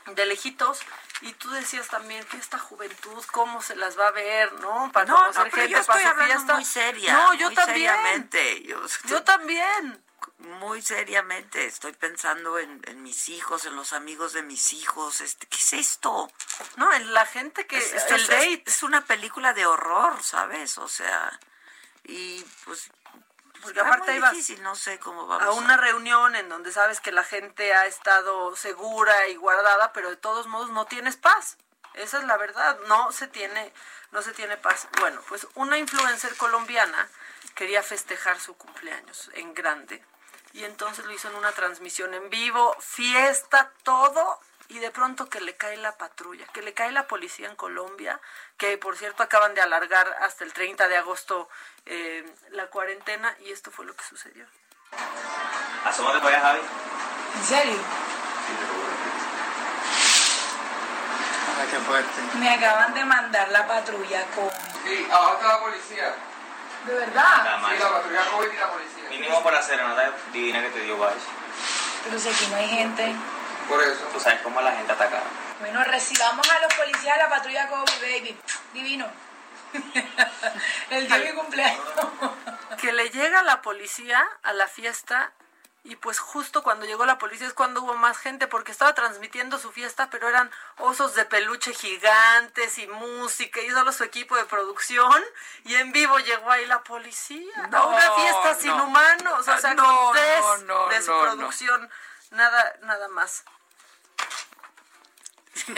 de 0.06 0.26
lejitos. 0.26 0.80
Y 1.20 1.32
tú 1.34 1.50
decías 1.50 1.88
también 1.88 2.24
que 2.26 2.36
esta 2.36 2.58
juventud, 2.58 3.24
cómo 3.32 3.62
se 3.62 3.76
las 3.76 3.98
va 3.98 4.08
a 4.08 4.12
ver, 4.12 4.52
¿no? 4.54 4.90
Para 4.92 5.06
No, 5.06 5.16
conocer 5.16 5.44
no, 5.44 5.50
pero 5.50 5.56
gente 5.62 5.72
yo 5.72 5.78
estoy 5.80 5.94
para 6.02 6.10
hablando 6.10 6.34
fiesta. 6.34 6.54
muy 6.54 6.64
seria. 6.64 7.12
No, 7.14 7.34
yo 7.34 7.46
muy 7.46 7.54
también. 7.54 7.76
seriamente. 7.94 8.62
Yo, 8.62 8.80
Yo 9.06 9.22
también. 9.22 10.04
Muy 10.38 10.82
seriamente 10.82 11.64
estoy 11.66 11.92
pensando 11.92 12.58
en, 12.58 12.82
en 12.86 13.02
mis 13.02 13.28
hijos, 13.30 13.64
en 13.64 13.76
los 13.76 13.92
amigos 13.94 14.32
de 14.34 14.42
mis 14.42 14.72
hijos. 14.74 15.20
Este, 15.22 15.46
¿Qué 15.46 15.56
es 15.56 15.72
esto? 15.74 16.30
No, 16.76 16.92
en 16.92 17.14
la 17.14 17.24
gente 17.24 17.66
que... 17.66 17.78
esto 17.78 18.14
el 18.14 18.20
es, 18.22 18.28
date. 18.28 18.62
es 18.66 18.82
una 18.82 19.04
película 19.06 19.54
de 19.54 19.64
horror, 19.64 20.22
¿sabes? 20.22 20.76
O 20.78 20.88
sea, 20.88 21.38
y 22.04 22.44
pues... 22.64 22.90
Porque 23.62 23.78
está 23.78 23.88
aparte 23.88 24.06
muy 24.06 24.14
ahí 24.14 24.20
vas 24.20 24.32
difícil, 24.32 24.62
no 24.62 24.74
sé 24.74 24.98
cómo 24.98 25.26
vamos 25.26 25.42
a 25.42 25.52
una 25.52 25.78
reunión 25.78 26.36
en 26.36 26.50
donde 26.50 26.70
sabes 26.70 27.00
que 27.00 27.12
la 27.12 27.24
gente 27.24 27.72
ha 27.72 27.86
estado 27.86 28.54
segura 28.56 29.28
y 29.28 29.36
guardada, 29.36 29.92
pero 29.94 30.10
de 30.10 30.16
todos 30.16 30.46
modos 30.48 30.68
no 30.70 30.84
tienes 30.84 31.16
paz. 31.16 31.56
Esa 31.94 32.18
es 32.18 32.24
la 32.24 32.36
verdad, 32.36 32.78
no 32.88 33.10
se 33.12 33.26
tiene 33.26 33.72
no 34.12 34.22
se 34.22 34.32
tiene 34.32 34.56
paz. 34.56 34.88
Bueno, 35.00 35.20
pues 35.28 35.46
una 35.54 35.78
influencer 35.78 36.36
colombiana 36.36 37.08
quería 37.54 37.82
festejar 37.82 38.38
su 38.38 38.56
cumpleaños 38.56 39.30
en 39.34 39.54
grande 39.54 40.04
y 40.52 40.64
entonces 40.64 41.04
lo 41.04 41.12
hizo 41.12 41.28
en 41.28 41.34
una 41.34 41.52
transmisión 41.52 42.14
en 42.14 42.30
vivo, 42.30 42.76
fiesta, 42.80 43.72
todo 43.82 44.40
y 44.68 44.78
de 44.78 44.90
pronto 44.90 45.28
que 45.28 45.40
le 45.40 45.56
cae 45.56 45.76
la 45.76 45.96
patrulla, 45.96 46.46
que 46.52 46.62
le 46.62 46.74
cae 46.74 46.92
la 46.92 47.06
policía 47.06 47.48
en 47.48 47.56
Colombia, 47.56 48.20
que 48.56 48.78
por 48.78 48.96
cierto 48.96 49.22
acaban 49.22 49.54
de 49.54 49.60
alargar 49.60 50.16
hasta 50.20 50.44
el 50.44 50.52
30 50.52 50.88
de 50.88 50.96
agosto 50.96 51.48
eh, 51.86 52.24
la 52.50 52.66
cuarentena 52.68 53.36
y 53.40 53.52
esto 53.52 53.70
fue 53.70 53.84
lo 53.84 53.94
que 53.94 54.04
sucedió. 54.04 54.46
Asómate 55.84 56.18
para 56.20 56.36
allá, 56.36 56.40
Javi. 56.40 56.60
¿En 57.36 57.44
serio? 57.44 57.78
qué 61.70 61.78
fuerte. 61.78 62.20
Me 62.38 62.50
acaban 62.50 62.92
de 62.94 63.04
mandar 63.04 63.48
la 63.50 63.66
patrulla 63.66 64.24
con... 64.34 64.50
Sí, 64.84 65.06
abajo 65.10 65.34
está 65.34 65.48
la 65.48 65.60
policía. 65.60 66.14
¿De 66.86 66.94
verdad? 66.94 67.58
Sí, 67.70 67.78
la 67.80 67.90
patrulla 67.90 68.30
COVID 68.30 68.52
y 68.52 68.56
la 68.56 68.70
policía. 68.70 69.08
Mínimo 69.08 69.42
por 69.42 69.52
la 69.52 69.62
serenata 69.62 70.12
divina 70.32 70.60
que 70.62 70.70
te 70.70 70.80
dio 70.80 70.98
Baez. 70.98 71.22
Pero 72.04 72.18
si 72.18 72.28
aquí 72.28 72.46
no 72.50 72.56
hay 72.56 72.68
gente. 72.68 73.14
Por 73.68 73.82
eso. 73.82 74.04
Tú 74.12 74.20
sabes 74.20 74.40
cómo 74.42 74.60
la 74.60 74.72
gente 74.72 74.92
ataca. 74.92 75.22
Bueno, 75.60 75.82
recibamos 75.84 76.48
a 76.50 76.58
los 76.60 76.74
policías 76.74 77.16
de 77.16 77.22
la 77.22 77.28
patrulla 77.30 77.68
COVID, 77.68 78.00
baby. 78.00 78.38
Divino. 78.72 79.06
el 80.90 81.06
día 81.08 81.18
de 81.18 81.32
mi 81.32 81.38
cumpleaños. 81.38 81.84
que 82.80 82.92
le 82.92 83.10
llega 83.10 83.42
la 83.42 83.60
policía 83.62 84.24
a 84.42 84.52
la 84.52 84.68
fiesta 84.68 85.32
y 85.82 85.96
pues 85.96 86.18
justo 86.18 86.62
cuando 86.62 86.86
llegó 86.86 87.04
la 87.04 87.18
policía 87.18 87.46
es 87.46 87.52
cuando 87.54 87.82
hubo 87.82 87.94
más 87.94 88.16
gente 88.16 88.46
porque 88.46 88.72
estaba 88.72 88.94
transmitiendo 88.94 89.58
su 89.58 89.70
fiesta 89.72 90.08
pero 90.10 90.28
eran 90.28 90.50
osos 90.78 91.14
de 91.14 91.24
peluche 91.26 91.74
gigantes 91.74 92.78
y 92.78 92.86
música 92.86 93.60
y 93.60 93.68
solo 93.70 93.92
su 93.92 94.04
equipo 94.04 94.36
de 94.36 94.44
producción 94.44 95.22
y 95.64 95.74
en 95.74 95.92
vivo 95.92 96.18
llegó 96.20 96.50
ahí 96.50 96.64
la 96.66 96.82
policía 96.84 97.66
No, 97.70 97.78
a 97.78 97.86
una 97.88 98.10
fiesta 98.12 98.52
no. 98.54 98.60
sin 98.60 98.70
humanos 98.80 99.48
o 99.48 99.58
sea 99.58 99.74
No, 99.74 99.84
con 99.84 100.12
tres 100.14 100.40
no, 100.40 100.56
no, 100.58 100.88
de 100.88 101.02
su 101.02 101.10
no, 101.10 101.16
no. 101.16 101.22
producción 101.22 101.90
nada 102.34 102.76
nada 102.82 103.08
más 103.08 103.44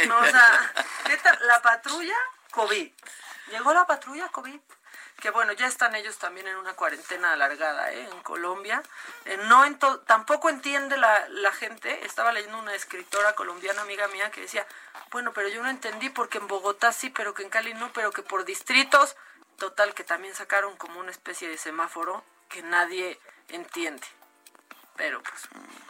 no, 0.08 0.18
o 0.18 0.24
sea 0.24 0.72
la 1.40 1.62
patrulla 1.62 2.16
COVID 2.50 2.90
llegó 3.50 3.72
la 3.72 3.86
patrulla 3.86 4.28
COVID 4.28 4.60
que 5.20 5.30
bueno, 5.30 5.52
ya 5.52 5.66
están 5.66 5.94
ellos 5.94 6.18
también 6.18 6.46
en 6.46 6.56
una 6.56 6.74
cuarentena 6.74 7.32
alargada 7.32 7.90
¿eh? 7.92 8.02
en 8.02 8.20
Colombia. 8.22 8.82
Eh, 9.24 9.38
no 9.48 9.64
en 9.64 9.78
tampoco 10.06 10.50
entiende 10.50 10.96
la, 10.98 11.28
la 11.30 11.52
gente. 11.52 12.04
Estaba 12.04 12.32
leyendo 12.32 12.58
una 12.58 12.74
escritora 12.74 13.34
colombiana, 13.34 13.82
amiga 13.82 14.08
mía, 14.08 14.30
que 14.30 14.42
decía, 14.42 14.66
bueno, 15.10 15.32
pero 15.32 15.48
yo 15.48 15.62
no 15.62 15.70
entendí 15.70 16.10
porque 16.10 16.38
en 16.38 16.46
Bogotá 16.46 16.92
sí, 16.92 17.08
pero 17.10 17.32
que 17.32 17.42
en 17.42 17.50
Cali 17.50 17.72
no, 17.74 17.92
pero 17.94 18.12
que 18.12 18.22
por 18.22 18.44
distritos, 18.44 19.16
total, 19.56 19.94
que 19.94 20.04
también 20.04 20.34
sacaron 20.34 20.76
como 20.76 21.00
una 21.00 21.10
especie 21.10 21.48
de 21.48 21.56
semáforo 21.56 22.22
que 22.50 22.62
nadie 22.62 23.18
entiende. 23.48 24.06
Pero 24.96 25.22
pues 25.22 25.48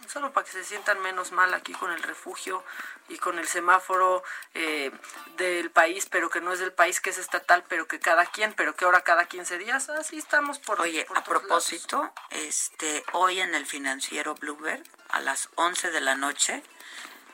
solo 0.08 0.32
para 0.32 0.44
que 0.46 0.52
se 0.52 0.64
sientan 0.64 1.00
menos 1.00 1.32
mal 1.32 1.52
aquí 1.54 1.72
con 1.72 1.92
el 1.92 2.02
refugio 2.02 2.64
y 3.08 3.18
con 3.18 3.38
el 3.38 3.46
semáforo 3.46 4.22
eh, 4.54 4.90
del 5.36 5.70
país, 5.70 6.06
pero 6.10 6.30
que 6.30 6.40
no 6.40 6.52
es 6.52 6.58
del 6.58 6.72
país, 6.72 7.00
que 7.00 7.10
es 7.10 7.18
estatal, 7.18 7.64
pero 7.68 7.86
que 7.86 8.00
cada 8.00 8.26
quien, 8.26 8.52
pero 8.54 8.74
que 8.74 8.84
ahora 8.84 9.02
cada 9.02 9.26
15 9.26 9.58
días, 9.58 9.88
así 9.88 10.18
estamos 10.18 10.58
por 10.58 10.80
Oye, 10.80 11.04
por 11.04 11.18
a 11.18 11.24
propósito, 11.24 12.12
este, 12.30 13.04
hoy 13.12 13.40
en 13.40 13.54
el 13.54 13.66
financiero 13.66 14.34
Bloomberg, 14.34 14.82
a 15.10 15.20
las 15.20 15.48
11 15.56 15.90
de 15.90 16.00
la 16.00 16.14
noche, 16.14 16.62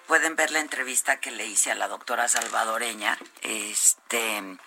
pueden 0.07 0.37
ver 0.37 0.51
la 0.51 0.61
entrevista 0.61 1.21
que 1.21 1.31
le 1.31 1.47
hice 1.47 1.71
a 1.71 1.75
la 1.75 1.89
doctora 1.89 2.29
salvadoreña, 2.29 3.19
este, 3.43 4.59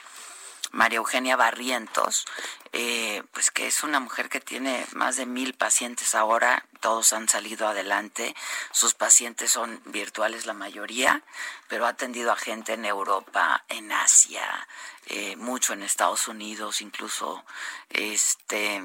María 0.72 0.98
Eugenia 0.98 1.36
Barrientos, 1.36 2.26
eh, 2.74 3.24
pues 3.32 3.52
que 3.52 3.68
es 3.68 3.84
una 3.84 4.00
mujer 4.00 4.30
que 4.30 4.40
tiene 4.40 4.86
más 4.94 5.16
de 5.16 5.26
mil 5.26 5.54
pacientes 5.54 6.16
ahora, 6.16 6.66
todos 6.82 7.14
han 7.14 7.28
salido 7.30 7.68
adelante, 7.68 8.36
sus 8.72 8.94
pacientes 8.94 9.52
son 9.52 9.82
virtuales 9.86 10.46
la 10.46 10.54
mayoría, 10.54 11.24
pero 11.68 11.86
ha 11.86 11.90
atendido 11.90 12.32
a 12.32 12.36
gente 12.36 12.74
en 12.74 12.86
Europa, 12.86 13.64
en 13.70 13.92
Asia, 13.92 14.68
eh, 15.08 15.36
mucho 15.36 15.74
en 15.74 15.84
Estados 15.84 16.28
Unidos, 16.28 16.82
incluso 16.82 17.44
este 17.90 18.82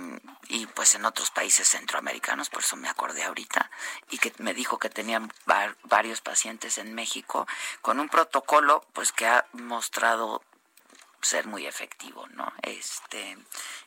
y 0.48 0.66
pues 0.66 0.94
en 0.94 1.04
otros 1.04 1.30
países 1.30 1.68
centroamericanos, 1.68 2.50
por 2.50 2.62
eso 2.62 2.76
me 2.76 2.88
acordé 2.88 3.24
ahorita, 3.24 3.70
y 4.10 4.18
que 4.18 4.32
me 4.38 4.54
dijo 4.54 4.78
que 4.78 4.90
tenía 4.90 5.20
var- 5.46 5.76
varios 5.84 6.20
pacientes 6.20 6.78
en 6.78 6.94
México 6.94 7.46
con 7.82 8.00
un 8.00 8.08
protocolo 8.08 8.84
pues 8.92 9.12
que 9.12 9.26
ha 9.26 9.46
mostrado 9.52 10.42
ser 11.22 11.46
muy 11.46 11.66
efectivo, 11.66 12.26
¿no? 12.34 12.52
Este 12.62 13.36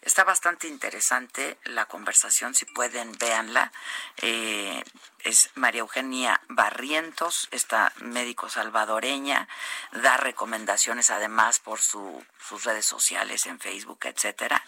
está 0.02 0.24
bastante 0.24 0.68
interesante 0.68 1.58
la 1.66 1.86
conversación, 1.86 2.54
si 2.54 2.66
pueden 2.66 3.18
véanla. 3.18 3.72
Eh, 4.18 4.84
es 5.24 5.52
María 5.56 5.80
Eugenia 5.80 6.42
Barrientos, 6.50 7.48
esta 7.52 7.94
médico 7.98 8.50
salvadoreña, 8.50 9.48
da 9.94 10.18
recomendaciones 10.18 11.10
además 11.10 11.60
por 11.60 11.80
su, 11.80 12.26
sus 12.38 12.66
redes 12.66 12.86
sociales 12.86 13.46
en 13.46 13.60
Facebook, 13.60 14.00
etcétera. 14.04 14.62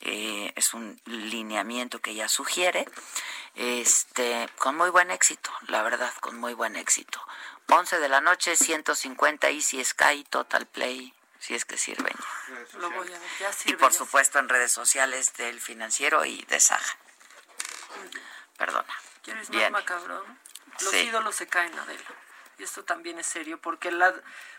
Eh, 0.00 0.52
es 0.56 0.74
un 0.74 1.00
lineamiento 1.06 2.00
que 2.00 2.10
ella 2.10 2.28
sugiere, 2.28 2.86
este, 3.54 4.48
con 4.58 4.76
muy 4.76 4.90
buen 4.90 5.10
éxito, 5.10 5.50
la 5.68 5.82
verdad, 5.82 6.12
con 6.20 6.38
muy 6.38 6.54
buen 6.54 6.76
éxito. 6.76 7.20
11 7.68 8.00
de 8.00 8.08
la 8.08 8.20
noche, 8.20 8.56
150 8.56 9.48
Easy 9.50 9.84
Sky, 9.84 10.24
Total 10.28 10.66
Play, 10.66 11.14
si 11.40 11.54
es 11.54 11.64
que 11.64 11.76
sirven. 11.76 12.14
Lo 12.74 12.90
voy 12.90 13.12
a 13.12 13.18
ver, 13.18 13.28
ya 13.40 13.50
Y 13.64 13.72
por 13.74 13.90
ya 13.92 13.98
supuesto 13.98 14.38
en 14.38 14.48
redes 14.48 14.72
sociales 14.72 15.34
del 15.34 15.60
financiero 15.60 16.24
y 16.24 16.42
de 16.44 16.60
Saja. 16.60 16.96
Perdona. 18.56 18.94
¿Quieres 19.22 19.50
más 19.50 19.70
macabrón? 19.70 20.38
Los 20.80 20.90
Sí. 20.90 20.98
ídolos 21.00 21.34
se 21.36 21.46
caen, 21.48 21.76
Adela. 21.78 22.04
Y 22.58 22.62
esto 22.64 22.84
también 22.84 23.18
es 23.18 23.26
serio, 23.26 23.58
porque 23.60 23.90
la, 23.90 24.14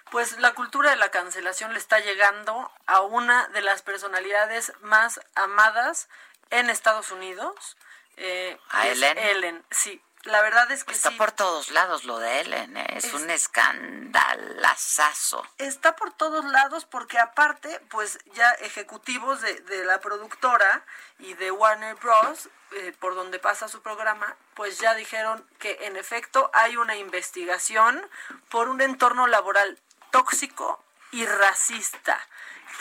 pues 0.09 0.39
la 0.39 0.53
cultura 0.53 0.89
de 0.89 0.95
la 0.95 1.11
cancelación 1.11 1.73
le 1.73 1.79
está 1.79 1.99
llegando 1.99 2.71
a 2.87 3.01
una 3.01 3.47
de 3.49 3.61
las 3.61 3.83
personalidades 3.83 4.73
más 4.81 5.19
amadas 5.35 6.09
en 6.49 6.69
Estados 6.69 7.11
Unidos. 7.11 7.77
eh, 8.17 8.59
¿A 8.69 8.87
Ellen? 8.87 9.17
Ellen, 9.17 9.65
sí. 9.71 10.01
La 10.23 10.41
verdad 10.41 10.69
es 10.71 10.83
que 10.83 10.93
Está 10.93 11.09
sí. 11.11 11.17
por 11.17 11.31
todos 11.31 11.69
lados 11.71 12.03
lo 12.03 12.19
de 12.19 12.41
Ellen, 12.41 12.77
¿eh? 12.77 12.85
es, 12.95 13.05
Es- 13.05 13.13
un 13.13 13.29
escandalazazo. 13.29 15.45
está 15.57 15.95
por 15.95 16.11
todos 16.13 16.45
lados 16.45 16.85
porque 16.85 17.17
aparte, 17.19 17.79
pues 17.89 18.19
ya 18.33 18.49
ejecutivos 18.51 19.41
de, 19.41 19.59
de 19.61 19.83
la 19.85 19.99
productora 19.99 20.83
y 21.19 21.33
de 21.35 21.51
Warner 21.51 21.95
Bros., 21.95 22.49
eh, 22.73 22.93
por 22.99 23.15
donde 23.15 23.37
pasa 23.39 23.67
su 23.67 23.81
programa, 23.81 24.35
pues 24.53 24.79
ya 24.79 24.93
dijeron 24.93 25.45
que 25.59 25.85
en 25.85 25.97
efecto 25.97 26.49
hay 26.53 26.77
una 26.77 26.95
investigación 26.95 28.07
por 28.49 28.69
un 28.69 28.79
entorno 28.81 29.27
laboral 29.27 29.77
tóxico 30.11 30.81
y 31.11 31.25
racista. 31.25 32.19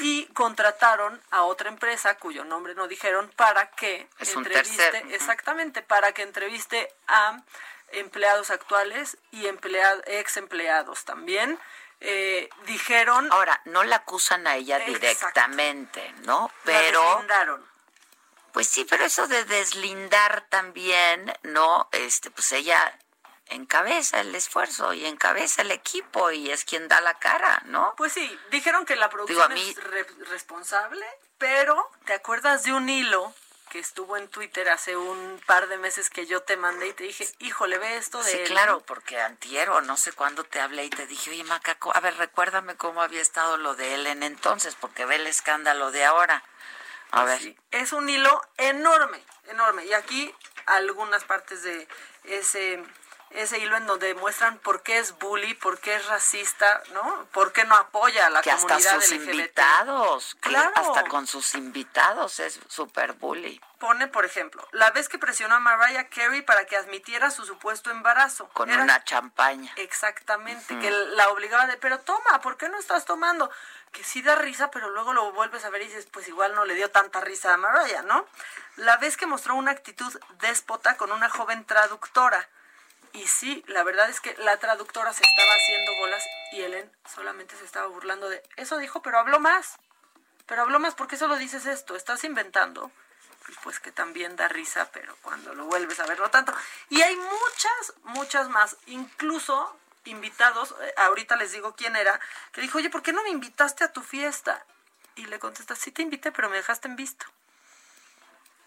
Y 0.01 0.27
contrataron 0.33 1.21
a 1.31 1.43
otra 1.43 1.69
empresa 1.69 2.17
cuyo 2.17 2.45
nombre 2.45 2.75
no 2.75 2.89
dijeron 2.89 3.31
para 3.37 3.71
que 3.71 4.09
Es 4.19 4.35
entreviste, 4.35 5.15
exactamente, 5.15 5.83
para 5.83 6.13
que 6.13 6.23
entreviste 6.23 6.93
a 7.07 7.43
empleados 7.93 8.51
actuales 8.51 9.19
y 9.31 9.47
ex 9.47 10.37
empleados 10.37 11.05
también. 11.05 11.59
Eh, 12.03 12.49
dijeron 12.67 13.31
Ahora, 13.31 13.61
no 13.67 13.85
la 13.85 13.97
acusan 13.97 14.47
a 14.47 14.57
ella 14.57 14.79
Exacto. 14.79 15.01
directamente, 15.01 16.15
¿no? 16.23 16.51
La 16.65 16.73
Pero... 16.81 17.03
deslindaron. 17.03 17.71
Pues 18.53 18.67
sí, 18.67 18.85
pero 18.85 19.05
eso 19.05 19.29
de 19.29 19.45
deslindar 19.45 20.45
también, 20.49 21.33
¿no? 21.43 21.89
Este, 21.93 22.31
pues 22.31 22.51
ella 22.51 22.99
encabeza 23.51 24.21
el 24.21 24.35
esfuerzo 24.35 24.93
y 24.95 25.07
encabeza 25.07 25.63
el 25.63 25.71
equipo 25.71 26.31
y 26.31 26.51
es 26.51 26.65
quien 26.65 26.89
da 26.89 27.01
la 27.01 27.19
cara, 27.19 27.63
¿no? 27.67 27.95
Pues 27.97 28.13
sí, 28.13 28.39
dijeron 28.51 28.85
que 28.87 28.97
la 28.97 29.07
Digo, 29.09 29.17
producción 29.27 29.53
a 29.53 29.55
mí- 29.55 29.71
es 29.71 29.85
re- 29.85 30.07
responsable, 30.31 31.05
pero 31.39 31.91
¿te 32.07 32.15
acuerdas 32.15 32.65
de 32.65 32.73
un 32.73 32.89
hilo 32.89 33.35
que 33.71 33.79
estuvo 33.79 34.17
en 34.17 34.27
Twitter 34.29 34.69
hace 34.69 34.97
un 34.97 35.41
par 35.47 35.69
de 35.69 35.79
meses 35.79 36.11
que 36.11 36.27
yo 36.27 36.43
te 36.43 36.57
mandé 36.57 36.89
y 36.89 36.93
te 36.93 37.05
dije, 37.05 37.29
híjole, 37.39 37.79
ve 37.79 37.97
esto 37.99 38.21
de 38.23 38.31
Sí, 38.33 38.39
él"? 38.39 38.49
claro, 38.49 38.81
porque 38.81 39.21
antier 39.21 39.71
o 39.71 39.81
no 39.81 39.97
sé 39.97 40.11
cuándo 40.13 40.43
te 40.43 40.61
hablé 40.61 40.87
y 40.87 40.91
te 40.91 41.07
dije, 41.07 41.31
oye, 41.31 41.45
Macaco, 41.45 41.93
a 41.95 42.01
ver, 42.01 42.17
recuérdame 42.17 42.75
cómo 42.77 43.01
había 43.01 43.21
estado 43.23 43.57
lo 43.59 43.77
de 43.77 43.95
él 43.95 44.07
en 44.09 44.25
entonces, 44.25 44.75
porque 44.81 45.05
ve 45.05 45.17
el 45.17 45.27
escándalo 45.29 45.93
de 45.93 46.05
ahora. 46.05 46.43
A 47.13 47.25
ver. 47.25 47.39
Sí, 47.41 47.57
es 47.71 47.93
un 47.93 48.09
hilo 48.09 48.41
enorme, 48.57 49.23
enorme. 49.47 49.85
Y 49.87 49.93
aquí 49.93 50.35
algunas 50.67 51.23
partes 51.25 51.63
de 51.63 51.87
ese, 52.25 52.85
ese 53.31 53.59
hilo 53.59 53.77
en 53.77 53.87
donde 53.87 54.15
muestran 54.15 54.59
por 54.59 54.83
qué 54.83 54.99
es 54.99 55.17
bully, 55.19 55.55
por 55.55 55.79
qué 55.79 55.95
es 55.95 56.07
racista, 56.07 56.83
¿no? 56.93 57.27
Por 57.33 57.53
qué 57.53 57.65
no 57.65 57.77
apoya 57.77 58.27
a 58.27 58.31
la 58.31 58.43
que 58.43 58.51
hasta 58.51 58.67
comunidad 58.67 59.01
sus 59.01 59.13
LGBT. 59.13 59.31
invitados, 59.31 60.37
Claro. 60.41 60.73
hasta 60.75 61.05
con 61.09 61.27
sus 61.27 61.55
invitados 61.55 62.41
es 62.41 62.59
súper 62.69 63.13
bully. 63.15 63.61
Pone, 63.79 64.09
por 64.09 64.25
ejemplo, 64.25 64.67
la 64.73 64.91
vez 64.91 65.09
que 65.09 65.19
presionó 65.19 65.55
a 65.55 65.61
Mariah 65.61 66.09
Carey 66.09 66.43
para 66.43 66.67
que 66.67 66.77
admitiera 66.77 67.31
su 67.31 67.45
supuesto 67.47 67.91
embarazo. 67.91 68.49
Con 68.49 68.69
Era- 68.69 68.83
una 68.83 69.03
champaña. 69.05 69.73
Exactamente, 69.77 70.79
que 70.81 70.91
la 70.91 71.29
obligaba 71.31 71.67
de, 71.67 71.77
pero 71.77 71.99
toma, 72.01 72.41
¿por 72.43 72.57
qué 72.57 72.69
no 72.69 72.79
estás 72.79 73.05
tomando? 73.05 73.51
Que 73.93 74.05
sí 74.05 74.23
da 74.23 74.35
risa, 74.35 74.71
pero 74.71 74.91
luego 74.91 75.13
lo 75.13 75.33
vuelves 75.33 75.65
a 75.65 75.71
ver 75.71 75.83
y 75.83 75.87
dices, 75.87 76.07
pues 76.13 76.27
igual 76.29 76.55
no 76.55 76.65
le 76.65 76.75
dio 76.75 76.91
tanta 76.91 77.21
risa 77.21 77.55
a 77.55 77.57
Mariah, 77.57 78.03
¿no? 78.03 78.27
La 78.77 78.97
vez 78.99 79.17
que 79.17 79.27
mostró 79.27 79.55
una 79.55 79.71
actitud 79.71 80.15
déspota 80.41 80.97
con 80.97 81.11
una 81.13 81.29
joven 81.31 81.65
traductora. 81.65 82.49
Y 83.13 83.27
sí, 83.27 83.65
la 83.67 83.83
verdad 83.83 84.09
es 84.09 84.21
que 84.21 84.37
la 84.39 84.59
traductora 84.59 85.13
se 85.13 85.23
estaba 85.25 85.53
haciendo 85.55 85.97
bolas 85.97 86.25
y 86.53 86.63
Ellen 86.63 86.91
solamente 87.13 87.57
se 87.57 87.65
estaba 87.65 87.87
burlando 87.87 88.29
de, 88.29 88.43
eso 88.57 88.79
dijo, 88.79 89.03
pero 89.03 89.19
habló 89.19 89.41
más. 89.41 89.79
Pero 90.47 90.63
habló 90.63 90.81
más, 90.81 90.95
¿por 90.95 91.09
qué 91.09 91.17
solo 91.17 91.37
dices 91.37 91.67
esto? 91.67 91.97
Estás 91.97 92.25
inventando. 92.25 92.91
Pues 93.65 93.81
que 93.81 93.91
también 93.91 94.37
da 94.37 94.47
risa, 94.49 94.91
pero 94.93 95.17
cuando 95.23 95.55
lo 95.55 95.65
vuelves 95.65 95.99
a 95.99 96.07
ver 96.07 96.21
no 96.21 96.31
tanto. 96.31 96.53
Y 96.89 97.03
hay 97.03 97.17
muchas, 97.17 97.95
muchas 98.05 98.49
más, 98.49 98.77
incluso 98.87 99.77
invitados, 100.05 100.75
eh, 100.83 100.95
ahorita 100.97 101.37
les 101.37 101.53
digo 101.53 101.75
quién 101.75 101.97
era, 101.97 102.21
que 102.53 102.61
dijo, 102.61 102.79
oye, 102.79 102.91
¿por 102.91 103.03
qué 103.03 103.13
no 103.13 103.23
me 103.23 103.31
invitaste 103.31 103.85
a 103.85 103.93
tu 103.93 104.03
fiesta? 104.03 104.65
Y 105.17 105.27
le 105.27 105.39
contesta, 105.39 105.75
sí 105.75 105.91
te 105.91 106.03
invité, 106.03 106.33
pero 106.33 106.49
me 106.49 106.57
dejaste 106.57 106.89
en 106.89 106.97
visto. 106.97 107.27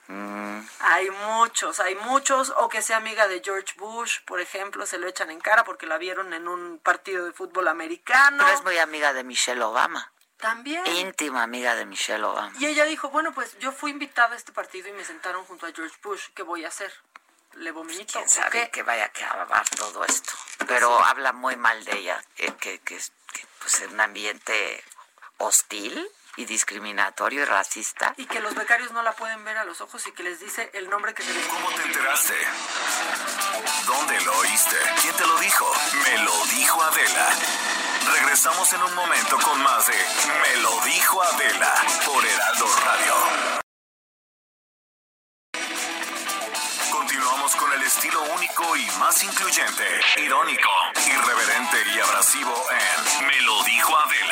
Mm, 0.08 0.60
Hay 0.80 1.10
muchos, 1.10 1.80
hay 1.80 1.96
muchos, 1.96 2.54
o 2.58 2.68
que 2.70 2.82
sea 2.82 2.98
amiga 2.98 3.28
de 3.28 3.42
George 3.44 3.74
Bush, 3.78 4.20
por 4.26 4.40
ejemplo, 4.42 4.86
se 4.86 4.98
lo 4.98 5.08
echan 5.08 5.32
en 5.32 5.40
cara 5.40 5.64
porque 5.64 5.86
la 5.86 5.98
vieron 5.98 6.34
en 6.34 6.48
un 6.48 6.80
partido 6.80 7.26
de 7.26 7.32
fútbol 7.32 7.68
americano. 7.68 8.44
Pero 8.44 8.58
es 8.58 8.64
muy 8.64 8.78
amiga 8.78 9.14
de 9.14 9.24
Michelle 9.24 9.62
Obama. 9.64 10.12
También. 10.38 10.86
Íntima 10.88 11.44
amiga 11.44 11.74
de 11.76 11.86
Michelle 11.86 12.24
Obama. 12.24 12.52
Y 12.60 12.66
ella 12.66 12.84
dijo, 12.84 13.10
bueno, 13.10 13.34
pues 13.34 13.58
yo 13.60 13.72
fui 13.72 13.92
invitada 13.92 14.34
a 14.34 14.38
este 14.38 14.52
partido 14.52 14.90
y 14.90 14.92
me 14.92 15.06
sentaron 15.06 15.46
junto 15.46 15.66
a 15.66 15.72
George 15.72 15.96
Bush, 16.04 16.28
¿qué 16.36 16.44
voy 16.44 16.66
a 16.66 16.68
hacer? 16.68 16.92
¿Le 17.54 17.72
vomito? 17.72 18.14
quién 18.14 18.28
sabe 18.28 18.70
que 18.72 18.84
vaya 18.84 19.04
a 19.04 19.08
acabar 19.08 19.70
todo 19.70 20.04
esto. 20.04 20.34
Pero 20.68 21.00
habla 21.06 21.32
muy 21.32 21.56
mal 21.56 21.84
de 21.86 21.98
ella, 21.98 22.22
que, 22.36 22.54
que, 22.56 22.80
que, 22.80 23.00
pues 23.60 23.82
en 23.82 23.94
un 23.94 24.02
ambiente 24.02 24.84
hostil 25.38 26.10
y 26.36 26.46
discriminatorio 26.46 27.44
y 27.44 27.46
racista. 27.46 28.14
Y 28.18 28.26
que 28.26 28.40
los 28.40 28.56
becarios 28.56 28.92
no 28.92 29.04
la 29.04 29.14
pueden 29.14 29.44
ver 29.46 29.58
a 29.58 29.66
los 29.66 29.82
ojos 29.82 30.06
y 30.08 30.12
que 30.12 30.24
les 30.24 30.40
dice 30.40 30.70
el 30.74 30.90
nombre 30.90 31.14
que 31.14 31.24
se 31.24 31.34
les 31.34 31.46
¿Cómo 31.48 31.70
te 31.70 31.84
enteraste? 31.84 32.34
¿Dónde 33.86 34.22
lo 34.22 34.38
oíste? 34.38 34.76
¿Quién 35.02 35.16
te 35.16 35.26
lo 35.26 35.38
dijo? 35.40 35.72
Me 36.04 36.18
lo 36.24 36.46
dijo 36.58 36.84
Adela. 36.84 37.28
Regresamos 38.14 38.74
en 38.74 38.82
un 38.82 38.96
momento 38.96 39.38
con 39.40 39.62
más 39.64 39.88
de 39.88 39.94
Me 39.94 40.62
lo 40.62 40.80
dijo 40.82 41.22
Adela 41.22 41.74
por 42.06 42.26
Heraldo 42.26 42.66
Radio. 42.86 43.14
Continuamos 46.92 47.56
con 47.56 47.74
el 47.74 47.84
estilo 47.84 48.22
único 48.36 48.76
y 48.76 48.86
más 49.00 49.24
incluyente, 49.24 49.88
irónico, 50.18 50.70
irreverente 51.06 51.78
y 51.96 52.00
abrasivo 52.00 52.54
en 52.72 53.28
Me 53.28 53.42
lo 53.42 53.64
dijo 53.64 53.98
Adela 53.98 54.23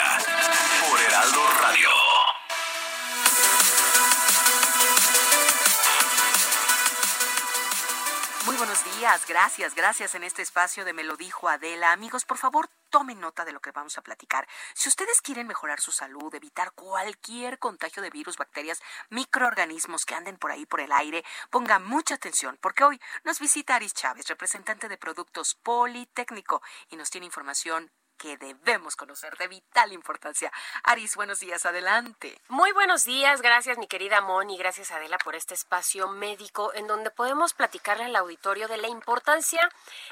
días, 9.02 9.26
gracias, 9.28 9.74
gracias 9.74 10.14
en 10.14 10.24
este 10.24 10.44
espacio 10.44 10.86
de 10.86 10.94
Me 10.94 11.04
lo 11.04 11.18
dijo 11.18 11.50
Adela. 11.50 11.92
Amigos, 11.92 12.24
por 12.24 12.38
favor, 12.38 12.70
tomen 12.92 13.20
nota 13.20 13.46
de 13.46 13.52
lo 13.52 13.60
que 13.60 13.72
vamos 13.72 13.98
a 13.98 14.04
platicar. 14.04 14.48
Si 14.76 14.90
ustedes 14.90 15.22
quieren 15.22 15.48
mejorar 15.48 15.82
su 15.82 15.92
salud, 15.92 16.36
evitar 16.36 16.72
cualquier 16.74 17.58
contagio 17.58 18.04
de 18.04 18.12
virus, 18.12 18.38
bacterias, 18.38 18.80
microorganismos 19.10 20.06
que 20.06 20.14
anden 20.14 20.38
por 20.38 20.52
ahí 20.52 20.68
por 20.68 20.82
el 20.82 20.92
aire, 20.92 21.26
pongan 21.50 21.84
mucha 21.84 22.14
atención 22.14 22.60
porque 22.62 22.84
hoy 22.84 23.02
nos 23.24 23.40
visita 23.40 23.74
Aris 23.74 23.96
Chávez, 23.96 24.28
representante 24.28 24.88
de 24.88 25.00
Productos 25.00 25.56
Politécnico, 25.56 26.62
y 26.92 26.96
nos 26.96 27.10
tiene 27.10 27.26
información 27.26 27.92
que 28.22 28.38
debemos 28.38 28.96
conocer 28.96 29.36
de 29.38 29.48
vital 29.48 29.92
importancia. 29.92 30.52
Aris, 30.84 31.16
buenos 31.16 31.40
días, 31.40 31.66
adelante. 31.66 32.40
Muy 32.50 32.72
buenos 32.72 33.04
días, 33.04 33.42
gracias 33.42 33.80
mi 33.80 33.88
querida 33.88 34.22
Moni, 34.22 34.60
gracias 34.60 34.92
Adela 34.92 35.18
por 35.18 35.36
este 35.36 35.56
espacio 35.56 36.08
médico 36.08 36.72
en 36.76 36.86
donde 36.86 37.10
podemos 37.10 37.54
platicarle 37.54 38.04
al 38.04 38.16
auditorio 38.16 38.68
de 38.68 38.78
la 38.78 38.90
importancia 38.90 39.68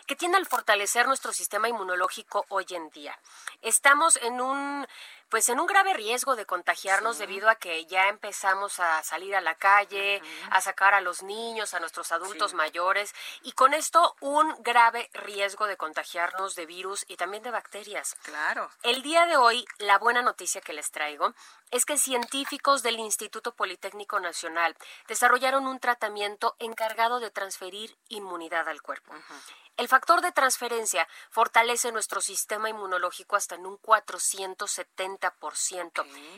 que 0.07 0.15
tiene 0.15 0.39
el 0.39 0.47
fortalecer 0.47 1.05
nuestro 1.05 1.33
sistema 1.33 1.69
inmunológico 1.69 2.47
hoy 2.49 2.65
en 2.71 2.89
día. 2.89 3.15
Estamos 3.61 4.17
en 4.23 4.41
un 4.41 4.87
pues 5.29 5.47
en 5.49 5.59
un 5.59 5.67
grave 5.67 5.93
riesgo 5.93 6.35
de 6.35 6.45
contagiarnos 6.45 7.17
debido 7.17 7.49
a 7.49 7.55
que 7.55 7.85
ya 7.85 8.07
empezamos 8.07 8.79
a 8.79 9.01
salir 9.03 9.35
a 9.35 9.41
la 9.41 9.55
calle, 9.55 10.21
a 10.51 10.59
sacar 10.61 10.93
a 10.93 11.01
los 11.01 11.23
niños, 11.23 11.73
a 11.73 11.79
nuestros 11.79 12.11
adultos 12.11 12.51
Sí. 12.51 12.57
mayores 12.57 13.13
y 13.43 13.51
con 13.53 13.73
esto 13.73 14.15
un 14.19 14.55
grave 14.63 15.09
riesgo 15.13 15.67
de 15.67 15.77
contagiarnos 15.77 16.55
de 16.55 16.65
virus 16.65 17.05
y 17.07 17.15
también 17.17 17.43
de 17.43 17.51
bacterias. 17.51 18.15
Claro. 18.23 18.69
El 18.83 19.01
día 19.01 19.25
de 19.25 19.37
hoy, 19.37 19.65
la 19.77 19.97
buena 19.99 20.21
noticia 20.21 20.61
que 20.61 20.73
les 20.73 20.91
traigo 20.91 21.33
es 21.71 21.85
que 21.85 21.97
científicos 21.97 22.81
del 22.81 22.99
Instituto 22.99 23.53
Politécnico 23.53 24.19
Nacional 24.19 24.75
desarrollaron 25.07 25.67
un 25.67 25.79
tratamiento 25.79 26.55
encargado 26.59 27.19
de 27.19 27.29
transferir 27.29 27.95
inmunidad 28.07 28.67
al 28.67 28.81
cuerpo. 28.81 29.13
El 29.77 29.87
factor 29.87 30.19
de 30.21 30.33
transferencia 30.33 31.07
fortalece 31.29 31.91
nuestro 31.93 32.19
sistema 32.19 32.69
inmunológico 32.69 33.37
hasta 33.37 33.55
en 33.55 33.65
un 33.65 33.77
470% 33.79 35.18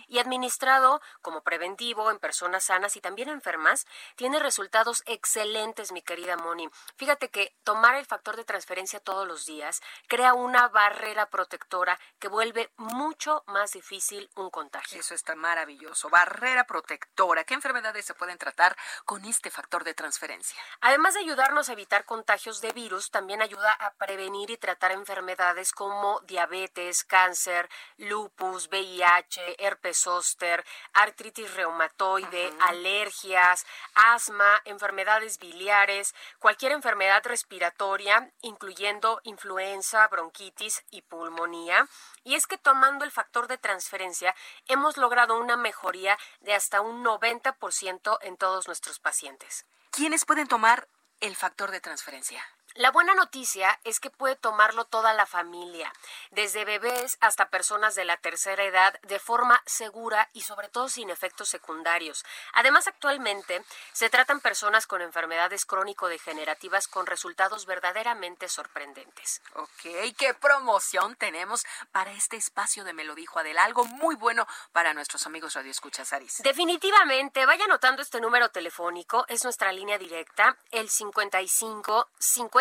y 0.08 0.20
administrado 0.20 1.02
como 1.22 1.42
preventivo 1.42 2.12
en 2.12 2.20
personas 2.20 2.66
sanas 2.66 2.96
y 2.96 3.02
también 3.02 3.30
enfermas, 3.30 3.86
tiene 4.16 4.40
resultados 4.40 5.04
excelentes, 5.06 5.92
mi 5.92 6.02
querida 6.02 6.38
Moni. 6.38 6.70
Fíjate 6.98 7.30
que 7.30 7.56
tomar 7.64 7.96
el 7.96 8.06
factor 8.06 8.36
de 8.36 8.44
transferencia 8.44 9.00
todos 9.00 9.28
los 9.28 9.46
días 9.46 9.82
crea 10.08 10.34
una 10.34 10.68
barrera 10.68 11.30
protectora 11.30 12.00
que 12.20 12.28
vuelve 12.28 12.72
mucho 12.78 13.44
más 13.48 13.72
difícil 13.72 14.30
un 14.36 14.50
contagio. 14.50 15.00
Eso 15.00 15.14
está 15.14 15.36
maravilloso. 15.36 16.10
Barrera 16.10 16.66
protectora. 16.66 17.44
¿Qué 17.44 17.54
enfermedades 17.54 18.06
se 18.06 18.14
pueden 18.14 18.38
tratar 18.38 18.76
con 19.06 19.26
este 19.26 19.50
factor 19.50 19.84
de 19.84 19.94
transferencia? 19.94 20.62
Además 20.82 21.14
de 21.14 21.22
ayudarnos 21.22 21.70
a 21.70 21.74
evitar 21.74 22.06
contagios 22.06 22.62
de 22.62 22.72
virus, 22.72 23.12
también 23.12 23.42
ayuda 23.42 23.72
a 23.74 23.94
prevenir 23.94 24.50
y 24.50 24.58
tratar 24.58 24.92
enfermedades 24.92 25.72
como 25.72 26.20
diabetes, 26.22 27.04
cáncer, 27.04 27.70
lupus, 27.98 28.70
VIH, 28.72 29.58
herpes 29.60 29.98
zóster, 29.98 30.66
artritis 30.94 31.54
reumatoide, 31.54 32.52
alergias, 32.62 33.66
asma, 33.94 34.62
enfermedades 34.66 35.38
biliares, 35.38 36.16
cualquier 36.40 36.72
enfermedad 36.72 37.22
respiratoria, 37.26 38.32
incluyendo 38.42 39.20
influenza, 39.24 40.08
bronquitis 40.08 40.84
y 40.90 41.02
pulmonía. 41.02 41.88
Y 42.24 42.36
es 42.36 42.48
que 42.48 42.58
tomando 42.58 43.04
el 43.06 43.12
factor 43.12 43.48
de 43.48 43.58
transferencia 43.58 44.36
hemos 44.68 44.98
logrado 44.98 45.38
una 45.40 45.58
mejoría 45.58 46.18
de 46.40 46.54
hasta 46.54 46.82
un 46.82 47.04
90% 47.04 48.18
en 48.22 48.38
todos 48.38 48.68
nuestros 48.68 49.00
pacientes. 49.00 49.66
¿Quiénes 49.92 50.26
pueden 50.26 50.48
tomar 50.48 50.88
el 51.20 51.36
factor 51.36 51.72
de 51.72 51.82
transferencia? 51.82 52.44
La 52.76 52.92
buena 52.92 53.14
noticia 53.14 53.80
es 53.84 54.00
que 54.00 54.10
puede 54.10 54.36
tomarlo 54.36 54.86
toda 54.86 55.14
la 55.14 55.26
familia, 55.26 55.92
desde 56.32 56.64
bebés 56.64 57.18
hasta 57.20 57.50
personas 57.50 57.96
de 57.96 58.06
la 58.06 58.16
tercera 58.18 58.64
edad, 58.64 58.98
de 59.02 59.20
forma 59.20 59.62
segura 59.66 60.30
y 60.32 60.42
sobre 60.42 60.70
todo 60.70 60.88
sin 60.88 61.10
efectos 61.10 61.50
secundarios. 61.50 62.24
Además, 62.54 62.88
actualmente 62.88 63.64
se 63.92 64.10
tratan 64.10 64.40
personas 64.40 64.88
con 64.88 65.02
enfermedades 65.02 65.66
crónico-degenerativas 65.66 66.88
con 66.88 67.06
resultados 67.08 67.66
verdaderamente 67.66 68.48
sorprendentes. 68.48 69.42
Ok, 69.56 70.16
¿qué 70.18 70.34
promoción 70.40 71.16
tenemos 71.16 71.66
para 71.92 72.12
este 72.14 72.38
espacio 72.38 72.86
de 72.86 72.94
Me 72.94 73.04
lo 73.04 73.16
dijo 73.16 73.40
Adela? 73.40 73.66
Algo 73.66 73.84
muy 73.84 74.16
bueno 74.16 74.48
para 74.72 74.94
nuestros 74.94 75.26
amigos 75.26 75.54
Radio 75.56 75.72
Escuchas, 75.72 76.14
Aris. 76.14 76.42
Definitivamente, 76.44 77.46
vaya 77.46 77.66
anotando 77.66 78.02
este 78.02 78.22
número 78.22 78.50
telefónico, 78.50 79.26
es 79.28 79.44
nuestra 79.44 79.74
línea 79.74 79.98
directa, 79.98 80.58
el 80.72 80.90
55 80.90 82.10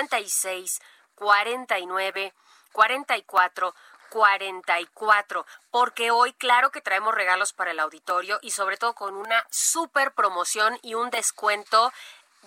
56 0.09 0.81
49 1.15 2.33
44 2.73 3.75
44, 4.11 5.47
porque 5.71 6.11
hoy 6.11 6.33
claro 6.33 6.73
que 6.73 6.81
traemos 6.81 7.15
regalos 7.15 7.53
para 7.53 7.71
el 7.71 7.79
auditorio 7.79 8.41
y 8.43 8.51
sobre 8.51 8.77
todo 8.77 8.95
con 8.95 9.15
una 9.15 9.47
super 9.51 10.13
promoción 10.15 10.77
y 10.83 10.95
un 10.95 11.11
descuento 11.11 11.93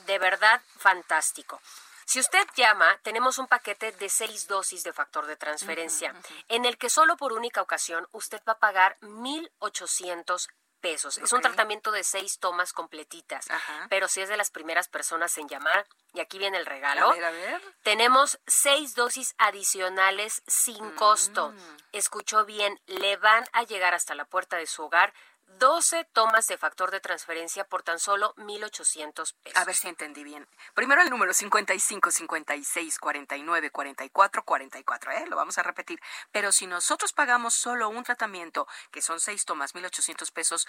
de 0.05 0.19
verdad 0.19 0.61
fantástico. 0.77 1.61
Si 2.05 2.19
usted 2.19 2.45
llama, 2.57 2.99
tenemos 3.01 3.37
un 3.37 3.47
paquete 3.47 3.93
de 3.93 4.09
seis 4.09 4.47
dosis 4.47 4.83
de 4.83 4.91
factor 4.91 5.25
de 5.25 5.37
transferencia, 5.37 6.13
en 6.49 6.65
el 6.65 6.77
que 6.77 6.89
solo 6.89 7.15
por 7.15 7.31
única 7.31 7.61
ocasión 7.61 8.09
usted 8.11 8.41
va 8.45 8.53
a 8.53 8.59
pagar 8.59 8.97
1,800 8.99 10.49
pesos. 10.83 11.17
Es 11.17 11.31
un 11.31 11.41
tratamiento 11.41 11.91
de 11.93 12.03
seis 12.03 12.39
tomas 12.39 12.73
completitas, 12.73 13.47
pero 13.89 14.09
si 14.09 14.19
es 14.19 14.27
de 14.27 14.35
las 14.35 14.51
primeras 14.51 14.89
personas 14.89 15.37
en 15.37 15.47
llamar, 15.47 15.87
y 16.13 16.19
aquí 16.19 16.37
viene 16.37 16.57
el 16.57 16.65
regalo, 16.65 17.09
A 17.09 17.13
ver, 17.13 17.23
a 17.23 17.31
ver. 17.31 17.61
tenemos 17.83 18.37
seis 18.45 18.93
dosis 18.93 19.33
adicionales 19.37 20.43
sin 20.45 20.91
costo. 20.91 21.51
Mm. 21.51 21.77
Escuchó 21.93 22.43
bien, 22.43 22.79
le 22.85 23.15
van 23.15 23.45
a 23.53 23.63
llegar 23.63 23.93
hasta 23.93 24.13
la 24.13 24.25
puerta 24.25 24.57
de 24.57 24.67
su 24.67 24.83
hogar 24.83 25.13
12 25.59 26.05
tomas 26.13 26.47
de 26.47 26.57
factor 26.57 26.91
de 26.91 26.99
transferencia 26.99 27.63
por 27.63 27.83
tan 27.83 27.99
solo 27.99 28.33
1,800 28.37 29.33
pesos. 29.33 29.61
A 29.61 29.65
ver 29.65 29.75
si 29.75 29.87
entendí 29.87 30.23
bien. 30.23 30.47
Primero 30.73 31.01
el 31.01 31.09
número 31.09 31.33
55 31.33 32.11
56 32.11 32.99
49 32.99 33.71
44 33.71 34.43
44, 34.43 35.11
¿eh? 35.11 35.25
Lo 35.27 35.35
vamos 35.35 35.57
a 35.57 35.63
repetir. 35.63 35.99
Pero 36.31 36.51
si 36.51 36.67
nosotros 36.67 37.13
pagamos 37.13 37.53
solo 37.53 37.89
un 37.89 38.03
tratamiento, 38.03 38.67
que 38.91 39.01
son 39.01 39.19
seis 39.19 39.45
tomas, 39.45 39.73
1,800 39.73 40.31
pesos, 40.31 40.67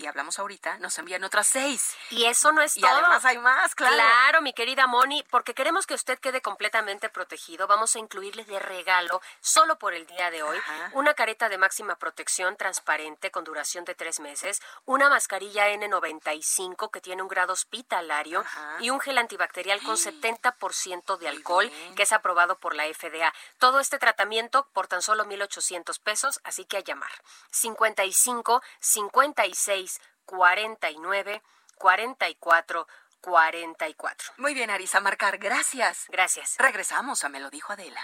y 0.00 0.06
hablamos 0.06 0.38
ahorita, 0.38 0.78
nos 0.78 0.98
envían 0.98 1.22
otras 1.24 1.46
seis. 1.46 1.94
Y 2.08 2.24
eso 2.24 2.52
no 2.52 2.62
es 2.62 2.76
Y 2.76 2.80
todo. 2.80 2.90
además 2.90 3.24
hay 3.26 3.36
más, 3.38 3.74
claro. 3.74 3.94
Claro, 3.94 4.40
mi 4.40 4.54
querida 4.54 4.86
Moni, 4.86 5.22
porque 5.30 5.52
queremos 5.54 5.86
que 5.86 5.92
usted 5.94 6.18
quede 6.18 6.40
completamente 6.40 7.10
protegido. 7.10 7.66
Vamos 7.66 7.94
a 7.94 7.98
incluirle 7.98 8.44
de 8.44 8.58
regalo, 8.58 9.20
solo 9.40 9.78
por 9.78 9.92
el 9.92 10.06
día 10.06 10.30
de 10.30 10.42
hoy, 10.42 10.58
una 10.92 11.12
careta 11.14 11.48
de 11.50 11.58
máxima 11.58 11.96
protección 11.96 12.56
transparente 12.56 13.30
con 13.30 13.44
duración 13.44 13.84
de 13.84 13.94
tres 13.94 14.20
meses, 14.20 14.62
una 14.86 15.10
mascarilla 15.10 15.68
N95 15.68 16.90
que 16.90 17.00
tiene 17.02 17.20
un 17.22 17.28
grado 17.28 17.52
hospitalario 17.52 18.42
y 18.80 18.90
un 18.90 19.00
gel 19.00 19.18
antibacterial 19.18 19.82
con 19.82 19.96
70% 19.96 21.18
de 21.18 21.28
alcohol 21.28 21.70
que 21.94 22.04
es 22.04 22.12
aprobado 22.12 22.58
por 22.58 22.74
la 22.74 22.84
FDA. 22.84 23.34
Todo 23.58 23.80
este 23.80 23.98
tratamiento 23.98 24.66
por 24.72 24.86
tan 24.86 25.02
solo 25.02 25.24
1,800 25.26 25.98
pesos, 25.98 26.40
así 26.44 26.64
que 26.64 26.78
a 26.78 26.80
llamar. 26.80 27.10
55 27.50 28.62
56 28.80 29.89
49 30.26 31.42
44 31.76 32.86
44. 33.20 34.32
Muy 34.38 34.54
bien, 34.54 34.70
Arisa, 34.70 35.00
marcar. 35.00 35.38
Gracias. 35.38 36.06
Gracias. 36.08 36.56
Regresamos 36.58 37.24
a 37.24 37.28
Me 37.28 37.40
lo 37.40 37.50
dijo 37.50 37.72
Adela. 37.72 38.00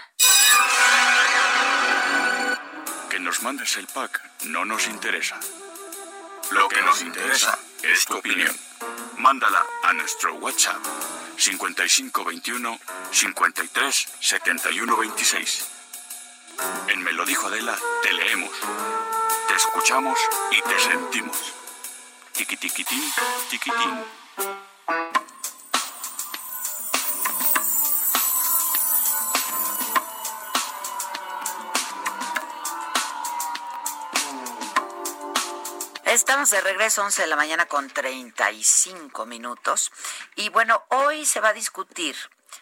Que 3.09 3.19
nos 3.19 3.41
mandes 3.41 3.77
el 3.77 3.87
pack 3.87 4.21
no 4.45 4.65
nos 4.65 4.87
interesa. 4.87 5.39
Lo 6.51 6.67
que 6.69 6.81
nos 6.81 7.01
interesa 7.01 7.57
es 7.83 8.05
tu 8.05 8.17
opinión. 8.17 8.55
Mándala 9.17 9.65
a 9.83 9.93
nuestro 9.93 10.35
WhatsApp 10.35 10.83
5521 11.37 12.79
53 13.11 14.07
71 14.19 14.97
26. 14.97 15.67
En 16.87 17.03
Me 17.03 17.11
lo 17.11 17.25
dijo 17.25 17.47
Adela 17.47 17.77
te 18.01 18.13
leemos, 18.13 18.51
te 19.47 19.55
escuchamos 19.55 20.19
y 20.51 20.61
te 20.61 20.79
sentimos. 20.79 21.53
Tiquitiquitín, 22.37 23.01
tiquitín. 23.49 24.05
Estamos 36.05 36.51
de 36.51 36.61
regreso 36.61 37.01
11 37.01 37.23
de 37.23 37.27
la 37.27 37.35
mañana 37.35 37.65
con 37.65 37.89
35 37.89 39.25
minutos. 39.25 39.91
Y 40.35 40.49
bueno, 40.49 40.83
hoy 40.89 41.25
se 41.25 41.39
va 41.39 41.49
a 41.49 41.53
discutir, 41.53 42.15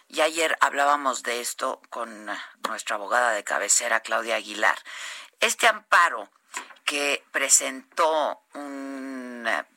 y 0.07 0.21
ayer 0.21 0.57
hablábamos 0.61 1.21
de 1.21 1.41
esto 1.41 1.81
con 1.89 2.27
nuestra 2.69 2.95
abogada 2.95 3.31
de 3.31 3.43
cabecera, 3.43 3.99
Claudia 3.99 4.35
Aguilar, 4.35 4.77
este 5.41 5.67
amparo 5.67 6.29
que 6.85 7.25
presentó 7.31 8.41
un, 8.53 9.14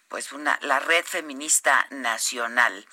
pues 0.08 0.32
una, 0.32 0.58
la 0.62 0.80
Red 0.80 1.04
Feminista 1.04 1.86
Nacional, 1.90 2.86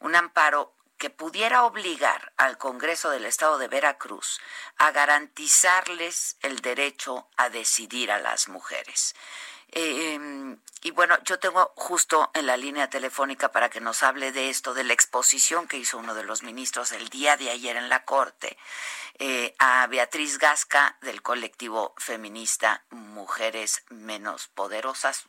un 0.00 0.14
amparo 0.16 0.74
que 0.98 1.10
pudiera 1.10 1.64
obligar 1.64 2.32
al 2.36 2.58
Congreso 2.58 3.10
del 3.10 3.24
Estado 3.24 3.58
de 3.58 3.68
Veracruz 3.68 4.40
a 4.78 4.92
garantizarles 4.92 6.36
el 6.42 6.60
derecho 6.60 7.28
a 7.36 7.48
decidir 7.48 8.12
a 8.12 8.20
las 8.20 8.48
mujeres. 8.48 9.14
Eh, 9.72 10.56
y 10.82 10.90
bueno, 10.90 11.16
yo 11.24 11.38
tengo 11.38 11.72
justo 11.76 12.30
en 12.34 12.46
la 12.46 12.56
línea 12.56 12.90
telefónica 12.90 13.50
para 13.50 13.70
que 13.70 13.80
nos 13.80 14.02
hable 14.02 14.30
de 14.30 14.50
esto, 14.50 14.74
de 14.74 14.84
la 14.84 14.92
exposición 14.92 15.66
que 15.66 15.78
hizo 15.78 15.96
uno 15.96 16.14
de 16.14 16.24
los 16.24 16.42
ministros 16.42 16.92
el 16.92 17.08
día 17.08 17.36
de 17.36 17.50
ayer 17.50 17.76
en 17.76 17.88
la 17.88 18.04
Corte, 18.04 18.58
eh, 19.18 19.54
a 19.58 19.86
Beatriz 19.86 20.38
Gasca 20.38 20.98
del 21.00 21.22
colectivo 21.22 21.94
feminista 21.98 22.84
Mujeres 22.90 23.84
Menos 23.90 24.48
Poderosas. 24.48 25.24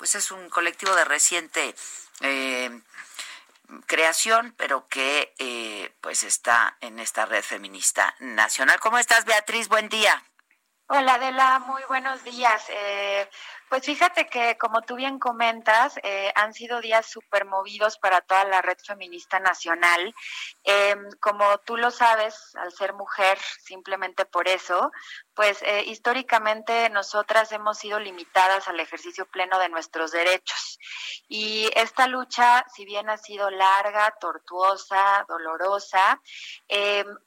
Pues 0.00 0.14
es 0.14 0.30
un 0.30 0.48
colectivo 0.48 0.94
de 0.94 1.04
reciente 1.04 1.74
eh, 2.22 2.70
creación, 3.84 4.54
pero 4.56 4.88
que 4.88 5.34
eh, 5.38 5.94
pues 6.00 6.22
está 6.22 6.78
en 6.80 6.98
esta 6.98 7.26
red 7.26 7.42
feminista 7.42 8.14
nacional. 8.18 8.80
¿Cómo 8.80 8.96
estás, 8.96 9.26
Beatriz? 9.26 9.68
Buen 9.68 9.90
día. 9.90 10.24
Hola 10.86 11.16
Adela, 11.16 11.58
muy 11.58 11.82
buenos 11.86 12.24
días. 12.24 12.64
Eh, 12.70 13.28
pues 13.70 13.86
fíjate 13.86 14.26
que 14.26 14.58
como 14.58 14.82
tú 14.82 14.96
bien 14.96 15.20
comentas, 15.20 15.96
eh, 16.02 16.32
han 16.34 16.52
sido 16.52 16.80
días 16.80 17.06
súper 17.06 17.44
movidos 17.44 17.98
para 17.98 18.20
toda 18.20 18.44
la 18.44 18.60
red 18.60 18.76
feminista 18.84 19.38
nacional. 19.38 20.12
Eh, 20.64 20.96
como 21.20 21.56
tú 21.58 21.76
lo 21.76 21.92
sabes, 21.92 22.56
al 22.56 22.72
ser 22.72 22.94
mujer, 22.94 23.38
simplemente 23.62 24.24
por 24.24 24.48
eso, 24.48 24.90
pues 25.34 25.62
eh, 25.62 25.84
históricamente 25.86 26.90
nosotras 26.90 27.52
hemos 27.52 27.78
sido 27.78 28.00
limitadas 28.00 28.66
al 28.66 28.80
ejercicio 28.80 29.24
pleno 29.26 29.56
de 29.60 29.68
nuestros 29.68 30.10
derechos. 30.10 30.80
Y 31.28 31.70
esta 31.76 32.08
lucha, 32.08 32.66
si 32.74 32.84
bien 32.84 33.08
ha 33.08 33.18
sido 33.18 33.50
larga, 33.50 34.16
tortuosa, 34.20 35.24
dolorosa, 35.28 36.20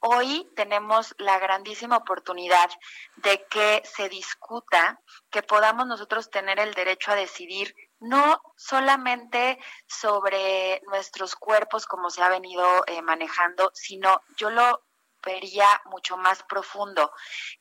hoy 0.00 0.46
tenemos 0.54 1.14
la 1.16 1.38
grandísima 1.38 1.96
oportunidad 1.96 2.70
de 3.16 3.46
que 3.46 3.82
se 3.86 4.10
discuta, 4.10 5.00
que 5.34 5.42
podamos 5.42 5.88
nosotros 5.88 6.30
tener 6.30 6.60
el 6.60 6.74
derecho 6.74 7.10
a 7.10 7.16
decidir 7.16 7.74
no 7.98 8.40
solamente 8.56 9.58
sobre 9.84 10.80
nuestros 10.86 11.34
cuerpos 11.34 11.86
como 11.86 12.08
se 12.08 12.22
ha 12.22 12.28
venido 12.28 12.64
eh, 12.86 13.02
manejando, 13.02 13.72
sino 13.74 14.22
yo 14.36 14.50
lo 14.50 14.84
vería 15.24 15.66
mucho 15.86 16.16
más 16.16 16.44
profundo. 16.44 17.12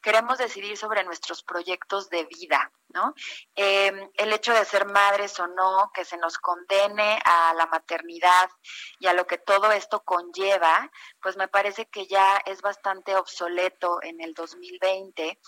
Queremos 0.03 0.37
decidir 0.37 0.77
sobre 0.77 1.03
nuestros 1.03 1.41
proyectos 1.41 2.09
de 2.11 2.25
vida, 2.25 2.71
¿no? 2.89 3.15
Eh, 3.55 4.11
el 4.15 4.33
hecho 4.33 4.53
de 4.53 4.65
ser 4.65 4.85
madres 4.85 5.39
o 5.39 5.47
no, 5.47 5.89
que 5.95 6.05
se 6.05 6.17
nos 6.17 6.37
condene 6.37 7.19
a 7.25 7.55
la 7.55 7.65
maternidad 7.65 8.51
y 8.99 9.07
a 9.07 9.13
lo 9.13 9.25
que 9.25 9.39
todo 9.39 9.71
esto 9.71 10.03
conlleva, 10.03 10.91
pues 11.21 11.37
me 11.37 11.47
parece 11.47 11.87
que 11.87 12.05
ya 12.05 12.37
es 12.45 12.61
bastante 12.61 13.15
obsoleto 13.15 13.99
en 14.03 14.21
el 14.21 14.35
2020 14.35 15.39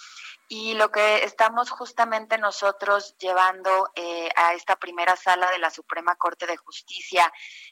Y 0.48 0.76
lo 0.76 0.92
que 0.92 1.24
estamos 1.24 1.72
justamente 1.72 2.38
nosotros 2.38 3.16
llevando 3.18 3.90
eh, 3.96 4.30
a 4.36 4.54
esta 4.54 4.76
primera 4.76 5.16
sala 5.16 5.50
de 5.50 5.58
la 5.58 5.72
Suprema 5.72 6.16
Corte 6.16 6.46
de 6.46 6.56
Justicia, 6.58 7.32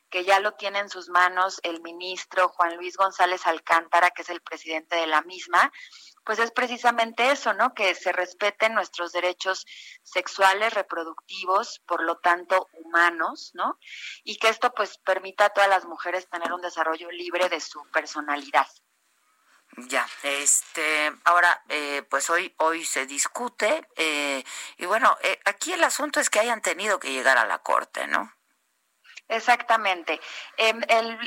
que 0.09 0.23
ya 0.23 0.39
lo 0.39 0.53
tiene 0.53 0.79
en 0.79 0.89
sus 0.89 1.09
manos 1.09 1.59
el 1.63 1.81
ministro 1.81 2.49
Juan 2.49 2.75
Luis 2.77 2.97
González 2.97 3.45
Alcántara, 3.45 4.09
que 4.09 4.23
es 4.23 4.29
el 4.29 4.41
presidente 4.41 4.95
de 4.95 5.05
la 5.05 5.21
misma, 5.21 5.71
pues 6.23 6.39
es 6.39 6.51
precisamente 6.51 7.31
eso, 7.31 7.53
¿no? 7.53 7.73
Que 7.73 7.93
se 7.95 8.11
respeten 8.11 8.73
nuestros 8.73 9.11
derechos 9.11 9.65
sexuales, 10.01 10.73
reproductivos, 10.73 11.79
por 11.85 12.01
lo 12.03 12.17
tanto 12.17 12.69
humanos, 12.73 13.51
¿no? 13.53 13.77
Y 14.23 14.37
que 14.37 14.49
esto 14.49 14.73
pues 14.73 14.97
permita 14.97 15.45
a 15.45 15.49
todas 15.49 15.69
las 15.69 15.85
mujeres 15.85 16.29
tener 16.29 16.51
un 16.53 16.61
desarrollo 16.61 17.11
libre 17.11 17.49
de 17.49 17.59
su 17.59 17.83
personalidad. 17.91 18.67
Ya, 19.77 20.07
este, 20.21 21.11
ahora, 21.23 21.63
eh, 21.69 22.03
pues 22.09 22.29
hoy, 22.29 22.53
hoy 22.57 22.85
se 22.85 23.05
discute 23.05 23.87
eh, 23.95 24.43
y 24.77 24.85
bueno, 24.85 25.17
eh, 25.23 25.39
aquí 25.45 25.73
el 25.73 25.83
asunto 25.83 26.19
es 26.19 26.29
que 26.29 26.39
hayan 26.39 26.61
tenido 26.61 26.99
que 26.99 27.11
llegar 27.11 27.37
a 27.37 27.45
la 27.45 27.59
corte, 27.59 28.07
¿no? 28.07 28.31
Exactamente. 29.29 30.19
Em, 30.57 30.81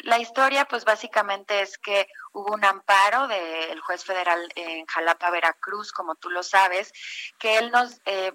la 0.05 0.18
historia, 0.18 0.66
pues 0.66 0.85
básicamente 0.85 1.62
es 1.62 1.78
que 1.78 2.06
hubo 2.32 2.55
un 2.55 2.64
amparo 2.64 3.27
del 3.27 3.81
juez 3.81 4.05
federal 4.05 4.48
en 4.55 4.86
Jalapa, 4.86 5.31
Veracruz, 5.31 5.93
como 5.93 6.14
tú 6.14 6.31
lo 6.31 6.43
sabes, 6.43 6.93
que 7.39 7.59
él 7.59 7.70
nos 7.70 8.01
eh, 8.05 8.32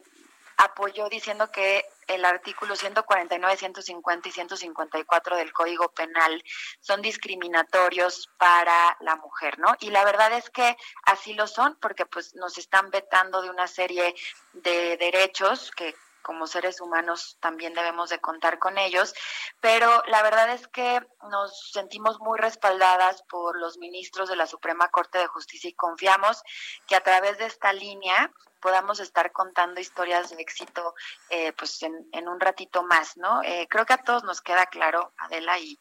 apoyó 0.62 1.10
diciendo 1.10 1.52
que 1.52 1.84
el 2.08 2.24
artículo 2.24 2.76
149, 2.76 3.58
150 3.58 4.30
y 4.30 4.32
154 4.32 5.36
del 5.36 5.52
Código 5.54 5.90
Penal 5.90 6.44
son 6.80 7.02
discriminatorios 7.02 8.30
para 8.38 8.98
la 9.00 9.16
mujer, 9.16 9.58
¿no? 9.60 9.76
Y 9.80 9.90
la 9.90 10.06
verdad 10.06 10.34
es 10.34 10.50
que 10.52 10.78
así 11.04 11.34
lo 11.34 11.48
son, 11.48 11.78
porque 11.82 12.06
pues 12.06 12.36
nos 12.36 12.58
están 12.58 12.92
vetando 12.92 13.42
de 13.42 13.50
una 13.50 13.68
serie 13.68 14.14
de 14.54 14.98
derechos 14.98 15.72
que 15.72 15.96
como 16.22 16.46
seres 16.46 16.80
humanos 16.80 17.38
también 17.40 17.74
debemos 17.74 18.12
de 18.12 18.20
contar 18.20 18.60
con 18.60 18.78
ellos, 18.78 19.16
pero 19.60 20.04
la 20.06 20.22
verdad 20.22 20.52
es 20.52 20.68
que 20.68 21.02
nos 21.32 21.72
sentimos 21.72 22.20
muy 22.20 22.38
respaldadas 22.38 23.24
por 23.24 23.58
los 23.58 23.80
ministros 23.80 24.30
de 24.30 24.36
la 24.36 24.46
Suprema 24.46 24.90
Corte 24.90 25.18
de 25.18 25.26
Justicia 25.26 25.72
y 25.72 25.74
confiamos 25.74 26.44
que 26.88 26.96
a 26.96 27.02
través 27.02 27.40
de 27.40 27.46
esta 27.46 27.74
línea 27.74 28.32
podamos 28.62 29.00
estar 29.00 29.32
contando 29.32 29.82
historias 29.82 30.30
de 30.30 30.42
éxito 30.42 30.94
eh, 31.30 31.52
pues 31.54 31.82
en, 31.84 32.08
en 32.12 32.28
un 32.28 32.40
ratito 32.40 32.84
más, 32.84 33.18
¿no? 33.18 33.42
Eh, 33.44 33.68
creo 33.70 33.86
que 33.86 33.94
a 33.94 34.04
todos 34.04 34.24
nos 34.24 34.42
queda 34.42 34.66
claro, 34.68 35.14
Adela, 35.18 35.58
y, 35.60 35.78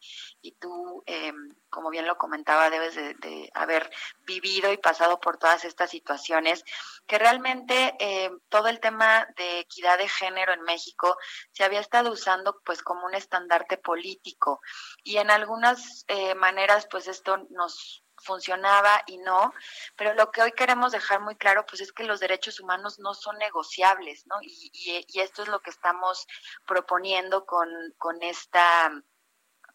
tú, 0.59 1.03
eh, 1.05 1.31
como 1.69 1.89
bien 1.89 2.05
lo 2.05 2.17
comentaba, 2.17 2.69
debes 2.69 2.95
de, 2.95 3.13
de 3.15 3.49
haber 3.53 3.89
vivido 4.25 4.71
y 4.71 4.77
pasado 4.77 5.19
por 5.19 5.37
todas 5.37 5.63
estas 5.65 5.89
situaciones, 5.89 6.63
que 7.07 7.17
realmente 7.17 7.95
eh, 7.99 8.31
todo 8.49 8.67
el 8.67 8.79
tema 8.79 9.27
de 9.35 9.59
equidad 9.59 9.97
de 9.97 10.07
género 10.07 10.53
en 10.53 10.61
México 10.61 11.17
se 11.51 11.63
había 11.63 11.79
estado 11.79 12.11
usando 12.11 12.61
pues 12.63 12.81
como 12.81 13.05
un 13.05 13.15
estandarte 13.15 13.77
político 13.77 14.61
y 15.03 15.17
en 15.17 15.29
algunas 15.29 16.05
eh, 16.07 16.35
maneras 16.35 16.87
pues 16.89 17.07
esto 17.07 17.47
nos 17.49 18.00
funcionaba 18.21 19.03
y 19.07 19.17
no, 19.17 19.53
pero 19.95 20.13
lo 20.13 20.31
que 20.31 20.41
hoy 20.41 20.51
queremos 20.51 20.91
dejar 20.91 21.21
muy 21.21 21.35
claro 21.35 21.65
pues 21.65 21.81
es 21.81 21.91
que 21.91 22.03
los 22.03 22.19
derechos 22.19 22.59
humanos 22.59 22.99
no 22.99 23.13
son 23.13 23.37
negociables, 23.37 24.25
¿no? 24.27 24.35
Y, 24.41 24.71
y, 24.73 25.05
y 25.07 25.19
esto 25.19 25.43
es 25.43 25.47
lo 25.47 25.59
que 25.61 25.69
estamos 25.69 26.27
proponiendo 26.65 27.45
con, 27.45 27.69
con 27.97 28.21
esta 28.23 28.91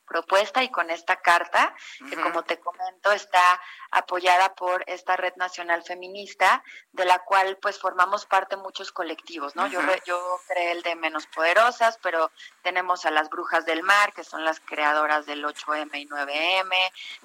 propuesta 0.06 0.62
y 0.62 0.70
con 0.70 0.90
esta 0.90 1.16
carta, 1.16 1.74
que 2.08 2.16
como 2.16 2.42
te 2.44 2.58
comento 2.60 3.12
está 3.12 3.60
apoyada 3.90 4.54
por 4.54 4.84
esta 4.86 5.16
red 5.16 5.34
nacional 5.36 5.82
feminista, 5.82 6.62
de 6.92 7.04
la 7.04 7.18
cual 7.20 7.56
pues 7.60 7.78
formamos 7.78 8.24
parte 8.26 8.56
muchos 8.56 8.92
colectivos, 8.92 9.56
¿no? 9.56 9.66
Yo, 9.66 9.80
re- 9.82 10.02
yo 10.06 10.40
creé 10.48 10.72
el 10.72 10.82
de 10.82 10.94
Menos 10.94 11.26
Poderosas, 11.26 11.98
pero 12.02 12.30
tenemos 12.62 13.04
a 13.04 13.10
las 13.10 13.28
Brujas 13.28 13.66
del 13.66 13.82
Mar, 13.82 14.12
que 14.12 14.24
son 14.24 14.44
las 14.44 14.60
creadoras 14.60 15.26
del 15.26 15.44
8M 15.44 15.90
y 16.00 16.06
9M, 16.06 16.74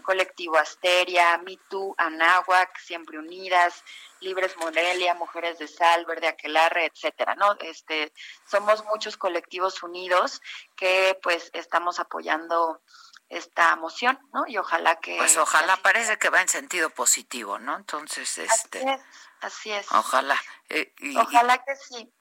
Colectivo 0.03 0.57
Asteria, 0.57 1.37
Me 1.39 1.57
Too, 1.69 1.93
Anáhuac, 1.97 2.77
Siempre 2.79 3.19
Unidas, 3.19 3.83
Libres 4.22 4.56
Morelia, 4.57 5.14
Mujeres 5.15 5.57
de 5.60 5.68
Sal, 5.68 6.06
Verde 6.06 6.27
Aquelarre, 6.27 6.85
etcétera, 6.85 7.35
¿no? 7.35 7.53
Este, 7.60 8.14
somos 8.49 8.84
muchos 8.85 9.18
colectivos 9.18 9.84
unidos 9.84 10.41
que 10.76 11.19
pues 11.22 11.49
estamos 11.53 11.99
apoyando 11.99 12.81
esta 13.30 13.76
moción, 13.77 14.19
¿no? 14.34 14.43
Y 14.48 14.57
ojalá 14.57 14.99
que 14.99 15.18
Pues 15.18 15.38
ojalá, 15.38 15.77
parece 15.77 16.18
que 16.19 16.30
va 16.30 16.41
en 16.41 16.49
sentido 16.49 16.89
positivo, 16.89 17.60
¿no? 17.60 17.76
Entonces, 17.77 18.38
este, 18.38 18.80
Así 18.80 18.89
es, 18.89 19.02
así 19.41 19.72
es. 19.72 19.91
ojalá. 19.91 20.38
eh, 20.69 20.93
y- 20.99 21.18
Ojalá 21.18 21.57
que 21.64 21.76
sí. 21.76 22.14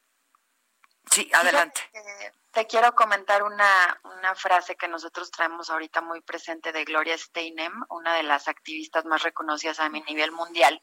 sí, 1.10 1.30
adelante. 1.34 1.80
Que 1.92 2.32
Te 2.52 2.66
quiero 2.66 2.94
comentar 2.94 3.44
una, 3.44 4.00
una 4.02 4.34
frase 4.34 4.76
que 4.76 4.88
nosotros 4.88 5.30
traemos 5.30 5.70
ahorita 5.70 6.00
muy 6.00 6.20
presente 6.20 6.72
de 6.72 6.84
Gloria 6.84 7.16
Steinem, 7.16 7.84
una 7.90 8.14
de 8.14 8.24
las 8.24 8.48
activistas 8.48 9.04
más 9.04 9.22
reconocidas 9.22 9.78
a 9.78 9.88
mi 9.88 10.00
nivel 10.02 10.32
mundial. 10.32 10.82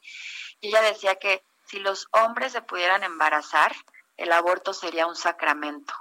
Y 0.62 0.70
ella 0.70 0.82
decía 0.82 1.16
que 1.16 1.44
si 1.66 1.80
los 1.80 2.08
hombres 2.12 2.54
se 2.54 2.62
pudieran 2.62 3.04
embarazar, 3.04 3.76
el 4.16 4.32
aborto 4.32 4.74
sería 4.74 5.08
un 5.08 5.16
sacramento. 5.16 5.94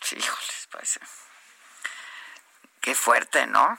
Sí, 0.00 0.16
híjoles, 0.16 0.68
pues. 0.70 1.00
Qué 2.80 2.94
fuerte, 2.94 3.46
¿no? 3.46 3.78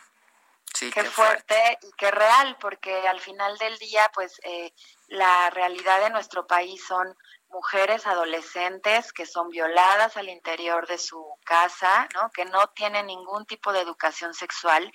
Sí, 0.73 0.91
qué, 0.91 1.05
fuerte, 1.05 1.79
y 1.83 1.91
qué 1.93 2.11
real, 2.11 2.57
porque 2.59 3.07
al 3.07 3.21
final 3.21 3.57
del 3.57 3.77
día, 3.77 4.11
pues 4.13 4.41
eh, 4.43 4.73
la 5.07 5.49
realidad 5.51 6.01
de 6.01 6.09
nuestro 6.09 6.45
país 6.47 6.83
son 6.85 7.15
mujeres 7.49 8.05
adolescentes 8.07 9.13
que 9.13 9.25
son 9.25 9.49
violadas 9.49 10.17
al 10.17 10.29
interior 10.29 10.87
de 10.87 10.97
su 10.97 11.25
casa, 11.45 12.07
¿no? 12.13 12.31
Que 12.31 12.45
no 12.45 12.67
tienen 12.69 13.07
ningún 13.07 13.45
tipo 13.45 13.73
de 13.73 13.81
educación 13.81 14.33
sexual 14.33 14.91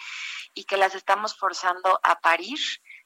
y 0.54 0.64
que 0.64 0.76
las 0.76 0.94
estamos 0.94 1.36
forzando 1.36 1.98
a 2.02 2.20
parir 2.20 2.58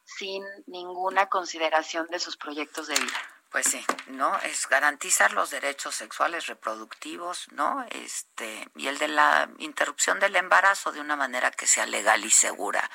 sin 0.04 0.44
ninguna 0.66 1.28
consideración 1.28 2.06
de 2.08 2.18
sus 2.18 2.36
proyectos 2.36 2.88
de 2.88 2.94
vida. 2.94 3.20
Pues 3.54 3.68
sí, 3.68 3.86
¿no? 4.08 4.36
Es 4.40 4.66
garantizar 4.66 5.32
los 5.32 5.50
derechos 5.50 5.94
sexuales 5.94 6.48
reproductivos, 6.48 7.46
¿no? 7.52 7.86
Este, 7.90 8.68
y 8.74 8.88
el 8.88 8.98
de 8.98 9.06
la 9.06 9.48
interrupción 9.58 10.18
del 10.18 10.34
embarazo 10.34 10.90
de 10.90 11.00
una 11.00 11.14
manera 11.14 11.52
que 11.52 11.68
sea 11.68 11.86
legal 11.86 12.24
y 12.24 12.32
segura. 12.32 12.90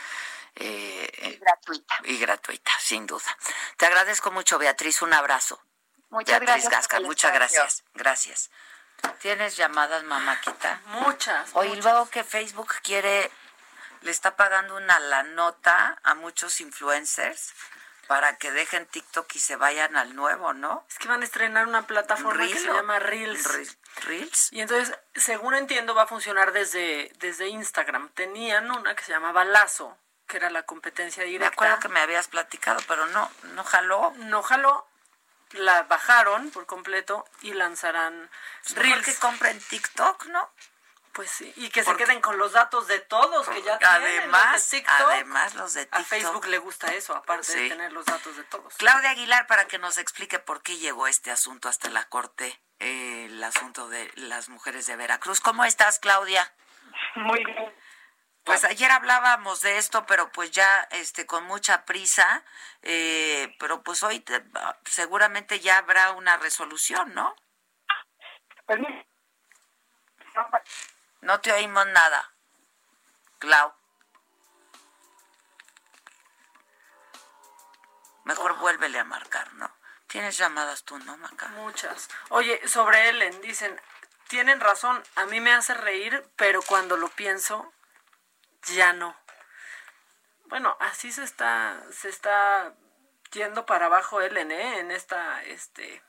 Eh, 0.56 1.10
y 1.24 1.38
gratuita. 1.38 1.96
Y 2.04 2.18
gratuita, 2.18 2.72
sin 2.82 3.08
duda. 3.08 3.38
Te 3.78 3.86
agradezco 3.86 4.32
mucho, 4.32 4.60
Beatriz. 4.60 5.02
Un 5.02 5.14
abrazo. 5.14 5.62
Muchas 6.10 6.40
Beatriz 6.40 6.50
gracias. 6.64 6.72
Gasca, 6.72 7.00
muchas 7.02 7.34
gracias. 7.34 7.84
Gracias. 7.94 8.50
¿Tienes 9.20 9.56
llamadas, 9.56 10.04
mamáquita? 10.04 10.82
Muchas. 10.88 11.50
Oye, 11.54 11.70
muchas. 11.70 11.84
luego 11.86 12.10
que 12.10 12.24
Facebook 12.24 12.74
quiere, 12.84 13.32
le 14.02 14.12
está 14.12 14.36
pagando 14.36 14.76
una 14.76 15.00
la 15.00 15.24
nota 15.24 15.98
a 16.04 16.16
muchos 16.16 16.60
influencers 16.62 17.54
para 18.08 18.38
que 18.38 18.52
dejen 18.52 18.88
TikTok 18.88 19.36
y 19.36 19.40
se 19.40 19.56
vayan 19.56 19.96
al 19.96 20.16
nuevo, 20.16 20.54
¿no? 20.54 20.84
Es 20.90 20.98
que 20.98 21.08
van 21.08 21.22
a 21.22 21.26
estrenar 21.26 21.68
una 21.68 21.84
plataforma 21.86 22.46
que 22.48 22.58
se 22.58 22.66
llama 22.66 22.98
Reels. 22.98 23.46
Re- 23.46 23.68
Reels. 24.08 24.52
Y 24.52 24.62
entonces, 24.62 24.98
según 25.16 25.54
entiendo, 25.54 25.94
va 25.94 26.04
a 26.04 26.08
funcionar 26.08 26.52
desde, 26.52 27.12
desde 27.20 27.48
Instagram. 27.50 28.10
Tenían 28.16 28.72
una 28.72 28.96
que 28.96 29.04
se 29.04 29.12
llamaba 29.12 29.46
Lazo, 29.46 29.96
que 30.28 30.38
era 30.38 30.50
la 30.50 30.64
competencia 30.64 31.24
Me 31.24 31.30
directa. 31.30 31.54
acuerdo 31.54 31.80
que 31.80 31.90
me 31.90 32.00
habías 32.00 32.28
platicado, 32.28 32.80
pero 32.88 33.06
no, 33.06 33.32
no 33.54 33.64
jaló. 33.64 34.12
No 34.18 34.42
jaló, 34.42 34.88
la 35.52 35.84
bajaron 35.84 36.52
por 36.52 36.66
completo 36.66 37.26
y 37.42 37.54
lanzarán 37.54 38.30
Mejor 38.70 38.84
Reels. 38.84 39.06
que 39.06 39.16
compren 39.16 39.60
TikTok, 39.60 40.26
¿no? 40.28 40.50
Pues 41.14 41.32
sí, 41.32 41.52
y 41.58 41.70
que 41.70 41.84
se 41.84 41.96
queden 41.98 42.22
con 42.22 42.38
los 42.38 42.54
datos 42.54 42.88
de 42.88 43.00
todos 43.00 43.50
que 43.50 43.62
ya 43.64 43.78
tienen. 43.80 43.96
Además, 44.22 44.54
los 44.54 44.70
de 44.72 44.78
TikTok. 44.78 45.02
además 45.12 45.56
los 45.56 45.74
de 45.74 45.82
A 45.82 45.86
TikTok. 45.86 46.06
Facebook 46.06 46.46
le 46.46 46.58
gusta 46.60 46.94
eso, 46.94 47.16
aparte 47.16 47.54
de 47.56 47.70
tener 47.70 47.92
los 47.92 48.06
datos 48.06 48.38
de 48.38 48.44
todos. 48.44 48.76
Claudia 48.78 49.10
Aguilar, 49.10 49.48
para 49.48 49.66
que 49.68 49.80
nos 49.80 49.98
explique 49.98 50.40
por 50.40 50.62
qué 50.62 50.78
llegó 50.78 51.08
este 51.08 51.32
asunto 51.32 51.68
hasta 51.68 51.90
la 51.90 52.08
Corte, 52.08 52.62
eh, 52.80 53.26
el 53.26 53.44
asunto 53.44 53.90
de 53.90 54.10
las 54.16 54.50
mujeres 54.50 54.86
de 54.86 54.96
Veracruz. 54.96 55.42
¿Cómo 55.42 55.66
estás, 55.66 56.00
Claudia? 56.00 56.54
Muy 57.16 57.44
bien. 57.44 57.74
Pues 58.50 58.64
ayer 58.64 58.90
hablábamos 58.90 59.62
de 59.62 59.78
esto, 59.78 60.08
pero 60.08 60.32
pues 60.32 60.50
ya 60.50 60.88
este 60.90 61.28
con 61.28 61.44
mucha 61.44 61.86
prisa, 61.86 62.44
eh, 62.82 63.56
pero 63.60 63.84
pues 63.84 64.02
hoy 64.02 64.22
te- 64.22 64.44
seguramente 64.86 65.60
ya 65.60 65.78
habrá 65.78 66.14
una 66.14 66.36
resolución, 66.38 67.14
¿no? 67.14 67.36
Pues 68.66 68.80
No 71.22 71.40
te 71.42 71.54
oímos 71.54 71.86
nada. 71.90 72.34
Clau. 73.38 73.72
Mejor 78.24 78.58
vuélvele 78.58 78.98
a 78.98 79.04
marcar, 79.04 79.54
¿no? 79.54 79.72
Tienes 80.08 80.40
llamadas 80.40 80.84
tú, 80.86 80.98
¿no, 80.98 81.18
Maca? 81.18 81.50
Muchas. 81.50 82.10
Oye, 82.30 82.68
sobre 82.68 83.10
Ellen, 83.10 83.42
dicen, 83.42 83.80
tienen 84.28 84.60
razón, 84.60 85.04
a 85.18 85.26
mí 85.28 85.40
me 85.40 85.54
hace 85.54 85.76
reír, 85.76 86.28
pero 86.36 86.64
cuando 86.64 86.98
lo 86.98 87.10
pienso, 87.10 87.72
ya 88.64 88.94
no. 88.94 89.16
Bueno, 90.46 90.76
así 90.80 91.12
se 91.12 91.24
está, 91.24 91.82
se 91.92 92.10
está 92.10 92.74
yendo 93.32 93.66
para 93.66 93.86
abajo 93.86 94.22
Ellen, 94.22 94.52
¿eh? 94.52 94.80
En 94.80 94.92
esta, 94.92 95.44
este, 95.44 96.02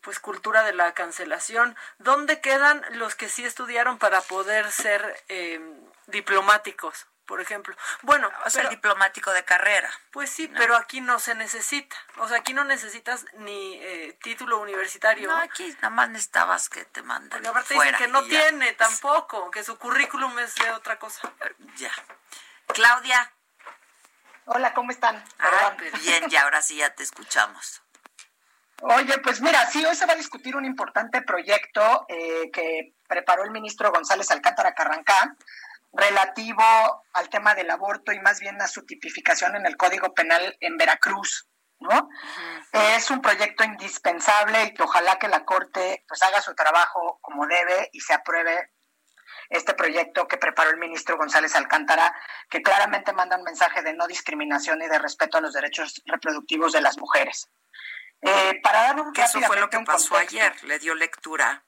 pues 0.00 0.18
cultura 0.18 0.62
de 0.62 0.72
la 0.72 0.94
cancelación. 0.94 1.76
¿Dónde 1.98 2.40
quedan 2.40 2.82
los 2.92 3.14
que 3.14 3.28
sí 3.28 3.44
estudiaron 3.44 3.98
para 3.98 4.20
poder 4.22 4.70
ser 4.72 5.22
eh, 5.28 5.60
diplomáticos? 6.06 7.06
Por 7.26 7.40
ejemplo, 7.40 7.74
bueno, 8.02 8.30
o 8.44 8.50
sea, 8.50 8.68
diplomático 8.68 9.32
de 9.32 9.44
carrera. 9.44 9.90
Pues 10.10 10.28
sí, 10.28 10.48
pero 10.48 10.76
aquí 10.76 11.00
no 11.00 11.20
se 11.20 11.34
necesita. 11.34 11.96
O 12.18 12.28
sea, 12.28 12.38
aquí 12.38 12.52
no 12.52 12.64
necesitas 12.64 13.24
ni 13.34 13.76
eh, 13.76 14.18
título 14.22 14.58
universitario. 14.60 15.30
No, 15.30 15.36
aquí 15.36 15.72
nada 15.76 15.90
más 15.90 16.10
necesitabas 16.10 16.68
que 16.68 16.84
te 16.84 17.02
manden. 17.02 17.30
Porque 17.30 17.48
aparte 17.48 17.74
dicen 17.74 17.94
que 17.96 18.08
no 18.08 18.24
tiene 18.24 18.72
tampoco, 18.72 19.50
que 19.50 19.62
su 19.62 19.78
currículum 19.78 20.36
es 20.40 20.54
de 20.56 20.70
otra 20.72 20.98
cosa. 20.98 21.32
Ya. 21.76 21.92
Claudia. 22.66 23.32
Hola, 24.46 24.74
¿cómo 24.74 24.90
están? 24.90 25.24
Ah, 25.38 25.76
bien, 26.02 26.28
ya 26.28 26.42
ahora 26.42 26.60
sí 26.60 26.76
ya 26.76 26.92
te 26.94 27.04
escuchamos. 27.04 27.82
Oye, 28.80 29.16
pues 29.18 29.40
mira, 29.40 29.64
sí, 29.66 29.84
hoy 29.84 29.94
se 29.94 30.06
va 30.06 30.14
a 30.14 30.16
discutir 30.16 30.56
un 30.56 30.64
importante 30.64 31.22
proyecto 31.22 32.04
eh, 32.08 32.50
que 32.52 32.94
preparó 33.06 33.44
el 33.44 33.52
ministro 33.52 33.92
González 33.92 34.28
Alcántara 34.32 34.74
Carrancá 34.74 35.36
relativo 35.92 36.62
al 37.12 37.28
tema 37.28 37.54
del 37.54 37.70
aborto 37.70 38.12
y 38.12 38.20
más 38.20 38.40
bien 38.40 38.60
a 38.62 38.68
su 38.68 38.84
tipificación 38.84 39.56
en 39.56 39.66
el 39.66 39.76
Código 39.76 40.14
Penal 40.14 40.56
en 40.60 40.76
Veracruz. 40.76 41.48
¿no? 41.80 42.08
Es 42.72 43.10
un 43.10 43.20
proyecto 43.20 43.64
indispensable 43.64 44.64
y 44.64 44.74
que 44.74 44.82
ojalá 44.82 45.18
que 45.18 45.28
la 45.28 45.44
Corte 45.44 46.04
pues 46.06 46.22
haga 46.22 46.40
su 46.40 46.54
trabajo 46.54 47.18
como 47.20 47.46
debe 47.46 47.90
y 47.92 48.00
se 48.00 48.14
apruebe 48.14 48.70
este 49.48 49.74
proyecto 49.74 50.28
que 50.28 50.38
preparó 50.38 50.70
el 50.70 50.78
ministro 50.78 51.18
González 51.18 51.54
Alcántara, 51.56 52.14
que 52.48 52.62
claramente 52.62 53.12
manda 53.12 53.36
un 53.36 53.42
mensaje 53.42 53.82
de 53.82 53.92
no 53.92 54.06
discriminación 54.06 54.80
y 54.80 54.88
de 54.88 54.98
respeto 54.98 55.38
a 55.38 55.40
los 55.40 55.52
derechos 55.52 56.02
reproductivos 56.06 56.72
de 56.72 56.80
las 56.80 56.98
mujeres. 56.98 57.50
Eh, 58.22 58.60
para 58.62 58.82
dar 58.82 59.00
un 59.00 59.12
eso 59.14 59.40
fue 59.40 59.58
lo 59.58 59.68
que 59.68 59.80
pasó 59.80 60.16
ayer, 60.16 60.54
le 60.64 60.78
dio 60.78 60.94
lectura 60.94 61.64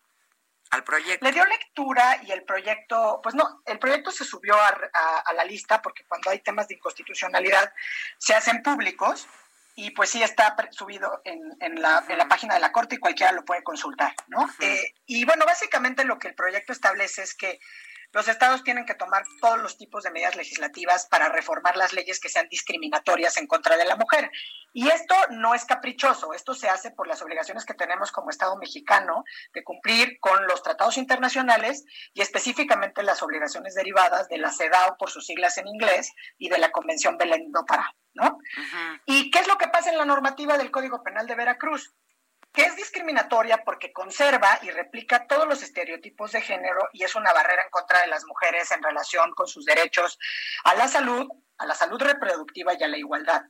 al 0.71 0.85
proyecto. 0.85 1.25
Le 1.25 1.33
dio 1.33 1.45
lectura 1.45 2.21
y 2.23 2.33
el 2.33 2.43
proyecto, 2.45 3.21
pues 3.23 3.35
no, 3.35 3.63
el 3.67 3.79
proyecto 3.79 4.11
se 4.11 4.25
subió 4.25 4.55
a, 4.55 5.33
la 5.35 5.45
lista 5.45 5.83
porque 5.83 6.05
cuando 6.05 6.31
hay 6.31 6.41
temas 6.41 6.69
de 6.69 6.75
inconstitucionalidad 6.75 7.73
se 8.19 8.35
hacen 8.35 8.63
públicos 8.63 9.27
y 9.77 9.91
pues 9.91 10.11
sí 10.11 10.23
está 10.23 10.55
subido 10.71 11.21
en, 11.25 11.41
en, 11.61 11.83
la, 11.83 12.05
en, 12.09 12.19
la, 12.19 12.29
página 12.29 12.55
de 12.55 12.61
la 12.61 12.71
Corte 12.71 12.95
y 12.95 12.99
cualquiera 12.99 13.33
lo 13.33 13.45
puede 13.45 13.65
consultar, 13.65 14.15
¿no? 14.29 14.49
Eh, 14.61 14.95
y 15.07 15.25
bueno, 15.25 15.45
básicamente 15.45 16.05
lo 16.05 16.19
que 16.19 16.29
el 16.29 16.35
proyecto 16.35 16.73
establece 16.73 17.23
es 17.23 17.35
que 17.35 17.59
los 18.15 18.29
estados 18.29 18.63
tienen 18.63 18.87
que 18.87 18.95
tomar 18.95 19.25
todos 19.41 19.59
los 19.59 19.77
tipos 19.77 20.05
de 20.05 20.13
medidas 20.13 20.37
legislativas 20.37 21.07
para 21.07 21.29
reformar 21.29 21.77
las 21.77 21.93
leyes 21.93 22.21
que 22.21 22.29
sean 22.29 22.49
discriminatorias 22.49 23.37
en 23.37 23.49
contra 23.49 23.77
de 23.77 23.85
la 23.85 23.97
mujer. 23.97 24.31
Y 24.73 24.89
esto 24.89 25.15
no 25.31 25.55
es 25.55 25.65
caprichoso, 25.65 26.33
esto 26.33 26.55
se 26.55 26.69
hace 26.69 26.93
por 26.93 27.09
las 27.09 27.23
obligaciones 27.23 27.65
que 27.65 27.75
tenemos 27.75 28.13
como 28.13 28.31
Estado 28.31 28.57
mexicano 28.57 29.25
de 29.53 29.65
cumplir 29.65 30.19
con 30.21 30.47
los 30.47 30.63
tratados 30.63 30.97
internacionales 30.97 31.85
y 32.15 32.23
específicamente 32.23 33.03
las 33.03 33.23
obligaciones 33.23 33.75
derivadas 33.75 34.29
de 34.29 34.39
la 34.39 34.53
CEDAW 34.53 34.97
por 34.97 35.11
sus 35.11 35.27
siglas 35.27 35.59
en 35.59 35.67
inglés 35.67 36.13
y 36.39 36.49
de 36.49 36.59
la 36.59 36.71
Convención 36.71 37.19
Belén 37.19 37.51
do 37.51 37.67
Pará, 37.67 37.95
¿no? 38.15 38.39
¿Y 39.07 39.33
qué 39.33 39.41
es 39.41 39.49
lo 39.49 39.59
que 39.59 39.69
pasa 39.69 39.91
en 39.91 39.99
la 39.99 40.05
normativa 40.05 40.57
del 40.57 40.71
Código 40.71 41.03
Penal 41.03 41.27
de 41.27 41.35
Veracruz? 41.35 41.93
Que 42.55 42.63
es 42.63 42.77
discriminatoria 42.77 43.65
porque 43.65 43.93
conserva 43.93 44.61
y 44.63 44.71
replica 44.71 45.27
todos 45.27 45.47
los 45.47 45.61
estereotipos 45.63 46.31
de 46.33 46.41
género 46.41 46.89
y 46.93 47.03
es 47.03 47.17
una 47.17 47.33
barrera 47.33 47.65
en 47.65 47.71
contra 47.71 48.01
de 48.01 48.07
las 48.07 48.25
mujeres 48.25 48.71
en 48.71 48.83
relación 48.83 49.35
con 49.35 49.49
sus 49.49 49.65
derechos 49.65 50.19
a 50.63 50.75
la 50.77 50.87
salud, 50.87 51.29
a 51.59 51.67
la 51.67 51.75
salud 51.75 52.01
reproductiva 52.01 52.73
y 52.75 52.83
a 52.85 52.89
la 52.89 52.97
igualdad. 52.97 53.43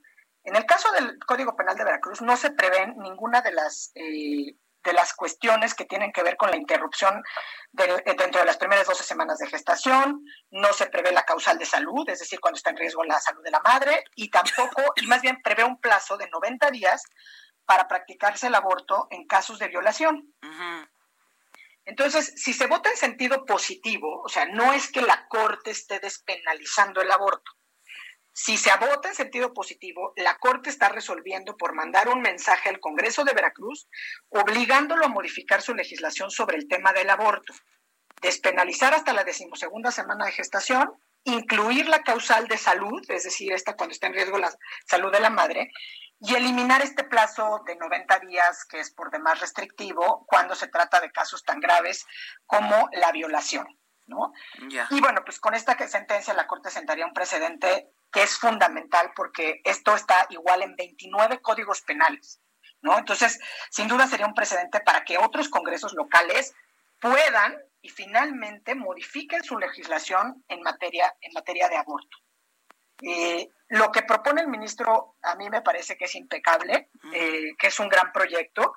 En 0.42 0.56
el 0.56 0.64
caso 0.64 0.90
del 0.92 1.18
Código 1.18 1.54
Penal 1.54 1.76
de 1.76 1.84
Veracruz 1.84 2.22
no 2.22 2.36
se 2.38 2.50
prevén 2.50 2.94
ninguna 2.96 3.42
de 3.42 3.52
las 3.52 3.92
eh, 3.94 4.56
de 4.84 4.92
las 4.92 5.14
cuestiones 5.14 5.74
que 5.74 5.86
tienen 5.86 6.12
que 6.12 6.22
ver 6.22 6.36
con 6.36 6.50
la 6.50 6.56
interrupción 6.56 7.22
dentro 7.72 8.40
de 8.40 8.44
las 8.44 8.58
primeras 8.58 8.86
12 8.86 9.02
semanas 9.02 9.38
de 9.38 9.48
gestación, 9.48 10.22
no 10.50 10.72
se 10.74 10.86
prevé 10.86 11.10
la 11.10 11.24
causal 11.24 11.58
de 11.58 11.64
salud, 11.64 12.08
es 12.08 12.20
decir, 12.20 12.38
cuando 12.38 12.58
está 12.58 12.70
en 12.70 12.76
riesgo 12.76 13.02
la 13.02 13.18
salud 13.18 13.42
de 13.42 13.50
la 13.50 13.60
madre, 13.60 14.04
y 14.14 14.30
tampoco, 14.30 14.82
y 14.96 15.06
más 15.06 15.22
bien 15.22 15.40
prevé 15.42 15.64
un 15.64 15.80
plazo 15.80 16.16
de 16.18 16.28
90 16.28 16.70
días 16.70 17.02
para 17.66 17.88
practicarse 17.88 18.46
el 18.46 18.54
aborto 18.54 19.08
en 19.10 19.26
casos 19.26 19.58
de 19.58 19.68
violación. 19.68 20.34
Entonces, 21.84 22.32
si 22.36 22.52
se 22.52 22.66
vota 22.66 22.90
en 22.90 22.96
sentido 22.96 23.44
positivo, 23.44 24.22
o 24.22 24.28
sea, 24.28 24.46
no 24.46 24.72
es 24.72 24.90
que 24.90 25.02
la 25.02 25.26
Corte 25.28 25.70
esté 25.70 26.00
despenalizando 26.00 27.02
el 27.02 27.10
aborto. 27.10 27.52
Si 28.32 28.56
se 28.56 28.74
vota 28.76 29.08
en 29.08 29.14
sentido 29.14 29.52
positivo, 29.54 30.12
la 30.16 30.36
Corte 30.38 30.68
está 30.68 30.88
resolviendo 30.88 31.56
por 31.56 31.72
mandar 31.72 32.08
un 32.08 32.20
mensaje 32.20 32.68
al 32.68 32.80
Congreso 32.80 33.22
de 33.22 33.32
Veracruz 33.32 33.88
obligándolo 34.28 35.04
a 35.04 35.08
modificar 35.08 35.62
su 35.62 35.74
legislación 35.74 36.30
sobre 36.30 36.56
el 36.56 36.66
tema 36.66 36.92
del 36.92 37.10
aborto, 37.10 37.54
despenalizar 38.20 38.92
hasta 38.92 39.12
la 39.12 39.22
decimosegunda 39.22 39.92
semana 39.92 40.26
de 40.26 40.32
gestación, 40.32 40.90
incluir 41.24 41.88
la 41.88 42.02
causal 42.02 42.48
de 42.48 42.58
salud, 42.58 43.02
es 43.08 43.24
decir, 43.24 43.52
esta 43.52 43.76
cuando 43.76 43.92
está 43.92 44.06
en 44.06 44.14
riesgo 44.14 44.38
la 44.38 44.52
salud 44.86 45.12
de 45.12 45.20
la 45.20 45.30
madre, 45.30 45.70
y 46.20 46.34
eliminar 46.34 46.82
este 46.82 47.04
plazo 47.04 47.62
de 47.66 47.76
90 47.76 48.18
días 48.20 48.64
que 48.64 48.80
es 48.80 48.90
por 48.92 49.10
demás 49.10 49.40
restrictivo 49.40 50.24
cuando 50.26 50.54
se 50.54 50.68
trata 50.68 51.00
de 51.00 51.10
casos 51.10 51.42
tan 51.44 51.60
graves 51.60 52.06
como 52.46 52.88
la 52.92 53.12
violación. 53.12 53.66
¿no? 54.06 54.32
Y 54.90 55.00
bueno, 55.00 55.22
pues 55.24 55.40
con 55.40 55.54
esta 55.54 55.76
sentencia 55.88 56.34
la 56.34 56.46
Corte 56.46 56.70
sentaría 56.70 57.06
un 57.06 57.14
precedente 57.14 57.90
que 58.12 58.22
es 58.22 58.38
fundamental 58.38 59.12
porque 59.16 59.60
esto 59.64 59.94
está 59.94 60.26
igual 60.30 60.62
en 60.62 60.76
29 60.76 61.40
códigos 61.40 61.80
penales. 61.82 62.40
¿no? 62.82 62.98
Entonces, 62.98 63.40
sin 63.70 63.88
duda 63.88 64.06
sería 64.06 64.26
un 64.26 64.34
precedente 64.34 64.80
para 64.80 65.04
que 65.04 65.18
otros 65.18 65.48
congresos 65.48 65.94
locales 65.94 66.54
puedan 67.00 67.56
y 67.84 67.90
finalmente 67.90 68.74
modifiquen 68.74 69.44
su 69.44 69.58
legislación 69.58 70.42
en 70.48 70.62
materia, 70.62 71.14
en 71.20 71.32
materia 71.34 71.68
de 71.68 71.76
aborto. 71.76 72.16
Eh, 73.02 73.50
lo 73.68 73.92
que 73.92 74.02
propone 74.02 74.40
el 74.40 74.48
ministro 74.48 75.16
a 75.20 75.34
mí 75.34 75.50
me 75.50 75.60
parece 75.60 75.94
que 75.98 76.06
es 76.06 76.14
impecable, 76.14 76.88
eh, 77.12 77.50
que 77.58 77.66
es 77.66 77.78
un 77.78 77.90
gran 77.90 78.10
proyecto 78.10 78.74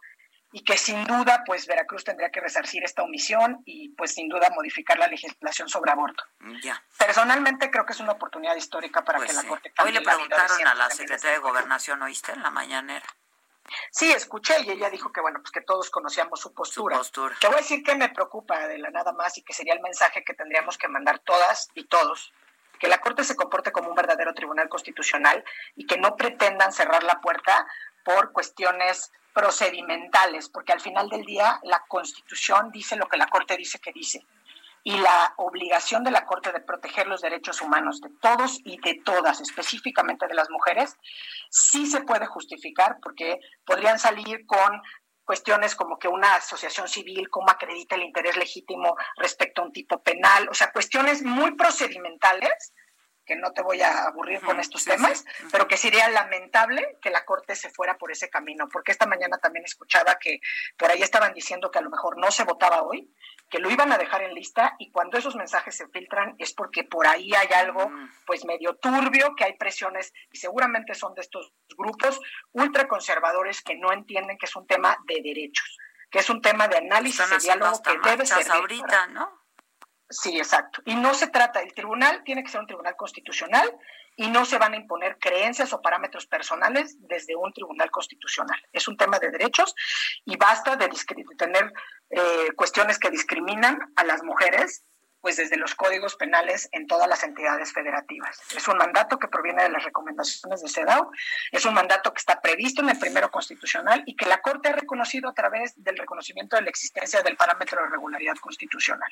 y 0.52 0.62
que 0.62 0.76
sin 0.76 1.06
duda 1.06 1.44
pues 1.46 1.68
Veracruz 1.68 2.04
tendría 2.04 2.30
que 2.32 2.42
resarcir 2.42 2.84
esta 2.84 3.02
omisión 3.02 3.62
y 3.64 3.96
pues 3.96 4.14
sin 4.14 4.28
duda 4.28 4.50
modificar 4.54 5.00
la 5.00 5.08
legislación 5.08 5.70
sobre 5.70 5.92
aborto. 5.92 6.26
Ya. 6.62 6.84
Personalmente 6.98 7.72
creo 7.72 7.86
que 7.86 7.94
es 7.94 8.02
una 8.02 8.12
oportunidad 8.12 8.58
histórica 8.58 9.06
para 9.06 9.20
pues 9.20 9.30
que 9.30 9.36
la 9.38 9.44
Corte 9.44 9.72
Hoy 9.86 9.94
le 9.94 10.02
preguntaron 10.02 10.68
a 10.68 10.74
la 10.74 10.90
secretaria 10.90 11.38
de 11.38 11.40
Gobernación, 11.40 12.02
¿oíste? 12.02 12.34
En 12.34 12.44
la 12.44 12.50
mañanera. 12.50 13.08
Sí, 13.92 14.12
escuché 14.12 14.62
y 14.62 14.72
ella 14.72 14.90
dijo 14.90 15.12
que 15.12 15.22
bueno, 15.22 15.40
pues 15.40 15.52
que 15.52 15.62
todos 15.62 15.90
conocíamos 15.90 16.40
su 16.40 16.54
postura. 16.54 16.96
Su 16.96 17.02
postura. 17.02 17.36
Te 17.40 17.48
voy 17.48 17.56
a 17.56 17.60
decir 17.60 17.84
que 17.84 17.96
me 17.96 18.10
preocupa 18.10 18.68
de 18.68 18.78
la 18.78 18.90
nada 18.90 19.14
más 19.14 19.38
y 19.38 19.44
que 19.44 19.54
sería 19.54 19.74
el 19.74 19.82
mensaje 19.82 20.24
que 20.24 20.34
tendríamos 20.34 20.78
que 20.78 20.88
mandar 20.88 21.20
todas 21.20 21.70
y 21.74 21.86
todos 21.86 22.34
que 22.78 22.88
la 22.88 23.00
Corte 23.00 23.24
se 23.24 23.36
comporte 23.36 23.72
como 23.72 23.90
un 23.90 23.96
verdadero 23.96 24.34
tribunal 24.34 24.70
constitucional 24.70 25.44
y 25.76 25.86
que 25.86 25.98
no 25.98 26.16
pretendan 26.16 26.72
cerrar 26.72 27.04
la 27.04 27.20
puerta 27.22 27.68
por 28.04 28.32
cuestiones 28.32 29.12
procedimentales, 29.34 30.50
porque 30.50 30.74
al 30.74 30.80
final 30.80 31.10
del 31.10 31.24
día 31.24 31.60
la 31.64 31.84
Constitución 31.88 32.72
dice 32.72 32.96
lo 32.96 33.08
que 33.08 33.18
la 33.18 33.28
Corte 33.28 33.58
dice 33.58 33.80
que 33.80 33.92
dice. 33.92 34.26
Y 34.84 34.98
la 34.98 35.34
obligación 35.38 36.04
de 36.04 36.12
la 36.12 36.26
Corte 36.26 36.52
de 36.52 36.62
proteger 36.62 37.08
los 37.08 37.22
derechos 37.22 37.62
humanos 37.62 38.00
de 38.02 38.10
todos 38.22 38.60
y 38.64 38.80
de 38.80 39.02
todas, 39.04 39.42
específicamente 39.42 40.28
de 40.28 40.34
las 40.34 40.50
mujeres, 40.50 40.96
sí 41.50 41.86
se 41.86 42.02
puede 42.02 42.26
justificar 42.26 42.98
porque 43.02 43.40
podrían 43.66 44.00
salir 44.00 44.46
con 44.46 44.82
cuestiones 45.28 45.76
como 45.76 46.00
que 46.00 46.08
una 46.08 46.36
asociación 46.36 46.88
civil, 46.88 47.30
cómo 47.30 47.50
acredita 47.50 47.96
el 47.96 48.04
interés 48.04 48.38
legítimo 48.38 48.96
respecto 49.18 49.62
a 49.62 49.66
un 49.66 49.74
tipo 49.74 50.02
penal, 50.02 50.48
o 50.50 50.54
sea, 50.54 50.72
cuestiones 50.72 51.22
muy 51.22 51.56
procedimentales, 51.56 52.74
que 53.28 53.36
no 53.36 53.52
te 53.52 53.62
voy 53.62 53.82
a 53.82 54.06
aburrir 54.06 54.42
con 54.42 54.60
estos 54.60 54.86
temas, 54.86 55.26
pero 55.52 55.68
que 55.68 55.78
sería 55.78 56.10
lamentable 56.10 56.98
que 57.02 57.10
la 57.12 57.26
Corte 57.26 57.56
se 57.56 57.70
fuera 57.70 57.98
por 57.98 58.12
ese 58.12 58.30
camino, 58.30 58.70
porque 58.72 58.94
esta 58.94 59.06
mañana 59.06 59.38
también 59.38 59.66
escuchaba 59.66 60.18
que 60.18 60.40
por 60.78 60.90
ahí 60.90 61.04
estaban 61.04 61.34
diciendo 61.34 61.70
que 61.70 61.80
a 61.80 61.82
lo 61.82 61.90
mejor 61.90 62.18
no 62.18 62.32
se 62.32 62.46
votaba 62.46 62.84
hoy, 62.84 63.14
que 63.50 63.60
lo 63.60 63.70
iban 63.70 63.92
a 63.92 63.98
dejar 63.98 64.24
en 64.24 64.34
lista 64.34 64.76
y 64.80 64.92
cuando 64.92 65.18
esos 65.18 65.36
mensajes 65.36 65.76
se 65.76 65.88
filtran 65.90 66.36
es 66.38 66.54
porque 66.54 66.84
por 66.84 67.06
ahí 67.06 67.34
hay 67.34 67.48
algo 67.54 67.92
pues 68.26 68.46
medio 68.46 68.76
turbio, 68.76 69.36
que 69.36 69.44
hay 69.44 69.58
presiones 69.58 70.14
y 70.32 70.38
seguramente 70.38 70.96
son 70.96 71.14
de 71.14 71.22
estos 71.22 71.54
grupos 71.78 72.20
ultraconservadores 72.54 73.62
que 73.62 73.76
no 73.76 73.92
entienden 73.92 74.38
que 74.38 74.46
es 74.46 74.56
un 74.56 74.66
tema 74.66 74.98
de 75.06 75.22
derechos, 75.22 75.78
que 76.10 76.20
es 76.20 76.30
un 76.30 76.42
tema 76.42 76.68
de 76.68 76.78
análisis 76.78 77.30
de 77.30 77.38
diálogo 77.40 77.82
que 77.84 78.10
debe 78.10 78.26
ser 78.26 78.50
ahorita, 78.50 79.08
¿no? 79.08 79.37
Sí, 80.10 80.38
exacto. 80.38 80.82
Y 80.86 80.96
no 80.96 81.14
se 81.14 81.28
trata, 81.28 81.62
el 81.62 81.74
tribunal 81.74 82.24
tiene 82.24 82.44
que 82.44 82.50
ser 82.50 82.62
un 82.62 82.68
tribunal 82.68 82.96
constitucional 82.96 83.70
y 84.16 84.30
no 84.30 84.46
se 84.46 84.58
van 84.58 84.74
a 84.74 84.78
imponer 84.78 85.18
creencias 85.20 85.74
o 85.74 85.82
parámetros 85.82 86.26
personales 86.26 86.96
desde 87.00 87.36
un 87.36 87.52
tribunal 87.52 87.92
constitucional. 87.92 88.60
Es 88.72 88.88
un 88.88 88.96
tema 88.96 89.20
de 89.20 89.30
derechos 89.32 89.76
y 90.26 90.38
basta 90.38 90.76
de, 90.76 90.90
tener 91.38 91.72
eh, 92.10 92.52
cuestiones 92.56 92.98
que 93.00 93.10
discriminan 93.10 93.80
a 93.96 94.04
las 94.06 94.24
mujeres 94.24 94.84
pues 95.28 95.36
desde 95.36 95.58
los 95.58 95.76
códigos 95.76 96.16
penales 96.16 96.70
en 96.72 96.88
todas 96.88 97.06
las 97.06 97.22
entidades 97.22 97.74
federativas. 97.74 98.40
Es 98.56 98.66
un 98.70 98.78
mandato 98.78 99.20
que 99.20 99.28
proviene 99.28 99.64
de 99.64 99.70
las 99.70 99.84
recomendaciones 99.84 100.62
de 100.62 100.70
CEDAW, 100.70 101.12
es 101.52 101.66
un 101.66 101.74
mandato 101.74 102.14
que 102.14 102.20
está 102.20 102.40
previsto 102.40 102.82
en 102.82 102.92
el 102.92 102.98
primero 102.98 103.30
constitucional 103.30 104.04
y 104.06 104.16
que 104.16 104.26
la 104.26 104.42
Corte 104.42 104.70
ha 104.70 104.72
reconocido 104.72 105.28
a 105.28 105.34
través 105.34 105.74
del 105.84 105.98
reconocimiento 105.98 106.56
de 106.56 106.62
la 106.62 106.70
existencia 106.70 107.24
del 107.24 107.36
parámetro 107.36 107.84
de 107.84 107.90
regularidad 107.90 108.38
constitucional. 108.38 109.12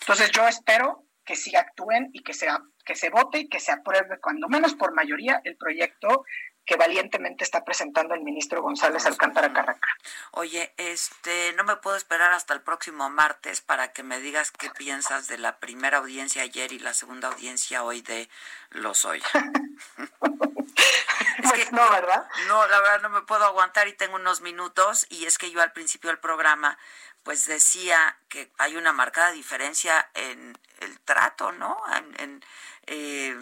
Entonces 0.00 0.30
yo 0.30 0.48
espero 0.48 1.04
que 1.22 1.36
sí 1.36 1.54
actúen 1.54 2.08
y 2.14 2.22
que, 2.22 2.32
sea, 2.32 2.62
que 2.86 2.94
se 2.94 3.10
vote 3.10 3.40
y 3.40 3.48
que 3.50 3.60
se 3.60 3.72
apruebe, 3.72 4.18
cuando 4.20 4.48
menos 4.48 4.74
por 4.74 4.94
mayoría, 4.94 5.42
el 5.44 5.58
proyecto 5.58 6.24
que 6.66 6.76
valientemente 6.76 7.44
está 7.44 7.64
presentando 7.64 8.14
el 8.14 8.22
ministro 8.22 8.60
González 8.60 9.06
Alcántara 9.06 9.52
Carraca. 9.52 9.88
Oye, 10.32 10.74
este, 10.76 11.52
no 11.52 11.62
me 11.62 11.76
puedo 11.76 11.96
esperar 11.96 12.32
hasta 12.32 12.54
el 12.54 12.60
próximo 12.60 13.08
martes 13.08 13.60
para 13.60 13.92
que 13.92 14.02
me 14.02 14.18
digas 14.18 14.50
qué 14.50 14.68
piensas 14.70 15.28
de 15.28 15.38
la 15.38 15.58
primera 15.58 15.98
audiencia 15.98 16.42
ayer 16.42 16.72
y 16.72 16.80
la 16.80 16.92
segunda 16.92 17.28
audiencia 17.28 17.84
hoy 17.84 18.02
de 18.02 18.28
Lozoya. 18.70 19.24
es 21.44 21.52
que 21.52 21.70
no, 21.70 21.88
¿verdad? 21.88 22.28
No, 22.48 22.66
la 22.66 22.80
verdad 22.80 23.02
no 23.02 23.10
me 23.10 23.22
puedo 23.22 23.44
aguantar 23.44 23.86
y 23.86 23.92
tengo 23.92 24.16
unos 24.16 24.40
minutos 24.40 25.06
y 25.08 25.26
es 25.26 25.38
que 25.38 25.52
yo 25.52 25.62
al 25.62 25.72
principio 25.72 26.10
del 26.10 26.18
programa 26.18 26.76
pues 27.22 27.46
decía 27.46 28.16
que 28.28 28.50
hay 28.58 28.76
una 28.76 28.92
marcada 28.92 29.32
diferencia 29.32 30.08
en 30.14 30.58
el 30.80 31.00
trato, 31.00 31.52
¿no? 31.52 31.76
En, 31.96 32.20
en 32.20 32.44
eh, 32.86 33.36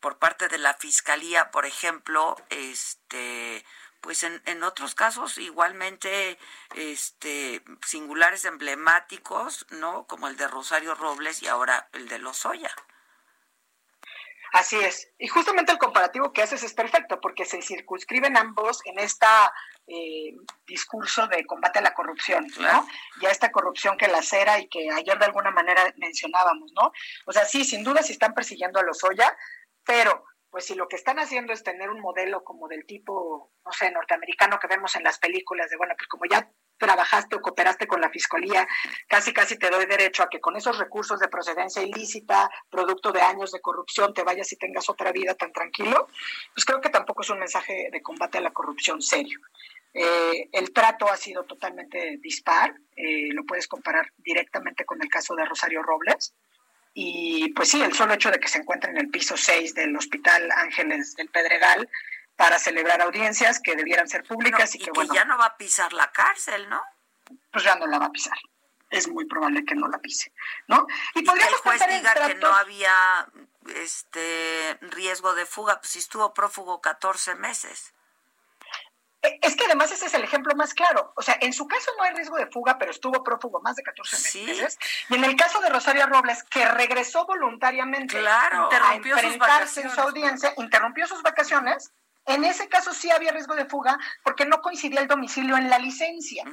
por 0.00 0.18
parte 0.18 0.48
de 0.48 0.58
la 0.58 0.74
fiscalía, 0.74 1.50
por 1.50 1.66
ejemplo, 1.66 2.36
este 2.50 3.64
pues 4.00 4.22
en, 4.22 4.40
en 4.46 4.62
otros 4.62 4.94
casos 4.94 5.36
igualmente 5.36 6.38
este 6.74 7.62
singulares 7.86 8.44
emblemáticos, 8.46 9.66
¿no? 9.70 10.06
Como 10.06 10.28
el 10.28 10.36
de 10.36 10.48
Rosario 10.48 10.94
Robles 10.94 11.42
y 11.42 11.48
ahora 11.48 11.88
el 11.92 12.08
de 12.08 12.18
Lozoya. 12.18 12.74
Así 14.52 14.76
es. 14.76 15.08
Y 15.18 15.28
justamente 15.28 15.70
el 15.70 15.78
comparativo 15.78 16.32
que 16.32 16.42
haces 16.42 16.62
es 16.64 16.74
perfecto, 16.74 17.20
porque 17.20 17.44
se 17.44 17.62
circunscriben 17.62 18.36
ambos 18.36 18.80
en 18.84 18.98
esta 18.98 19.52
eh, 19.86 20.34
discurso 20.66 21.28
de 21.28 21.46
combate 21.46 21.78
a 21.78 21.82
la 21.82 21.94
corrupción, 21.94 22.46
¿no? 22.58 22.86
Y 23.20 23.26
a 23.26 23.30
esta 23.30 23.52
corrupción 23.52 23.96
que 23.96 24.08
lacera 24.08 24.58
y 24.58 24.68
que 24.68 24.90
ayer 24.90 25.18
de 25.18 25.24
alguna 25.24 25.52
manera 25.52 25.92
mencionábamos, 25.96 26.72
¿no? 26.72 26.92
O 27.26 27.32
sea, 27.32 27.44
sí, 27.44 27.64
sin 27.64 27.84
duda 27.84 28.02
si 28.02 28.12
están 28.12 28.34
persiguiendo 28.34 28.80
a 28.80 28.82
Lozoya, 28.82 29.36
pero 29.90 30.24
pues 30.50 30.66
si 30.66 30.76
lo 30.76 30.86
que 30.86 30.94
están 30.94 31.18
haciendo 31.18 31.52
es 31.52 31.64
tener 31.64 31.90
un 31.90 32.00
modelo 32.00 32.44
como 32.44 32.68
del 32.68 32.86
tipo, 32.86 33.50
no 33.64 33.72
sé, 33.72 33.90
norteamericano 33.90 34.56
que 34.60 34.68
vemos 34.68 34.94
en 34.94 35.02
las 35.02 35.18
películas, 35.18 35.68
de 35.68 35.76
bueno, 35.76 35.94
pues 35.96 36.06
como 36.06 36.26
ya 36.30 36.48
trabajaste 36.78 37.34
o 37.34 37.40
cooperaste 37.40 37.88
con 37.88 38.00
la 38.00 38.08
fiscalía, 38.08 38.68
casi 39.08 39.32
casi 39.32 39.58
te 39.58 39.68
doy 39.68 39.86
derecho 39.86 40.22
a 40.22 40.28
que 40.28 40.40
con 40.40 40.54
esos 40.54 40.78
recursos 40.78 41.18
de 41.18 41.26
procedencia 41.26 41.82
ilícita, 41.82 42.48
producto 42.70 43.10
de 43.10 43.20
años 43.20 43.50
de 43.50 43.60
corrupción, 43.60 44.14
te 44.14 44.22
vayas 44.22 44.52
y 44.52 44.56
tengas 44.56 44.88
otra 44.88 45.10
vida 45.10 45.34
tan 45.34 45.52
tranquilo, 45.52 46.06
pues 46.54 46.64
creo 46.64 46.80
que 46.80 46.90
tampoco 46.90 47.22
es 47.22 47.30
un 47.30 47.40
mensaje 47.40 47.88
de 47.90 48.00
combate 48.00 48.38
a 48.38 48.42
la 48.42 48.52
corrupción 48.52 49.02
serio. 49.02 49.40
Eh, 49.92 50.48
el 50.52 50.72
trato 50.72 51.08
ha 51.08 51.16
sido 51.16 51.44
totalmente 51.46 52.18
dispar, 52.18 52.76
eh, 52.94 53.28
lo 53.32 53.44
puedes 53.44 53.66
comparar 53.66 54.06
directamente 54.18 54.84
con 54.84 55.02
el 55.02 55.08
caso 55.08 55.34
de 55.34 55.46
Rosario 55.46 55.82
Robles, 55.82 56.32
y 56.92 57.52
pues 57.52 57.70
sí, 57.70 57.82
el 57.82 57.94
solo 57.94 58.14
hecho 58.14 58.30
de 58.30 58.40
que 58.40 58.48
se 58.48 58.58
encuentre 58.58 58.90
en 58.90 58.98
el 58.98 59.10
piso 59.10 59.36
6 59.36 59.74
del 59.74 59.96
Hospital 59.96 60.50
Ángeles 60.52 61.14
del 61.14 61.28
Pedregal 61.28 61.88
para 62.36 62.58
celebrar 62.58 63.00
audiencias 63.02 63.60
que 63.60 63.76
debieran 63.76 64.08
ser 64.08 64.24
públicas 64.24 64.74
y, 64.74 64.78
que, 64.78 64.90
bueno, 64.92 65.14
ya 65.14 65.24
no 65.24 65.38
va 65.38 65.46
a 65.46 65.56
pisar 65.56 65.92
la 65.92 66.10
cárcel, 66.10 66.68
¿no? 66.68 66.82
Pues 67.52 67.64
ya 67.64 67.76
no 67.76 67.86
la 67.86 67.98
va 67.98 68.06
a 68.06 68.12
pisar. 68.12 68.36
Es 68.88 69.06
muy 69.08 69.26
probable 69.26 69.64
que 69.64 69.76
no 69.76 69.86
la 69.88 69.98
pise, 69.98 70.32
¿no? 70.66 70.86
Y, 71.14 71.22
que 71.22 71.32
el 71.32 71.54
juez 71.56 71.80
diga 71.88 72.14
que 72.26 72.34
no 72.34 72.48
había 72.48 73.28
este 73.76 74.78
riesgo 74.80 75.34
de 75.34 75.46
fuga, 75.46 75.80
pues 75.80 75.92
si 75.92 75.98
estuvo 76.00 76.34
prófugo 76.34 76.80
14 76.80 77.36
meses. 77.36 77.92
Eh, 79.22 79.38
es 79.42 79.54
que 79.54 79.64
además 79.64 79.92
ese 79.92 80.06
es 80.06 80.14
el 80.14 80.24
ejemplo 80.24 80.54
más 80.56 80.72
claro. 80.74 81.12
O 81.16 81.22
sea, 81.22 81.36
en 81.40 81.52
su 81.52 81.66
caso 81.66 81.90
no 81.98 82.04
hay 82.04 82.14
riesgo 82.14 82.36
de 82.36 82.46
fuga, 82.46 82.78
pero 82.78 82.90
estuvo 82.90 83.22
prófugo 83.22 83.60
más 83.60 83.76
de 83.76 83.82
14 83.82 84.46
meses. 84.46 84.78
Y 85.08 85.14
en 85.14 85.24
el 85.24 85.36
caso 85.36 85.60
de 85.60 85.68
Rosario 85.68 86.06
Robles, 86.06 86.42
que 86.44 86.66
regresó 86.66 87.26
voluntariamente 87.26 88.18
claro, 88.18 88.70
a 88.72 88.94
enfrentarse 88.94 89.82
en 89.82 89.90
su 89.90 90.00
audiencia, 90.00 90.54
interrumpió 90.56 91.06
sus 91.06 91.22
vacaciones, 91.22 91.92
en 92.26 92.44
ese 92.44 92.68
caso 92.68 92.94
sí 92.94 93.10
había 93.10 93.32
riesgo 93.32 93.54
de 93.54 93.66
fuga 93.66 93.98
porque 94.22 94.46
no 94.46 94.60
coincidía 94.62 95.00
el 95.00 95.08
domicilio 95.08 95.56
en 95.56 95.68
la 95.68 95.78
licencia. 95.78 96.44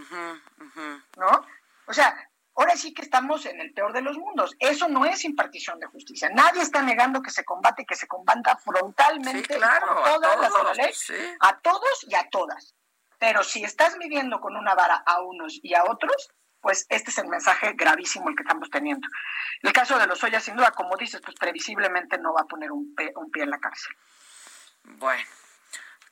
¿No? 1.18 1.46
O 1.88 1.94
sea, 1.94 2.30
ahora 2.58 2.76
sí 2.76 2.94
que 2.94 3.02
estamos 3.04 3.46
en 3.46 3.62
el 3.62 3.72
peor 3.74 3.94
de 3.94 4.02
los 4.02 4.18
mundos. 4.18 4.56
Eso 4.60 4.88
no 4.88 5.06
es 5.06 5.24
impartición 5.24 5.80
de 5.80 5.88
justicia. 5.88 6.30
Nadie 6.34 6.62
está 6.62 6.82
negando 6.82 7.22
que 7.22 7.30
se 7.32 7.46
combate, 7.46 7.86
que 7.86 7.96
se 7.96 8.08
combata 8.08 8.58
frontalmente 8.58 9.56
claro, 9.56 9.88
por 9.88 10.04
todas 10.04 10.40
las 10.40 10.54
de 10.54 10.64
la 10.64 10.74
ley, 10.74 10.94
sí. 10.94 11.14
a 11.40 11.58
todos 11.60 12.04
y 12.08 12.16
a 12.16 12.28
todas. 12.30 12.74
Pero 13.20 13.44
si 13.44 13.64
estás 13.64 13.98
midiendo 13.98 14.40
con 14.42 14.56
una 14.58 14.76
vara 14.76 15.02
a 15.06 15.22
unos 15.22 15.60
y 15.64 15.74
a 15.74 15.84
otros, 15.86 16.30
pues 16.60 16.86
este 16.90 17.12
es 17.12 17.18
el 17.20 17.28
mensaje 17.28 17.74
gravísimo 17.76 18.30
el 18.30 18.36
que 18.36 18.44
estamos 18.44 18.70
teniendo. 18.70 19.08
El 19.62 19.72
caso 19.74 19.98
de 20.00 20.08
los 20.08 20.24
Oya, 20.24 20.40
sin 20.40 20.56
duda, 20.56 20.72
como 20.72 20.98
dices, 20.98 21.22
pues 21.24 21.36
previsiblemente 21.38 22.18
no 22.18 22.34
va 22.34 22.42
a 22.42 22.46
poner 22.46 22.72
un, 22.72 22.94
pe- 22.96 23.14
un 23.16 23.32
pie 23.32 23.44
en 23.44 23.52
la 23.52 23.60
cárcel. 23.60 23.96
Bueno, 24.84 25.24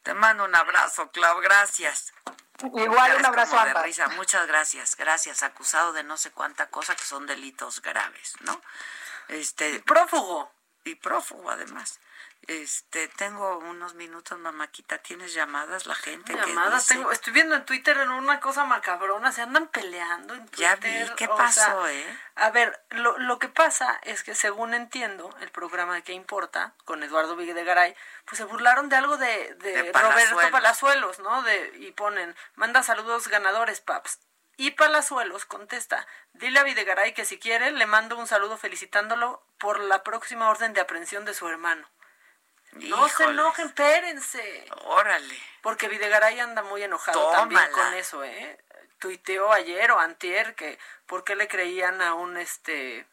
te 0.04 0.14
mando 0.14 0.46
un 0.46 0.56
abrazo, 0.56 1.10
Clau, 1.12 1.40
gracias. 1.42 2.14
Igual 2.64 3.18
un 3.18 3.26
abrazo 3.26 3.58
a 3.58 3.84
risa. 3.84 4.08
Muchas 4.10 4.48
gracias, 4.48 4.96
gracias. 4.96 5.44
Acusado 5.44 5.94
de 5.94 6.04
no 6.04 6.18
sé 6.18 6.32
cuánta 6.32 6.68
cosa 6.70 6.96
que 6.96 7.04
son 7.04 7.28
delitos 7.28 7.82
graves, 7.82 8.36
¿no? 8.42 8.62
Este 9.28 9.80
prófugo 9.82 10.52
y 10.84 10.96
prófugo 10.96 11.50
además. 11.50 12.00
Este, 12.48 13.08
tengo 13.08 13.58
unos 13.58 13.96
minutos, 13.96 14.38
mamáquita. 14.38 15.00
¿Tienes 15.00 15.34
llamadas 15.34 15.88
la 15.88 15.96
gente? 15.96 16.34
¿Qué 16.34 16.40
Llamadas 16.40 16.84
dice? 16.88 16.94
tengo, 16.94 17.12
estoy 17.12 17.34
viendo 17.34 17.56
en 17.56 17.66
Twitter 17.66 17.98
en 17.98 18.12
una 18.12 18.40
cosa 18.40 18.66
macabrona, 18.66 19.32
se 19.32 19.42
andan 19.42 19.68
peleando 19.68 20.36
en 20.36 20.46
Twitter. 20.48 20.60
Ya 20.60 20.76
vi, 20.76 21.16
¿qué 21.16 21.28
pasó, 21.28 21.62
sea, 21.62 21.92
eh? 21.92 22.20
A 22.36 22.52
ver, 22.52 22.80
lo, 22.92 23.18
lo 23.18 23.40
que 23.40 23.48
pasa 23.48 24.00
es 24.04 24.24
que 24.24 24.36
según 24.36 24.74
entiendo, 24.74 25.36
el 25.42 25.50
programa 25.50 25.96
de 25.96 26.04
¿Qué 26.04 26.14
importa? 26.14 26.74
con 26.86 27.02
Eduardo 27.02 27.36
Videgaray, 27.36 27.96
pues 28.26 28.38
se 28.38 28.44
burlaron 28.44 28.90
de 28.90 28.96
algo 28.98 29.18
de, 29.18 29.56
de, 29.56 29.72
De 29.72 29.92
Roberto 29.92 29.92
Palazuelos. 29.92 30.52
Palazuelos, 30.52 31.20
¿no? 31.20 31.42
De, 31.42 31.74
y 31.80 31.92
ponen, 31.94 32.36
manda 32.56 32.84
saludos 32.84 33.28
ganadores, 33.28 33.82
paps. 33.82 34.20
Y 34.58 34.72
Palazuelos 34.72 35.46
contesta, 35.46 36.08
dile 36.34 36.60
a 36.60 36.64
Videgaray 36.64 37.14
que 37.14 37.26
si 37.26 37.40
quiere 37.40 37.72
le 37.72 37.86
mando 37.88 38.18
un 38.18 38.28
saludo 38.28 38.58
felicitándolo 38.58 39.44
por 39.58 39.80
la 39.80 40.04
próxima 40.04 40.50
orden 40.50 40.74
de 40.74 40.82
aprehensión 40.82 41.26
de 41.26 41.34
su 41.34 41.48
hermano. 41.48 41.90
No 42.76 43.08
se 43.10 43.24
enojen, 43.24 43.68
espérense. 43.68 44.66
Órale. 44.86 45.40
Porque 45.62 45.88
Videgaray 45.88 46.40
anda 46.40 46.62
muy 46.64 46.84
enojado 46.84 47.20
Tómala. 47.20 47.38
también 47.40 47.72
con 47.72 47.94
eso, 47.94 48.24
¿eh? 48.24 48.60
Tuiteó 49.00 49.52
ayer 49.52 49.92
o 49.92 50.00
antier 50.00 50.56
que 50.56 50.78
por 51.06 51.24
qué 51.24 51.36
le 51.36 51.48
creían 51.48 52.02
a 52.02 52.14
un 52.14 52.38
este 52.38 53.06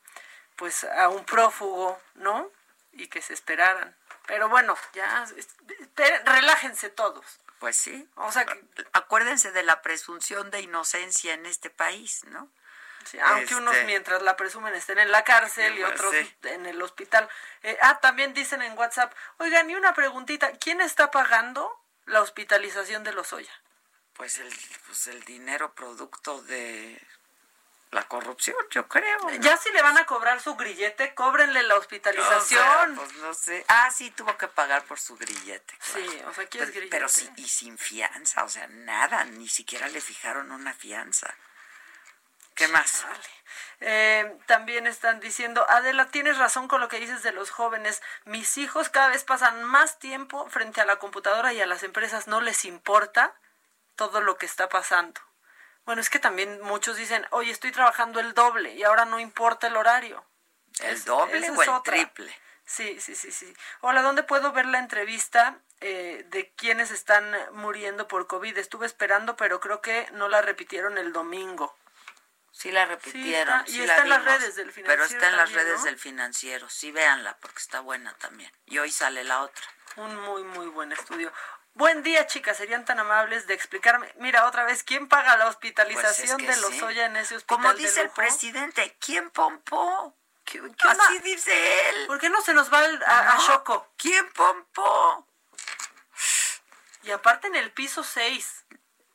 pues 0.56 0.84
a 0.84 1.08
un 1.08 1.24
prófugo, 1.24 2.00
¿no? 2.14 2.50
Y 2.92 3.08
que 3.08 3.22
se 3.22 3.32
esperaran. 3.34 3.96
Pero 4.26 4.48
bueno, 4.48 4.76
ya 4.92 5.26
esperen, 5.80 6.24
relájense 6.26 6.88
todos. 6.90 7.24
Pues 7.58 7.76
sí. 7.76 8.08
O 8.16 8.30
sea, 8.32 8.44
que- 8.44 8.60
Acuérdense 8.92 9.50
de 9.52 9.62
la 9.62 9.82
presunción 9.82 10.50
de 10.50 10.60
inocencia 10.60 11.34
en 11.34 11.46
este 11.46 11.70
país, 11.70 12.24
¿no? 12.24 12.48
Sí, 13.04 13.18
aunque 13.20 13.42
Este, 13.44 13.56
unos 13.56 13.76
mientras 13.86 14.22
la 14.22 14.36
presumen 14.36 14.74
estén 14.74 14.98
en 14.98 15.10
la 15.10 15.24
cárcel 15.24 15.76
y 15.78 15.80
Pues 15.82 15.92
otros 15.94 16.14
sí. 16.14 16.36
en 16.44 16.66
el 16.66 16.80
hospital. 16.82 17.28
Eh, 17.62 17.76
ah, 17.82 17.98
también 18.00 18.34
dicen 18.34 18.62
en 18.62 18.76
WhatsApp, 18.76 19.12
oigan, 19.38 19.68
y 19.70 19.74
una 19.74 19.94
preguntita, 19.94 20.52
¿quién 20.58 20.80
está 20.80 21.10
pagando 21.10 21.70
la 22.06 22.20
hospitalización 22.22 23.04
de 23.04 23.12
los 23.12 23.32
Oya? 23.32 23.52
Pues 24.14 24.38
el, 24.38 24.52
pues 24.86 25.06
el 25.06 25.22
dinero 25.24 25.72
producto 25.74 26.42
de 26.42 27.00
la 27.92 28.08
corrupción, 28.08 28.56
yo 28.70 28.88
creo. 28.88 29.18
¿no? 29.18 29.30
Ya 29.36 29.56
si 29.58 29.70
le 29.70 29.82
van 29.82 29.98
a 29.98 30.06
cobrar 30.06 30.40
su 30.40 30.54
grillete, 30.56 31.14
cóbrenle 31.14 31.62
la 31.62 31.76
O 31.76 31.78
hospitalización. 31.78 32.44
sea, 32.46 32.88
pues 32.96 33.12
no 33.16 33.34
sé. 33.34 33.64
Ah, 33.68 33.90
sí, 33.90 34.10
tuvo 34.10 34.36
que 34.38 34.48
pagar 34.48 34.84
por 34.84 34.98
su 34.98 35.16
grillete. 35.16 35.76
claro. 35.92 36.10
Sí, 36.10 36.22
o 36.26 36.32
sea, 36.34 36.46
¿qué 36.46 36.58
pero, 36.58 36.64
es 36.64 36.70
grillete? 36.74 36.90
pero 36.96 37.08
sí, 37.08 37.30
y 37.36 37.46
sin 37.48 37.76
fianza, 37.76 38.44
o 38.44 38.48
sea, 38.48 38.66
nada, 38.68 39.24
ni 39.24 39.48
siquiera 39.48 39.88
le 39.88 40.00
fijaron 40.00 40.52
una 40.52 40.72
fianza. 40.72 41.34
¿Qué 42.54 42.68
más? 42.68 43.04
Eh, 43.80 44.36
también 44.46 44.86
están 44.86 45.18
diciendo, 45.20 45.66
Adela, 45.68 46.08
tienes 46.08 46.38
razón 46.38 46.68
con 46.68 46.80
lo 46.80 46.88
que 46.88 47.00
dices 47.00 47.22
de 47.22 47.32
los 47.32 47.50
jóvenes. 47.50 48.00
Mis 48.24 48.56
hijos 48.58 48.88
cada 48.88 49.08
vez 49.08 49.24
pasan 49.24 49.64
más 49.64 49.98
tiempo 49.98 50.48
frente 50.50 50.80
a 50.80 50.84
la 50.86 50.96
computadora 50.96 51.52
y 51.52 51.60
a 51.60 51.66
las 51.66 51.82
empresas 51.82 52.28
no 52.28 52.40
les 52.40 52.64
importa 52.64 53.34
todo 53.96 54.20
lo 54.20 54.36
que 54.38 54.46
está 54.46 54.68
pasando. 54.68 55.20
Bueno, 55.84 56.00
es 56.00 56.10
que 56.10 56.20
también 56.20 56.60
muchos 56.62 56.96
dicen, 56.96 57.26
oye, 57.30 57.50
estoy 57.50 57.72
trabajando 57.72 58.20
el 58.20 58.34
doble 58.34 58.74
y 58.74 58.84
ahora 58.84 59.04
no 59.04 59.18
importa 59.18 59.66
el 59.66 59.76
horario. 59.76 60.24
¿El 60.80 60.94
Es- 60.94 61.04
doble 61.04 61.50
o 61.50 61.62
el 61.62 61.68
otra. 61.70 61.92
triple? 61.94 62.32
Sí, 62.64 63.00
sí, 63.00 63.16
sí, 63.16 63.32
sí. 63.32 63.52
Hola, 63.80 64.02
¿dónde 64.02 64.22
puedo 64.22 64.52
ver 64.52 64.66
la 64.66 64.78
entrevista 64.78 65.58
eh, 65.80 66.24
de 66.28 66.52
quienes 66.54 66.92
están 66.92 67.34
muriendo 67.54 68.06
por 68.06 68.28
COVID? 68.28 68.56
Estuve 68.56 68.86
esperando, 68.86 69.36
pero 69.36 69.58
creo 69.58 69.82
que 69.82 70.08
no 70.12 70.28
la 70.28 70.40
repitieron 70.40 70.96
el 70.96 71.12
domingo. 71.12 71.76
Sí 72.62 72.70
la 72.70 72.84
repitieron. 72.86 73.58
está- 73.60 73.70
y 73.70 73.74
sí 73.74 73.80
está 73.82 73.96
la 73.96 74.02
en 74.02 74.08
las 74.10 74.24
redes 74.24 74.54
del 74.54 74.70
Pero 74.70 74.74
financiero 74.74 75.04
está 75.04 75.28
en 75.28 75.36
las 75.36 75.52
redes 75.52 75.78
¿no? 75.80 75.84
del 75.84 75.98
financiero. 75.98 76.70
Sí, 76.70 76.92
véanla 76.92 77.36
porque 77.40 77.58
está 77.58 77.80
buena 77.80 78.14
también. 78.18 78.52
Y 78.66 78.78
hoy 78.78 78.92
sale 78.92 79.24
la 79.24 79.42
otra. 79.42 79.64
Un 79.96 80.14
muy, 80.20 80.44
muy 80.44 80.66
buen 80.68 80.92
estudio. 80.92 81.32
Buen 81.74 82.02
día, 82.02 82.26
chicas. 82.28 82.56
Serían 82.58 82.84
tan 82.84 83.00
amables 83.00 83.46
de 83.46 83.54
explicarme. 83.54 84.12
Mira, 84.18 84.46
otra 84.46 84.62
vez, 84.64 84.84
¿quién 84.84 85.08
paga 85.08 85.36
la 85.36 85.48
hospitalización 85.48 86.04
Pues 86.04 86.30
es 86.30 86.36
que 86.36 86.46
de 86.46 86.54
sí. 86.54 86.60
Lozoya 86.80 87.06
en 87.06 87.16
ese 87.16 87.36
hospital? 87.36 87.56
Como 87.56 87.72
de 87.74 87.82
dice 87.82 88.02
el 88.02 88.10
presidente, 88.10 88.96
¿quién 89.00 89.30
pompó? 89.30 90.14
¿Qué 90.44 90.60
Así 90.88 91.18
dice 91.20 91.88
él. 91.90 92.06
¿Por 92.06 92.20
qué 92.20 92.28
no 92.28 92.42
se 92.42 92.52
nos 92.54 92.72
va 92.72 92.78
al- 92.80 93.02
a, 93.06 93.32
a 93.32 93.34
No. 93.36 93.46
Choco? 93.46 93.92
¿Quién 93.96 94.30
pompó? 94.32 95.26
Y 97.04 97.10
aparte 97.10 97.46
en 97.48 97.56
el 97.56 97.72
piso 97.72 98.04
6. 98.04 98.61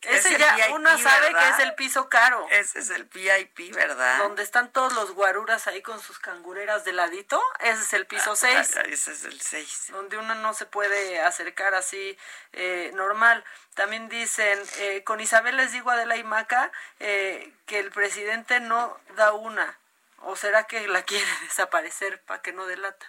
Es 0.01 0.25
Ese 0.25 0.35
el 0.35 0.39
ya 0.39 0.55
VIP, 0.55 0.75
uno 0.75 0.97
sabe 0.99 1.27
¿verdad? 1.27 1.39
que 1.39 1.49
es 1.49 1.67
el 1.67 1.75
piso 1.75 2.07
caro. 2.07 2.45
Ese 2.51 2.79
es 2.79 2.89
el 2.91 3.05
VIP, 3.05 3.73
¿verdad? 3.73 4.19
Donde 4.19 4.43
están 4.43 4.71
todos 4.71 4.93
los 4.93 5.11
guaruras 5.13 5.65
ahí 5.67 5.81
con 5.81 5.99
sus 5.99 6.19
cangureras 6.19 6.85
de 6.85 6.93
ladito. 6.93 7.41
Ese 7.59 7.81
es 7.81 7.93
el 7.93 8.05
piso 8.05 8.35
6. 8.35 8.77
Ah, 8.77 8.81
ese 8.81 9.11
es 9.11 9.23
el 9.25 9.41
6. 9.41 9.87
donde 9.89 10.17
uno 10.17 10.35
no 10.35 10.53
se 10.53 10.67
puede 10.67 11.19
acercar 11.21 11.73
así 11.73 12.17
eh, 12.53 12.91
normal. 12.93 13.43
También 13.73 14.07
dicen, 14.07 14.59
eh, 14.77 15.03
con 15.03 15.19
Isabel 15.19 15.57
les 15.57 15.71
digo 15.71 15.89
Adela 15.89 16.15
y 16.15 16.23
Maca 16.23 16.71
eh, 16.99 17.51
que 17.65 17.79
el 17.79 17.91
presidente 17.91 18.59
no 18.59 18.99
da 19.15 19.33
una. 19.33 19.77
¿O 20.21 20.35
será 20.35 20.65
que 20.65 20.87
la 20.87 21.01
quiere 21.03 21.25
desaparecer 21.43 22.21
para 22.21 22.41
que 22.41 22.53
no 22.53 22.67
delata? 22.67 23.05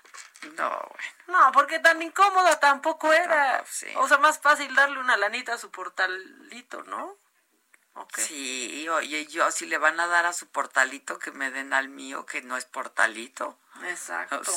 No, 0.56 0.69
bueno. 0.69 1.12
No, 1.27 1.52
porque 1.52 1.78
tan 1.78 2.01
incómoda 2.02 2.59
tampoco 2.60 3.12
era. 3.12 3.65
sí. 3.66 3.86
O 3.97 4.09
sea, 4.09 4.19
más 4.19 4.39
fácil 4.39 4.74
darle 4.74 4.98
una 4.98 5.16
lanita 5.16 5.55
a 5.55 5.59
su 5.59 5.70
portalito, 5.70 6.82
¿no? 6.85 7.16
Sí, 8.16 8.89
oye, 8.89 9.27
yo 9.27 9.51
si 9.51 9.66
le 9.66 9.77
van 9.78 9.98
a 9.98 10.06
dar 10.06 10.24
a 10.27 10.32
su 10.32 10.47
portalito, 10.48 11.19
que 11.19 11.32
me 11.32 11.51
den 11.51 11.73
al 11.73 11.89
mío, 11.89 12.24
que 12.27 12.43
no 12.43 12.56
es 12.56 12.65
portalito. 12.65 13.59
Exacto. 13.85 14.52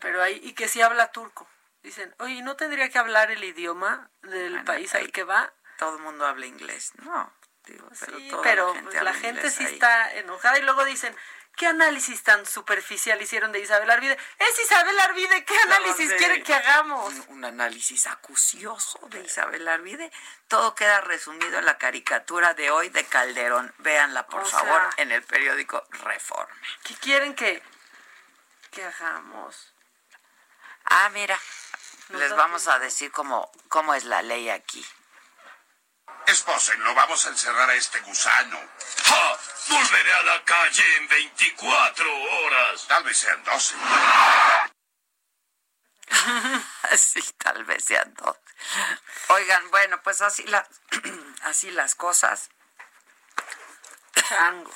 Pero 0.00 0.22
ahí, 0.22 0.40
y 0.42 0.52
que 0.52 0.68
si 0.68 0.80
habla 0.80 1.10
turco. 1.12 1.48
Dicen, 1.82 2.14
oye, 2.18 2.42
¿no 2.42 2.56
tendría 2.56 2.88
que 2.88 2.98
hablar 2.98 3.30
el 3.30 3.42
idioma 3.44 4.10
del 4.22 4.62
país 4.64 4.94
al 4.94 5.10
que 5.12 5.24
va? 5.24 5.52
Todo 5.78 5.96
el 5.96 6.02
mundo 6.02 6.26
habla 6.26 6.46
inglés, 6.46 6.92
no. 7.02 7.32
Digo, 7.64 7.88
pero 8.00 8.16
Sí, 8.18 8.28
toda 8.28 8.42
pero 8.42 8.74
la 9.02 9.12
gente, 9.14 9.40
pues, 9.40 9.52
la 9.54 9.58
sí 9.58 9.64
ahí. 9.66 9.74
está 9.74 10.12
enojada 10.14 10.58
y 10.58 10.62
luego 10.62 10.84
dicen, 10.84 11.16
¿qué 11.56 11.66
análisis 11.66 12.22
tan 12.22 12.46
superficial 12.46 13.20
hicieron 13.20 13.50
de 13.52 13.60
Isabel 13.60 13.90
Arvide? 13.90 14.16
Es 14.38 14.58
Isabel 14.60 14.98
Arvide, 15.00 15.44
¿qué 15.44 15.58
análisis 15.58 16.12
quieren 16.14 16.42
que 16.44 16.54
hagamos? 16.54 17.12
Un, 17.12 17.24
un 17.28 17.44
análisis 17.44 18.06
acucioso 18.06 18.98
de 19.08 19.22
Isabel 19.24 19.66
Arvide. 19.66 20.12
Todo 20.48 20.74
queda 20.74 21.00
resumido 21.00 21.58
en 21.58 21.64
la 21.64 21.78
caricatura 21.78 22.54
de 22.54 22.70
hoy 22.70 22.90
de 22.90 23.04
Calderón. 23.04 23.74
Véanla, 23.78 24.26
por 24.26 24.42
O 24.42 24.46
favor, 24.46 24.80
sea- 24.94 25.02
en 25.02 25.12
el 25.12 25.22
periódico 25.22 25.82
Reforma. 25.90 26.54
¿Qué 26.84 26.94
quieren 26.96 27.34
que, 27.34 27.62
que 28.70 28.84
hagamos? 28.84 29.72
Ah, 30.84 31.08
mira, 31.08 31.38
Nos 32.10 32.20
les 32.20 32.36
vamos 32.36 32.68
a 32.68 32.78
decir 32.78 33.10
cómo, 33.10 33.50
cómo 33.68 33.94
es 33.94 34.04
la 34.04 34.22
ley 34.22 34.50
aquí. 34.50 34.86
Espósenlo, 36.26 36.94
vamos 36.94 37.24
a 37.26 37.28
encerrar 37.28 37.70
a 37.70 37.74
este 37.74 38.00
gusano. 38.00 38.58
¡Ja! 39.04 39.38
Volveré 39.68 40.14
a 40.14 40.22
la 40.22 40.44
calle 40.44 40.96
en 40.96 41.08
24 41.08 42.22
horas. 42.24 42.86
Tal 42.86 43.04
vez 43.04 43.16
sean 43.16 43.42
12. 43.44 43.76
Sí, 46.96 47.20
tal 47.38 47.64
vez 47.64 47.84
sean 47.84 48.14
dos. 48.14 48.36
Oigan, 49.28 49.70
bueno, 49.70 50.00
pues 50.02 50.22
así, 50.22 50.44
la, 50.44 50.66
así 51.42 51.70
las 51.70 51.94
cosas. 51.94 52.48
Changos. 54.14 54.74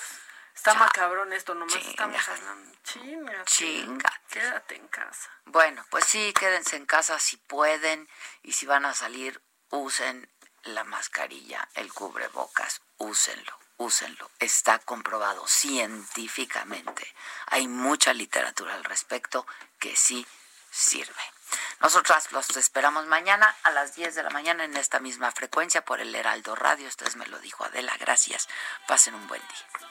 Está 0.55 0.74
macabrón 0.74 1.32
esto, 1.32 1.55
nomás 1.55 1.77
estamos 1.77 2.28
hablando. 2.28 2.78
Chinga. 2.85 3.44
Chinga. 3.47 4.20
Quédate 4.28 4.77
en 4.77 4.89
casa. 4.89 5.31
Bueno, 5.47 5.86
pues 5.89 6.05
sí, 6.05 6.35
quédense 6.39 6.77
en 6.77 6.85
casa 6.85 7.18
si 7.18 7.39
pueden 7.39 8.09
y 8.43 8.52
si 8.52 8.66
van 8.66 8.85
a 8.85 8.93
salir, 8.93 9.43
usen 9.70 10.31
la 10.64 10.84
mascarilla, 10.84 11.68
el 11.74 11.92
cubrebocas, 11.92 12.80
úsenlo, 12.98 13.58
úsenlo. 13.76 14.30
Está 14.38 14.78
comprobado 14.78 15.46
científicamente. 15.46 17.14
Hay 17.46 17.68
mucha 17.68 18.12
literatura 18.12 18.74
al 18.74 18.84
respecto 18.84 19.46
que 19.78 19.96
sí 19.96 20.26
sirve. 20.70 21.22
Nosotras 21.80 22.30
los 22.32 22.56
esperamos 22.56 23.06
mañana 23.06 23.56
a 23.62 23.70
las 23.70 23.94
10 23.94 24.14
de 24.14 24.22
la 24.22 24.30
mañana 24.30 24.64
en 24.64 24.76
esta 24.76 25.00
misma 25.00 25.32
frecuencia 25.32 25.84
por 25.84 26.00
el 26.00 26.14
Heraldo 26.14 26.54
Radio. 26.54 26.88
Ustedes 26.88 27.16
me 27.16 27.26
lo 27.26 27.38
dijo 27.38 27.64
Adela, 27.64 27.96
gracias. 27.98 28.48
Pasen 28.86 29.14
un 29.14 29.26
buen 29.26 29.40
día. 29.40 29.90